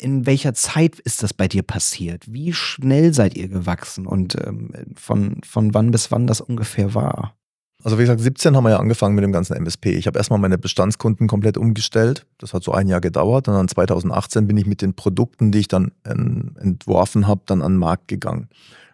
In 0.00 0.26
welcher 0.26 0.54
Zeit 0.54 0.98
ist 0.98 1.22
das 1.22 1.34
bei 1.34 1.48
dir 1.48 1.62
passiert? 1.62 2.24
Wie 2.32 2.52
schnell 2.52 3.14
seid 3.14 3.36
ihr 3.36 3.48
gewachsen 3.48 4.06
und 4.06 4.36
ähm, 4.44 4.72
von, 4.96 5.40
von 5.44 5.74
wann 5.74 5.90
bis 5.90 6.10
wann 6.10 6.26
das 6.26 6.40
ungefähr 6.40 6.94
war? 6.94 7.34
Also 7.82 7.98
wie 7.98 8.02
gesagt, 8.02 8.20
17 8.20 8.56
haben 8.56 8.64
wir 8.64 8.70
ja 8.70 8.78
angefangen 8.78 9.14
mit 9.14 9.24
dem 9.24 9.32
ganzen 9.32 9.56
MSP. 9.56 9.92
Ich 9.92 10.06
habe 10.06 10.18
erstmal 10.18 10.38
meine 10.38 10.58
Bestandskunden 10.58 11.28
komplett 11.28 11.56
umgestellt. 11.56 12.26
Das 12.38 12.52
hat 12.52 12.62
so 12.62 12.72
ein 12.72 12.88
Jahr 12.88 13.00
gedauert. 13.00 13.48
Und 13.48 13.54
dann 13.54 13.68
2018 13.68 14.46
bin 14.46 14.56
ich 14.58 14.66
mit 14.66 14.82
den 14.82 14.94
Produkten, 14.94 15.50
die 15.50 15.60
ich 15.60 15.68
dann 15.68 15.92
entworfen 16.04 17.26
habe, 17.26 17.40
dann 17.46 17.62
an 17.62 17.72
den 17.72 17.78
Markt 17.78 18.08
gegangen 18.08 18.48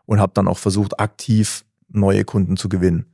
und 0.05 0.21
habe 0.21 0.33
dann 0.35 0.47
auch 0.47 0.59
versucht, 0.59 1.01
aktiv 1.01 1.65
neue 1.89 2.25
Kunden 2.25 2.57
zu 2.57 2.69
gewinnen. 2.69 3.07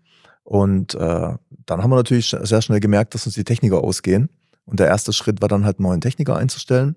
Und 0.45 0.95
äh, 0.95 0.99
dann 0.99 1.83
haben 1.83 1.91
wir 1.91 1.97
natürlich 1.97 2.37
sehr 2.43 2.61
schnell 2.61 2.81
gemerkt, 2.81 3.15
dass 3.15 3.25
uns 3.25 3.35
die 3.35 3.45
Techniker 3.45 3.83
ausgehen. 3.83 4.29
Und 4.67 4.79
der 4.79 4.89
erste 4.89 5.15
Schritt 5.15 5.41
war 5.41 5.49
dann 5.49 5.65
halt, 5.65 5.81
neuen 5.81 6.03
Techniker 6.03 6.37
einzustellen 6.37 6.97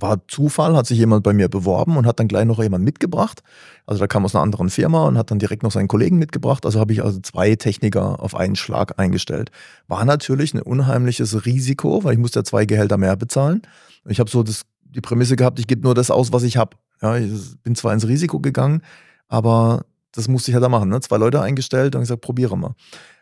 war 0.00 0.26
Zufall, 0.28 0.76
hat 0.76 0.86
sich 0.86 0.98
jemand 0.98 1.22
bei 1.22 1.32
mir 1.32 1.48
beworben 1.48 1.96
und 1.96 2.06
hat 2.06 2.20
dann 2.20 2.28
gleich 2.28 2.44
noch 2.44 2.62
jemand 2.62 2.84
mitgebracht. 2.84 3.42
Also 3.86 4.00
da 4.00 4.06
kam 4.06 4.24
aus 4.24 4.34
einer 4.34 4.42
anderen 4.42 4.70
Firma 4.70 5.06
und 5.06 5.18
hat 5.18 5.30
dann 5.30 5.38
direkt 5.38 5.62
noch 5.62 5.72
seinen 5.72 5.88
Kollegen 5.88 6.18
mitgebracht. 6.18 6.66
Also 6.66 6.80
habe 6.80 6.92
ich 6.92 7.02
also 7.02 7.20
zwei 7.20 7.54
Techniker 7.56 8.22
auf 8.22 8.34
einen 8.34 8.56
Schlag 8.56 8.98
eingestellt. 8.98 9.50
War 9.86 10.04
natürlich 10.04 10.54
ein 10.54 10.62
unheimliches 10.62 11.46
Risiko, 11.46 12.04
weil 12.04 12.12
ich 12.12 12.18
musste 12.18 12.40
ja 12.40 12.44
zwei 12.44 12.64
Gehälter 12.64 12.98
mehr 12.98 13.16
bezahlen. 13.16 13.62
Ich 14.06 14.20
habe 14.20 14.30
so 14.30 14.42
das, 14.42 14.62
die 14.82 15.00
Prämisse 15.00 15.36
gehabt, 15.36 15.58
ich 15.58 15.66
gebe 15.66 15.82
nur 15.82 15.94
das 15.94 16.10
aus, 16.10 16.32
was 16.32 16.42
ich 16.42 16.56
habe. 16.56 16.76
Ja, 17.02 17.16
ich 17.16 17.32
bin 17.62 17.74
zwar 17.74 17.92
ins 17.92 18.06
Risiko 18.06 18.40
gegangen, 18.40 18.82
aber 19.28 19.84
das 20.12 20.28
musste 20.28 20.50
ich 20.50 20.54
halt 20.54 20.64
da 20.64 20.68
machen. 20.68 20.88
Ne? 20.88 21.00
Zwei 21.00 21.16
Leute 21.16 21.40
eingestellt 21.40 21.94
und 21.94 22.02
gesagt, 22.02 22.20
probiere 22.20 22.56
mal. 22.56 22.74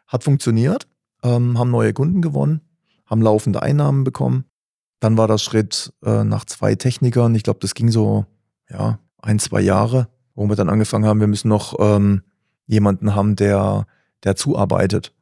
Hat 0.07 0.25
funktioniert, 0.25 0.87
ähm, 1.23 1.59
haben 1.59 1.71
neue 1.71 1.93
Kunden 1.93 2.23
gewonnen, 2.23 2.61
haben 3.07 3.23
laufende 3.23 3.63
Einnahmen 3.63 4.05
bekommen 4.05 4.45
dann 5.01 5.17
war 5.17 5.29
der 5.29 5.39
Schritt 5.39 5.93
äh, 6.05 6.25
nach 6.25 6.45
zwei 6.45 6.75
Technikern. 6.75 7.35
Ich 7.35 7.43
glaube, 7.43 7.61
das 7.61 7.75
ging 7.75 7.91
so 7.91 8.27
ja 8.71 8.99
ein, 9.21 9.39
zwei 9.39 9.61
Jahre, 9.61 10.09
wo 10.35 10.49
wir 10.49 10.57
dann 10.57 10.69
angefangen 10.69 11.05
haben, 11.05 11.21
wir 11.21 11.27
müssen 11.27 11.49
noch 11.49 11.77
ähm, 11.79 12.23
jemanden 12.67 13.15
haben, 13.15 13.37
der, 13.37 13.87
der 14.25 14.37
zuarbeitet. 14.37 15.13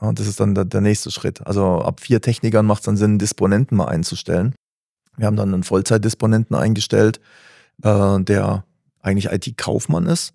Ja, 0.00 0.12
das 0.12 0.26
ist 0.26 0.40
dann 0.40 0.54
der, 0.54 0.64
der 0.64 0.80
nächste 0.80 1.10
Schritt. 1.10 1.46
Also 1.46 1.80
ab 1.80 2.00
vier 2.00 2.20
Technikern 2.20 2.66
macht 2.66 2.80
es 2.80 2.86
dann 2.86 2.96
Sinn, 2.96 3.18
Disponenten 3.18 3.76
mal 3.76 3.86
einzustellen. 3.86 4.54
Wir 5.16 5.26
haben 5.26 5.36
dann 5.36 5.54
einen 5.54 5.62
Vollzeitdisponenten 5.62 6.56
eingestellt, 6.56 7.20
äh, 7.82 8.20
der 8.20 8.64
eigentlich 9.00 9.32
IT-Kaufmann 9.32 10.06
ist. 10.06 10.34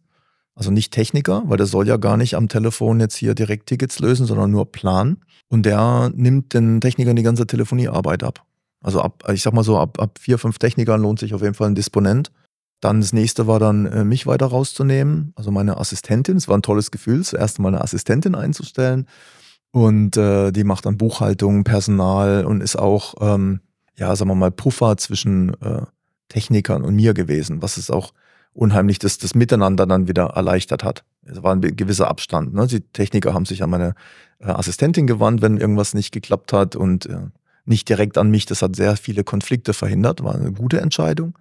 Also 0.55 0.71
nicht 0.71 0.91
Techniker, 0.91 1.43
weil 1.45 1.57
der 1.57 1.65
soll 1.67 1.87
ja 1.87 1.97
gar 1.97 2.17
nicht 2.17 2.35
am 2.35 2.49
Telefon 2.49 2.99
jetzt 2.99 3.15
hier 3.15 3.33
direkt 3.33 3.67
Tickets 3.67 3.99
lösen, 3.99 4.25
sondern 4.25 4.51
nur 4.51 4.71
planen. 4.71 5.21
Und 5.47 5.65
der 5.65 6.11
nimmt 6.13 6.53
den 6.53 6.81
Technikern 6.81 7.15
die 7.15 7.23
ganze 7.23 7.47
Telefoniearbeit 7.47 8.23
ab. 8.23 8.45
Also 8.81 9.01
ab, 9.01 9.23
ich 9.33 9.41
sag 9.41 9.53
mal 9.53 9.63
so, 9.63 9.77
ab, 9.77 9.99
ab 9.99 10.19
vier, 10.19 10.37
fünf 10.37 10.57
Technikern 10.57 11.01
lohnt 11.01 11.19
sich 11.19 11.33
auf 11.33 11.41
jeden 11.41 11.53
Fall 11.53 11.67
ein 11.67 11.75
Disponent. 11.75 12.31
Dann 12.81 13.01
das 13.01 13.11
nächste 13.11 13.45
war 13.45 13.59
dann, 13.59 13.85
äh, 13.85 14.05
mich 14.05 14.25
weiter 14.25 14.45
rauszunehmen, 14.45 15.33
also 15.35 15.51
meine 15.51 15.77
Assistentin. 15.77 16.37
Es 16.37 16.47
war 16.47 16.57
ein 16.57 16.61
tolles 16.61 16.91
Gefühl, 16.91 17.23
zuerst 17.23 17.59
mal 17.59 17.69
eine 17.69 17.81
Assistentin 17.81 18.35
einzustellen. 18.35 19.07
Und 19.71 20.17
äh, 20.17 20.51
die 20.51 20.63
macht 20.63 20.85
dann 20.85 20.97
Buchhaltung, 20.97 21.63
Personal 21.63 22.45
und 22.45 22.61
ist 22.61 22.77
auch, 22.77 23.15
ähm, 23.19 23.59
ja, 23.97 24.15
sagen 24.15 24.31
wir 24.31 24.35
mal, 24.35 24.51
Puffer 24.51 24.97
zwischen 24.97 25.53
äh, 25.61 25.81
Technikern 26.29 26.83
und 26.83 26.95
mir 26.95 27.13
gewesen, 27.13 27.61
was 27.61 27.77
es 27.77 27.91
auch 27.91 28.13
unheimlich 28.53 28.97
das, 28.97 29.17
das 29.17 29.35
Miteinander 29.35 29.85
dann 29.85 30.07
wieder 30.07 30.25
erleichtert 30.27 30.83
hat. 30.83 31.03
Es 31.23 31.43
war 31.43 31.53
ein 31.53 31.61
gewisser 31.61 32.07
Abstand. 32.07 32.53
Ne? 32.53 32.65
Die 32.67 32.81
Techniker 32.81 33.33
haben 33.33 33.45
sich 33.45 33.61
an 33.61 33.69
meine 33.69 33.93
äh, 34.39 34.47
Assistentin 34.47 35.05
gewandt, 35.05 35.41
wenn 35.41 35.57
irgendwas 35.57 35.93
nicht 35.93 36.11
geklappt 36.11 36.53
hat 36.53 36.75
und 36.75 37.05
äh, 37.05 37.27
nicht 37.69 37.87
direkt 37.87 38.17
an 38.17 38.29
mich. 38.29 38.45
Das 38.45 38.61
hat 38.61 38.75
sehr 38.75 38.97
viele 38.97 39.23
Konflikte 39.23 39.73
verhindert, 39.73 40.23
war 40.23 40.35
eine 40.35 40.51
gute 40.51 40.81
Entscheidung. 40.81 41.37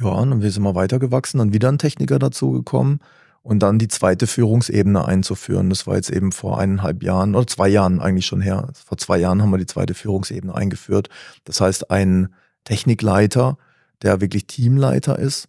Ja, 0.00 0.08
und 0.08 0.30
dann 0.30 0.40
sind 0.42 0.62
wir 0.62 0.74
weitergewachsen, 0.74 1.38
dann 1.38 1.52
wieder 1.52 1.70
ein 1.70 1.78
Techniker 1.78 2.18
dazugekommen 2.18 3.00
und 3.42 3.62
dann 3.62 3.78
die 3.78 3.88
zweite 3.88 4.26
Führungsebene 4.26 5.04
einzuführen. 5.04 5.68
Das 5.68 5.86
war 5.86 5.96
jetzt 5.96 6.10
eben 6.10 6.32
vor 6.32 6.58
eineinhalb 6.58 7.02
Jahren 7.02 7.34
oder 7.34 7.46
zwei 7.46 7.68
Jahren 7.68 8.00
eigentlich 8.00 8.26
schon 8.26 8.40
her. 8.40 8.68
Vor 8.72 8.98
zwei 8.98 9.18
Jahren 9.18 9.42
haben 9.42 9.50
wir 9.50 9.58
die 9.58 9.66
zweite 9.66 9.94
Führungsebene 9.94 10.54
eingeführt. 10.54 11.08
Das 11.44 11.60
heißt, 11.60 11.90
ein 11.90 12.28
Technikleiter, 12.64 13.58
der 14.02 14.20
wirklich 14.20 14.46
Teamleiter 14.46 15.18
ist 15.18 15.48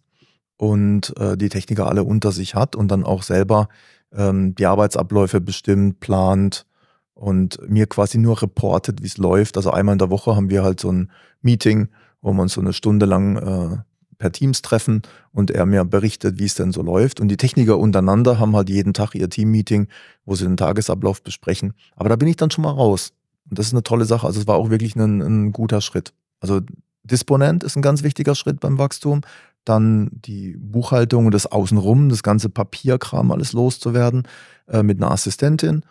und 0.56 1.16
äh, 1.18 1.36
die 1.36 1.48
Techniker 1.48 1.86
alle 1.86 2.02
unter 2.04 2.32
sich 2.32 2.54
hat 2.54 2.76
und 2.76 2.88
dann 2.88 3.04
auch 3.04 3.22
selber 3.22 3.68
ähm, 4.12 4.54
die 4.54 4.66
Arbeitsabläufe 4.66 5.40
bestimmt, 5.40 6.00
plant, 6.00 6.66
und 7.14 7.58
mir 7.68 7.86
quasi 7.86 8.18
nur 8.18 8.42
reportet, 8.42 9.02
wie 9.02 9.06
es 9.06 9.18
läuft. 9.18 9.56
Also 9.56 9.70
einmal 9.70 9.94
in 9.94 9.98
der 9.98 10.10
Woche 10.10 10.36
haben 10.36 10.50
wir 10.50 10.62
halt 10.62 10.80
so 10.80 10.90
ein 10.90 11.10
Meeting, 11.42 11.88
wo 12.20 12.32
wir 12.32 12.42
uns 12.42 12.54
so 12.54 12.60
eine 12.60 12.72
Stunde 12.72 13.06
lang 13.06 13.36
äh, 13.36 13.76
per 14.18 14.32
Teams 14.32 14.62
treffen 14.62 15.02
und 15.32 15.50
er 15.50 15.66
mir 15.66 15.84
berichtet, 15.84 16.38
wie 16.38 16.44
es 16.44 16.54
denn 16.54 16.72
so 16.72 16.82
läuft. 16.82 17.20
Und 17.20 17.28
die 17.28 17.36
Techniker 17.36 17.78
untereinander 17.78 18.38
haben 18.38 18.56
halt 18.56 18.68
jeden 18.68 18.94
Tag 18.94 19.14
ihr 19.14 19.28
Team-Meeting, 19.28 19.88
wo 20.24 20.34
sie 20.34 20.44
den 20.44 20.56
Tagesablauf 20.56 21.22
besprechen. 21.22 21.74
Aber 21.96 22.08
da 22.08 22.16
bin 22.16 22.28
ich 22.28 22.36
dann 22.36 22.50
schon 22.50 22.62
mal 22.62 22.70
raus. 22.70 23.12
Und 23.48 23.58
das 23.58 23.66
ist 23.66 23.72
eine 23.72 23.82
tolle 23.82 24.04
Sache. 24.04 24.26
Also 24.26 24.40
es 24.40 24.46
war 24.46 24.56
auch 24.56 24.70
wirklich 24.70 24.96
ein, 24.96 25.20
ein 25.20 25.52
guter 25.52 25.80
Schritt. 25.80 26.12
Also 26.40 26.60
Disponent 27.04 27.62
ist 27.62 27.76
ein 27.76 27.82
ganz 27.82 28.02
wichtiger 28.02 28.34
Schritt 28.34 28.60
beim 28.60 28.78
Wachstum. 28.78 29.20
Dann 29.64 30.10
die 30.12 30.56
Buchhaltung 30.58 31.26
und 31.26 31.34
das 31.34 31.46
Außenrum, 31.46 32.08
das 32.08 32.22
ganze 32.22 32.48
Papierkram 32.48 33.30
alles 33.30 33.52
loszuwerden 33.52 34.26
äh, 34.68 34.82
mit 34.82 34.98
einer 34.98 35.10
Assistentin 35.10 35.84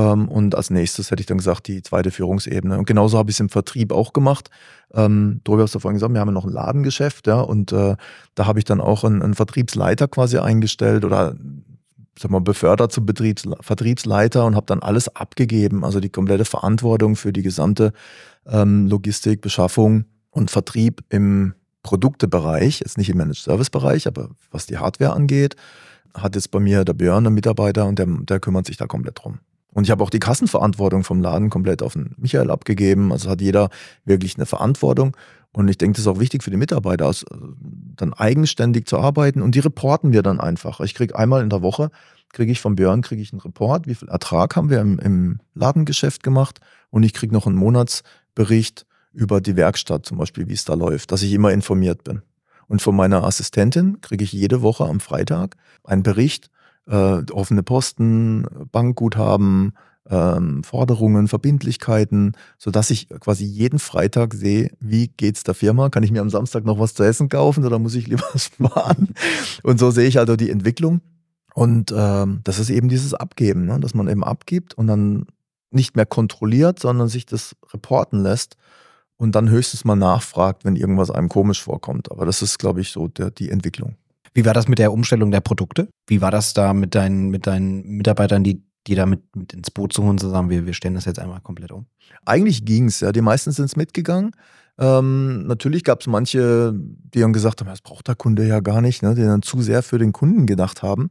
und 0.00 0.54
als 0.56 0.70
nächstes 0.70 1.10
hätte 1.10 1.20
ich 1.20 1.26
dann 1.26 1.38
gesagt, 1.38 1.68
die 1.68 1.82
zweite 1.82 2.10
Führungsebene. 2.10 2.78
Und 2.78 2.86
genauso 2.86 3.16
habe 3.16 3.30
ich 3.30 3.36
es 3.36 3.40
im 3.40 3.48
Vertrieb 3.48 3.92
auch 3.92 4.12
gemacht. 4.12 4.50
Ähm, 4.92 5.40
Tobi 5.44 5.62
hast 5.62 5.74
du 5.74 5.78
vorhin 5.78 5.96
gesagt, 5.96 6.12
wir 6.12 6.20
haben 6.20 6.28
ja 6.28 6.32
noch 6.32 6.46
ein 6.46 6.52
Ladengeschäft, 6.52 7.26
ja, 7.26 7.40
und 7.40 7.72
äh, 7.72 7.96
da 8.34 8.46
habe 8.46 8.58
ich 8.58 8.64
dann 8.64 8.80
auch 8.80 9.04
einen, 9.04 9.22
einen 9.22 9.34
Vertriebsleiter 9.34 10.08
quasi 10.08 10.38
eingestellt 10.38 11.04
oder 11.04 11.36
sag 12.18 12.30
mal, 12.30 12.40
befördert 12.40 12.92
zum 12.92 13.06
Betriebs 13.06 13.44
Vertriebsleiter 13.60 14.44
und 14.44 14.56
habe 14.56 14.66
dann 14.66 14.80
alles 14.80 15.14
abgegeben, 15.14 15.84
also 15.84 16.00
die 16.00 16.10
komplette 16.10 16.44
Verantwortung 16.44 17.16
für 17.16 17.32
die 17.32 17.42
gesamte 17.42 17.92
ähm, 18.46 18.86
Logistik, 18.86 19.40
Beschaffung 19.40 20.04
und 20.30 20.50
Vertrieb 20.50 21.04
im 21.08 21.54
Produktebereich, 21.82 22.80
jetzt 22.80 22.98
nicht 22.98 23.10
im 23.10 23.18
Managed 23.18 23.42
Service 23.42 23.70
Bereich, 23.70 24.06
aber 24.06 24.30
was 24.50 24.66
die 24.66 24.78
Hardware 24.78 25.12
angeht, 25.12 25.54
hat 26.14 26.34
jetzt 26.34 26.50
bei 26.50 26.60
mir 26.60 26.84
der 26.84 26.94
Björn 26.94 27.26
einen 27.26 27.34
Mitarbeiter 27.34 27.86
und 27.86 27.98
der, 27.98 28.06
der 28.06 28.40
kümmert 28.40 28.66
sich 28.66 28.76
da 28.76 28.86
komplett 28.86 29.22
drum. 29.22 29.38
Und 29.74 29.84
ich 29.84 29.90
habe 29.90 30.02
auch 30.02 30.10
die 30.10 30.20
Kassenverantwortung 30.20 31.04
vom 31.04 31.20
Laden 31.20 31.50
komplett 31.50 31.82
auf 31.82 31.92
den 31.92 32.14
Michael 32.16 32.50
abgegeben. 32.50 33.12
Also 33.12 33.28
hat 33.28 33.40
jeder 33.40 33.68
wirklich 34.04 34.36
eine 34.36 34.46
Verantwortung. 34.46 35.16
Und 35.52 35.68
ich 35.68 35.78
denke, 35.78 35.96
das 35.96 36.02
ist 36.02 36.08
auch 36.08 36.20
wichtig 36.20 36.42
für 36.42 36.50
die 36.50 36.56
Mitarbeiter, 36.56 37.06
also 37.06 37.26
dann 37.96 38.12
eigenständig 38.12 38.86
zu 38.86 38.98
arbeiten. 38.98 39.42
Und 39.42 39.54
die 39.54 39.60
reporten 39.60 40.12
wir 40.12 40.22
dann 40.22 40.40
einfach. 40.40 40.80
Ich 40.80 40.94
kriege 40.94 41.16
einmal 41.16 41.42
in 41.42 41.50
der 41.50 41.62
Woche, 41.62 41.90
kriege 42.32 42.50
ich 42.50 42.60
vom 42.60 42.76
Björn 42.76 43.02
kriege 43.02 43.22
ich 43.22 43.32
einen 43.32 43.40
Report, 43.40 43.86
wie 43.86 43.94
viel 43.94 44.08
Ertrag 44.08 44.56
haben 44.56 44.70
wir 44.70 44.80
im, 44.80 44.98
im 44.98 45.40
Ladengeschäft 45.54 46.22
gemacht. 46.22 46.60
Und 46.90 47.02
ich 47.02 47.12
kriege 47.12 47.32
noch 47.32 47.46
einen 47.46 47.56
Monatsbericht 47.56 48.86
über 49.12 49.40
die 49.40 49.56
Werkstatt 49.56 50.06
zum 50.06 50.18
Beispiel, 50.18 50.48
wie 50.48 50.54
es 50.54 50.64
da 50.64 50.74
läuft, 50.74 51.12
dass 51.12 51.22
ich 51.22 51.32
immer 51.32 51.52
informiert 51.52 52.04
bin. 52.04 52.22
Und 52.66 52.82
von 52.82 52.96
meiner 52.96 53.24
Assistentin 53.24 54.00
kriege 54.00 54.24
ich 54.24 54.32
jede 54.32 54.62
Woche 54.62 54.84
am 54.84 55.00
Freitag 55.00 55.56
einen 55.84 56.02
Bericht, 56.02 56.50
äh, 56.86 57.22
offene 57.32 57.62
Posten, 57.62 58.46
Bankguthaben, 58.72 59.72
ähm, 60.08 60.62
Forderungen, 60.64 61.28
Verbindlichkeiten, 61.28 62.32
sodass 62.58 62.90
ich 62.90 63.08
quasi 63.08 63.44
jeden 63.44 63.78
Freitag 63.78 64.34
sehe, 64.34 64.70
wie 64.80 65.08
geht's 65.08 65.44
der 65.44 65.54
Firma? 65.54 65.88
Kann 65.88 66.02
ich 66.02 66.10
mir 66.10 66.20
am 66.20 66.30
Samstag 66.30 66.64
noch 66.64 66.78
was 66.78 66.94
zu 66.94 67.02
essen 67.02 67.28
kaufen 67.28 67.64
oder 67.64 67.78
muss 67.78 67.94
ich 67.94 68.06
lieber 68.08 68.26
sparen? 68.36 69.14
Und 69.62 69.78
so 69.78 69.90
sehe 69.90 70.08
ich 70.08 70.18
also 70.18 70.36
die 70.36 70.50
Entwicklung. 70.50 71.00
Und 71.54 71.94
ähm, 71.96 72.40
das 72.44 72.58
ist 72.58 72.70
eben 72.70 72.88
dieses 72.88 73.14
Abgeben, 73.14 73.64
ne? 73.64 73.78
dass 73.78 73.94
man 73.94 74.08
eben 74.08 74.24
abgibt 74.24 74.74
und 74.74 74.88
dann 74.88 75.26
nicht 75.70 75.96
mehr 75.96 76.06
kontrolliert, 76.06 76.80
sondern 76.80 77.08
sich 77.08 77.26
das 77.26 77.56
reporten 77.72 78.20
lässt 78.20 78.56
und 79.16 79.34
dann 79.34 79.48
höchstens 79.48 79.84
mal 79.84 79.96
nachfragt, 79.96 80.64
wenn 80.64 80.76
irgendwas 80.76 81.10
einem 81.10 81.28
komisch 81.28 81.62
vorkommt. 81.62 82.10
Aber 82.10 82.26
das 82.26 82.42
ist, 82.42 82.58
glaube 82.58 82.80
ich, 82.80 82.90
so 82.90 83.08
der, 83.08 83.30
die 83.30 83.50
Entwicklung. 83.50 83.96
Wie 84.34 84.44
war 84.44 84.52
das 84.52 84.68
mit 84.68 84.78
der 84.78 84.92
Umstellung 84.92 85.30
der 85.30 85.40
Produkte? 85.40 85.88
Wie 86.08 86.20
war 86.20 86.30
das 86.30 86.54
da 86.54 86.74
mit 86.74 86.94
deinen, 86.94 87.30
mit 87.30 87.46
deinen 87.46 87.86
Mitarbeitern, 87.96 88.42
die, 88.42 88.62
die 88.86 88.96
da 88.96 89.06
mit, 89.06 89.34
mit 89.36 89.52
ins 89.52 89.70
Boot 89.70 89.92
zu 89.92 90.02
holen, 90.02 90.18
zu 90.18 90.28
sagen, 90.28 90.50
wir, 90.50 90.66
wir 90.66 90.74
stellen 90.74 90.94
das 90.94 91.04
jetzt 91.04 91.20
einmal 91.20 91.40
komplett 91.40 91.70
um? 91.70 91.86
Eigentlich 92.26 92.64
ging 92.64 92.86
es, 92.86 93.00
ja. 93.00 93.12
Die 93.12 93.20
meisten 93.20 93.52
sind 93.52 93.66
es 93.66 93.76
mitgegangen. 93.76 94.32
Ähm, 94.76 95.46
natürlich 95.46 95.84
gab 95.84 96.00
es 96.00 96.08
manche, 96.08 96.72
die 96.74 97.20
dann 97.20 97.32
gesagt 97.32 97.60
haben, 97.60 97.68
das 97.68 97.80
braucht 97.80 98.08
der 98.08 98.16
Kunde 98.16 98.44
ja 98.44 98.58
gar 98.58 98.80
nicht, 98.80 99.02
ne? 99.02 99.14
die 99.14 99.22
dann 99.22 99.42
zu 99.42 99.62
sehr 99.62 99.84
für 99.84 99.98
den 99.98 100.12
Kunden 100.12 100.46
gedacht 100.46 100.82
haben. 100.82 101.10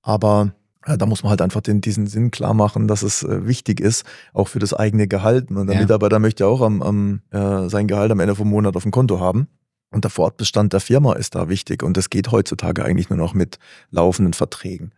Aber 0.00 0.52
ja, 0.86 0.96
da 0.96 1.06
muss 1.06 1.24
man 1.24 1.30
halt 1.30 1.42
einfach 1.42 1.60
den, 1.60 1.80
diesen 1.80 2.06
Sinn 2.06 2.30
klar 2.30 2.54
machen, 2.54 2.86
dass 2.86 3.02
es 3.02 3.22
äh, 3.24 3.46
wichtig 3.46 3.80
ist, 3.80 4.04
auch 4.32 4.48
für 4.48 4.60
das 4.60 4.72
eigene 4.72 5.08
Gehalt. 5.08 5.50
Und 5.50 5.66
der 5.66 5.74
ja. 5.74 5.82
Mitarbeiter 5.82 6.20
möchte 6.20 6.46
auch 6.46 6.60
am, 6.60 6.82
am, 6.82 7.20
äh, 7.30 7.68
sein 7.68 7.88
Gehalt 7.88 8.12
am 8.12 8.20
Ende 8.20 8.36
vom 8.36 8.48
Monat 8.48 8.76
auf 8.76 8.84
dem 8.84 8.92
Konto 8.92 9.18
haben. 9.18 9.48
Und 9.90 10.04
der 10.04 10.10
Fortbestand 10.10 10.72
der 10.72 10.80
Firma 10.80 11.14
ist 11.14 11.34
da 11.34 11.48
wichtig. 11.48 11.82
Und 11.82 11.96
das 11.96 12.10
geht 12.10 12.30
heutzutage 12.30 12.84
eigentlich 12.84 13.10
nur 13.10 13.18
noch 13.18 13.34
mit 13.34 13.58
laufenden 13.90 14.34
Verträgen. 14.34 14.92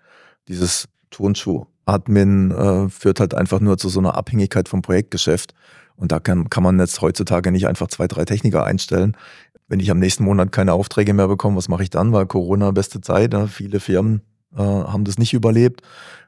Dieses 0.49 0.89
Turnschuh-Admin 1.11 2.51
äh, 2.51 2.89
führt 2.91 3.21
halt 3.21 3.35
einfach 3.35 3.61
nur 3.61 3.79
zu 3.79 3.89
so 3.89 4.01
einer 4.01 4.17
Abhängigkeit 4.17 4.69
vom 4.69 4.83
Projektgeschäft. 4.83 5.55
Und 5.97 6.13
da 6.13 6.21
kann, 6.21 6.51
kann 6.51 6.63
man 6.63 6.79
jetzt 6.79 7.01
heutzutage 7.01 7.53
nicht 7.53 7.67
einfach 7.67 7.89
zwei, 7.89 8.07
drei 8.07 8.25
Techniker 8.25 8.65
einstellen. 8.65 9.17
Wenn 9.69 9.81
ich 9.81 9.91
am 9.91 9.99
nächsten 9.99 10.25
Monat 10.25 10.53
keine 10.53 10.75
Aufträge 10.75 11.15
mehr 11.15 11.29
bekomme, 11.29 11.57
was 11.57 11.69
mache 11.69 11.85
ich 11.85 11.91
dann? 11.91 12.13
Weil 12.13 12.27
Corona 12.27 12.71
beste 12.73 13.01
Zeit. 13.01 13.33
Ne? 13.33 13.49
Viele 13.49 13.81
Firmen 13.81 14.23
äh, 14.55 14.59
haben 14.59 15.05
das 15.05 15.19
nicht 15.19 15.33
überlebt. 15.33 15.83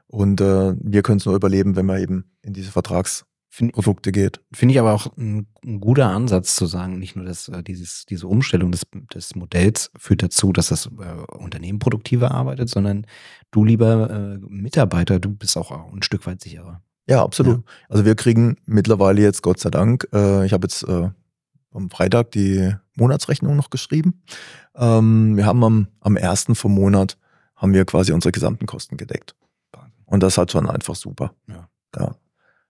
Und 0.07 0.41
äh, 0.41 0.73
wir 0.79 1.03
können 1.03 1.17
es 1.17 1.25
nur 1.25 1.35
überleben, 1.35 1.75
wenn 1.75 1.85
wir 1.85 1.99
eben 1.99 2.25
in 2.41 2.53
diese 2.53 2.71
Vertrags 2.71 3.25
Produkte 3.71 4.11
geht. 4.11 4.41
Finde 4.51 4.73
ich 4.73 4.79
aber 4.79 4.93
auch 4.93 5.15
ein, 5.17 5.47
ein, 5.63 5.79
guter 5.79 6.07
Ansatz 6.07 6.55
zu 6.55 6.65
sagen, 6.65 6.99
nicht 6.99 7.15
nur, 7.15 7.25
dass 7.25 7.47
äh, 7.47 7.63
dieses, 7.63 8.05
diese 8.05 8.27
Umstellung 8.27 8.71
des, 8.71 8.85
des 9.13 9.35
Modells 9.35 9.91
führt 9.97 10.23
dazu, 10.23 10.51
dass 10.51 10.69
das 10.69 10.87
äh, 10.87 11.35
Unternehmen 11.37 11.79
produktiver 11.79 12.31
arbeitet, 12.31 12.69
sondern 12.69 13.05
du 13.51 13.63
lieber 13.63 14.09
äh, 14.09 14.37
Mitarbeiter, 14.47 15.19
du 15.19 15.29
bist 15.29 15.57
auch 15.57 15.71
ein 15.93 16.03
Stück 16.03 16.25
weit 16.27 16.41
sicherer. 16.41 16.81
Ja, 17.07 17.23
absolut. 17.23 17.57
Ja. 17.57 17.63
Also 17.89 18.05
wir 18.05 18.15
kriegen 18.15 18.57
mittlerweile 18.65 19.21
jetzt, 19.21 19.41
Gott 19.41 19.59
sei 19.59 19.69
Dank, 19.69 20.07
äh, 20.11 20.45
ich 20.45 20.53
habe 20.53 20.65
jetzt 20.65 20.83
äh, 20.83 21.09
am 21.71 21.89
Freitag 21.89 22.31
die 22.31 22.73
Monatsrechnung 22.95 23.55
noch 23.55 23.69
geschrieben. 23.69 24.21
Ähm, 24.75 25.37
wir 25.37 25.45
haben 25.45 25.63
am, 25.63 25.87
am 25.99 26.17
ersten 26.17 26.55
vom 26.55 26.73
Monat 26.73 27.17
haben 27.55 27.73
wir 27.73 27.85
quasi 27.85 28.11
unsere 28.11 28.31
gesamten 28.31 28.65
Kosten 28.65 28.97
gedeckt. 28.97 29.35
Und 30.05 30.23
das 30.23 30.37
hat 30.37 30.51
schon 30.51 30.69
einfach 30.69 30.95
super. 30.95 31.33
Ja. 31.47 31.67
ja. 31.95 32.15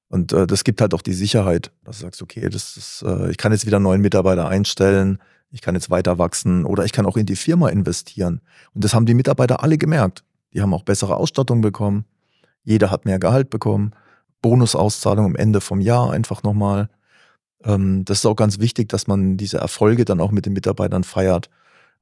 Und 0.10 0.34
äh, 0.34 0.47
das 0.47 0.64
gibt 0.64 0.82
halt 0.82 0.93
auch 0.93 1.01
die 1.01 1.14
Sicherheit, 1.14 1.72
dass 1.84 1.97
du 1.97 2.03
sagst, 2.03 2.22
okay, 2.22 2.49
das 2.49 2.78
ist, 2.78 3.03
äh, 3.06 3.32
ich 3.32 3.38
kann 3.38 3.51
jetzt 3.51 3.66
wieder 3.66 3.80
neuen 3.80 4.01
Mitarbeiter 4.01 4.47
einstellen, 4.47 5.20
ich 5.51 5.62
kann 5.62 5.76
jetzt 5.76 5.89
weiter 5.89 6.18
wachsen 6.18 6.66
oder 6.66 6.86
ich 6.86 6.91
kann 6.91 7.06
auch 7.06 7.18
in 7.18 7.26
die 7.26 7.36
Firma 7.36 7.70
investieren. 7.70 8.41
Und 8.74 8.84
das 8.84 8.93
haben 8.93 9.06
die 9.06 9.14
Mitarbeiter 9.14 9.64
alle 9.64 9.78
gemerkt. 9.78 10.24
Die 10.53 10.62
haben 10.62 10.74
auch 10.74 10.84
bessere 10.84 11.16
Ausstattung 11.16 11.62
bekommen. 11.62 12.06
Jeder 12.64 12.91
hat 12.91 13.06
mehr 13.06 13.20
Gehalt 13.20 13.49
bekommen. 13.49 13.91
Bonusauszahlung 14.41 15.26
am 15.26 15.36
Ende 15.36 15.62
vom 15.62 15.82
Jahr 15.82 16.12
einfach 16.12 16.43
nochmal. 16.43 16.89
Ähm, 17.64 18.06
das 18.06 18.20
ist 18.20 18.26
auch 18.26 18.36
ganz 18.36 18.60
wichtig, 18.60 18.89
dass 18.89 19.08
man 19.08 19.38
diese 19.38 19.58
Erfolge 19.58 20.06
dann 20.06 20.22
auch 20.22 20.32
mit 20.32 20.45
den 20.45 20.53
Mitarbeitern 20.53 21.03
feiert. 21.03 21.49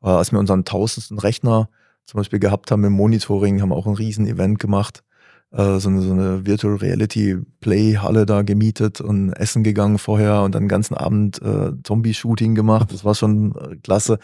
Äh, 0.01 0.07
als 0.07 0.31
wir 0.31 0.39
unseren 0.39 0.65
tausendsten 0.65 1.19
Rechner 1.19 1.69
zum 2.05 2.17
Beispiel 2.17 2.39
gehabt 2.39 2.69
haben 2.71 2.83
im 2.83 2.93
Monitoring, 2.93 3.61
haben 3.61 3.69
wir 3.69 3.75
auch 3.75 3.87
ein 3.87 3.93
Riesen-Event 3.93 4.59
gemacht 4.59 5.03
äh, 5.53 5.79
so, 5.79 5.89
eine, 5.89 6.01
so 6.01 6.11
eine 6.11 6.45
Virtual 6.45 6.75
Reality 6.75 7.37
Play 7.61 7.95
Halle 7.95 8.25
da 8.25 8.41
gemietet 8.41 9.01
und 9.01 9.33
essen 9.33 9.63
gegangen 9.63 9.99
vorher 9.99 10.41
und 10.41 10.55
dann 10.55 10.63
den 10.63 10.69
ganzen 10.69 10.95
Abend 10.95 11.41
äh, 11.41 11.71
Zombie-Shooting 11.83 12.55
gemacht. 12.55 12.91
Das 12.91 13.05
war 13.05 13.15
schon 13.15 13.55
äh, 13.55 13.75
klasse. 13.77 14.19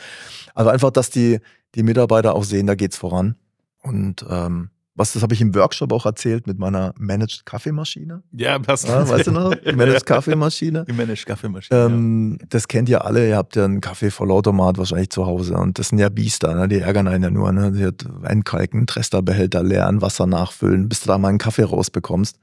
Also 0.55 0.71
einfach, 0.71 0.91
dass 0.91 1.09
die, 1.09 1.39
die 1.75 1.83
Mitarbeiter 1.83 2.35
auch 2.35 2.43
sehen, 2.43 2.67
da 2.67 2.75
geht's 2.75 2.97
voran. 2.97 3.35
Und 3.81 4.25
ähm, 4.29 4.69
was, 4.99 5.13
das 5.13 5.23
habe 5.23 5.33
ich 5.33 5.39
im 5.39 5.55
Workshop 5.55 5.93
auch 5.93 6.05
erzählt 6.05 6.45
mit 6.45 6.59
meiner 6.59 6.93
Managed 6.99 7.45
Kaffeemaschine. 7.45 8.21
Ja, 8.33 8.59
passt. 8.59 8.87
Ja, 8.87 9.07
weißt 9.07 9.27
du 9.27 9.31
noch? 9.31 9.55
Die 9.55 9.71
Managed 9.75 10.05
Kaffeemaschine. 10.05 10.83
Die 10.85 10.93
Managed 10.93 11.25
Kaffeemaschine. 11.25 11.85
Ähm, 11.85 12.37
ja. 12.39 12.45
Das 12.49 12.67
kennt 12.67 12.89
ihr 12.89 13.05
alle. 13.05 13.29
Ihr 13.29 13.37
habt 13.37 13.55
ja 13.55 13.63
einen 13.63 13.79
Kaffeevollautomat 13.79 14.77
wahrscheinlich 14.77 15.09
zu 15.09 15.25
Hause. 15.25 15.55
Und 15.55 15.79
das 15.79 15.89
sind 15.89 15.99
ja 15.99 16.09
Biester, 16.09 16.53
ne? 16.53 16.67
die 16.67 16.79
ärgern 16.79 17.07
einen 17.07 17.23
ja 17.23 17.29
nur. 17.29 17.51
Ne? 17.53 17.71
Die 17.71 17.85
hat 17.85 18.05
einkalken, 18.23 18.87
Tresterbehälter 18.87 19.63
leeren, 19.63 20.01
Wasser 20.01 20.27
nachfüllen, 20.27 20.89
bis 20.89 20.99
du 20.99 21.07
da 21.07 21.17
mal 21.17 21.29
einen 21.29 21.37
Kaffee 21.37 21.63
rausbekommst. 21.63 22.37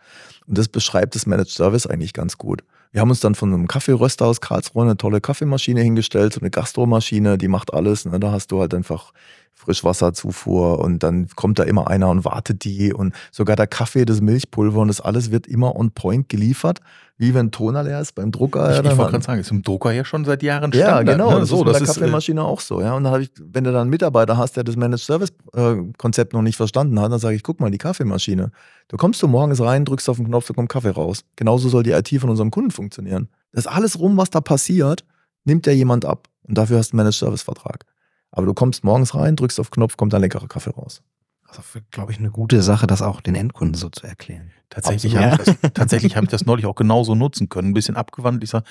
Und 0.46 0.56
das 0.56 0.68
beschreibt 0.68 1.14
das 1.14 1.26
Managed 1.26 1.50
Service 1.50 1.86
eigentlich 1.86 2.14
ganz 2.14 2.38
gut. 2.38 2.64
Wir 2.92 3.02
haben 3.02 3.10
uns 3.10 3.20
dann 3.20 3.34
von 3.34 3.52
einem 3.52 3.68
Kaffeeröster 3.68 4.24
aus 4.24 4.40
Karlsruhe 4.40 4.84
eine 4.84 4.96
tolle 4.96 5.20
Kaffeemaschine 5.20 5.82
hingestellt, 5.82 6.32
so 6.32 6.40
eine 6.40 6.50
Gastromaschine, 6.50 7.36
die 7.36 7.48
macht 7.48 7.74
alles. 7.74 8.06
Ne? 8.06 8.18
Da 8.18 8.32
hast 8.32 8.50
du 8.50 8.60
halt 8.60 8.72
einfach 8.72 9.12
Frischwasserzufuhr 9.56 10.78
und 10.80 11.02
dann 11.02 11.28
kommt 11.34 11.58
da 11.58 11.62
immer 11.62 11.88
einer 11.88 12.10
und 12.10 12.24
wartet 12.26 12.62
die 12.64 12.92
und 12.92 13.14
sogar 13.32 13.56
der 13.56 13.66
Kaffee, 13.66 14.04
das 14.04 14.20
Milchpulver 14.20 14.80
und 14.80 14.88
das 14.88 15.00
alles 15.00 15.30
wird 15.30 15.46
immer 15.46 15.74
on 15.74 15.92
point 15.92 16.28
geliefert, 16.28 16.80
wie 17.16 17.32
wenn 17.32 17.50
Toner 17.50 17.82
leer 17.82 18.02
ist 18.02 18.14
beim 18.14 18.30
Drucker. 18.30 18.70
Ich, 18.70 18.78
ich 18.78 18.96
wollte 18.98 19.12
gerade 19.12 19.24
sagen, 19.24 19.40
ist 19.40 19.50
im 19.50 19.62
Drucker 19.62 19.92
ja 19.92 20.04
schon 20.04 20.26
seit 20.26 20.42
Jahren 20.42 20.70
Standard. 20.70 21.06
Ja, 21.06 21.12
genau, 21.14 21.30
ne? 21.30 21.40
das 21.40 21.48
so, 21.48 21.56
ist 21.56 21.64
bei 21.64 21.72
der 21.72 21.80
ist, 21.80 21.88
äh, 21.88 22.00
Kaffeemaschine 22.00 22.44
auch 22.44 22.60
so. 22.60 22.82
Ja, 22.82 22.94
und 22.94 23.04
dann 23.04 23.14
habe 23.14 23.22
ich, 23.22 23.30
wenn 23.38 23.64
du 23.64 23.72
dann 23.72 23.82
einen 23.82 23.90
Mitarbeiter 23.90 24.36
hast, 24.36 24.58
der 24.58 24.64
das 24.64 24.76
Managed 24.76 25.04
Service 25.04 25.32
äh, 25.54 25.76
Konzept 25.96 26.34
noch 26.34 26.42
nicht 26.42 26.56
verstanden 26.56 27.00
hat, 27.00 27.10
dann 27.10 27.18
sage 27.18 27.34
ich, 27.34 27.42
guck 27.42 27.58
mal, 27.58 27.70
die 27.70 27.78
Kaffeemaschine. 27.78 28.50
Du 28.88 28.98
kommst 28.98 29.22
du 29.22 29.26
morgens 29.26 29.62
rein, 29.62 29.86
drückst 29.86 30.10
auf 30.10 30.18
den 30.18 30.26
Knopf, 30.26 30.48
da 30.48 30.54
kommt 30.54 30.68
Kaffee 30.68 30.90
raus. 30.90 31.24
Genauso 31.36 31.70
soll 31.70 31.82
die 31.82 31.92
IT 31.92 32.08
von 32.20 32.28
unserem 32.28 32.50
Kunden 32.50 32.70
funktionieren. 32.70 33.28
Das 33.52 33.66
alles 33.66 33.98
rum, 33.98 34.18
was 34.18 34.28
da 34.28 34.42
passiert, 34.42 35.02
nimmt 35.44 35.66
ja 35.66 35.72
jemand 35.72 36.04
ab. 36.04 36.28
Und 36.46 36.58
dafür 36.58 36.78
hast 36.78 36.90
du 36.90 36.94
einen 36.94 36.98
Managed 36.98 37.18
Service 37.18 37.42
Vertrag. 37.42 37.86
Aber 38.30 38.46
du 38.46 38.54
kommst 38.54 38.84
morgens 38.84 39.14
rein, 39.14 39.36
drückst 39.36 39.60
auf 39.60 39.70
Knopf, 39.70 39.96
kommt 39.96 40.14
ein 40.14 40.20
leckerer 40.20 40.48
Kaffee 40.48 40.70
raus. 40.70 41.02
Also, 41.48 41.62
glaube 41.90 42.12
ich, 42.12 42.18
eine 42.18 42.30
gute 42.30 42.60
Sache, 42.60 42.86
das 42.86 43.02
auch 43.02 43.20
den 43.20 43.34
Endkunden 43.34 43.74
so 43.74 43.88
zu 43.88 44.06
erklären. 44.06 44.50
Tatsächlich 44.68 45.16
habe 45.16 45.36
ich, 45.36 45.44
das, 45.60 45.72
tatsächlich 45.74 46.16
hab 46.16 46.24
ich 46.24 46.30
das 46.30 46.44
neulich 46.44 46.66
auch 46.66 46.74
genauso 46.74 47.14
nutzen 47.14 47.48
können. 47.48 47.68
Ein 47.68 47.74
bisschen 47.74 47.96
abgewandt. 47.96 48.42
Ich 48.42 48.50
sage, 48.50 48.64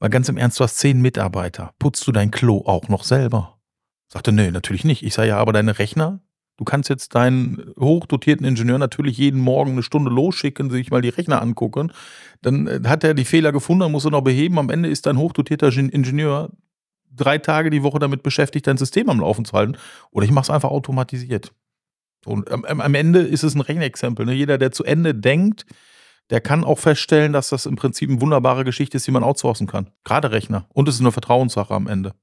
mal 0.00 0.08
ganz 0.08 0.28
im 0.28 0.38
Ernst, 0.38 0.58
du 0.58 0.64
hast 0.64 0.78
zehn 0.78 1.00
Mitarbeiter. 1.00 1.72
Putzt 1.78 2.06
du 2.06 2.12
dein 2.12 2.30
Klo 2.30 2.62
auch 2.64 2.88
noch 2.88 3.04
selber? 3.04 3.58
Sagte, 4.08 4.32
nee, 4.32 4.50
natürlich 4.50 4.84
nicht. 4.84 5.02
Ich 5.02 5.14
sage, 5.14 5.28
ja, 5.28 5.38
aber 5.38 5.52
deine 5.52 5.78
Rechner, 5.78 6.20
du 6.56 6.64
kannst 6.64 6.88
jetzt 6.88 7.14
deinen 7.14 7.72
hochdotierten 7.78 8.46
Ingenieur 8.46 8.78
natürlich 8.78 9.18
jeden 9.18 9.40
Morgen 9.40 9.72
eine 9.72 9.82
Stunde 9.82 10.10
losschicken, 10.10 10.70
sich 10.70 10.90
mal 10.90 11.02
die 11.02 11.10
Rechner 11.10 11.40
angucken. 11.42 11.92
Dann 12.40 12.66
äh, 12.66 12.80
hat 12.86 13.04
er 13.04 13.14
die 13.14 13.24
Fehler 13.24 13.52
gefunden, 13.52 13.80
dann 13.80 13.92
muss 13.92 14.04
er 14.04 14.10
noch 14.10 14.22
beheben. 14.22 14.58
Am 14.58 14.70
Ende 14.70 14.88
ist 14.88 15.06
dein 15.06 15.18
hochdotierter 15.18 15.68
Ingenieur 15.76 16.50
drei 17.14 17.38
Tage 17.38 17.70
die 17.70 17.82
Woche 17.82 17.98
damit 17.98 18.22
beschäftigt, 18.22 18.66
dein 18.66 18.76
System 18.76 19.08
am 19.10 19.20
Laufen 19.20 19.44
zu 19.44 19.52
halten. 19.52 19.76
Oder 20.10 20.24
ich 20.24 20.32
mache 20.32 20.44
es 20.44 20.50
einfach 20.50 20.70
automatisiert. 20.70 21.52
Und 22.24 22.50
am, 22.50 22.64
am, 22.64 22.94
Ende 22.94 23.20
ist 23.20 23.42
es 23.42 23.54
ein 23.54 23.60
Rechenexempel. 23.60 24.26
Ne? 24.26 24.32
Jeder, 24.32 24.58
der 24.58 24.72
zu 24.72 24.84
Ende 24.84 25.14
denkt, 25.14 25.66
der 26.30 26.40
kann 26.40 26.64
auch 26.64 26.78
feststellen, 26.78 27.32
dass 27.32 27.48
das 27.48 27.66
im 27.66 27.76
Prinzip 27.76 28.08
eine 28.08 28.20
wunderbare 28.20 28.64
Geschichte 28.64 28.96
ist, 28.96 29.06
die 29.06 29.10
man 29.10 29.24
outsourcen 29.24 29.66
kann. 29.66 29.90
Gerade 30.04 30.30
Rechner. 30.30 30.66
Und 30.68 30.88
es 30.88 30.96
ist 30.96 31.00
eine 31.00 31.12
Vertrauenssache 31.12 31.74
am 31.74 31.88
Ende. 31.88 32.14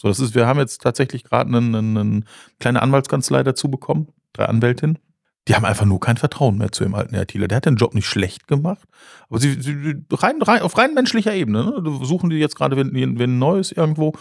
So, 0.00 0.08
das 0.08 0.20
ist, 0.20 0.34
wir 0.34 0.46
haben 0.46 0.58
jetzt 0.58 0.80
tatsächlich 0.82 1.24
gerade 1.24 1.54
eine, 1.54 1.78
eine 1.78 2.22
kleine 2.60 2.82
Anwaltskanzlei 2.82 3.42
dazu 3.42 3.70
bekommen, 3.70 4.08
drei 4.32 4.46
Anwältinnen. 4.46 4.98
Die 5.48 5.56
haben 5.56 5.64
einfach 5.64 5.86
nur 5.86 5.98
kein 5.98 6.16
Vertrauen 6.16 6.58
mehr 6.58 6.70
zu 6.70 6.84
dem 6.84 6.94
alten 6.94 7.16
ITler. 7.16 7.48
Der 7.48 7.56
hat 7.56 7.66
den 7.66 7.74
Job 7.74 7.94
nicht 7.94 8.06
schlecht 8.06 8.46
gemacht, 8.46 8.86
aber 9.28 9.40
sie, 9.40 9.60
sie 9.60 9.94
rein, 10.12 10.40
rein, 10.40 10.62
auf 10.62 10.78
rein 10.78 10.94
menschlicher 10.94 11.34
Ebene. 11.34 11.64
Ne? 11.64 11.98
Suchen 12.04 12.30
die 12.30 12.36
jetzt 12.36 12.54
gerade 12.54 12.76
wenn, 12.76 13.18
wenn 13.18 13.38
Neues 13.38 13.72
irgendwo. 13.72 14.12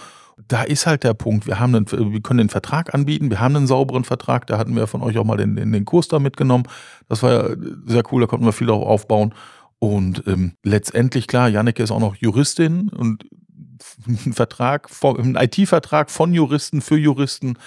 Da 0.48 0.64
ist 0.64 0.88
halt 0.88 1.04
der 1.04 1.14
Punkt. 1.14 1.46
Wir, 1.46 1.60
haben 1.60 1.76
einen, 1.76 1.92
wir 1.92 2.22
können 2.22 2.40
den 2.40 2.50
Vertrag 2.50 2.96
anbieten. 2.96 3.30
Wir 3.30 3.40
haben 3.40 3.56
einen 3.56 3.68
sauberen 3.68 4.04
Vertrag. 4.04 4.48
Da 4.48 4.58
hatten 4.58 4.76
wir 4.76 4.88
von 4.88 5.04
euch 5.04 5.18
auch 5.20 5.24
mal 5.24 5.38
den, 5.38 5.56
den, 5.56 5.72
den 5.72 5.86
Kurs 5.86 6.08
da 6.08 6.18
mitgenommen. 6.18 6.64
Das 7.08 7.22
war 7.22 7.32
ja 7.32 7.56
sehr 7.86 8.04
cool. 8.12 8.22
Da 8.22 8.28
konnten 8.28 8.46
wir 8.46 8.54
viel 8.54 8.72
auch 8.72 8.88
aufbauen. 8.88 9.36
Und 9.78 10.24
ähm, 10.26 10.54
letztendlich, 10.64 11.28
klar, 11.28 11.50
Janneke 11.50 11.84
ist 11.84 11.92
auch 11.92 12.00
noch 12.00 12.16
Juristin 12.16 12.90
und 12.90 13.26
ein 14.08 14.34
Vertrag, 14.34 14.90
ein 15.04 15.36
IT-Vertrag 15.36 16.10
von 16.10 16.34
Juristen 16.34 16.82
für 16.82 16.98
Juristen 16.98 17.58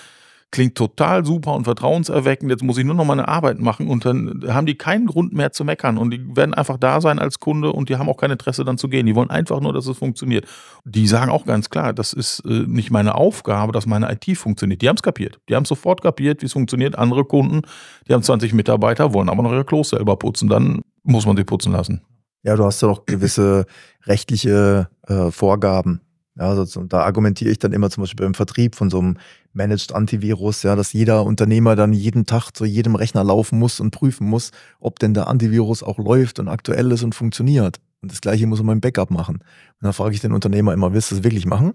klingt 0.55 0.77
total 0.77 1.27
super 1.27 1.53
und 1.55 1.65
vertrauenserweckend, 1.65 2.49
jetzt 2.49 2.63
muss 2.63 2.79
ich 2.79 2.85
nur 2.85 2.95
noch 2.95 3.05
meine 3.05 3.27
Arbeit 3.27 3.59
machen 3.59 3.89
und 3.89 4.05
dann 4.05 4.45
haben 4.47 4.67
die 4.67 4.77
keinen 4.77 5.07
Grund 5.07 5.33
mehr 5.33 5.51
zu 5.51 5.65
meckern 5.65 5.99
und 5.99 6.13
die 6.13 6.37
werden 6.37 6.55
einfach 6.55 6.79
da 6.79 7.01
sein 7.01 7.19
als 7.19 7.41
Kunde 7.41 7.73
und 7.73 7.89
die 7.89 7.97
haben 7.97 8.09
auch 8.09 8.19
kein 8.19 8.31
Interesse 8.31 8.65
dann 8.65 8.79
zu 8.79 8.89
gehen. 8.89 9.05
Die 9.05 9.17
wollen 9.17 9.31
einfach 9.31 9.59
nur, 9.59 9.73
dass 9.73 9.89
es 9.89 9.99
funktioniert. 9.99 10.47
Die 10.85 11.09
sagen 11.09 11.33
auch 11.33 11.45
ganz 11.45 11.71
klar, 11.71 11.93
das 11.93 12.13
ist 12.13 12.39
äh, 12.47 12.67
nicht 12.69 12.93
meine 12.93 13.17
Aufgabe, 13.17 13.73
dass 13.73 13.85
meine 13.87 14.13
IT 14.13 14.39
funktioniert. 14.39 14.81
Die 14.81 14.89
haben 14.89 14.95
es 14.95 15.03
kapiert. 15.03 15.41
Die 15.49 15.57
haben 15.57 15.65
sofort 15.65 16.03
kapiert, 16.03 16.41
wie 16.41 16.47
es 16.47 16.53
funktioniert. 16.53 16.97
Andere 16.97 17.25
Kunden, 17.25 17.63
die 18.09 18.15
haben 18.15 18.23
20 18.23 18.53
Mitarbeiter, 18.53 19.13
wollen 19.13 19.29
aber 19.29 19.43
noch 19.43 19.51
ihre 19.51 19.65
Klos 19.65 19.89
selber 19.89 20.17
putzen. 20.17 20.49
Dann 20.49 20.83
muss 21.03 21.27
man 21.27 21.37
sie 21.37 21.43
putzen 21.43 21.73
lassen. 21.73 22.01
Ja, 22.45 22.55
du 22.55 22.65
hast 22.65 22.81
ja 22.81 22.89
auch 22.89 23.07
gewisse 23.07 23.67
rechtliche 24.07 24.89
äh, 25.09 25.33
Vorgaben. 25.33 26.04
Ja, 26.37 26.49
also, 26.49 26.83
da 26.85 27.03
argumentiere 27.03 27.51
ich 27.51 27.61
dann 27.61 27.73
immer 27.73 27.91
zum 27.91 28.03
Beispiel 28.03 28.27
beim 28.27 28.35
Vertrieb 28.35 28.75
von 28.75 28.91
so 28.91 28.99
einem 28.99 29.19
Managed 29.53 29.95
Antivirus, 29.95 30.65
ja, 30.65 30.75
dass 30.75 30.93
jeder 30.93 31.25
Unternehmer 31.25 31.77
dann 31.77 31.93
jeden 31.93 32.27
Tag 32.27 32.51
zu 32.51 32.65
jedem 32.65 32.97
Rechner 32.97 33.23
laufen 33.23 33.59
muss 33.59 33.79
und 33.79 33.93
prüfen 33.93 34.27
muss, 34.27 34.51
ob 34.81 34.99
denn 34.99 35.15
der 35.15 35.29
Antivirus 35.29 35.85
auch 35.85 35.99
läuft 35.99 36.41
und 36.41 36.49
aktuell 36.49 36.91
ist 36.91 37.05
und 37.05 37.15
funktioniert. 37.15 37.81
Und 38.03 38.11
das 38.11 38.21
gleiche 38.21 38.49
muss 38.49 38.59
man 38.59 38.67
beim 38.67 38.81
Backup 38.81 39.13
machen. 39.13 39.37
Und 39.37 39.83
dann 39.83 39.93
frage 39.93 40.15
ich 40.15 40.21
den 40.21 40.33
Unternehmer 40.33 40.73
immer, 40.73 40.93
willst 40.93 41.13
du 41.13 41.15
das 41.15 41.25
wirklich 41.25 41.47
machen? 41.47 41.75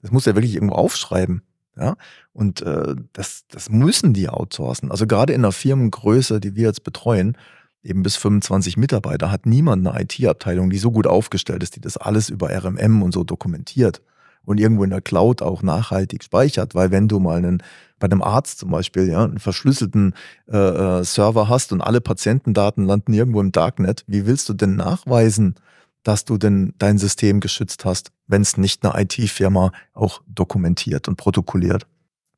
Das 0.00 0.10
muss 0.10 0.26
er 0.26 0.34
wirklich 0.34 0.54
irgendwo 0.54 0.76
aufschreiben. 0.76 1.42
Ja, 1.76 1.96
und 2.32 2.62
äh, 2.62 2.96
das, 3.12 3.44
das 3.48 3.70
müssen 3.70 4.12
die 4.12 4.28
outsourcen. 4.28 4.90
Also 4.90 5.06
gerade 5.06 5.32
in 5.32 5.42
einer 5.42 5.52
Firmengröße, 5.52 6.40
die 6.40 6.56
wir 6.56 6.66
jetzt 6.66 6.82
betreuen, 6.82 7.36
eben 7.82 8.02
bis 8.02 8.16
25 8.16 8.76
Mitarbeiter, 8.76 9.30
hat 9.30 9.46
niemand 9.46 9.86
eine 9.86 10.02
IT-Abteilung, 10.02 10.70
die 10.70 10.78
so 10.78 10.90
gut 10.90 11.06
aufgestellt 11.06 11.62
ist, 11.62 11.76
die 11.76 11.80
das 11.80 11.96
alles 11.96 12.28
über 12.28 12.50
RMM 12.50 13.02
und 13.02 13.12
so 13.12 13.24
dokumentiert 13.24 14.02
und 14.44 14.58
irgendwo 14.58 14.84
in 14.84 14.90
der 14.90 15.02
Cloud 15.02 15.42
auch 15.42 15.62
nachhaltig 15.62 16.24
speichert. 16.24 16.74
Weil 16.74 16.90
wenn 16.90 17.06
du 17.06 17.20
mal 17.20 17.36
einen, 17.36 17.62
bei 17.98 18.06
einem 18.06 18.22
Arzt 18.22 18.58
zum 18.58 18.70
Beispiel, 18.70 19.08
ja, 19.08 19.24
einen 19.24 19.38
verschlüsselten 19.38 20.14
äh, 20.50 20.56
äh 20.56 21.04
Server 21.04 21.48
hast 21.48 21.72
und 21.72 21.82
alle 21.82 22.00
Patientendaten 22.00 22.86
landen 22.86 23.12
irgendwo 23.12 23.40
im 23.40 23.52
Darknet, 23.52 24.04
wie 24.06 24.26
willst 24.26 24.48
du 24.48 24.54
denn 24.54 24.76
nachweisen, 24.76 25.56
dass 26.02 26.24
du 26.24 26.38
denn 26.38 26.72
dein 26.78 26.96
System 26.96 27.40
geschützt 27.40 27.84
hast, 27.84 28.10
wenn 28.26 28.40
es 28.40 28.56
nicht 28.56 28.84
eine 28.86 29.02
IT-Firma 29.02 29.72
auch 29.92 30.22
dokumentiert 30.26 31.08
und 31.08 31.16
protokolliert? 31.16 31.86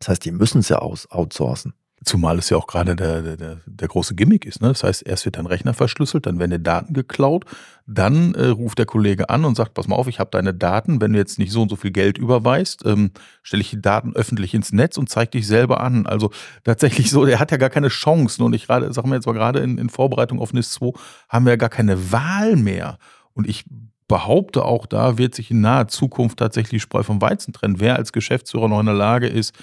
Das 0.00 0.08
heißt, 0.08 0.24
die 0.24 0.32
müssen 0.32 0.60
es 0.60 0.68
ja 0.68 0.78
aus 0.78 1.08
outsourcen. 1.10 1.74
Zumal 2.02 2.38
es 2.38 2.48
ja 2.48 2.56
auch 2.56 2.66
gerade 2.66 2.96
der, 2.96 3.36
der, 3.36 3.58
der 3.66 3.88
große 3.88 4.14
Gimmick 4.14 4.46
ist. 4.46 4.62
Ne? 4.62 4.68
Das 4.68 4.82
heißt, 4.82 5.06
erst 5.06 5.26
wird 5.26 5.36
dein 5.36 5.44
Rechner 5.44 5.74
verschlüsselt, 5.74 6.24
dann 6.24 6.38
werden 6.38 6.52
die 6.52 6.62
Daten 6.62 6.94
geklaut, 6.94 7.44
dann 7.86 8.34
äh, 8.34 8.46
ruft 8.46 8.78
der 8.78 8.86
Kollege 8.86 9.28
an 9.28 9.44
und 9.44 9.54
sagt, 9.54 9.74
pass 9.74 9.86
mal 9.86 9.96
auf, 9.96 10.08
ich 10.08 10.18
habe 10.18 10.30
deine 10.30 10.54
Daten, 10.54 11.02
wenn 11.02 11.12
du 11.12 11.18
jetzt 11.18 11.38
nicht 11.38 11.52
so 11.52 11.60
und 11.60 11.68
so 11.68 11.76
viel 11.76 11.90
Geld 11.90 12.16
überweist, 12.16 12.86
ähm, 12.86 13.10
stelle 13.42 13.60
ich 13.60 13.70
die 13.70 13.82
Daten 13.82 14.14
öffentlich 14.14 14.54
ins 14.54 14.72
Netz 14.72 14.96
und 14.96 15.10
zeige 15.10 15.32
dich 15.32 15.46
selber 15.46 15.80
an. 15.80 16.06
Also 16.06 16.30
tatsächlich 16.64 17.10
so, 17.10 17.26
der 17.26 17.38
hat 17.38 17.50
ja 17.50 17.58
gar 17.58 17.70
keine 17.70 17.88
Chance. 17.88 18.42
Und 18.42 18.54
ich 18.54 18.66
gerade, 18.66 18.90
sagen 18.94 19.10
wir 19.10 19.16
jetzt 19.16 19.26
mal 19.26 19.32
gerade 19.32 19.58
in, 19.60 19.76
in 19.76 19.90
Vorbereitung 19.90 20.40
auf 20.40 20.54
NIS 20.54 20.72
2, 20.72 20.92
haben 21.28 21.44
wir 21.44 21.52
ja 21.52 21.56
gar 21.56 21.68
keine 21.68 22.12
Wahl 22.12 22.56
mehr. 22.56 22.96
Und 23.34 23.46
ich 23.46 23.66
behaupte 24.08 24.64
auch, 24.64 24.86
da 24.86 25.18
wird 25.18 25.34
sich 25.34 25.50
in 25.50 25.60
naher 25.60 25.86
Zukunft 25.86 26.38
tatsächlich 26.38 26.82
Spreu 26.82 27.02
vom 27.02 27.20
Weizen 27.20 27.52
trennen. 27.52 27.78
Wer 27.78 27.96
als 27.96 28.12
Geschäftsführer 28.12 28.68
noch 28.68 28.80
in 28.80 28.86
der 28.86 28.94
Lage 28.94 29.28
ist, 29.28 29.54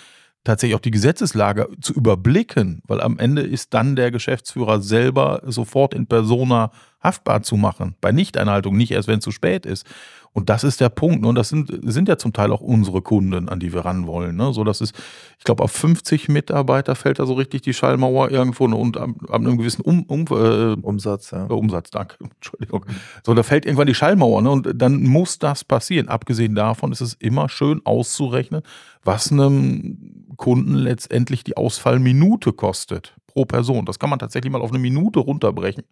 tatsächlich 0.47 0.75
auch 0.75 0.81
die 0.81 0.91
Gesetzeslage 0.91 1.67
zu 1.81 1.93
überblicken, 1.93 2.81
weil 2.87 3.01
am 3.01 3.19
Ende 3.19 3.41
ist 3.41 3.73
dann 3.73 3.95
der 3.95 4.11
Geschäftsführer 4.11 4.81
selber 4.81 5.41
sofort 5.45 5.93
in 5.93 6.07
persona 6.07 6.71
haftbar 7.03 7.43
zu 7.43 7.57
machen. 7.57 7.95
Bei 8.01 8.11
Nichteinhaltung, 8.11 8.75
nicht 8.75 8.91
erst 8.91 9.07
wenn 9.07 9.19
es 9.19 9.23
zu 9.23 9.31
spät 9.31 9.65
ist. 9.65 9.85
Und 10.33 10.49
das 10.49 10.63
ist 10.63 10.81
der 10.81 10.89
Punkt. 10.89 11.21
Ne? 11.21 11.29
Und 11.29 11.35
das 11.35 11.49
sind, 11.49 11.71
sind 11.81 12.07
ja 12.07 12.17
zum 12.17 12.31
Teil 12.31 12.51
auch 12.51 12.61
unsere 12.61 13.01
Kunden, 13.01 13.49
an 13.49 13.59
die 13.59 13.73
wir 13.73 13.85
ran 13.85 14.05
wollen. 14.05 14.35
Ne? 14.35 14.53
So, 14.53 14.63
das 14.63 14.81
ist, 14.81 14.95
ich 15.39 15.43
glaube, 15.43 15.63
auf 15.63 15.71
50 15.71 16.29
Mitarbeiter 16.29 16.93
fällt 16.93 17.17
da 17.17 17.25
so 17.25 17.33
richtig 17.33 17.63
die 17.63 17.73
Schallmauer 17.73 18.29
irgendwo 18.29 18.67
ne? 18.67 18.75
und 18.75 18.97
ab, 18.97 19.09
ab 19.29 19.35
einem 19.35 19.57
gewissen 19.57 19.81
um, 19.81 20.03
um, 20.03 20.25
äh, 20.29 20.79
Umsatz, 20.79 21.31
ja. 21.31 21.47
Äh, 21.47 21.53
Umsatz, 21.53 21.89
danke. 21.89 22.17
Entschuldigung. 22.35 22.85
So, 23.25 23.33
da 23.33 23.41
fällt 23.41 23.65
irgendwann 23.65 23.87
die 23.87 23.95
Schallmauer. 23.95 24.43
Ne? 24.43 24.51
Und 24.51 24.69
dann 24.75 25.01
muss 25.01 25.39
das 25.39 25.63
passieren. 25.63 26.07
Abgesehen 26.07 26.53
davon 26.53 26.91
ist 26.91 27.01
es 27.01 27.15
immer 27.15 27.49
schön 27.49 27.81
auszurechnen, 27.83 28.61
was 29.07 29.31
einem 29.31 30.35
Kunden 30.35 30.75
letztendlich 30.75 31.43
die 31.43 31.57
Ausfallminute 31.57 32.51
kostet 32.51 33.15
pro 33.25 33.45
Person. 33.45 33.85
Das 33.85 33.99
kann 33.99 34.09
man 34.09 34.19
tatsächlich 34.19 34.51
mal 34.51 34.61
auf 34.61 34.71
eine 34.71 34.79
Minute 34.79 35.19
runterbrechen. 35.19 35.83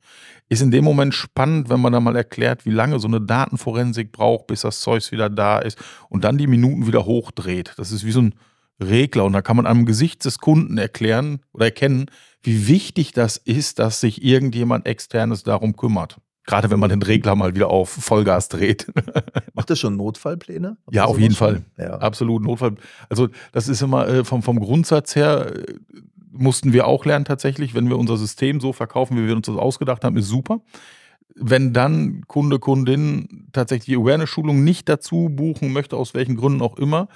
Ist 0.49 0.61
in 0.61 0.69
dem 0.69 0.83
Moment 0.83 1.13
spannend, 1.13 1.69
wenn 1.69 1.79
man 1.79 1.93
da 1.93 1.99
mal 1.99 2.15
erklärt, 2.15 2.65
wie 2.65 2.71
lange 2.71 2.99
so 2.99 3.07
eine 3.07 3.21
Datenforensik 3.21 4.11
braucht, 4.11 4.47
bis 4.47 4.61
das 4.61 4.81
Zeug 4.81 5.11
wieder 5.11 5.29
da 5.29 5.59
ist 5.59 5.79
und 6.09 6.25
dann 6.25 6.37
die 6.37 6.47
Minuten 6.47 6.87
wieder 6.87 7.05
hochdreht. 7.05 7.73
Das 7.77 7.91
ist 7.91 8.05
wie 8.05 8.11
so 8.11 8.21
ein 8.21 8.35
Regler 8.83 9.23
und 9.23 9.33
da 9.33 9.41
kann 9.41 9.55
man 9.55 9.65
am 9.65 9.85
Gesicht 9.85 10.25
des 10.25 10.39
Kunden 10.39 10.77
erklären 10.77 11.39
oder 11.53 11.65
erkennen, 11.65 12.07
wie 12.43 12.67
wichtig 12.67 13.13
das 13.13 13.37
ist, 13.37 13.79
dass 13.79 14.01
sich 14.01 14.23
irgendjemand 14.23 14.85
externes 14.85 15.43
darum 15.43 15.77
kümmert. 15.77 16.17
Gerade 16.45 16.69
wenn 16.69 16.79
man 16.79 16.89
den 16.89 17.01
Regler 17.01 17.35
mal 17.35 17.55
wieder 17.55 17.69
auf 17.69 17.89
Vollgas 17.89 18.49
dreht. 18.49 18.91
Macht 19.53 19.69
das 19.69 19.79
schon 19.79 19.97
Notfallpläne? 19.97 20.77
Habt 20.85 20.95
ja, 20.95 21.05
auf 21.05 21.19
jeden 21.19 21.35
Fall. 21.35 21.63
Ja. 21.77 21.97
Absolut 21.97 22.43
Notfall. 22.43 22.75
Also 23.09 23.29
das 23.51 23.67
ist 23.67 23.81
immer 23.81 24.07
äh, 24.07 24.23
vom, 24.23 24.43
vom 24.43 24.59
Grundsatz 24.59 25.15
her, 25.15 25.53
äh, 25.55 25.73
mussten 26.31 26.73
wir 26.73 26.85
auch 26.85 27.05
lernen 27.05 27.25
tatsächlich, 27.25 27.73
wenn 27.73 27.89
wir 27.89 27.97
unser 27.97 28.17
System 28.17 28.59
so 28.59 28.73
verkaufen, 28.73 29.17
wie 29.17 29.27
wir 29.27 29.35
uns 29.35 29.47
das 29.47 29.55
ausgedacht 29.55 30.03
haben, 30.03 30.17
ist 30.17 30.27
super. 30.27 30.61
Wenn 31.33 31.73
dann 31.73 32.23
Kunde, 32.27 32.59
Kundin 32.59 33.47
tatsächlich 33.51 33.85
die 33.85 34.01
Awareness-Schulung 34.01 34.63
nicht 34.63 34.87
dazu 34.87 35.29
buchen 35.31 35.73
möchte, 35.73 35.97
aus 35.97 36.13
welchen 36.13 36.35
Gründen 36.35 36.61
auch 36.61 36.77
immer, 36.77 37.07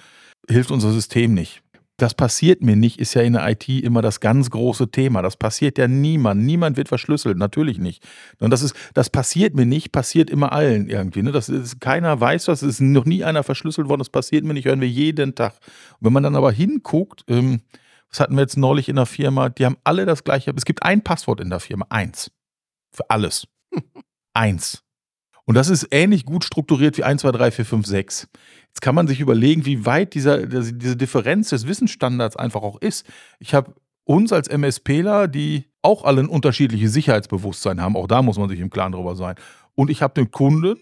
hilft 0.49 0.71
unser 0.71 0.91
System 0.91 1.33
nicht 1.33 1.61
das 2.01 2.13
passiert 2.13 2.61
mir 2.61 2.75
nicht, 2.75 2.99
ist 2.99 3.13
ja 3.13 3.21
in 3.21 3.33
der 3.33 3.47
IT 3.49 3.67
immer 3.69 4.01
das 4.01 4.19
ganz 4.19 4.49
große 4.49 4.89
Thema. 4.91 5.21
Das 5.21 5.37
passiert 5.37 5.77
ja 5.77 5.87
niemand. 5.87 6.43
Niemand 6.43 6.77
wird 6.77 6.87
verschlüsselt, 6.87 7.37
natürlich 7.37 7.77
nicht. 7.77 8.05
Und 8.39 8.51
das 8.51 8.61
ist, 8.61 8.75
das 8.93 9.09
passiert 9.09 9.55
mir 9.55 9.65
nicht, 9.65 9.91
passiert 9.91 10.29
immer 10.29 10.51
allen 10.51 10.87
irgendwie. 10.87 11.21
Ne? 11.21 11.31
Das 11.31 11.49
ist, 11.49 11.79
keiner 11.79 12.19
weiß 12.19 12.45
das, 12.45 12.61
es 12.61 12.75
ist 12.75 12.81
noch 12.81 13.05
nie 13.05 13.23
einer 13.23 13.43
verschlüsselt 13.43 13.89
worden, 13.89 13.99
das 13.99 14.09
passiert 14.09 14.43
mir 14.43 14.53
nicht, 14.53 14.65
hören 14.65 14.81
wir 14.81 14.89
jeden 14.89 15.35
Tag. 15.35 15.53
Und 15.99 16.05
wenn 16.05 16.13
man 16.13 16.23
dann 16.23 16.35
aber 16.35 16.51
hinguckt, 16.51 17.23
ähm, 17.27 17.61
was 18.09 18.19
hatten 18.19 18.35
wir 18.35 18.41
jetzt 18.41 18.57
neulich 18.57 18.89
in 18.89 18.95
der 18.95 19.05
Firma, 19.05 19.49
die 19.49 19.65
haben 19.65 19.77
alle 19.83 20.05
das 20.05 20.23
gleiche, 20.23 20.51
es 20.55 20.65
gibt 20.65 20.83
ein 20.83 21.03
Passwort 21.03 21.39
in 21.39 21.49
der 21.49 21.59
Firma, 21.59 21.85
eins. 21.89 22.31
Für 22.91 23.09
alles. 23.09 23.47
eins. 24.33 24.83
Und 25.49 25.55
das 25.55 25.69
ist 25.69 25.87
ähnlich 25.89 26.25
gut 26.25 26.43
strukturiert 26.43 26.95
wie 26.99 27.03
1, 27.03 27.21
2, 27.21 27.31
3, 27.31 27.49
4, 27.49 27.65
5, 27.65 27.85
6. 27.87 28.27
Jetzt 28.69 28.81
kann 28.81 28.95
man 28.95 29.07
sich 29.07 29.19
überlegen, 29.19 29.65
wie 29.65 29.85
weit 29.85 30.13
dieser, 30.13 30.45
diese 30.45 30.95
Differenz 30.95 31.49
des 31.49 31.67
Wissensstandards 31.67 32.35
einfach 32.35 32.61
auch 32.61 32.79
ist. 32.81 33.05
Ich 33.39 33.53
habe 33.53 33.73
uns 34.05 34.31
als 34.31 34.47
MSPler, 34.47 35.27
die 35.27 35.65
auch 35.81 36.03
alle 36.03 36.21
ein 36.21 36.27
unterschiedliches 36.27 36.93
Sicherheitsbewusstsein 36.93 37.81
haben, 37.81 37.95
auch 37.95 38.07
da 38.07 38.21
muss 38.21 38.37
man 38.37 38.49
sich 38.49 38.59
im 38.59 38.69
Klaren 38.69 38.91
drüber 38.91 39.15
sein. 39.15 39.35
Und 39.75 39.89
ich 39.89 40.01
habe 40.01 40.13
den 40.13 40.31
Kunden, 40.31 40.77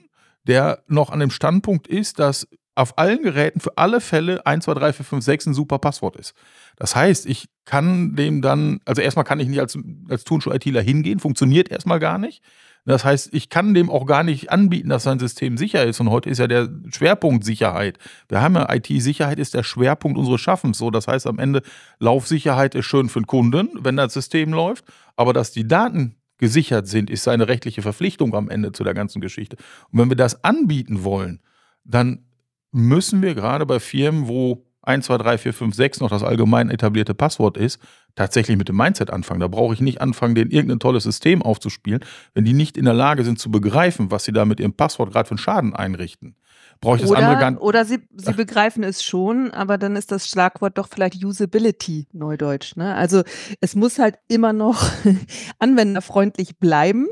der 0.48 0.84
noch 0.88 1.10
an 1.10 1.20
dem 1.20 1.30
Standpunkt 1.30 1.88
ist, 1.88 2.20
dass 2.20 2.48
auf 2.78 2.98
allen 2.98 3.24
Geräten 3.24 3.60
für 3.60 3.76
alle 3.78 4.00
Fälle 4.00 4.46
1, 4.46 4.66
2, 4.66 4.74
3, 4.76 4.94
4, 4.94 5.06
5, 5.06 5.26
6 5.26 5.46
ein 5.48 5.54
super 5.54 5.80
Passwort 5.80 6.16
ist. 6.16 6.34
Das 6.76 6.96
heißt, 6.96 7.26
ich 7.26 7.50
kann 7.66 8.16
dem 8.16 8.42
dann, 8.42 8.80
also 8.86 9.02
erstmal 9.02 9.26
kann 9.26 9.40
ich 9.40 9.48
nicht 9.48 9.60
als, 9.60 9.78
als 10.10 10.24
Turnschuh-ITler 10.24 10.82
hingehen, 10.82 11.20
funktioniert 11.20 11.70
erstmal 11.70 12.00
gar 12.00 12.20
nicht. 12.20 12.44
Das 12.88 13.04
heißt, 13.04 13.34
ich 13.34 13.50
kann 13.50 13.74
dem 13.74 13.90
auch 13.90 14.06
gar 14.06 14.24
nicht 14.24 14.50
anbieten, 14.50 14.88
dass 14.88 15.04
sein 15.04 15.20
System 15.20 15.58
sicher 15.58 15.86
ist. 15.86 16.00
Und 16.00 16.10
heute 16.10 16.30
ist 16.30 16.38
ja 16.38 16.48
der 16.48 16.70
Schwerpunkt 16.90 17.44
Sicherheit. 17.44 17.98
Wir 18.30 18.42
haben 18.42 18.56
ja 18.56 18.74
IT-Sicherheit 18.74 19.40
ist 19.40 19.54
der 19.54 19.64
Schwerpunkt 19.64 20.18
unseres 20.18 20.40
Schaffens. 20.40 20.78
So, 20.78 20.90
das 20.90 21.06
heißt 21.06 21.28
am 21.28 21.38
Ende, 21.38 21.64
Laufsicherheit 22.00 22.76
ist 22.76 22.86
schön 22.86 23.10
für 23.10 23.20
den 23.20 23.28
Kunden, 23.28 23.70
wenn 23.82 23.98
das 23.98 24.14
System 24.14 24.54
läuft. 24.54 24.86
Aber 25.18 25.34
dass 25.34 25.52
die 25.52 25.68
Daten 25.68 26.16
gesichert 26.38 26.88
sind, 26.88 27.10
ist 27.10 27.24
seine 27.24 27.50
rechtliche 27.50 27.82
Verpflichtung 27.82 28.34
am 28.34 28.50
Ende 28.50 28.72
zu 28.72 28.86
der 28.86 28.94
ganzen 28.94 29.20
Geschichte. 29.20 29.58
Und 29.92 30.00
wenn 30.00 30.10
wir 30.10 30.16
das 30.16 30.46
anbieten 30.46 31.04
wollen, 31.04 31.42
dann 31.84 32.26
müssen 32.72 33.22
wir 33.22 33.36
gerade 33.36 33.66
bei 33.66 33.82
Firmen, 33.82 34.30
wo 34.30 34.66
1, 34.88 35.06
2, 35.06 35.18
3, 35.18 35.38
4, 35.38 35.54
5, 35.54 35.76
6 35.76 36.00
noch 36.00 36.10
das 36.10 36.24
allgemein 36.24 36.70
etablierte 36.70 37.14
Passwort 37.14 37.58
ist, 37.58 37.80
tatsächlich 38.16 38.58
mit 38.58 38.70
dem 38.70 38.78
Mindset 38.78 39.12
anfangen. 39.12 39.40
Da 39.40 39.48
brauche 39.48 39.74
ich 39.74 39.82
nicht 39.82 40.02
anfangen, 40.02 40.36
denen 40.36 40.52
irgendein 40.52 40.80
tolles 40.80 41.04
System 41.04 41.42
aufzuspielen, 41.42 42.02
wenn 42.34 42.46
die 42.46 42.54
nicht 42.54 42.78
in 42.78 42.86
der 42.86 42.94
Lage 42.94 43.24
sind 43.24 43.40
zu 43.40 43.52
begreifen, 43.52 44.12
was 44.12 44.24
sie 44.24 44.32
da 44.32 44.46
mit 44.46 44.60
ihrem 44.60 44.74
Passwort 44.74 45.12
gerade 45.12 45.28
für 45.28 45.32
einen 45.32 45.40
Schaden 45.40 45.76
einrichten. 45.76 46.36
Brauche 46.80 46.98
ich 46.98 47.02
das 47.02 47.12
oder, 47.12 47.20
andere 47.20 47.40
gar 47.40 47.52
nicht. 47.52 47.62
Oder 47.62 47.86
sie, 47.86 48.00
sie 48.16 48.34
begreifen 48.34 48.84
es 48.84 49.04
schon, 49.04 49.52
aber 49.52 49.78
dann 49.78 49.96
ist 49.96 50.12
das 50.12 50.28
Schlagwort 50.28 50.78
doch 50.78 50.88
vielleicht 50.88 51.24
Usability, 51.24 52.08
Neudeutsch. 52.14 52.76
Ne? 52.76 52.94
Also 52.96 53.24
es 53.62 53.76
muss 53.76 54.00
halt 54.00 54.16
immer 54.28 54.54
noch 54.54 54.84
anwenderfreundlich 55.60 56.58
bleiben. 56.58 57.08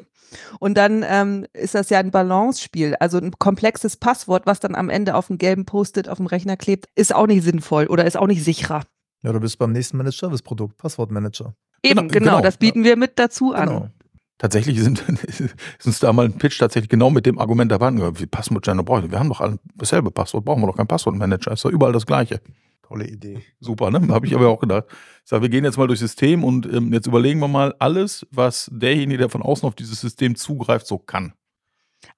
Und 0.60 0.78
dann 0.78 1.04
ähm, 1.08 1.46
ist 1.54 1.76
das 1.76 1.90
ja 1.90 2.00
ein 2.00 2.12
Balance-Spiel. 2.12 2.96
Also 3.00 3.18
ein 3.18 3.32
komplexes 3.32 3.98
Passwort, 3.98 4.46
was 4.46 4.60
dann 4.60 4.76
am 4.76 4.90
Ende 4.90 5.16
auf 5.16 5.28
dem 5.28 5.38
gelben 5.38 5.66
Post-it 5.66 6.10
auf 6.10 6.18
dem 6.18 6.28
Rechner 6.28 6.58
klebt, 6.58 6.88
ist 6.96 7.14
auch 7.14 7.28
nicht 7.28 7.44
sinnvoll 7.44 7.88
oder 7.88 8.06
ist 8.06 8.18
auch 8.18 8.28
nicht 8.28 8.44
sicherer. 8.44 8.82
Ja, 9.24 9.34
du 9.34 9.40
bist 9.40 9.58
beim 9.58 9.72
nächsten 9.72 9.98
Managed 9.98 10.20
Service 10.20 10.42
Produkt, 10.42 10.78
Passwortmanager. 10.78 11.56
Eben, 11.84 12.08
genau, 12.08 12.08
genau, 12.08 12.32
genau. 12.32 12.42
das 12.42 12.58
bieten 12.58 12.84
wir 12.84 12.96
mit 12.96 13.18
dazu 13.18 13.50
genau. 13.50 13.78
an. 13.78 13.94
Tatsächlich 14.38 14.82
sind, 14.82 15.04
ist 15.80 15.86
uns 15.86 16.00
da 16.00 16.12
mal 16.12 16.26
ein 16.26 16.38
Pitch 16.38 16.60
tatsächlich 16.60 16.90
genau 16.90 17.10
mit 17.10 17.26
dem 17.26 17.40
Argument 17.40 17.72
dabei. 17.72 17.92
Wie 18.20 18.26
Passwortmanager 18.26 18.84
brauchen 18.84 19.12
wir 19.12 19.20
haben 19.20 19.30
doch 19.30 19.42
alle 19.42 19.60
dasselbe 19.76 20.12
Passwort, 20.12 20.46
brauchen 20.46 20.62
wir 20.62 20.68
doch 20.68 20.78
keinen 20.78 20.88
Passwortmanager, 20.88 21.54
ist 21.54 21.64
doch 21.64 21.72
überall 21.72 21.94
das 21.94 22.06
gleiche. 22.06 22.42
Tolle 22.82 23.08
Idee. 23.08 23.42
Super, 23.60 23.92
ne? 23.92 24.08
Habe 24.10 24.28
ich 24.28 24.36
aber 24.36 24.48
auch 24.48 24.60
gedacht. 24.60 24.86
Ich 25.24 25.30
sage, 25.30 25.44
wir 25.44 25.50
gehen 25.50 25.64
jetzt 25.64 25.78
mal 25.78 25.88
durchs 25.88 26.02
System 26.02 26.44
und 26.44 26.66
ähm, 26.66 26.94
jetzt 26.94 27.08
überlegen 27.08 27.40
wir 27.40 27.48
mal 27.48 27.74
alles, 27.80 28.26
was 28.32 28.70
derjenige, 28.72 29.18
der 29.18 29.30
von 29.30 29.42
außen 29.42 29.68
auf 29.68 29.76
dieses 29.76 30.02
System 30.02 30.36
zugreift, 30.36 30.88
so 30.88 30.98
kann. 30.98 31.34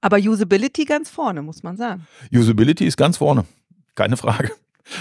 Aber 0.00 0.18
Usability 0.18 0.84
ganz 0.84 1.10
vorne, 1.10 1.42
muss 1.42 1.62
man 1.62 1.76
sagen. 1.76 2.06
Usability 2.32 2.86
ist 2.86 2.96
ganz 2.96 3.16
vorne. 3.16 3.44
Keine 3.94 4.16
Frage. 4.16 4.52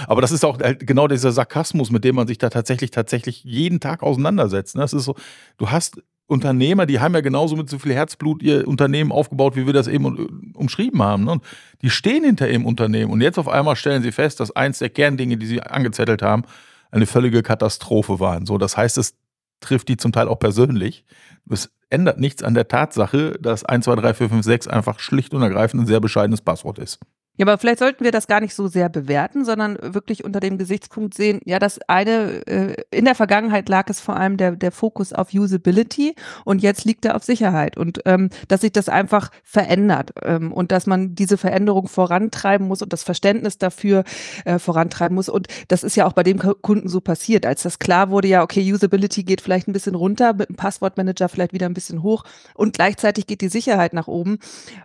Aber 0.08 0.22
das 0.22 0.32
ist 0.32 0.43
auch 0.43 0.60
halt 0.60 0.86
genau 0.86 1.08
dieser 1.08 1.32
Sarkasmus, 1.32 1.91
mit 1.91 2.03
dem 2.03 2.16
man 2.16 2.28
sich 2.28 2.38
da 2.38 2.49
tatsächlich, 2.49 2.91
tatsächlich 2.91 3.43
jeden 3.43 3.80
Tag 3.80 4.03
auseinandersetzt. 4.03 4.76
Ne? 4.76 4.82
Das 4.82 4.93
ist 4.93 5.05
so, 5.05 5.16
du 5.58 5.70
hast 5.70 6.01
Unternehmer, 6.28 6.86
die 6.86 6.99
haben 6.99 7.13
ja 7.13 7.21
genauso 7.21 7.55
mit 7.55 7.69
so 7.69 7.80
viel 7.80 7.93
Herzblut 7.93 8.43
ihr 8.43 8.67
Unternehmen 8.67 9.11
aufgebaut, 9.11 9.55
wie 9.55 9.65
wir 9.65 9.73
das 9.73 9.88
eben 9.88 10.53
umschrieben 10.53 11.01
haben. 11.01 11.23
Ne? 11.23 11.32
Und 11.32 11.43
die 11.82 11.89
stehen 11.89 12.23
hinter 12.23 12.49
ihrem 12.49 12.65
Unternehmen. 12.65 13.11
Und 13.11 13.21
jetzt 13.21 13.39
auf 13.39 13.47
einmal 13.47 13.78
stellen 13.78 14.03
sie 14.03 14.11
fest, 14.11 14.41
dass 14.41 14.53
eins 14.55 14.80
der 14.80 14.89
Kerndinge, 14.89 15.38
die 15.38 15.45
sie 15.45 15.61
angezettelt 15.61 16.21
haben, 16.21 16.43
eine 16.91 17.05
völlige 17.05 17.43
Katastrophe 17.43 18.19
waren. 18.19 18.45
So, 18.45 18.57
das 18.57 18.75
heißt, 18.75 18.97
es 18.97 19.15
trifft 19.61 19.88
die 19.88 19.97
zum 19.97 20.11
Teil 20.11 20.28
auch 20.28 20.39
persönlich. 20.39 21.05
Es 21.49 21.71
ändert 21.89 22.19
nichts 22.19 22.43
an 22.43 22.53
der 22.53 22.67
Tatsache, 22.67 23.38
dass 23.39 23.65
1, 23.65 23.85
2, 23.85 23.95
3, 23.95 24.13
4, 24.13 24.29
5, 24.29 24.45
6 24.45 24.67
einfach 24.67 24.99
schlicht 24.99 25.33
und 25.33 25.41
ergreifend 25.41 25.83
ein 25.83 25.88
sehr 25.88 25.99
bescheidenes 25.99 26.41
Passwort 26.41 26.79
ist. 26.79 26.99
Ja, 27.38 27.45
aber 27.45 27.59
vielleicht 27.59 27.79
sollten 27.79 28.03
wir 28.03 28.11
das 28.11 28.25
gar 28.25 28.41
nicht 28.41 28.55
so 28.55 28.67
sehr 28.67 28.89
bewerten, 28.89 29.45
sondern 29.45 29.77
wirklich 29.79 30.23
unter 30.23 30.39
dem 30.39 30.57
Gesichtspunkt 30.57 31.13
sehen, 31.13 31.39
ja, 31.45 31.59
das 31.59 31.79
eine, 31.88 32.47
äh, 32.47 32.75
in 32.89 33.05
der 33.05 33.13
Vergangenheit 33.13 33.69
lag 33.69 33.89
es 33.89 33.99
vor 33.99 34.17
allem 34.17 34.38
der, 34.38 34.55
der 34.55 34.71
Fokus 34.71 35.13
auf 35.13 35.31
Usability 35.33 36.15
und 36.45 36.63
jetzt 36.63 36.83
liegt 36.83 37.05
er 37.05 37.15
auf 37.15 37.23
Sicherheit 37.23 37.77
und 37.77 38.01
ähm, 38.05 38.31
dass 38.47 38.61
sich 38.61 38.71
das 38.71 38.89
einfach 38.89 39.29
verändert 39.43 40.13
ähm, 40.23 40.51
und 40.51 40.71
dass 40.71 40.88
man 40.88 41.13
diese 41.13 41.38
Veränderung 41.38 41.88
vorantreiben 41.88 42.67
muss 42.67 42.81
und 42.81 42.91
das 42.91 43.03
Verständnis 43.03 43.59
dafür 43.59 44.03
äh, 44.45 44.57
vorantreiben 44.57 45.13
muss. 45.13 45.29
Und 45.29 45.47
das 45.67 45.83
ist 45.83 45.95
ja 45.95 46.07
auch 46.07 46.13
bei 46.13 46.23
dem 46.23 46.39
Kunden 46.39 46.89
so 46.89 47.01
passiert, 47.01 47.45
als 47.45 47.61
das 47.61 47.77
klar 47.77 48.09
wurde, 48.09 48.29
ja, 48.29 48.41
okay, 48.41 48.73
Usability 48.73 49.23
geht 49.23 49.41
vielleicht 49.41 49.67
ein 49.67 49.73
bisschen 49.73 49.93
runter, 49.93 50.33
mit 50.33 50.49
dem 50.49 50.55
Passwortmanager 50.55 51.29
vielleicht 51.29 51.53
wieder 51.53 51.67
ein 51.67 51.75
bisschen 51.78 52.03
hoch 52.03 52.23
und 52.55 52.73
gleichzeitig 52.73 53.28
geht 53.28 53.41
die 53.41 53.49
Sicherheit 53.49 53.93
nach 53.93 54.07
oben, 54.07 54.39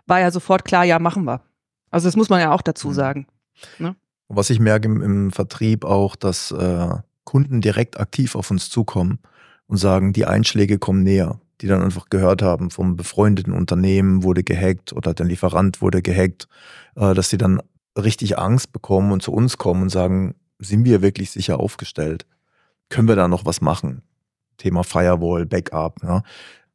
war 0.05 0.19
ja 0.19 0.31
sofort 0.31 0.63
klar, 0.63 0.85
ja, 0.85 0.99
machen 0.99 1.25
wir. 1.25 1.41
Also 1.89 2.07
das 2.07 2.15
muss 2.15 2.29
man 2.29 2.39
ja 2.39 2.51
auch 2.51 2.61
dazu 2.61 2.89
mhm. 2.89 2.93
sagen. 2.93 3.27
Ne? 3.79 3.95
Was 4.29 4.49
ich 4.49 4.59
merke 4.59 4.87
im, 4.87 5.01
im 5.01 5.31
Vertrieb 5.31 5.85
auch, 5.85 6.15
dass 6.15 6.51
äh, 6.51 6.89
Kunden 7.23 7.61
direkt 7.61 7.99
aktiv 7.99 8.35
auf 8.35 8.51
uns 8.51 8.69
zukommen 8.69 9.19
und 9.67 9.77
sagen, 9.77 10.13
die 10.13 10.25
Einschläge 10.25 10.79
kommen 10.79 11.03
näher, 11.03 11.39
die 11.61 11.67
dann 11.67 11.81
einfach 11.81 12.09
gehört 12.09 12.41
haben 12.41 12.69
vom 12.69 12.95
befreundeten 12.95 13.53
Unternehmen 13.53 14.23
wurde 14.23 14.43
gehackt 14.43 14.93
oder 14.93 15.13
der 15.13 15.25
Lieferant 15.25 15.81
wurde 15.81 16.01
gehackt, 16.01 16.47
äh, 16.95 17.13
dass 17.13 17.29
sie 17.29 17.37
dann 17.37 17.61
richtig 17.97 18.37
Angst 18.39 18.73
bekommen 18.73 19.11
und 19.11 19.21
zu 19.21 19.31
uns 19.31 19.57
kommen 19.57 19.83
und 19.83 19.89
sagen, 19.89 20.35
sind 20.59 20.85
wir 20.85 21.01
wirklich 21.01 21.31
sicher 21.31 21.59
aufgestellt? 21.59 22.25
Können 22.89 23.07
wir 23.07 23.15
da 23.15 23.27
noch 23.27 23.45
was 23.45 23.61
machen? 23.61 24.01
Thema 24.57 24.83
Firewall, 24.83 25.45
Backup, 25.45 26.01
ja. 26.03 26.23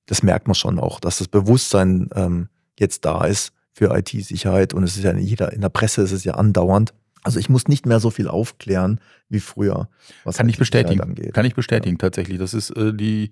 Das 0.09 0.23
merkt 0.23 0.49
man 0.49 0.55
schon 0.55 0.79
auch, 0.79 1.01
dass 1.01 1.19
das 1.19 1.29
Bewusstsein 1.29 2.11
ähm, 2.15 2.49
jetzt 2.79 3.05
da 3.05 3.25
ist, 3.25 3.53
für 3.73 3.97
IT-Sicherheit 3.97 4.75
und 4.75 4.83
es 4.83 4.97
ist 4.97 5.05
ja 5.05 5.13
in 5.13 5.19
jeder, 5.19 5.53
in 5.53 5.61
der 5.61 5.69
Presse 5.69 6.03
ist 6.03 6.11
es 6.11 6.25
ja 6.25 6.35
andauernd. 6.35 6.93
Also 7.23 7.39
ich 7.39 7.49
muss 7.49 7.69
nicht 7.69 7.87
mehr 7.87 8.01
so 8.01 8.11
viel 8.11 8.27
aufklären 8.27 9.01
wie 9.29 9.39
früher. 9.39 9.89
Was 10.25 10.37
Kann 10.37 10.49
ich 10.49 10.59
bestätigen. 10.59 11.01
Angeht. 11.01 11.33
Kann 11.33 11.47
ich 11.47 11.55
bestätigen 11.55 11.95
ja. 11.95 11.99
tatsächlich. 11.99 12.39
Das 12.39 12.55
ist 12.55 12.71
äh, 12.71 12.93
die 12.93 13.31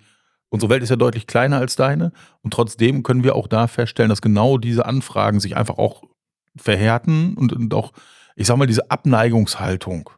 Unsere 0.49 0.70
Welt 0.70 0.83
ist 0.83 0.91
ja 0.91 0.97
deutlich 0.97 1.27
kleiner 1.27 1.59
als 1.59 1.74
deine 1.74 2.12
und 2.43 2.53
trotzdem 2.53 3.03
können 3.03 3.24
wir 3.24 3.35
auch 3.35 3.49
da 3.49 3.66
feststellen, 3.66 4.09
dass 4.09 4.22
genau 4.22 4.59
diese 4.59 4.87
Anfragen 4.87 5.41
sich 5.41 5.57
einfach 5.57 5.77
auch 5.77 6.05
verhärten 6.57 7.35
und, 7.35 7.53
und 7.53 7.74
auch, 7.74 7.93
ich 8.37 8.47
sag 8.47 8.57
mal, 8.57 8.66
diese 8.66 8.91
Abneigungshaltung 8.91 10.09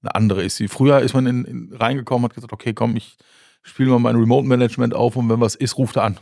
eine 0.00 0.14
andere 0.14 0.42
ist. 0.42 0.62
Früher 0.68 1.00
ist 1.00 1.12
man 1.12 1.26
in, 1.26 1.44
in 1.44 1.72
reingekommen, 1.74 2.24
hat 2.24 2.34
gesagt, 2.34 2.52
okay, 2.52 2.72
komm, 2.72 2.96
ich 2.96 3.18
spiele 3.64 3.90
mal 3.90 3.98
mein 3.98 4.16
Remote 4.16 4.46
Management 4.46 4.94
auf 4.94 5.16
und 5.16 5.28
wenn 5.28 5.40
was 5.40 5.56
ist, 5.56 5.76
ruft 5.76 5.96
er 5.96 6.04
an. 6.04 6.20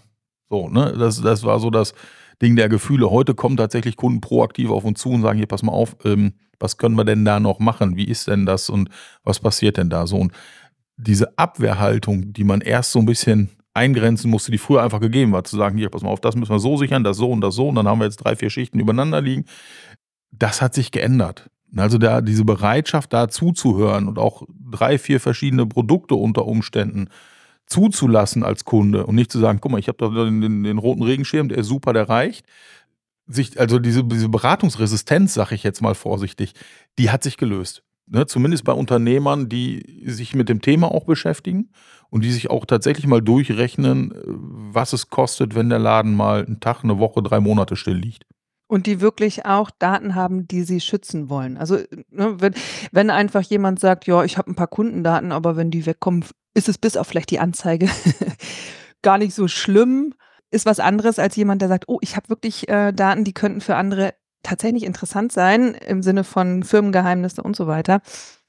So, 0.49 0.69
ne? 0.69 0.95
Das, 0.99 1.21
das 1.21 1.45
war 1.45 1.61
so 1.61 1.71
das, 1.71 1.95
Ding 2.43 2.57
der 2.57 2.69
Gefühle. 2.69 3.11
Heute 3.11 3.35
kommen 3.35 3.57
tatsächlich 3.57 3.97
Kunden 3.97 4.21
proaktiv 4.21 4.69
auf 4.71 4.85
uns 4.85 5.01
zu 5.01 5.11
und 5.11 5.23
sagen, 5.23 5.39
hier, 5.39 5.47
pass 5.47 5.63
mal 5.63 5.73
auf, 5.73 5.97
ähm, 6.05 6.35
was 6.59 6.77
können 6.77 6.97
wir 6.97 7.05
denn 7.05 7.25
da 7.25 7.41
noch 7.41 7.61
machen? 7.61 7.97
Wie 7.97 8.05
ist 8.05 8.27
denn 8.27 8.47
das 8.47 8.69
und 8.69 8.89
was 9.23 9.39
passiert 9.39 9.77
denn 9.77 9.89
da 9.89 10.07
so? 10.09 10.17
Und 10.17 10.33
diese 10.97 11.39
Abwehrhaltung, 11.39 12.33
die 12.33 12.45
man 12.45 12.61
erst 12.61 12.93
so 12.93 12.99
ein 12.99 13.07
bisschen 13.07 13.51
eingrenzen 13.75 14.31
musste, 14.31 14.51
die 14.51 14.59
früher 14.59 14.83
einfach 14.83 15.01
gegeben 15.01 15.33
war, 15.33 15.45
zu 15.45 15.57
sagen, 15.57 15.79
hier, 15.79 15.89
pass 15.89 16.03
mal 16.03 16.11
auf, 16.11 16.21
das 16.21 16.37
müssen 16.37 16.53
wir 16.53 16.59
so 16.59 16.77
sichern, 16.77 17.05
das 17.05 17.17
so 17.17 17.31
und 17.31 17.41
das 17.41 17.55
so, 17.55 17.69
und 17.69 17.77
dann 17.77 17.89
haben 17.89 18.01
wir 18.01 18.05
jetzt 18.05 18.19
drei, 18.19 18.37
vier 18.37 18.51
Schichten 18.51 18.81
übereinander 18.81 19.21
liegen. 19.21 19.45
Das 20.33 20.61
hat 20.61 20.75
sich 20.75 20.91
geändert. 20.91 21.49
Also 21.77 21.97
da 21.97 22.21
diese 22.21 22.45
Bereitschaft, 22.45 23.13
da 23.13 23.29
zuzuhören 23.29 24.09
und 24.09 24.19
auch 24.19 24.43
drei, 24.71 24.99
vier 24.99 25.21
verschiedene 25.21 25.65
Produkte 25.65 26.17
unter 26.17 26.45
Umständen 26.45 27.09
zuzulassen 27.73 28.45
als 28.45 28.65
Kunde 28.65 29.07
und 29.07 29.15
nicht 29.15 29.33
zu 29.33 29.39
sagen, 29.39 29.59
guck 29.61 29.73
mal, 29.73 29.79
ich 29.79 29.89
habe 29.89 29.99
da 29.99 30.25
den, 30.25 30.41
den, 30.41 30.63
den, 30.63 30.79
roten 30.79 31.03
Regenschirm, 31.03 31.49
der 31.49 31.59
ist 31.59 31.67
super, 31.67 31.93
der 31.93 32.09
reicht. 32.09 32.47
Sich, 33.27 33.59
also 33.59 33.79
diese, 33.79 34.05
diese 34.05 34.29
Beratungsresistenz, 34.29 35.35
sage 35.35 35.55
ich 35.55 35.63
jetzt 35.63 35.81
mal 35.81 35.95
vorsichtig, 35.95 36.55
die 36.99 37.11
hat 37.11 37.23
sich 37.23 37.37
gelöst. 37.37 37.83
Ne? 38.07 38.27
Zumindest 38.27 38.65
bei 38.65 38.73
Unternehmern, 38.73 39.49
die 39.49 40.03
sich 40.05 40.35
mit 40.35 40.49
dem 40.49 40.61
Thema 40.61 40.93
auch 40.93 41.05
beschäftigen 41.05 41.71
und 42.11 42.25
die 42.25 42.33
sich 42.33 42.51
auch 42.51 42.67
tatsächlich 42.67 43.07
mal 43.07 43.23
durchrechnen, 43.23 44.13
was 44.27 44.93
es 44.93 45.09
kostet, 45.09 45.55
wenn 45.55 45.71
der 45.71 45.79
Laden 45.79 46.15
mal 46.15 46.45
einen 46.45 46.61
Tag, 46.61 46.85
eine 46.85 46.99
Woche, 46.99 47.23
drei 47.23 47.41
Monate 47.41 47.75
still 47.77 47.97
liegt. 47.97 48.27
Und 48.73 48.87
die 48.87 49.03
wirklich 49.03 49.45
auch 49.45 49.71
Daten 49.71 50.15
haben, 50.15 50.49
die 50.49 50.63
sie 50.63 50.81
schützen 50.81 51.29
wollen. 51.29 51.59
Also 51.59 51.77
ne, 52.09 52.41
wenn, 52.41 52.55
wenn 52.91 53.11
einfach 53.11 53.43
jemand 53.43 53.79
sagt, 53.79 54.07
ja, 54.07 54.25
ich 54.25 54.39
habe 54.39 54.51
ein 54.51 54.55
paar 54.55 54.67
Kundendaten, 54.67 55.31
aber 55.31 55.57
wenn 55.57 55.71
die 55.71 55.85
wegkommen, 55.85 56.25
ist 56.55 56.71
es 56.71 56.79
bis 56.79 56.97
auf 56.97 57.07
vielleicht 57.07 57.31
die 57.31 57.39
Anzeige 57.39 57.91
gar 59.03 59.19
nicht 59.19 59.35
so 59.35 59.47
schlimm. 59.47 60.15
Ist 60.51 60.65
was 60.65 60.81
anderes 60.81 61.19
als 61.19 61.37
jemand, 61.37 61.61
der 61.61 61.69
sagt, 61.69 61.85
oh, 61.87 61.99
ich 62.01 62.17
habe 62.17 62.31
wirklich 62.31 62.67
äh, 62.71 62.93
Daten, 62.93 63.25
die 63.25 63.35
könnten 63.35 63.61
für 63.61 63.77
andere 63.77 64.15
tatsächlich 64.43 64.85
interessant 64.85 65.33
sein, 65.33 65.75
im 65.75 66.03
Sinne 66.03 66.25
von 66.25 66.63
Firmengeheimnisse 66.63 67.43
und 67.43 67.55
so 67.55 67.67
weiter. 67.67 68.01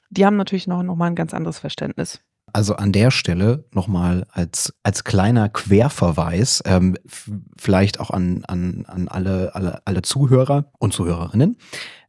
Die 0.10 0.26
haben 0.26 0.38
natürlich 0.38 0.68
noch, 0.68 0.84
noch 0.84 0.96
mal 0.96 1.08
ein 1.08 1.16
ganz 1.16 1.34
anderes 1.34 1.60
Verständnis. 1.60 2.22
Also 2.52 2.76
an 2.76 2.92
der 2.92 3.10
Stelle 3.10 3.66
nochmal 3.74 4.28
als, 4.32 4.74
als 4.84 5.04
kleiner 5.04 5.50
Querverweis, 5.50 6.62
ähm, 6.66 6.96
vielleicht 7.58 8.00
auch 8.00 8.12
an, 8.12 8.44
an, 8.46 8.86
an 8.88 9.08
alle, 9.08 9.56
alle, 9.56 9.82
alle 9.86 10.02
Zuhörer 10.04 10.72
und 10.78 10.94
Zuhörerinnen, 10.94 11.58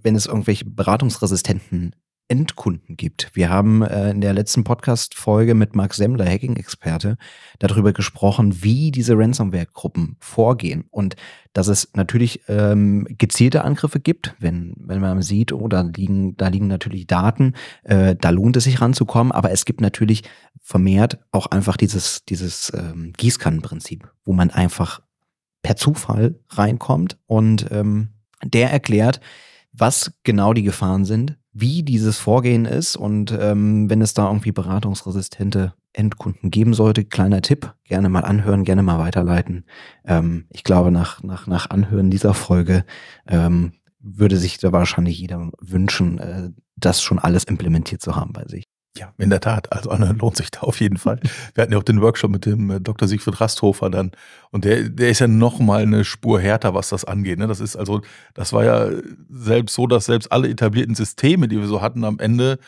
wenn 0.03 0.17
es 0.17 0.27
irgendwelche 0.27 0.67
beratungsresistenten 0.67 1.95
Endkunden 2.29 2.97
gibt. 2.97 3.31
Wir 3.35 3.51
haben 3.51 3.83
äh, 3.83 4.11
in 4.11 4.21
der 4.21 4.33
letzten 4.33 4.65
Podcast-Folge 4.65 5.55
mit 5.55 5.77
Mark 5.77 5.93
Semmler, 5.93 6.25
Hacking-Experte, 6.25 7.19
darüber 7.59 7.93
gesprochen, 7.93 8.63
wie 8.63 8.91
diese 8.91 9.17
Ransomware-Gruppen 9.17 10.17
vorgehen 10.21 10.85
und 10.91 11.17
dass 11.53 11.69
es 11.69 11.91
natürlich 11.95 12.41
ähm, 12.49 13.07
gezielte 13.11 13.63
Angriffe 13.63 14.01
gibt, 14.01 14.35
wenn, 14.39 14.75
wenn 14.79 15.01
man 15.01 15.21
sieht, 15.21 15.53
oh, 15.53 15.69
da 15.69 15.83
liegen, 15.83 16.37
da 16.37 16.49
liegen 16.49 16.67
natürlich 16.67 17.07
Daten, 17.07 17.53
äh, 17.83 18.17
da 18.19 18.31
lohnt 18.31 18.57
es 18.57 18.65
sich 18.65 18.81
ranzukommen, 18.81 19.31
aber 19.31 19.51
es 19.51 19.67
gibt 19.67 19.83
natürlich 19.83 20.23
vermehrt 20.63 21.19
auch 21.31 21.47
einfach 21.47 21.77
dieses, 21.77 22.25
dieses 22.25 22.73
ähm, 22.75 23.13
Gießkannenprinzip, 23.17 24.11
wo 24.25 24.33
man 24.33 24.51
einfach 24.51 25.03
per 25.63 25.77
Zufall 25.77 26.41
reinkommt 26.49 27.19
und 27.27 27.67
ähm, 27.71 28.09
der 28.43 28.71
erklärt, 28.71 29.21
was 29.77 30.13
genau 30.23 30.53
die 30.53 30.63
Gefahren 30.63 31.05
sind, 31.05 31.37
wie 31.53 31.83
dieses 31.83 32.19
Vorgehen 32.19 32.65
ist 32.65 32.97
und 32.97 33.37
ähm, 33.39 33.91
wenn 33.91 34.01
es 34.01 34.15
da 34.15 34.27
irgendwie 34.27 34.53
beratungsresistente 34.53 35.75
Endkunden 35.93 36.51
geben 36.51 36.75
sollte, 36.75 37.05
kleiner 37.05 37.43
Tipp, 37.43 37.75
gerne 37.85 38.09
mal 38.09 38.25
anhören, 38.25 38.65
gerne 38.65 38.83
mal 38.83 38.99
weiterleiten. 38.99 39.65
Ähm, 40.05 40.47
ich 40.51 40.65
glaube, 40.65 40.91
nach, 40.91 41.23
nach, 41.23 41.47
nach 41.47 41.71
Anhören 41.71 42.11
dieser 42.11 42.35
Folge 42.35 42.85
ähm, 43.27 43.75
würde 44.01 44.37
sich 44.37 44.59
da 44.59 44.73
wahrscheinlich 44.73 45.19
jeder 45.19 45.51
wünschen, 45.61 46.19
äh, 46.19 46.51
das 46.77 47.03
schon 47.03 47.19
alles 47.19 47.45
implementiert 47.45 48.03
zu 48.03 48.17
haben 48.17 48.33
bei 48.33 48.45
sich. 48.47 48.65
Ja, 48.97 49.13
in 49.19 49.31
der 49.31 49.41
Tat. 49.41 49.73
Also 49.73 49.91
anhören 49.91 50.19
lohnt 50.19 50.37
sich 50.37 50.53
da 50.53 50.61
auf 50.61 50.81
jeden 50.81 50.99
Fall. 50.99 51.19
Wir 51.55 51.63
hatten 51.63 51.73
ja 51.73 51.79
auch 51.79 51.85
den 51.85 52.01
Workshop 52.01 52.31
mit 52.31 52.47
dem 52.47 52.71
äh, 52.71 52.81
Dr. 52.81 53.09
Siegfried 53.09 53.41
Rasthofer 53.41 53.91
dann. 53.91 54.13
Und 54.53 54.65
der, 54.65 54.89
der 54.89 55.09
ist 55.09 55.19
ja 55.19 55.27
noch 55.27 55.59
mal 55.59 55.83
eine 55.83 56.05
Spur 56.05 56.41
härter, 56.41 56.75
was 56.75 56.91
das 56.91 57.05
angeht. 57.05 57.41
Ne? 57.41 57.49
Das 57.49 57.59
ist 57.59 57.75
also, 57.75 58.03
das 58.35 58.53
war 58.53 58.65
ja 58.65 58.89
selbst 59.29 59.75
so, 59.75 59.89
dass 59.89 60.05
selbst 60.05 60.31
alle 60.31 60.49
etablierten 60.49 60.95
Systeme, 60.95 61.49
die 61.49 61.59
wir 61.59 61.67
so 61.67 61.83
hatten, 61.83 62.05
am 62.05 62.21
Ende 62.21 62.61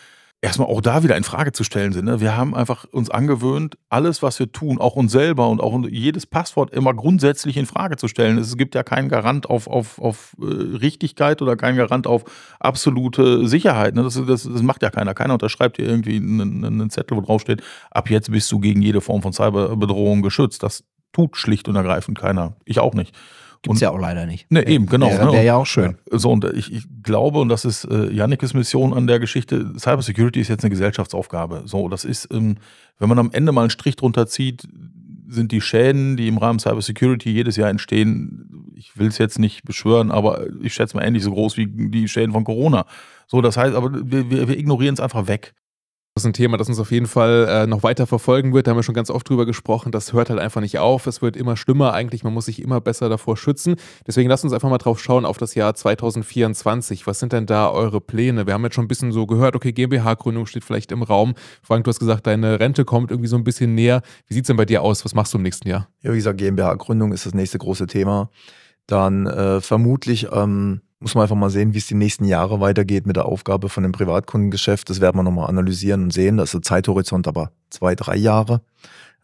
erstmal 0.42 0.68
auch 0.68 0.80
da 0.80 1.02
wieder 1.02 1.16
in 1.16 1.24
Frage 1.24 1.52
zu 1.52 1.64
stellen 1.64 1.92
sind. 1.92 2.04
Ne? 2.04 2.20
Wir 2.20 2.36
haben 2.36 2.54
einfach 2.54 2.84
uns 2.92 3.10
angewöhnt, 3.10 3.76
alles, 3.88 4.22
was 4.22 4.38
wir 4.38 4.52
tun, 4.52 4.78
auch 4.78 4.94
uns 4.94 5.12
selber 5.12 5.48
und 5.48 5.60
auch 5.60 5.78
jedes 5.88 6.26
Passwort 6.26 6.72
immer 6.72 6.94
grundsätzlich 6.94 7.56
in 7.56 7.66
Frage 7.66 7.96
zu 7.96 8.06
stellen. 8.06 8.38
Es 8.38 8.56
gibt 8.56 8.74
ja 8.74 8.82
keinen 8.82 9.08
Garant 9.08 9.48
auf, 9.48 9.66
auf, 9.66 9.98
auf 9.98 10.36
äh, 10.40 10.44
Richtigkeit 10.44 11.40
oder 11.42 11.56
keinen 11.56 11.76
Garant 11.76 12.06
auf 12.06 12.24
absolute 12.60 13.48
Sicherheit. 13.48 13.94
Ne? 13.94 14.02
Das, 14.02 14.14
das, 14.14 14.42
das 14.44 14.62
macht 14.62 14.82
ja 14.82 14.90
keiner. 14.90 15.14
Keiner 15.14 15.34
unterschreibt 15.34 15.76
hier 15.76 15.86
irgendwie 15.86 16.16
einen, 16.16 16.64
einen 16.64 16.90
Zettel, 16.90 17.16
wo 17.16 17.22
drauf 17.22 17.40
steht, 17.40 17.62
ab 17.90 18.10
jetzt 18.10 18.30
bist 18.30 18.52
du 18.52 18.60
gegen 18.60 18.82
jede 18.82 19.00
Form 19.00 19.22
von 19.22 19.32
Cyberbedrohung 19.32 20.22
geschützt. 20.22 20.62
Das 20.62 20.84
tut 21.12 21.36
schlicht 21.36 21.66
und 21.68 21.76
ergreifend 21.76 22.18
keiner. 22.18 22.56
Ich 22.66 22.78
auch 22.78 22.92
nicht. 22.94 23.16
Gibt's 23.66 23.82
und, 23.82 23.84
ja 23.84 23.90
auch 23.90 23.98
leider 23.98 24.26
nicht. 24.26 24.50
Ne, 24.50 24.66
eben, 24.66 24.86
genau. 24.86 25.08
Wäre 25.08 25.32
ne? 25.32 25.44
ja 25.44 25.56
auch 25.56 25.66
schön. 25.66 25.96
So, 26.10 26.30
und 26.30 26.44
ich, 26.44 26.72
ich 26.72 26.84
glaube, 27.02 27.40
und 27.40 27.48
das 27.48 27.64
ist 27.64 27.84
äh, 27.84 28.12
Jannikes 28.12 28.54
Mission 28.54 28.94
an 28.94 29.06
der 29.06 29.18
Geschichte, 29.18 29.72
Cybersecurity 29.78 30.40
ist 30.40 30.48
jetzt 30.48 30.64
eine 30.64 30.70
Gesellschaftsaufgabe. 30.70 31.62
So, 31.66 31.88
das 31.88 32.04
ist, 32.04 32.28
ähm, 32.32 32.56
wenn 32.98 33.08
man 33.08 33.18
am 33.18 33.30
Ende 33.32 33.52
mal 33.52 33.62
einen 33.62 33.70
Strich 33.70 33.96
drunter 33.96 34.26
zieht, 34.26 34.68
sind 35.28 35.50
die 35.50 35.60
Schäden, 35.60 36.16
die 36.16 36.28
im 36.28 36.38
Rahmen 36.38 36.60
Cybersecurity 36.60 37.30
jedes 37.30 37.56
Jahr 37.56 37.68
entstehen, 37.68 38.72
ich 38.76 38.96
will 38.96 39.08
es 39.08 39.18
jetzt 39.18 39.38
nicht 39.38 39.64
beschwören, 39.64 40.10
aber 40.10 40.46
ich 40.62 40.74
schätze 40.74 40.96
mal 40.96 41.04
ähnlich 41.04 41.24
so 41.24 41.32
groß 41.32 41.56
wie 41.56 41.66
die 41.66 42.06
Schäden 42.08 42.32
von 42.32 42.44
Corona. 42.44 42.86
So, 43.26 43.40
das 43.40 43.56
heißt, 43.56 43.74
aber 43.74 43.90
wir, 43.92 44.30
wir 44.30 44.56
ignorieren 44.56 44.94
es 44.94 45.00
einfach 45.00 45.26
weg. 45.26 45.54
Das 46.16 46.22
ist 46.22 46.28
ein 46.28 46.32
Thema, 46.32 46.56
das 46.56 46.70
uns 46.70 46.78
auf 46.78 46.92
jeden 46.92 47.08
Fall 47.08 47.46
äh, 47.46 47.66
noch 47.66 47.82
weiter 47.82 48.06
verfolgen 48.06 48.54
wird. 48.54 48.66
Da 48.66 48.70
haben 48.70 48.78
wir 48.78 48.82
schon 48.82 48.94
ganz 48.94 49.10
oft 49.10 49.28
drüber 49.28 49.44
gesprochen. 49.44 49.92
Das 49.92 50.14
hört 50.14 50.30
halt 50.30 50.40
einfach 50.40 50.62
nicht 50.62 50.78
auf. 50.78 51.06
Es 51.06 51.20
wird 51.20 51.36
immer 51.36 51.58
schlimmer 51.58 51.92
eigentlich. 51.92 52.24
Man 52.24 52.32
muss 52.32 52.46
sich 52.46 52.62
immer 52.62 52.80
besser 52.80 53.10
davor 53.10 53.36
schützen. 53.36 53.76
Deswegen 54.06 54.30
lasst 54.30 54.42
uns 54.42 54.54
einfach 54.54 54.70
mal 54.70 54.78
drauf 54.78 54.98
schauen 54.98 55.26
auf 55.26 55.36
das 55.36 55.54
Jahr 55.54 55.74
2024. 55.74 57.06
Was 57.06 57.18
sind 57.18 57.34
denn 57.34 57.44
da 57.44 57.68
eure 57.68 58.00
Pläne? 58.00 58.46
Wir 58.46 58.54
haben 58.54 58.64
jetzt 58.64 58.76
schon 58.76 58.86
ein 58.86 58.88
bisschen 58.88 59.12
so 59.12 59.26
gehört, 59.26 59.56
okay, 59.56 59.74
GmbH-Gründung 59.74 60.46
steht 60.46 60.64
vielleicht 60.64 60.90
im 60.90 61.02
Raum. 61.02 61.34
Frank, 61.60 61.84
du 61.84 61.90
hast 61.90 61.98
gesagt, 61.98 62.26
deine 62.26 62.60
Rente 62.60 62.86
kommt 62.86 63.10
irgendwie 63.10 63.28
so 63.28 63.36
ein 63.36 63.44
bisschen 63.44 63.74
näher. 63.74 64.00
Wie 64.26 64.32
sieht 64.32 64.44
es 64.44 64.46
denn 64.46 64.56
bei 64.56 64.64
dir 64.64 64.80
aus? 64.80 65.04
Was 65.04 65.14
machst 65.14 65.34
du 65.34 65.36
im 65.36 65.42
nächsten 65.42 65.68
Jahr? 65.68 65.90
Ja, 66.00 66.12
wie 66.12 66.16
gesagt, 66.16 66.38
GmbH-Gründung 66.38 67.12
ist 67.12 67.26
das 67.26 67.34
nächste 67.34 67.58
große 67.58 67.88
Thema. 67.88 68.30
Dann 68.86 69.26
äh, 69.26 69.60
vermutlich 69.60 70.28
ähm, 70.32 70.80
muss 71.00 71.14
man 71.14 71.22
einfach 71.22 71.36
mal 71.36 71.50
sehen, 71.50 71.74
wie 71.74 71.78
es 71.78 71.86
die 71.86 71.94
nächsten 71.94 72.24
Jahre 72.24 72.60
weitergeht 72.60 73.06
mit 73.06 73.16
der 73.16 73.26
Aufgabe 73.26 73.68
von 73.68 73.82
dem 73.82 73.92
Privatkundengeschäft. 73.92 74.88
Das 74.88 75.00
werden 75.00 75.16
wir 75.16 75.22
nochmal 75.22 75.48
analysieren 75.48 76.04
und 76.04 76.12
sehen. 76.12 76.38
Das 76.38 76.50
ist 76.50 76.54
ein 76.54 76.62
Zeithorizont 76.62 77.28
aber 77.28 77.52
zwei, 77.70 77.94
drei 77.94 78.16
Jahre, 78.16 78.62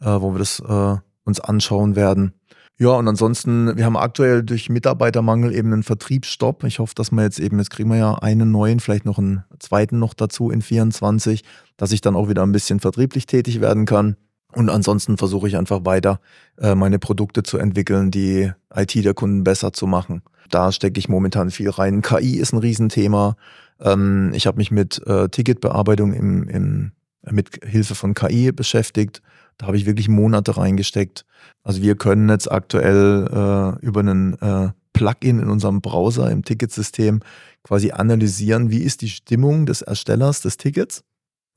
äh, 0.01 0.07
wo 0.07 0.33
wir 0.33 0.39
das 0.39 0.61
äh, 0.61 0.97
uns 1.25 1.41
anschauen 1.41 1.97
werden. 1.97 2.35
Ja, 2.79 2.91
und 2.91 3.07
ansonsten, 3.07 3.77
wir 3.77 3.85
haben 3.85 3.97
aktuell 3.97 4.43
durch 4.43 4.69
Mitarbeitermangel 4.69 5.55
eben 5.55 5.73
einen 5.73 5.83
Vertriebsstopp. 5.83 6.65
Ich 6.65 6.79
hoffe, 6.79 6.95
dass 6.97 7.13
wir 7.13 7.23
jetzt 7.23 7.39
eben, 7.39 7.59
jetzt 7.59 7.71
kriegen 7.71 7.91
wir 7.91 7.99
ja 7.99 8.15
einen 8.15 8.51
neuen, 8.51 8.81
vielleicht 8.81 9.05
noch 9.05 9.19
einen 9.19 9.45
zweiten 9.59 9.99
noch 9.99 10.15
dazu 10.15 10.51
in 10.51 10.63
24, 10.63 11.45
dass 11.77 11.93
ich 11.93 12.01
dann 12.01 12.17
auch 12.17 12.29
wieder 12.29 12.43
ein 12.43 12.53
bisschen 12.53 12.81
vertrieblich 12.81 13.27
tätig 13.27 13.61
werden 13.61 13.87
kann. 13.87 14.17
Und 14.55 14.69
ansonsten 14.69 15.17
versuche 15.17 15.49
ich 15.49 15.57
einfach 15.57 15.85
weiter, 15.85 16.21
äh, 16.59 16.75
meine 16.75 16.99
Produkte 16.99 17.43
zu 17.43 17.59
entwickeln, 17.59 18.11
die 18.11 18.53
IT 18.75 18.95
der 18.95 19.15
Kunden 19.15 19.45
besser 19.45 19.73
zu 19.73 19.87
machen. 19.87 20.23
Da 20.51 20.73
stecke 20.73 20.99
ich 20.99 21.09
momentan 21.09 21.51
viel 21.51 21.71
rein. 21.71 22.03
KI 22.03 22.37
ist 22.37 22.53
ein 22.53 22.59
Riesenthema. 22.59 23.37
Ähm, 23.81 24.33
ich 24.35 24.47
habe 24.47 24.59
mich 24.59 24.71
mit 24.71 25.05
äh, 25.07 25.29
Ticketbearbeitung 25.29 26.13
im, 26.13 26.49
im, 26.49 26.93
mit 27.31 27.61
Hilfe 27.65 27.95
von 27.95 28.13
KI 28.13 28.53
beschäftigt. 28.53 29.23
Da 29.57 29.67
habe 29.67 29.77
ich 29.77 29.87
wirklich 29.87 30.09
Monate 30.09 30.57
reingesteckt. 30.57 31.25
Also 31.63 31.81
wir 31.81 31.97
können 31.97 32.29
jetzt 32.29 32.51
aktuell 32.51 33.29
äh, 33.29 33.85
über 33.85 34.01
einen 34.01 34.35
äh, 34.41 34.71
Plugin 34.93 35.39
in 35.39 35.49
unserem 35.49 35.81
Browser 35.81 36.31
im 36.31 36.45
Ticketsystem 36.45 37.21
quasi 37.63 37.93
analysieren, 37.93 38.71
wie 38.71 38.83
ist 38.83 39.01
die 39.01 39.09
Stimmung 39.09 39.65
des 39.65 39.81
Erstellers 39.81 40.43
des 40.43 40.59
Tickets 40.59 41.05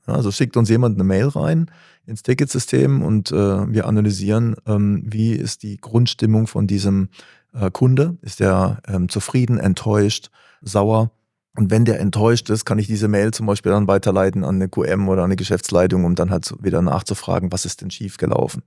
also 0.06 0.30
schickt 0.30 0.56
uns 0.56 0.68
jemand 0.68 0.96
eine 0.96 1.04
Mail 1.04 1.28
rein 1.28 1.70
ins 2.06 2.22
Ticketsystem 2.22 3.02
und 3.02 3.32
äh, 3.32 3.34
wir 3.72 3.86
analysieren, 3.86 4.56
ähm, 4.66 5.02
wie 5.04 5.32
ist 5.32 5.62
die 5.62 5.76
Grundstimmung 5.76 6.46
von 6.46 6.66
diesem 6.66 7.08
äh, 7.52 7.70
Kunde. 7.70 8.16
Ist 8.22 8.40
der 8.40 8.80
ähm, 8.86 9.08
zufrieden, 9.08 9.58
enttäuscht, 9.58 10.30
sauer? 10.62 11.10
Und 11.56 11.70
wenn 11.70 11.86
der 11.86 12.00
enttäuscht 12.00 12.50
ist, 12.50 12.66
kann 12.66 12.78
ich 12.78 12.86
diese 12.86 13.08
Mail 13.08 13.32
zum 13.32 13.46
Beispiel 13.46 13.72
dann 13.72 13.88
weiterleiten 13.88 14.44
an 14.44 14.56
eine 14.56 14.68
QM 14.68 15.08
oder 15.08 15.24
eine 15.24 15.36
Geschäftsleitung, 15.36 16.04
um 16.04 16.14
dann 16.14 16.30
halt 16.30 16.52
wieder 16.62 16.82
nachzufragen, 16.82 17.50
was 17.50 17.64
ist 17.64 17.80
denn 17.80 17.90
schiefgelaufen. 17.90 18.62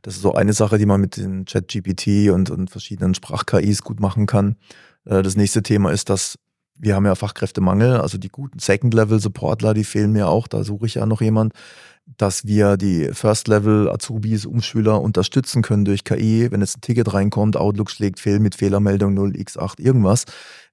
Das 0.00 0.16
ist 0.16 0.22
so 0.22 0.32
eine 0.32 0.54
Sache, 0.54 0.78
die 0.78 0.86
man 0.86 1.02
mit 1.02 1.18
den 1.18 1.44
Chat-GPT 1.44 2.30
und, 2.30 2.48
und 2.48 2.70
verschiedenen 2.70 3.14
Sprach-KIs 3.14 3.82
gut 3.82 4.00
machen 4.00 4.26
kann. 4.26 4.56
Äh, 5.04 5.22
das 5.22 5.36
nächste 5.36 5.62
Thema 5.62 5.90
ist, 5.90 6.08
dass 6.08 6.38
wir 6.82 6.94
haben 6.94 7.04
ja 7.04 7.14
Fachkräftemangel, 7.14 8.00
also 8.00 8.16
die 8.16 8.30
guten 8.30 8.58
Second-Level-Supportler, 8.58 9.74
die 9.74 9.84
fehlen 9.84 10.12
mir 10.12 10.28
auch, 10.28 10.48
da 10.48 10.64
suche 10.64 10.86
ich 10.86 10.94
ja 10.94 11.04
noch 11.04 11.20
jemand, 11.20 11.52
dass 12.06 12.46
wir 12.46 12.76
die 12.76 13.10
First-Level-Azubis, 13.12 14.46
Umschüler 14.46 15.00
unterstützen 15.00 15.62
können 15.62 15.84
durch 15.84 16.04
KI, 16.04 16.50
wenn 16.50 16.60
jetzt 16.60 16.78
ein 16.78 16.80
Ticket 16.80 17.12
reinkommt, 17.14 17.56
Outlook 17.56 17.90
schlägt 17.90 18.20
fehl 18.20 18.40
mit 18.40 18.54
Fehlermeldung 18.54 19.16
0x8 19.16 19.80
irgendwas, 19.80 20.24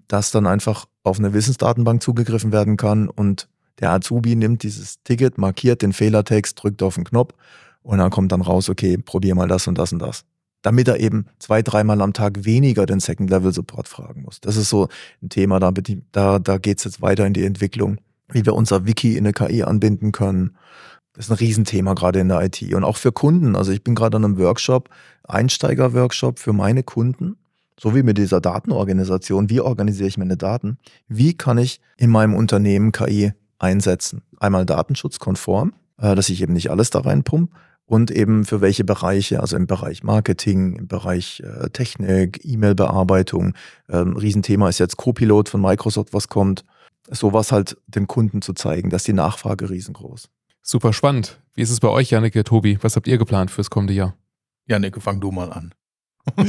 dass 0.08 0.32
dann 0.32 0.48
einfach 0.48 0.86
auf 1.04 1.20
eine 1.20 1.34
Wissensdatenbank 1.34 2.02
zugegriffen 2.02 2.52
werden 2.52 2.78
kann 2.78 3.08
und 3.10 3.48
der 3.80 3.92
Azubi 3.92 4.36
nimmt 4.36 4.64
dieses 4.64 5.04
Ticket, 5.04 5.38
markiert 5.38 5.82
den 5.82 5.94
Fehlertext, 5.94 6.62
drückt 6.62 6.82
auf 6.82 6.96
den 6.96 7.04
Knopf 7.04 7.34
und 7.84 8.00
dann 8.00 8.10
kommt 8.10 8.32
dann 8.32 8.42
raus, 8.42 8.70
okay, 8.70 8.98
probier 8.98 9.36
mal 9.36 9.48
das 9.48 9.68
und 9.68 9.78
das 9.78 9.94
und 9.94 10.00
das 10.00 10.26
damit 10.62 10.88
er 10.88 11.00
eben 11.00 11.28
zwei, 11.40 11.62
dreimal 11.62 12.02
am 12.02 12.14
Tag 12.14 12.44
weniger 12.44 12.86
den 12.86 13.00
Second-Level-Support 13.00 13.88
fragen 13.88 14.24
muss. 14.24 14.42
Das 14.42 14.58
ist 14.58 14.70
so 14.70 14.90
ein 15.22 15.30
Thema, 15.30 15.60
da, 15.60 15.72
da, 16.12 16.40
da 16.40 16.58
geht 16.58 16.80
es 16.80 16.84
jetzt 16.84 17.02
weiter 17.02 17.26
in 17.26 17.34
die 17.34 17.46
Entwicklung, 17.46 17.98
wie 18.30 18.46
wir 18.46 18.54
unser 18.54 18.86
Wiki 18.86 19.16
in 19.16 19.26
eine 19.26 19.34
KI 19.34 19.64
anbinden 19.64 20.12
können. 20.12 20.58
Das 21.18 21.26
ist 21.26 21.32
ein 21.32 21.38
Riesenthema 21.38 21.96
gerade 21.96 22.20
in 22.20 22.28
der 22.28 22.44
IT 22.44 22.62
und 22.76 22.84
auch 22.84 22.96
für 22.96 23.12
Kunden. 23.12 23.56
Also 23.56 23.72
ich 23.72 23.84
bin 23.84 23.96
gerade 23.96 24.18
an 24.18 24.24
einem 24.24 24.38
Workshop, 24.38 24.90
Einsteiger-Workshop 25.24 26.38
für 26.38 26.54
meine 26.54 26.84
Kunden, 26.84 27.38
so 27.80 27.96
wie 27.96 28.04
mit 28.04 28.20
dieser 28.20 28.40
Datenorganisation. 28.40 29.50
Wie 29.50 29.60
organisiere 29.60 30.08
ich 30.08 30.20
meine 30.20 30.38
Daten? 30.38 30.78
Wie 31.08 31.34
kann 31.34 31.58
ich 31.58 31.82
in 31.98 32.12
meinem 32.12 32.36
Unternehmen 32.36 32.92
KI 32.92 33.34
einsetzen? 33.58 34.22
Einmal 34.40 34.68
datenschutzkonform, 34.68 35.74
äh, 35.98 36.14
dass 36.14 36.30
ich 36.30 36.40
eben 36.40 36.54
nicht 36.54 36.70
alles 36.70 36.92
da 36.92 37.00
reinpumpe 37.00 37.52
und 37.88 38.12
eben 38.12 38.46
für 38.46 38.62
welche 38.62 38.84
Bereiche, 38.84 39.40
also 39.40 39.56
im 39.56 39.66
Bereich 39.66 40.04
Marketing, 40.04 40.76
im 40.76 40.88
Bereich 40.88 41.42
äh, 41.44 41.72
Technik, 41.72 42.42
E-Mail-Bearbeitung. 42.46 43.56
Ähm, 43.90 44.16
Riesenthema 44.16 44.70
ist 44.70 44.78
jetzt 44.78 44.98
Copilot 44.98 45.50
von 45.50 45.62
Microsoft, 45.62 46.14
was 46.14 46.28
kommt. 46.28 46.64
Sowas 47.10 47.52
halt 47.52 47.76
dem 47.88 48.06
Kunden 48.06 48.44
zu 48.44 48.54
zeigen, 48.54 48.92
dass 48.92 49.04
die 49.04 49.14
Nachfrage 49.14 49.72
riesengroß. 49.72 50.30
Super 50.70 50.92
spannend. 50.92 51.40
Wie 51.54 51.62
ist 51.62 51.70
es 51.70 51.80
bei 51.80 51.88
euch, 51.88 52.10
Janneke, 52.10 52.44
Tobi? 52.44 52.78
Was 52.82 52.98
habt 52.98 53.08
ihr 53.08 53.18
geplant 53.18 53.50
fürs 53.52 53.70
kommende 53.70 53.94
Jahr? 53.94 54.18
Janneke, 54.66 55.00
fang 55.00 55.22
du 55.22 55.32
mal 55.32 55.54
an. 55.54 55.74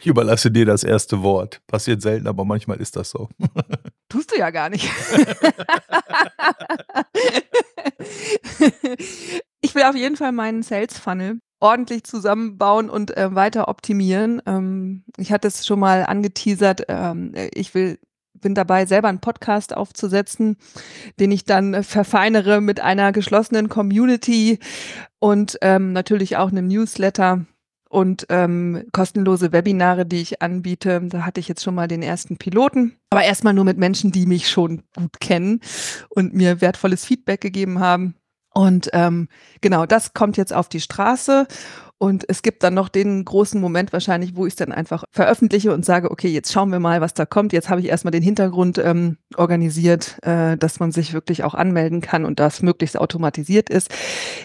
ich 0.00 0.06
überlasse 0.06 0.50
dir 0.50 0.66
das 0.66 0.84
erste 0.84 1.22
Wort. 1.22 1.62
Passiert 1.66 2.02
selten, 2.02 2.26
aber 2.26 2.44
manchmal 2.44 2.76
ist 2.76 2.94
das 2.94 3.08
so. 3.08 3.30
Tust 4.10 4.32
du 4.32 4.38
ja 4.38 4.50
gar 4.50 4.68
nicht. 4.68 4.84
ich 9.62 9.74
will 9.74 9.84
auf 9.84 9.96
jeden 9.96 10.16
Fall 10.16 10.32
meinen 10.32 10.62
Sales 10.62 10.98
Funnel 10.98 11.40
ordentlich 11.58 12.04
zusammenbauen 12.04 12.90
und 12.90 13.16
äh, 13.16 13.34
weiter 13.34 13.68
optimieren. 13.68 14.42
Ähm, 14.44 15.04
ich 15.16 15.32
hatte 15.32 15.48
es 15.48 15.64
schon 15.66 15.80
mal 15.80 16.04
angeteasert. 16.04 16.82
Ähm, 16.88 17.32
ich 17.54 17.74
will 17.74 17.98
bin 18.46 18.54
dabei, 18.54 18.86
selber 18.86 19.08
einen 19.08 19.18
Podcast 19.18 19.76
aufzusetzen, 19.76 20.56
den 21.18 21.32
ich 21.32 21.44
dann 21.44 21.74
äh, 21.74 21.82
verfeinere 21.82 22.60
mit 22.60 22.78
einer 22.78 23.10
geschlossenen 23.10 23.68
Community 23.68 24.60
und 25.18 25.58
ähm, 25.62 25.92
natürlich 25.92 26.36
auch 26.36 26.52
einem 26.52 26.68
Newsletter 26.68 27.44
und 27.88 28.26
ähm, 28.28 28.84
kostenlose 28.92 29.50
Webinare, 29.50 30.06
die 30.06 30.20
ich 30.20 30.42
anbiete. 30.42 31.02
Da 31.08 31.26
hatte 31.26 31.40
ich 31.40 31.48
jetzt 31.48 31.64
schon 31.64 31.74
mal 31.74 31.88
den 31.88 32.02
ersten 32.02 32.36
Piloten, 32.36 32.94
aber 33.10 33.24
erstmal 33.24 33.52
nur 33.52 33.64
mit 33.64 33.78
Menschen, 33.78 34.12
die 34.12 34.26
mich 34.26 34.48
schon 34.48 34.84
gut 34.96 35.18
kennen 35.18 35.60
und 36.08 36.32
mir 36.32 36.60
wertvolles 36.60 37.04
Feedback 37.04 37.40
gegeben 37.40 37.80
haben. 37.80 38.14
Und 38.56 38.88
ähm, 38.94 39.28
genau, 39.60 39.84
das 39.84 40.14
kommt 40.14 40.38
jetzt 40.38 40.54
auf 40.54 40.70
die 40.70 40.80
Straße. 40.80 41.46
Und 41.98 42.24
es 42.26 42.40
gibt 42.40 42.62
dann 42.62 42.72
noch 42.72 42.88
den 42.88 43.22
großen 43.22 43.60
Moment 43.60 43.92
wahrscheinlich, 43.92 44.34
wo 44.34 44.46
ich 44.46 44.52
es 44.52 44.56
dann 44.56 44.72
einfach 44.72 45.04
veröffentliche 45.10 45.74
und 45.74 45.84
sage, 45.84 46.10
okay, 46.10 46.28
jetzt 46.28 46.50
schauen 46.50 46.72
wir 46.72 46.80
mal, 46.80 47.02
was 47.02 47.12
da 47.12 47.26
kommt. 47.26 47.52
Jetzt 47.52 47.68
habe 47.68 47.82
ich 47.82 47.88
erstmal 47.88 48.12
den 48.12 48.22
Hintergrund 48.22 48.78
ähm, 48.78 49.18
organisiert, 49.36 50.16
äh, 50.22 50.56
dass 50.56 50.80
man 50.80 50.90
sich 50.90 51.12
wirklich 51.12 51.44
auch 51.44 51.52
anmelden 51.52 52.00
kann 52.00 52.24
und 52.24 52.40
das 52.40 52.62
möglichst 52.62 52.98
automatisiert 52.98 53.68
ist. 53.68 53.90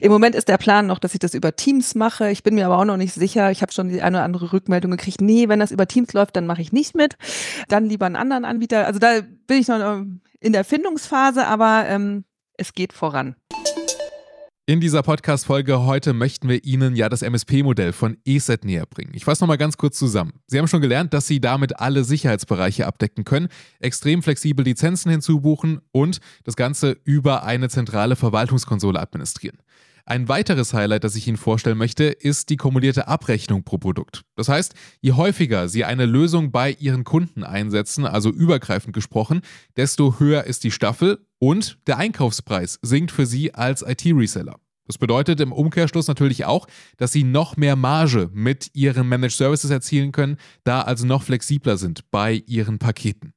Im 0.02 0.12
Moment 0.12 0.36
ist 0.36 0.50
der 0.50 0.58
Plan 0.58 0.88
noch, 0.88 1.00
dass 1.00 1.14
ich 1.14 1.20
das 1.20 1.34
über 1.34 1.56
Teams 1.56 1.96
mache. 1.96 2.32
Ich 2.32 2.44
bin 2.44 2.56
mir 2.56 2.66
aber 2.66 2.80
auch 2.80 2.86
noch 2.86 2.98
nicht 2.98 3.14
sicher. 3.14 3.50
Ich 3.50 3.62
habe 3.62 3.72
schon 3.72 3.88
die 3.88 4.02
eine 4.02 4.18
oder 4.18 4.26
andere 4.26 4.52
Rückmeldung 4.52 4.92
gekriegt. 4.92 5.22
Nee, 5.22 5.48
wenn 5.48 5.62
das 5.62 5.72
über 5.72 5.88
Teams 5.88 6.12
läuft, 6.12 6.36
dann 6.36 6.48
mache 6.48 6.62
ich 6.62 6.74
nicht 6.74 6.96
mit. 6.96 7.16
Dann 7.70 7.86
lieber 7.86 8.08
einen 8.08 8.18
anderen 8.18 8.44
Anbieter. 8.44 8.86
Also 8.88 9.00
da 9.00 9.22
bin 9.48 9.58
ich 9.58 9.70
noch 9.70 10.04
in 10.42 10.52
der 10.52 10.66
Findungsphase, 10.66 11.48
aber 11.48 11.86
ähm, 11.88 12.26
es 12.58 12.74
geht 12.74 12.92
voran. 12.92 13.36
In 14.68 14.80
dieser 14.80 15.02
Podcast-Folge 15.02 15.86
heute 15.86 16.14
möchten 16.14 16.48
wir 16.48 16.64
Ihnen 16.64 16.96
ja 16.96 17.10
das 17.10 17.24
MSP-Modell 17.24 17.94
von 17.94 18.18
ESET 18.26 18.64
näher 18.64 18.86
bringen. 18.86 19.12
Ich 19.16 19.26
fasse 19.26 19.44
nochmal 19.44 19.58
ganz 19.58 19.76
kurz 19.76 19.98
zusammen. 19.98 20.34
Sie 20.46 20.60
haben 20.60 20.68
schon 20.68 20.82
gelernt, 20.82 21.16
dass 21.16 21.26
Sie 21.26 21.42
damit 21.42 21.80
alle 21.80 22.04
Sicherheitsbereiche 22.04 22.86
abdecken 22.86 23.24
können, 23.24 23.48
extrem 23.80 24.22
flexibel 24.22 24.64
Lizenzen 24.64 25.10
hinzubuchen 25.10 25.82
und 25.92 26.20
das 26.44 26.56
Ganze 26.56 26.96
über 27.06 27.44
eine 27.44 27.70
zentrale 27.70 28.16
Verwaltungskonsole 28.16 29.00
administrieren. 29.00 29.58
Ein 30.06 30.28
weiteres 30.28 30.74
Highlight, 30.74 31.04
das 31.04 31.16
ich 31.16 31.28
Ihnen 31.28 31.38
vorstellen 31.38 31.78
möchte, 31.78 32.06
ist 32.06 32.50
die 32.50 32.58
kumulierte 32.58 33.08
Abrechnung 33.08 33.64
pro 33.64 33.78
Produkt. 33.78 34.22
Das 34.36 34.50
heißt, 34.50 34.74
je 35.02 35.14
häufiger 35.14 35.68
Sie 35.70 35.86
eine 35.86 36.06
Lösung 36.06 36.52
bei 36.52 36.72
Ihren 36.72 37.04
Kunden 37.04 37.44
einsetzen, 37.44 38.06
also 38.06 38.30
übergreifend 38.30 38.94
gesprochen, 38.94 39.42
desto 39.78 40.20
höher 40.20 40.46
ist 40.46 40.64
die 40.64 40.72
Staffel 40.72 41.26
und 41.40 41.78
der 41.88 41.98
Einkaufspreis 41.98 42.80
sinkt 42.82 43.12
für 43.12 43.26
Sie 43.26 43.54
als 43.54 43.82
IT-Reseller. 43.82 44.58
Das 44.88 44.98
bedeutet 44.98 45.40
im 45.40 45.54
Umkehrschluss 45.54 46.08
natürlich 46.08 46.46
auch, 46.46 46.68
dass 46.98 47.12
Sie 47.12 47.24
noch 47.24 47.56
mehr 47.56 47.76
Marge 47.76 48.30
mit 48.34 48.72
Ihren 48.74 49.08
Managed 49.08 49.38
Services 49.38 49.70
erzielen 49.70 50.12
können, 50.12 50.38
da 50.64 50.82
also 50.82 51.06
noch 51.06 51.24
flexibler 51.24 51.78
sind 51.78 52.10
bei 52.12 52.44
Ihren 52.46 52.80
Paketen. 52.80 53.34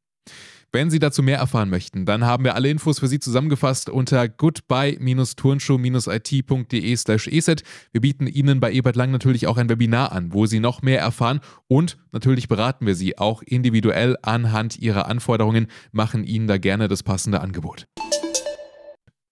Wenn 0.75 0.91
Sie 0.91 0.99
dazu 0.99 1.23
mehr 1.23 1.39
erfahren 1.39 1.71
möchten, 1.71 2.05
dann 2.05 2.25
haben 2.25 2.43
wir 2.43 2.57
alle 2.57 2.69
Infos 2.69 2.99
für 2.99 3.07
Sie 3.07 3.21
zusammengefasst 3.21 3.89
unter 3.89 4.29
goodbye-turnschuh-it.de 4.29 6.97
slash 6.97 7.29
eset. 7.29 7.63
Wir 7.93 8.01
bieten 8.01 8.27
Ihnen 8.27 8.59
bei 8.59 8.73
Ebert 8.73 8.97
Lang 8.97 9.13
natürlich 9.13 9.47
auch 9.47 9.57
ein 9.57 9.69
Webinar 9.69 10.11
an, 10.11 10.33
wo 10.33 10.47
Sie 10.47 10.59
noch 10.59 10.83
mehr 10.83 10.99
erfahren 10.99 11.39
und 11.69 11.97
natürlich 12.11 12.49
beraten 12.49 12.87
wir 12.87 12.97
Sie 12.97 13.19
auch 13.19 13.43
individuell 13.43 14.17
anhand 14.23 14.77
Ihrer 14.77 15.07
Anforderungen, 15.07 15.69
machen 15.93 16.25
Ihnen 16.25 16.49
da 16.49 16.59
gerne 16.59 16.89
das 16.89 17.05
passende 17.05 17.41
Angebot. 17.41 17.87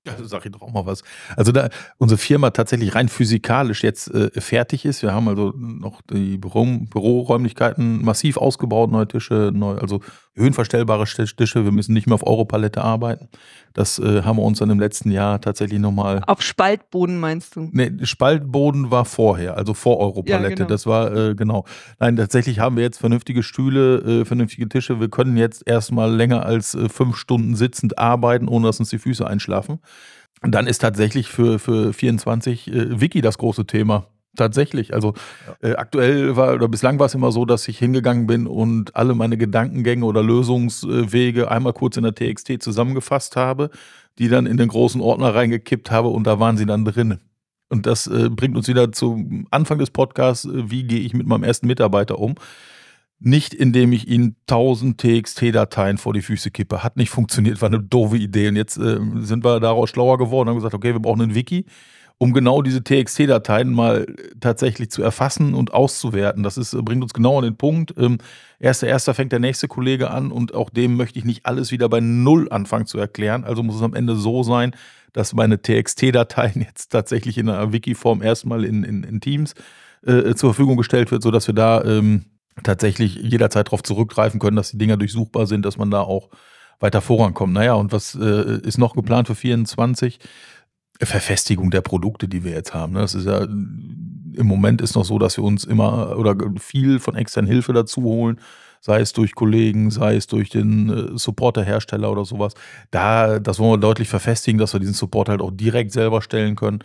Ja, 0.04 0.14
sag 0.20 0.44
ich 0.44 0.50
doch 0.50 0.62
auch 0.62 0.72
mal 0.72 0.84
was. 0.84 1.04
Also 1.36 1.52
da 1.52 1.68
unsere 1.96 2.18
Firma 2.18 2.50
tatsächlich 2.50 2.96
rein 2.96 3.08
physikalisch 3.08 3.84
jetzt 3.84 4.12
äh, 4.12 4.32
fertig 4.40 4.84
ist. 4.84 5.02
Wir 5.02 5.12
haben 5.12 5.28
also 5.28 5.52
noch 5.56 6.02
die 6.02 6.38
Büro, 6.38 6.64
Büroräumlichkeiten 6.64 8.04
massiv 8.04 8.36
ausgebaut, 8.36 8.90
neue 8.90 9.06
Tische, 9.06 9.52
neu, 9.54 9.76
also 9.76 10.00
höhenverstellbare 10.34 11.04
Tische. 11.04 11.64
Wir 11.64 11.72
müssen 11.72 11.92
nicht 11.92 12.06
mehr 12.06 12.14
auf 12.14 12.26
Europalette 12.26 12.82
arbeiten. 12.82 13.28
Das 13.74 13.98
äh, 13.98 14.22
haben 14.22 14.36
wir 14.36 14.42
uns 14.42 14.58
dann 14.58 14.70
im 14.70 14.80
letzten 14.80 15.10
Jahr 15.10 15.40
tatsächlich 15.40 15.78
nochmal. 15.78 16.22
Auf 16.26 16.42
Spaltboden 16.42 17.20
meinst 17.20 17.56
du? 17.56 17.68
Nee, 17.72 17.92
Spaltboden 18.02 18.90
war 18.90 19.04
vorher, 19.04 19.56
also 19.56 19.74
vor 19.74 19.98
Europalette. 19.98 20.50
Ja, 20.50 20.54
genau. 20.56 20.68
Das 20.68 20.86
war 20.86 21.14
äh, 21.14 21.34
genau. 21.34 21.64
Nein, 21.98 22.16
tatsächlich 22.16 22.58
haben 22.58 22.76
wir 22.76 22.82
jetzt 22.82 22.98
vernünftige 22.98 23.42
Stühle, 23.42 24.20
äh, 24.20 24.24
vernünftige 24.24 24.68
Tische. 24.68 25.00
Wir 25.00 25.08
können 25.08 25.36
jetzt 25.36 25.66
erstmal 25.66 26.14
länger 26.14 26.44
als 26.46 26.74
äh, 26.74 26.88
fünf 26.88 27.16
Stunden 27.16 27.54
sitzend 27.54 27.98
arbeiten, 27.98 28.48
ohne 28.48 28.66
dass 28.66 28.80
uns 28.80 28.90
die 28.90 28.98
Füße 28.98 29.26
einschlafen. 29.26 29.80
Und 30.42 30.52
dann 30.52 30.66
ist 30.66 30.78
tatsächlich 30.78 31.28
für, 31.28 31.58
für 31.58 31.92
24 31.92 32.68
äh, 32.68 33.00
Wiki 33.00 33.20
das 33.20 33.38
große 33.38 33.66
Thema. 33.66 34.06
Tatsächlich. 34.34 34.94
Also 34.94 35.12
äh, 35.60 35.74
aktuell 35.74 36.36
war 36.36 36.54
oder 36.54 36.66
bislang 36.66 36.98
war 36.98 37.06
es 37.06 37.14
immer 37.14 37.32
so, 37.32 37.44
dass 37.44 37.68
ich 37.68 37.78
hingegangen 37.78 38.26
bin 38.26 38.46
und 38.46 38.96
alle 38.96 39.14
meine 39.14 39.36
Gedankengänge 39.36 40.06
oder 40.06 40.22
Lösungswege 40.22 41.50
einmal 41.50 41.74
kurz 41.74 41.98
in 41.98 42.04
der 42.04 42.14
TXT 42.14 42.62
zusammengefasst 42.62 43.36
habe, 43.36 43.68
die 44.18 44.28
dann 44.28 44.46
in 44.46 44.56
den 44.56 44.68
großen 44.68 45.02
Ordner 45.02 45.34
reingekippt 45.34 45.90
habe 45.90 46.08
und 46.08 46.26
da 46.26 46.40
waren 46.40 46.56
sie 46.56 46.64
dann 46.64 46.86
drin. 46.86 47.18
Und 47.68 47.86
das 47.86 48.06
äh, 48.06 48.30
bringt 48.30 48.56
uns 48.56 48.68
wieder 48.68 48.92
zum 48.92 49.46
Anfang 49.50 49.78
des 49.78 49.90
Podcasts, 49.90 50.46
äh, 50.46 50.70
wie 50.70 50.84
gehe 50.84 51.00
ich 51.00 51.14
mit 51.14 51.26
meinem 51.26 51.44
ersten 51.44 51.66
Mitarbeiter 51.66 52.18
um. 52.18 52.34
Nicht 53.18 53.54
indem 53.54 53.92
ich 53.92 54.08
ihnen 54.08 54.36
1000 54.48 55.00
TXT-Dateien 55.00 55.96
vor 55.96 56.12
die 56.12 56.22
Füße 56.22 56.50
kippe. 56.50 56.82
Hat 56.82 56.96
nicht 56.96 57.10
funktioniert, 57.10 57.62
war 57.62 57.68
eine 57.68 57.80
doofe 57.80 58.16
Idee. 58.16 58.48
Und 58.48 58.56
jetzt 58.56 58.78
äh, 58.78 58.98
sind 59.20 59.44
wir 59.44 59.60
daraus 59.60 59.90
schlauer 59.90 60.18
geworden 60.18 60.48
und 60.48 60.54
haben 60.54 60.58
gesagt, 60.58 60.74
okay, 60.74 60.92
wir 60.92 61.00
brauchen 61.00 61.22
einen 61.22 61.34
Wiki, 61.34 61.66
um 62.22 62.32
genau 62.32 62.62
diese 62.62 62.84
TXT-Dateien 62.84 63.72
mal 63.72 64.06
tatsächlich 64.38 64.92
zu 64.92 65.02
erfassen 65.02 65.54
und 65.54 65.74
auszuwerten. 65.74 66.44
Das 66.44 66.56
ist, 66.56 66.70
bringt 66.84 67.02
uns 67.02 67.14
genau 67.14 67.38
an 67.38 67.42
den 67.42 67.56
Punkt. 67.56 67.94
Ähm, 67.98 68.18
erster, 68.60 68.86
erster 68.86 69.12
fängt 69.12 69.32
der 69.32 69.40
nächste 69.40 69.66
Kollege 69.66 70.08
an 70.12 70.30
und 70.30 70.54
auch 70.54 70.70
dem 70.70 70.94
möchte 70.94 71.18
ich 71.18 71.24
nicht 71.24 71.46
alles 71.46 71.72
wieder 71.72 71.88
bei 71.88 71.98
Null 71.98 72.46
anfangen 72.48 72.86
zu 72.86 72.96
erklären. 72.96 73.42
Also 73.42 73.64
muss 73.64 73.74
es 73.74 73.82
am 73.82 73.94
Ende 73.94 74.14
so 74.14 74.44
sein, 74.44 74.70
dass 75.12 75.34
meine 75.34 75.60
TXT-Dateien 75.60 76.62
jetzt 76.64 76.90
tatsächlich 76.90 77.38
in 77.38 77.48
einer 77.48 77.72
Wiki-Form 77.72 78.22
erstmal 78.22 78.64
in, 78.64 78.84
in, 78.84 79.02
in 79.02 79.20
Teams 79.20 79.56
äh, 80.06 80.36
zur 80.36 80.54
Verfügung 80.54 80.76
gestellt 80.76 81.10
wird, 81.10 81.24
sodass 81.24 81.48
wir 81.48 81.54
da 81.54 81.82
ähm, 81.82 82.26
tatsächlich 82.62 83.16
jederzeit 83.16 83.66
darauf 83.66 83.82
zurückgreifen 83.82 84.38
können, 84.38 84.56
dass 84.56 84.70
die 84.70 84.78
Dinger 84.78 84.96
durchsuchbar 84.96 85.48
sind, 85.48 85.64
dass 85.64 85.76
man 85.76 85.90
da 85.90 86.02
auch 86.02 86.28
weiter 86.78 87.00
vorankommt. 87.00 87.52
Naja, 87.52 87.74
und 87.74 87.90
was 87.90 88.14
äh, 88.14 88.60
ist 88.62 88.78
noch 88.78 88.94
geplant 88.94 89.26
für 89.26 89.34
24? 89.34 90.20
Verfestigung 91.00 91.70
der 91.70 91.80
Produkte, 91.80 92.28
die 92.28 92.44
wir 92.44 92.52
jetzt 92.52 92.74
haben. 92.74 92.92
Ne? 92.92 93.00
Das 93.00 93.14
ist 93.14 93.26
ja 93.26 93.46
im 94.34 94.46
Moment 94.46 94.80
ist 94.80 94.94
noch 94.94 95.04
so, 95.04 95.18
dass 95.18 95.36
wir 95.36 95.44
uns 95.44 95.64
immer 95.64 96.16
oder 96.18 96.36
viel 96.58 96.98
von 96.98 97.14
externen 97.16 97.50
Hilfe 97.50 97.72
dazu 97.72 98.02
holen, 98.02 98.40
sei 98.80 99.00
es 99.00 99.12
durch 99.12 99.34
Kollegen, 99.34 99.90
sei 99.90 100.16
es 100.16 100.26
durch 100.26 100.50
den 100.50 100.90
äh, 100.90 101.18
Supporter-Hersteller 101.18 102.10
oder 102.10 102.24
sowas. 102.24 102.54
Da, 102.90 103.38
das 103.38 103.58
wollen 103.58 103.72
wir 103.72 103.78
deutlich 103.78 104.08
verfestigen, 104.08 104.58
dass 104.58 104.72
wir 104.72 104.80
diesen 104.80 104.94
Support 104.94 105.28
halt 105.28 105.40
auch 105.40 105.52
direkt 105.52 105.92
selber 105.92 106.22
stellen 106.22 106.56
können. 106.56 106.80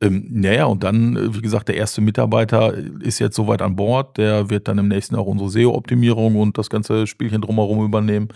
Ähm, 0.00 0.26
naja, 0.30 0.66
und 0.66 0.84
dann, 0.84 1.16
äh, 1.16 1.34
wie 1.34 1.40
gesagt, 1.40 1.68
der 1.68 1.76
erste 1.76 2.00
Mitarbeiter 2.00 2.74
ist 3.00 3.18
jetzt 3.18 3.36
soweit 3.36 3.62
an 3.62 3.76
Bord. 3.76 4.18
Der 4.18 4.50
wird 4.50 4.68
dann 4.68 4.78
im 4.78 4.88
nächsten 4.88 5.14
Jahr 5.14 5.22
auch 5.22 5.28
unsere 5.28 5.50
SEO-Optimierung 5.50 6.36
und 6.36 6.58
das 6.58 6.70
ganze 6.70 7.06
Spielchen 7.06 7.40
drumherum 7.40 7.84
übernehmen. 7.84 8.28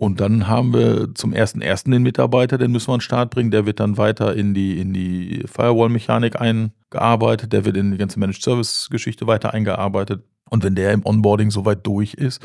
Und 0.00 0.18
dann 0.18 0.48
haben 0.48 0.72
wir 0.72 1.14
zum 1.14 1.34
ersten 1.34 1.60
ersten 1.60 1.90
den 1.90 2.02
Mitarbeiter, 2.02 2.56
den 2.56 2.72
müssen 2.72 2.88
wir 2.88 2.94
an 2.94 3.00
den 3.00 3.02
Start 3.02 3.28
bringen. 3.28 3.50
Der 3.50 3.66
wird 3.66 3.80
dann 3.80 3.98
weiter 3.98 4.34
in 4.34 4.54
die, 4.54 4.80
in 4.80 4.94
die 4.94 5.44
Firewall-Mechanik 5.44 6.40
eingearbeitet. 6.40 7.52
Der 7.52 7.66
wird 7.66 7.76
in 7.76 7.90
die 7.90 7.98
ganze 7.98 8.18
Managed 8.18 8.42
Service-Geschichte 8.42 9.26
weiter 9.26 9.52
eingearbeitet. 9.52 10.24
Und 10.48 10.64
wenn 10.64 10.74
der 10.74 10.92
im 10.92 11.04
Onboarding 11.04 11.50
soweit 11.50 11.86
durch 11.86 12.14
ist, 12.14 12.40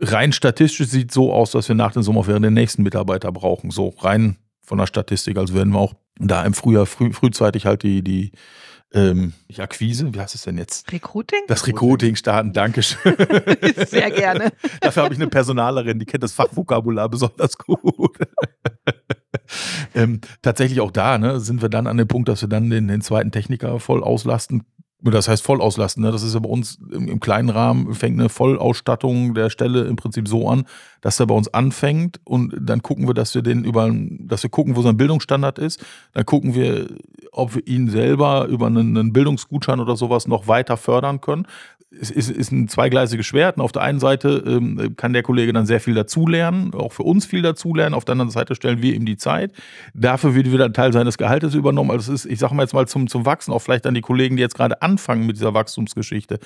rein 0.00 0.32
statistisch 0.32 0.88
sieht 0.88 1.10
es 1.10 1.14
so 1.14 1.30
aus, 1.30 1.50
dass 1.50 1.68
wir 1.68 1.76
nach 1.76 1.92
den 1.92 2.02
Sommerferien 2.02 2.42
den 2.42 2.54
nächsten 2.54 2.84
Mitarbeiter 2.84 3.32
brauchen. 3.32 3.70
So 3.70 3.90
rein 3.98 4.38
von 4.62 4.78
der 4.78 4.86
Statistik. 4.86 5.36
Also 5.36 5.52
werden 5.52 5.74
wir 5.74 5.80
auch 5.80 5.92
da 6.18 6.42
im 6.42 6.54
Frühjahr 6.54 6.86
früh, 6.86 7.12
frühzeitig 7.12 7.66
halt 7.66 7.82
die, 7.82 8.00
die 8.00 8.32
ähm, 8.92 9.34
die 9.48 9.60
Akquise, 9.60 10.14
wie 10.14 10.20
heißt 10.20 10.34
es 10.34 10.42
denn 10.42 10.56
jetzt? 10.56 10.90
Recruiting? 10.90 11.40
Das 11.46 11.66
Recruiting 11.66 12.16
starten, 12.16 12.52
Dankeschön. 12.52 13.16
Sehr 13.86 14.10
gerne. 14.10 14.52
Dafür 14.80 15.04
habe 15.04 15.14
ich 15.14 15.20
eine 15.20 15.28
Personalerin, 15.28 15.98
die 15.98 16.06
kennt 16.06 16.22
das 16.22 16.32
Fachvokabular 16.32 17.08
besonders 17.08 17.58
gut. 17.58 18.18
ähm, 19.94 20.20
tatsächlich 20.40 20.80
auch 20.80 20.90
da 20.90 21.18
ne, 21.18 21.38
sind 21.40 21.60
wir 21.60 21.68
dann 21.68 21.86
an 21.86 21.98
dem 21.98 22.08
Punkt, 22.08 22.28
dass 22.28 22.40
wir 22.40 22.48
dann 22.48 22.70
den, 22.70 22.88
den 22.88 23.02
zweiten 23.02 23.30
Techniker 23.30 23.78
voll 23.78 24.02
auslasten 24.02 24.64
das 25.00 25.28
heißt 25.28 25.44
voll 25.44 25.60
auslasten. 25.60 26.02
Ne? 26.02 26.10
Das 26.10 26.22
ist 26.22 26.34
ja 26.34 26.40
bei 26.40 26.48
uns 26.48 26.78
im, 26.90 27.08
im, 27.08 27.20
kleinen 27.20 27.50
Rahmen, 27.50 27.94
fängt 27.94 28.18
eine 28.18 28.28
Vollausstattung 28.28 29.34
der 29.34 29.50
Stelle 29.50 29.84
im 29.84 29.96
Prinzip 29.96 30.26
so 30.26 30.48
an, 30.48 30.66
dass 31.00 31.20
er 31.20 31.26
bei 31.26 31.34
uns 31.34 31.52
anfängt 31.54 32.20
und 32.24 32.54
dann 32.60 32.82
gucken 32.82 33.06
wir, 33.06 33.14
dass 33.14 33.34
wir 33.34 33.42
den 33.42 33.64
über, 33.64 33.90
dass 33.92 34.42
wir 34.42 34.50
gucken, 34.50 34.74
wo 34.74 34.82
sein 34.82 34.96
Bildungsstandard 34.96 35.58
ist. 35.58 35.84
Dann 36.14 36.26
gucken 36.26 36.54
wir, 36.54 36.88
ob 37.32 37.54
wir 37.54 37.66
ihn 37.66 37.88
selber 37.88 38.46
über 38.46 38.66
einen, 38.66 39.12
Bildungsgutschein 39.12 39.80
oder 39.80 39.96
sowas 39.96 40.26
noch 40.26 40.48
weiter 40.48 40.76
fördern 40.76 41.20
können 41.20 41.46
es 41.90 42.10
ist, 42.10 42.30
ist 42.30 42.52
ein 42.52 42.68
zweigleisiges 42.68 43.26
Schwert. 43.26 43.56
Und 43.56 43.62
auf 43.62 43.72
der 43.72 43.82
einen 43.82 43.98
Seite 43.98 44.42
ähm, 44.46 44.94
kann 44.96 45.12
der 45.12 45.22
Kollege 45.22 45.52
dann 45.52 45.66
sehr 45.66 45.80
viel 45.80 45.94
dazulernen, 45.94 46.74
auch 46.74 46.92
für 46.92 47.02
uns 47.02 47.24
viel 47.24 47.42
dazulernen. 47.42 47.94
Auf 47.94 48.04
der 48.04 48.12
anderen 48.12 48.30
Seite 48.30 48.54
stellen 48.54 48.82
wir 48.82 48.94
ihm 48.94 49.06
die 49.06 49.16
Zeit. 49.16 49.52
Dafür 49.94 50.34
wird 50.34 50.52
wieder 50.52 50.66
ein 50.66 50.74
Teil 50.74 50.92
seines 50.92 51.16
Gehaltes 51.16 51.54
übernommen. 51.54 51.90
Also 51.90 52.12
es 52.12 52.24
ist, 52.24 52.30
ich 52.30 52.38
sage 52.38 52.54
mal 52.54 52.62
jetzt 52.62 52.74
mal 52.74 52.86
zum, 52.86 53.08
zum 53.08 53.24
Wachsen, 53.24 53.52
auch 53.52 53.60
vielleicht 53.60 53.86
an 53.86 53.94
die 53.94 54.00
Kollegen, 54.00 54.36
die 54.36 54.42
jetzt 54.42 54.54
gerade 54.54 54.82
anfangen 54.82 55.26
mit 55.26 55.36
dieser 55.36 55.54
Wachstumsgeschichte. 55.54 56.38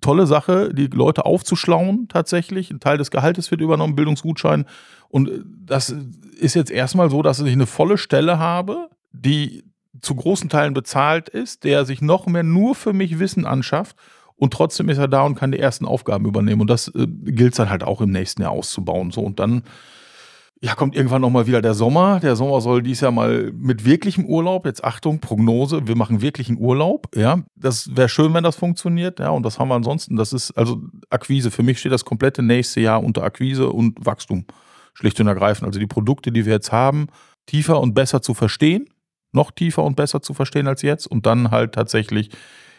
Tolle 0.00 0.26
Sache, 0.26 0.72
die 0.74 0.86
Leute 0.86 1.24
aufzuschlauen 1.24 2.08
tatsächlich. 2.08 2.70
Ein 2.70 2.80
Teil 2.80 2.98
des 2.98 3.10
Gehaltes 3.10 3.50
wird 3.50 3.60
übernommen, 3.60 3.94
Bildungsgutschein. 3.94 4.64
Und 5.08 5.30
das 5.64 5.94
ist 6.38 6.54
jetzt 6.54 6.70
erstmal 6.70 7.10
so, 7.10 7.22
dass 7.22 7.40
ich 7.40 7.52
eine 7.52 7.66
volle 7.66 7.98
Stelle 7.98 8.38
habe, 8.38 8.88
die 9.12 9.64
zu 10.00 10.14
großen 10.14 10.48
Teilen 10.48 10.74
bezahlt 10.74 11.28
ist, 11.28 11.64
der 11.64 11.84
sich 11.84 12.02
noch 12.02 12.26
mehr 12.26 12.42
nur 12.42 12.74
für 12.74 12.92
mich 12.92 13.18
Wissen 13.18 13.46
anschafft 13.46 13.96
und 14.36 14.52
trotzdem 14.52 14.88
ist 14.88 14.98
er 14.98 15.08
da 15.08 15.22
und 15.22 15.34
kann 15.34 15.52
die 15.52 15.58
ersten 15.58 15.86
Aufgaben 15.86 16.26
übernehmen. 16.26 16.60
Und 16.60 16.70
das 16.70 16.88
äh, 16.88 17.06
gilt 17.06 17.58
dann 17.58 17.70
halt 17.70 17.82
auch 17.82 18.00
im 18.00 18.10
nächsten 18.10 18.42
Jahr 18.42 18.50
auszubauen. 18.50 19.10
So 19.10 19.22
und 19.22 19.40
dann 19.40 19.62
ja, 20.60 20.74
kommt 20.74 20.94
irgendwann 20.94 21.20
nochmal 21.20 21.46
wieder 21.46 21.60
der 21.60 21.74
Sommer. 21.74 22.20
Der 22.20 22.34
Sommer 22.34 22.60
soll 22.60 22.82
dies 22.82 23.00
Jahr 23.00 23.12
mal 23.12 23.52
mit 23.52 23.84
wirklichem 23.84 24.24
Urlaub, 24.24 24.64
jetzt 24.64 24.84
Achtung, 24.84 25.20
Prognose, 25.20 25.86
wir 25.86 25.96
machen 25.96 26.22
wirklichen 26.22 26.58
Urlaub. 26.58 27.08
Ja, 27.14 27.40
das 27.56 27.94
wäre 27.94 28.08
schön, 28.08 28.32
wenn 28.32 28.44
das 28.44 28.56
funktioniert. 28.56 29.20
Ja, 29.20 29.30
und 29.30 29.42
das 29.42 29.58
haben 29.58 29.68
wir 29.68 29.74
ansonsten. 29.74 30.16
Das 30.16 30.32
ist 30.32 30.52
also 30.52 30.80
Akquise. 31.10 31.50
Für 31.50 31.62
mich 31.62 31.78
steht 31.78 31.92
das 31.92 32.04
komplette 32.04 32.42
nächste 32.42 32.80
Jahr 32.80 33.02
unter 33.02 33.22
Akquise 33.22 33.70
und 33.70 34.04
Wachstum. 34.04 34.46
Schlicht 34.94 35.20
und 35.20 35.26
ergreifend. 35.26 35.66
Also 35.66 35.78
die 35.78 35.86
Produkte, 35.86 36.32
die 36.32 36.46
wir 36.46 36.54
jetzt 36.54 36.72
haben, 36.72 37.08
tiefer 37.44 37.80
und 37.80 37.94
besser 37.94 38.22
zu 38.22 38.32
verstehen. 38.32 38.88
Noch 39.32 39.50
tiefer 39.50 39.84
und 39.84 39.96
besser 39.96 40.22
zu 40.22 40.34
verstehen 40.34 40.66
als 40.66 40.82
jetzt. 40.82 41.06
Und 41.06 41.26
dann 41.26 41.50
halt 41.50 41.72
tatsächlich 41.72 42.30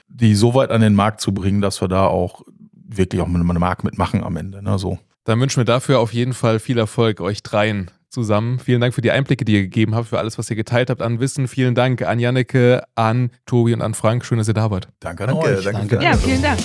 die 0.09 0.35
so 0.35 0.53
weit 0.53 0.71
an 0.71 0.81
den 0.81 0.95
Markt 0.95 1.21
zu 1.21 1.33
bringen, 1.33 1.61
dass 1.61 1.81
wir 1.81 1.87
da 1.87 2.05
auch 2.05 2.41
wirklich 2.73 3.21
auch 3.21 3.27
mit 3.27 3.41
einem 3.41 3.59
Markt 3.59 3.83
mitmachen 3.83 4.23
am 4.23 4.37
Ende. 4.37 4.63
Ne, 4.63 4.79
so. 4.79 4.99
Dann 5.25 5.39
wünschen 5.39 5.57
wir 5.57 5.65
dafür 5.65 5.99
auf 5.99 6.13
jeden 6.13 6.33
Fall 6.33 6.59
viel 6.59 6.77
Erfolg 6.77 7.19
euch 7.19 7.43
dreien 7.43 7.91
zusammen. 8.09 8.59
Vielen 8.59 8.79
Dank 8.79 8.93
für 8.93 9.01
die 9.01 9.11
Einblicke, 9.11 9.43
die 9.43 9.53
ihr 9.53 9.61
gegeben 9.63 9.93
habt, 9.93 10.07
für 10.07 10.19
alles, 10.19 10.37
was 10.37 10.49
ihr 10.49 10.55
geteilt 10.55 10.89
habt 10.89 11.01
an 11.01 11.19
Wissen. 11.19 11.49
Vielen 11.49 11.75
Dank 11.75 12.01
an 12.01 12.19
Janneke, 12.19 12.83
an 12.95 13.31
Tobi 13.45 13.73
und 13.73 13.81
an 13.81 13.93
Frank. 13.93 14.25
Schön, 14.25 14.37
dass 14.37 14.47
ihr 14.47 14.53
da 14.53 14.71
wart. 14.71 14.87
Danke 15.01 15.25
an 15.25 15.31
danke, 15.31 15.57
euch. 15.57 15.63
Danke, 15.65 15.97
danke. 15.97 16.05
Ja, 16.05 16.13
vielen 16.15 16.41
Dank. 16.41 16.59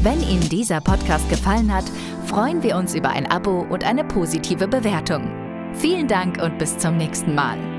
Wenn 0.00 0.22
Ihnen 0.22 0.48
dieser 0.48 0.80
Podcast 0.80 1.28
gefallen 1.28 1.74
hat, 1.74 1.84
freuen 2.26 2.62
wir 2.62 2.76
uns 2.76 2.94
über 2.94 3.10
ein 3.10 3.30
Abo 3.30 3.66
und 3.68 3.84
eine 3.84 4.04
positive 4.04 4.66
Bewertung. 4.66 5.28
Vielen 5.74 6.08
Dank 6.08 6.42
und 6.42 6.56
bis 6.58 6.78
zum 6.78 6.96
nächsten 6.96 7.34
Mal. 7.34 7.77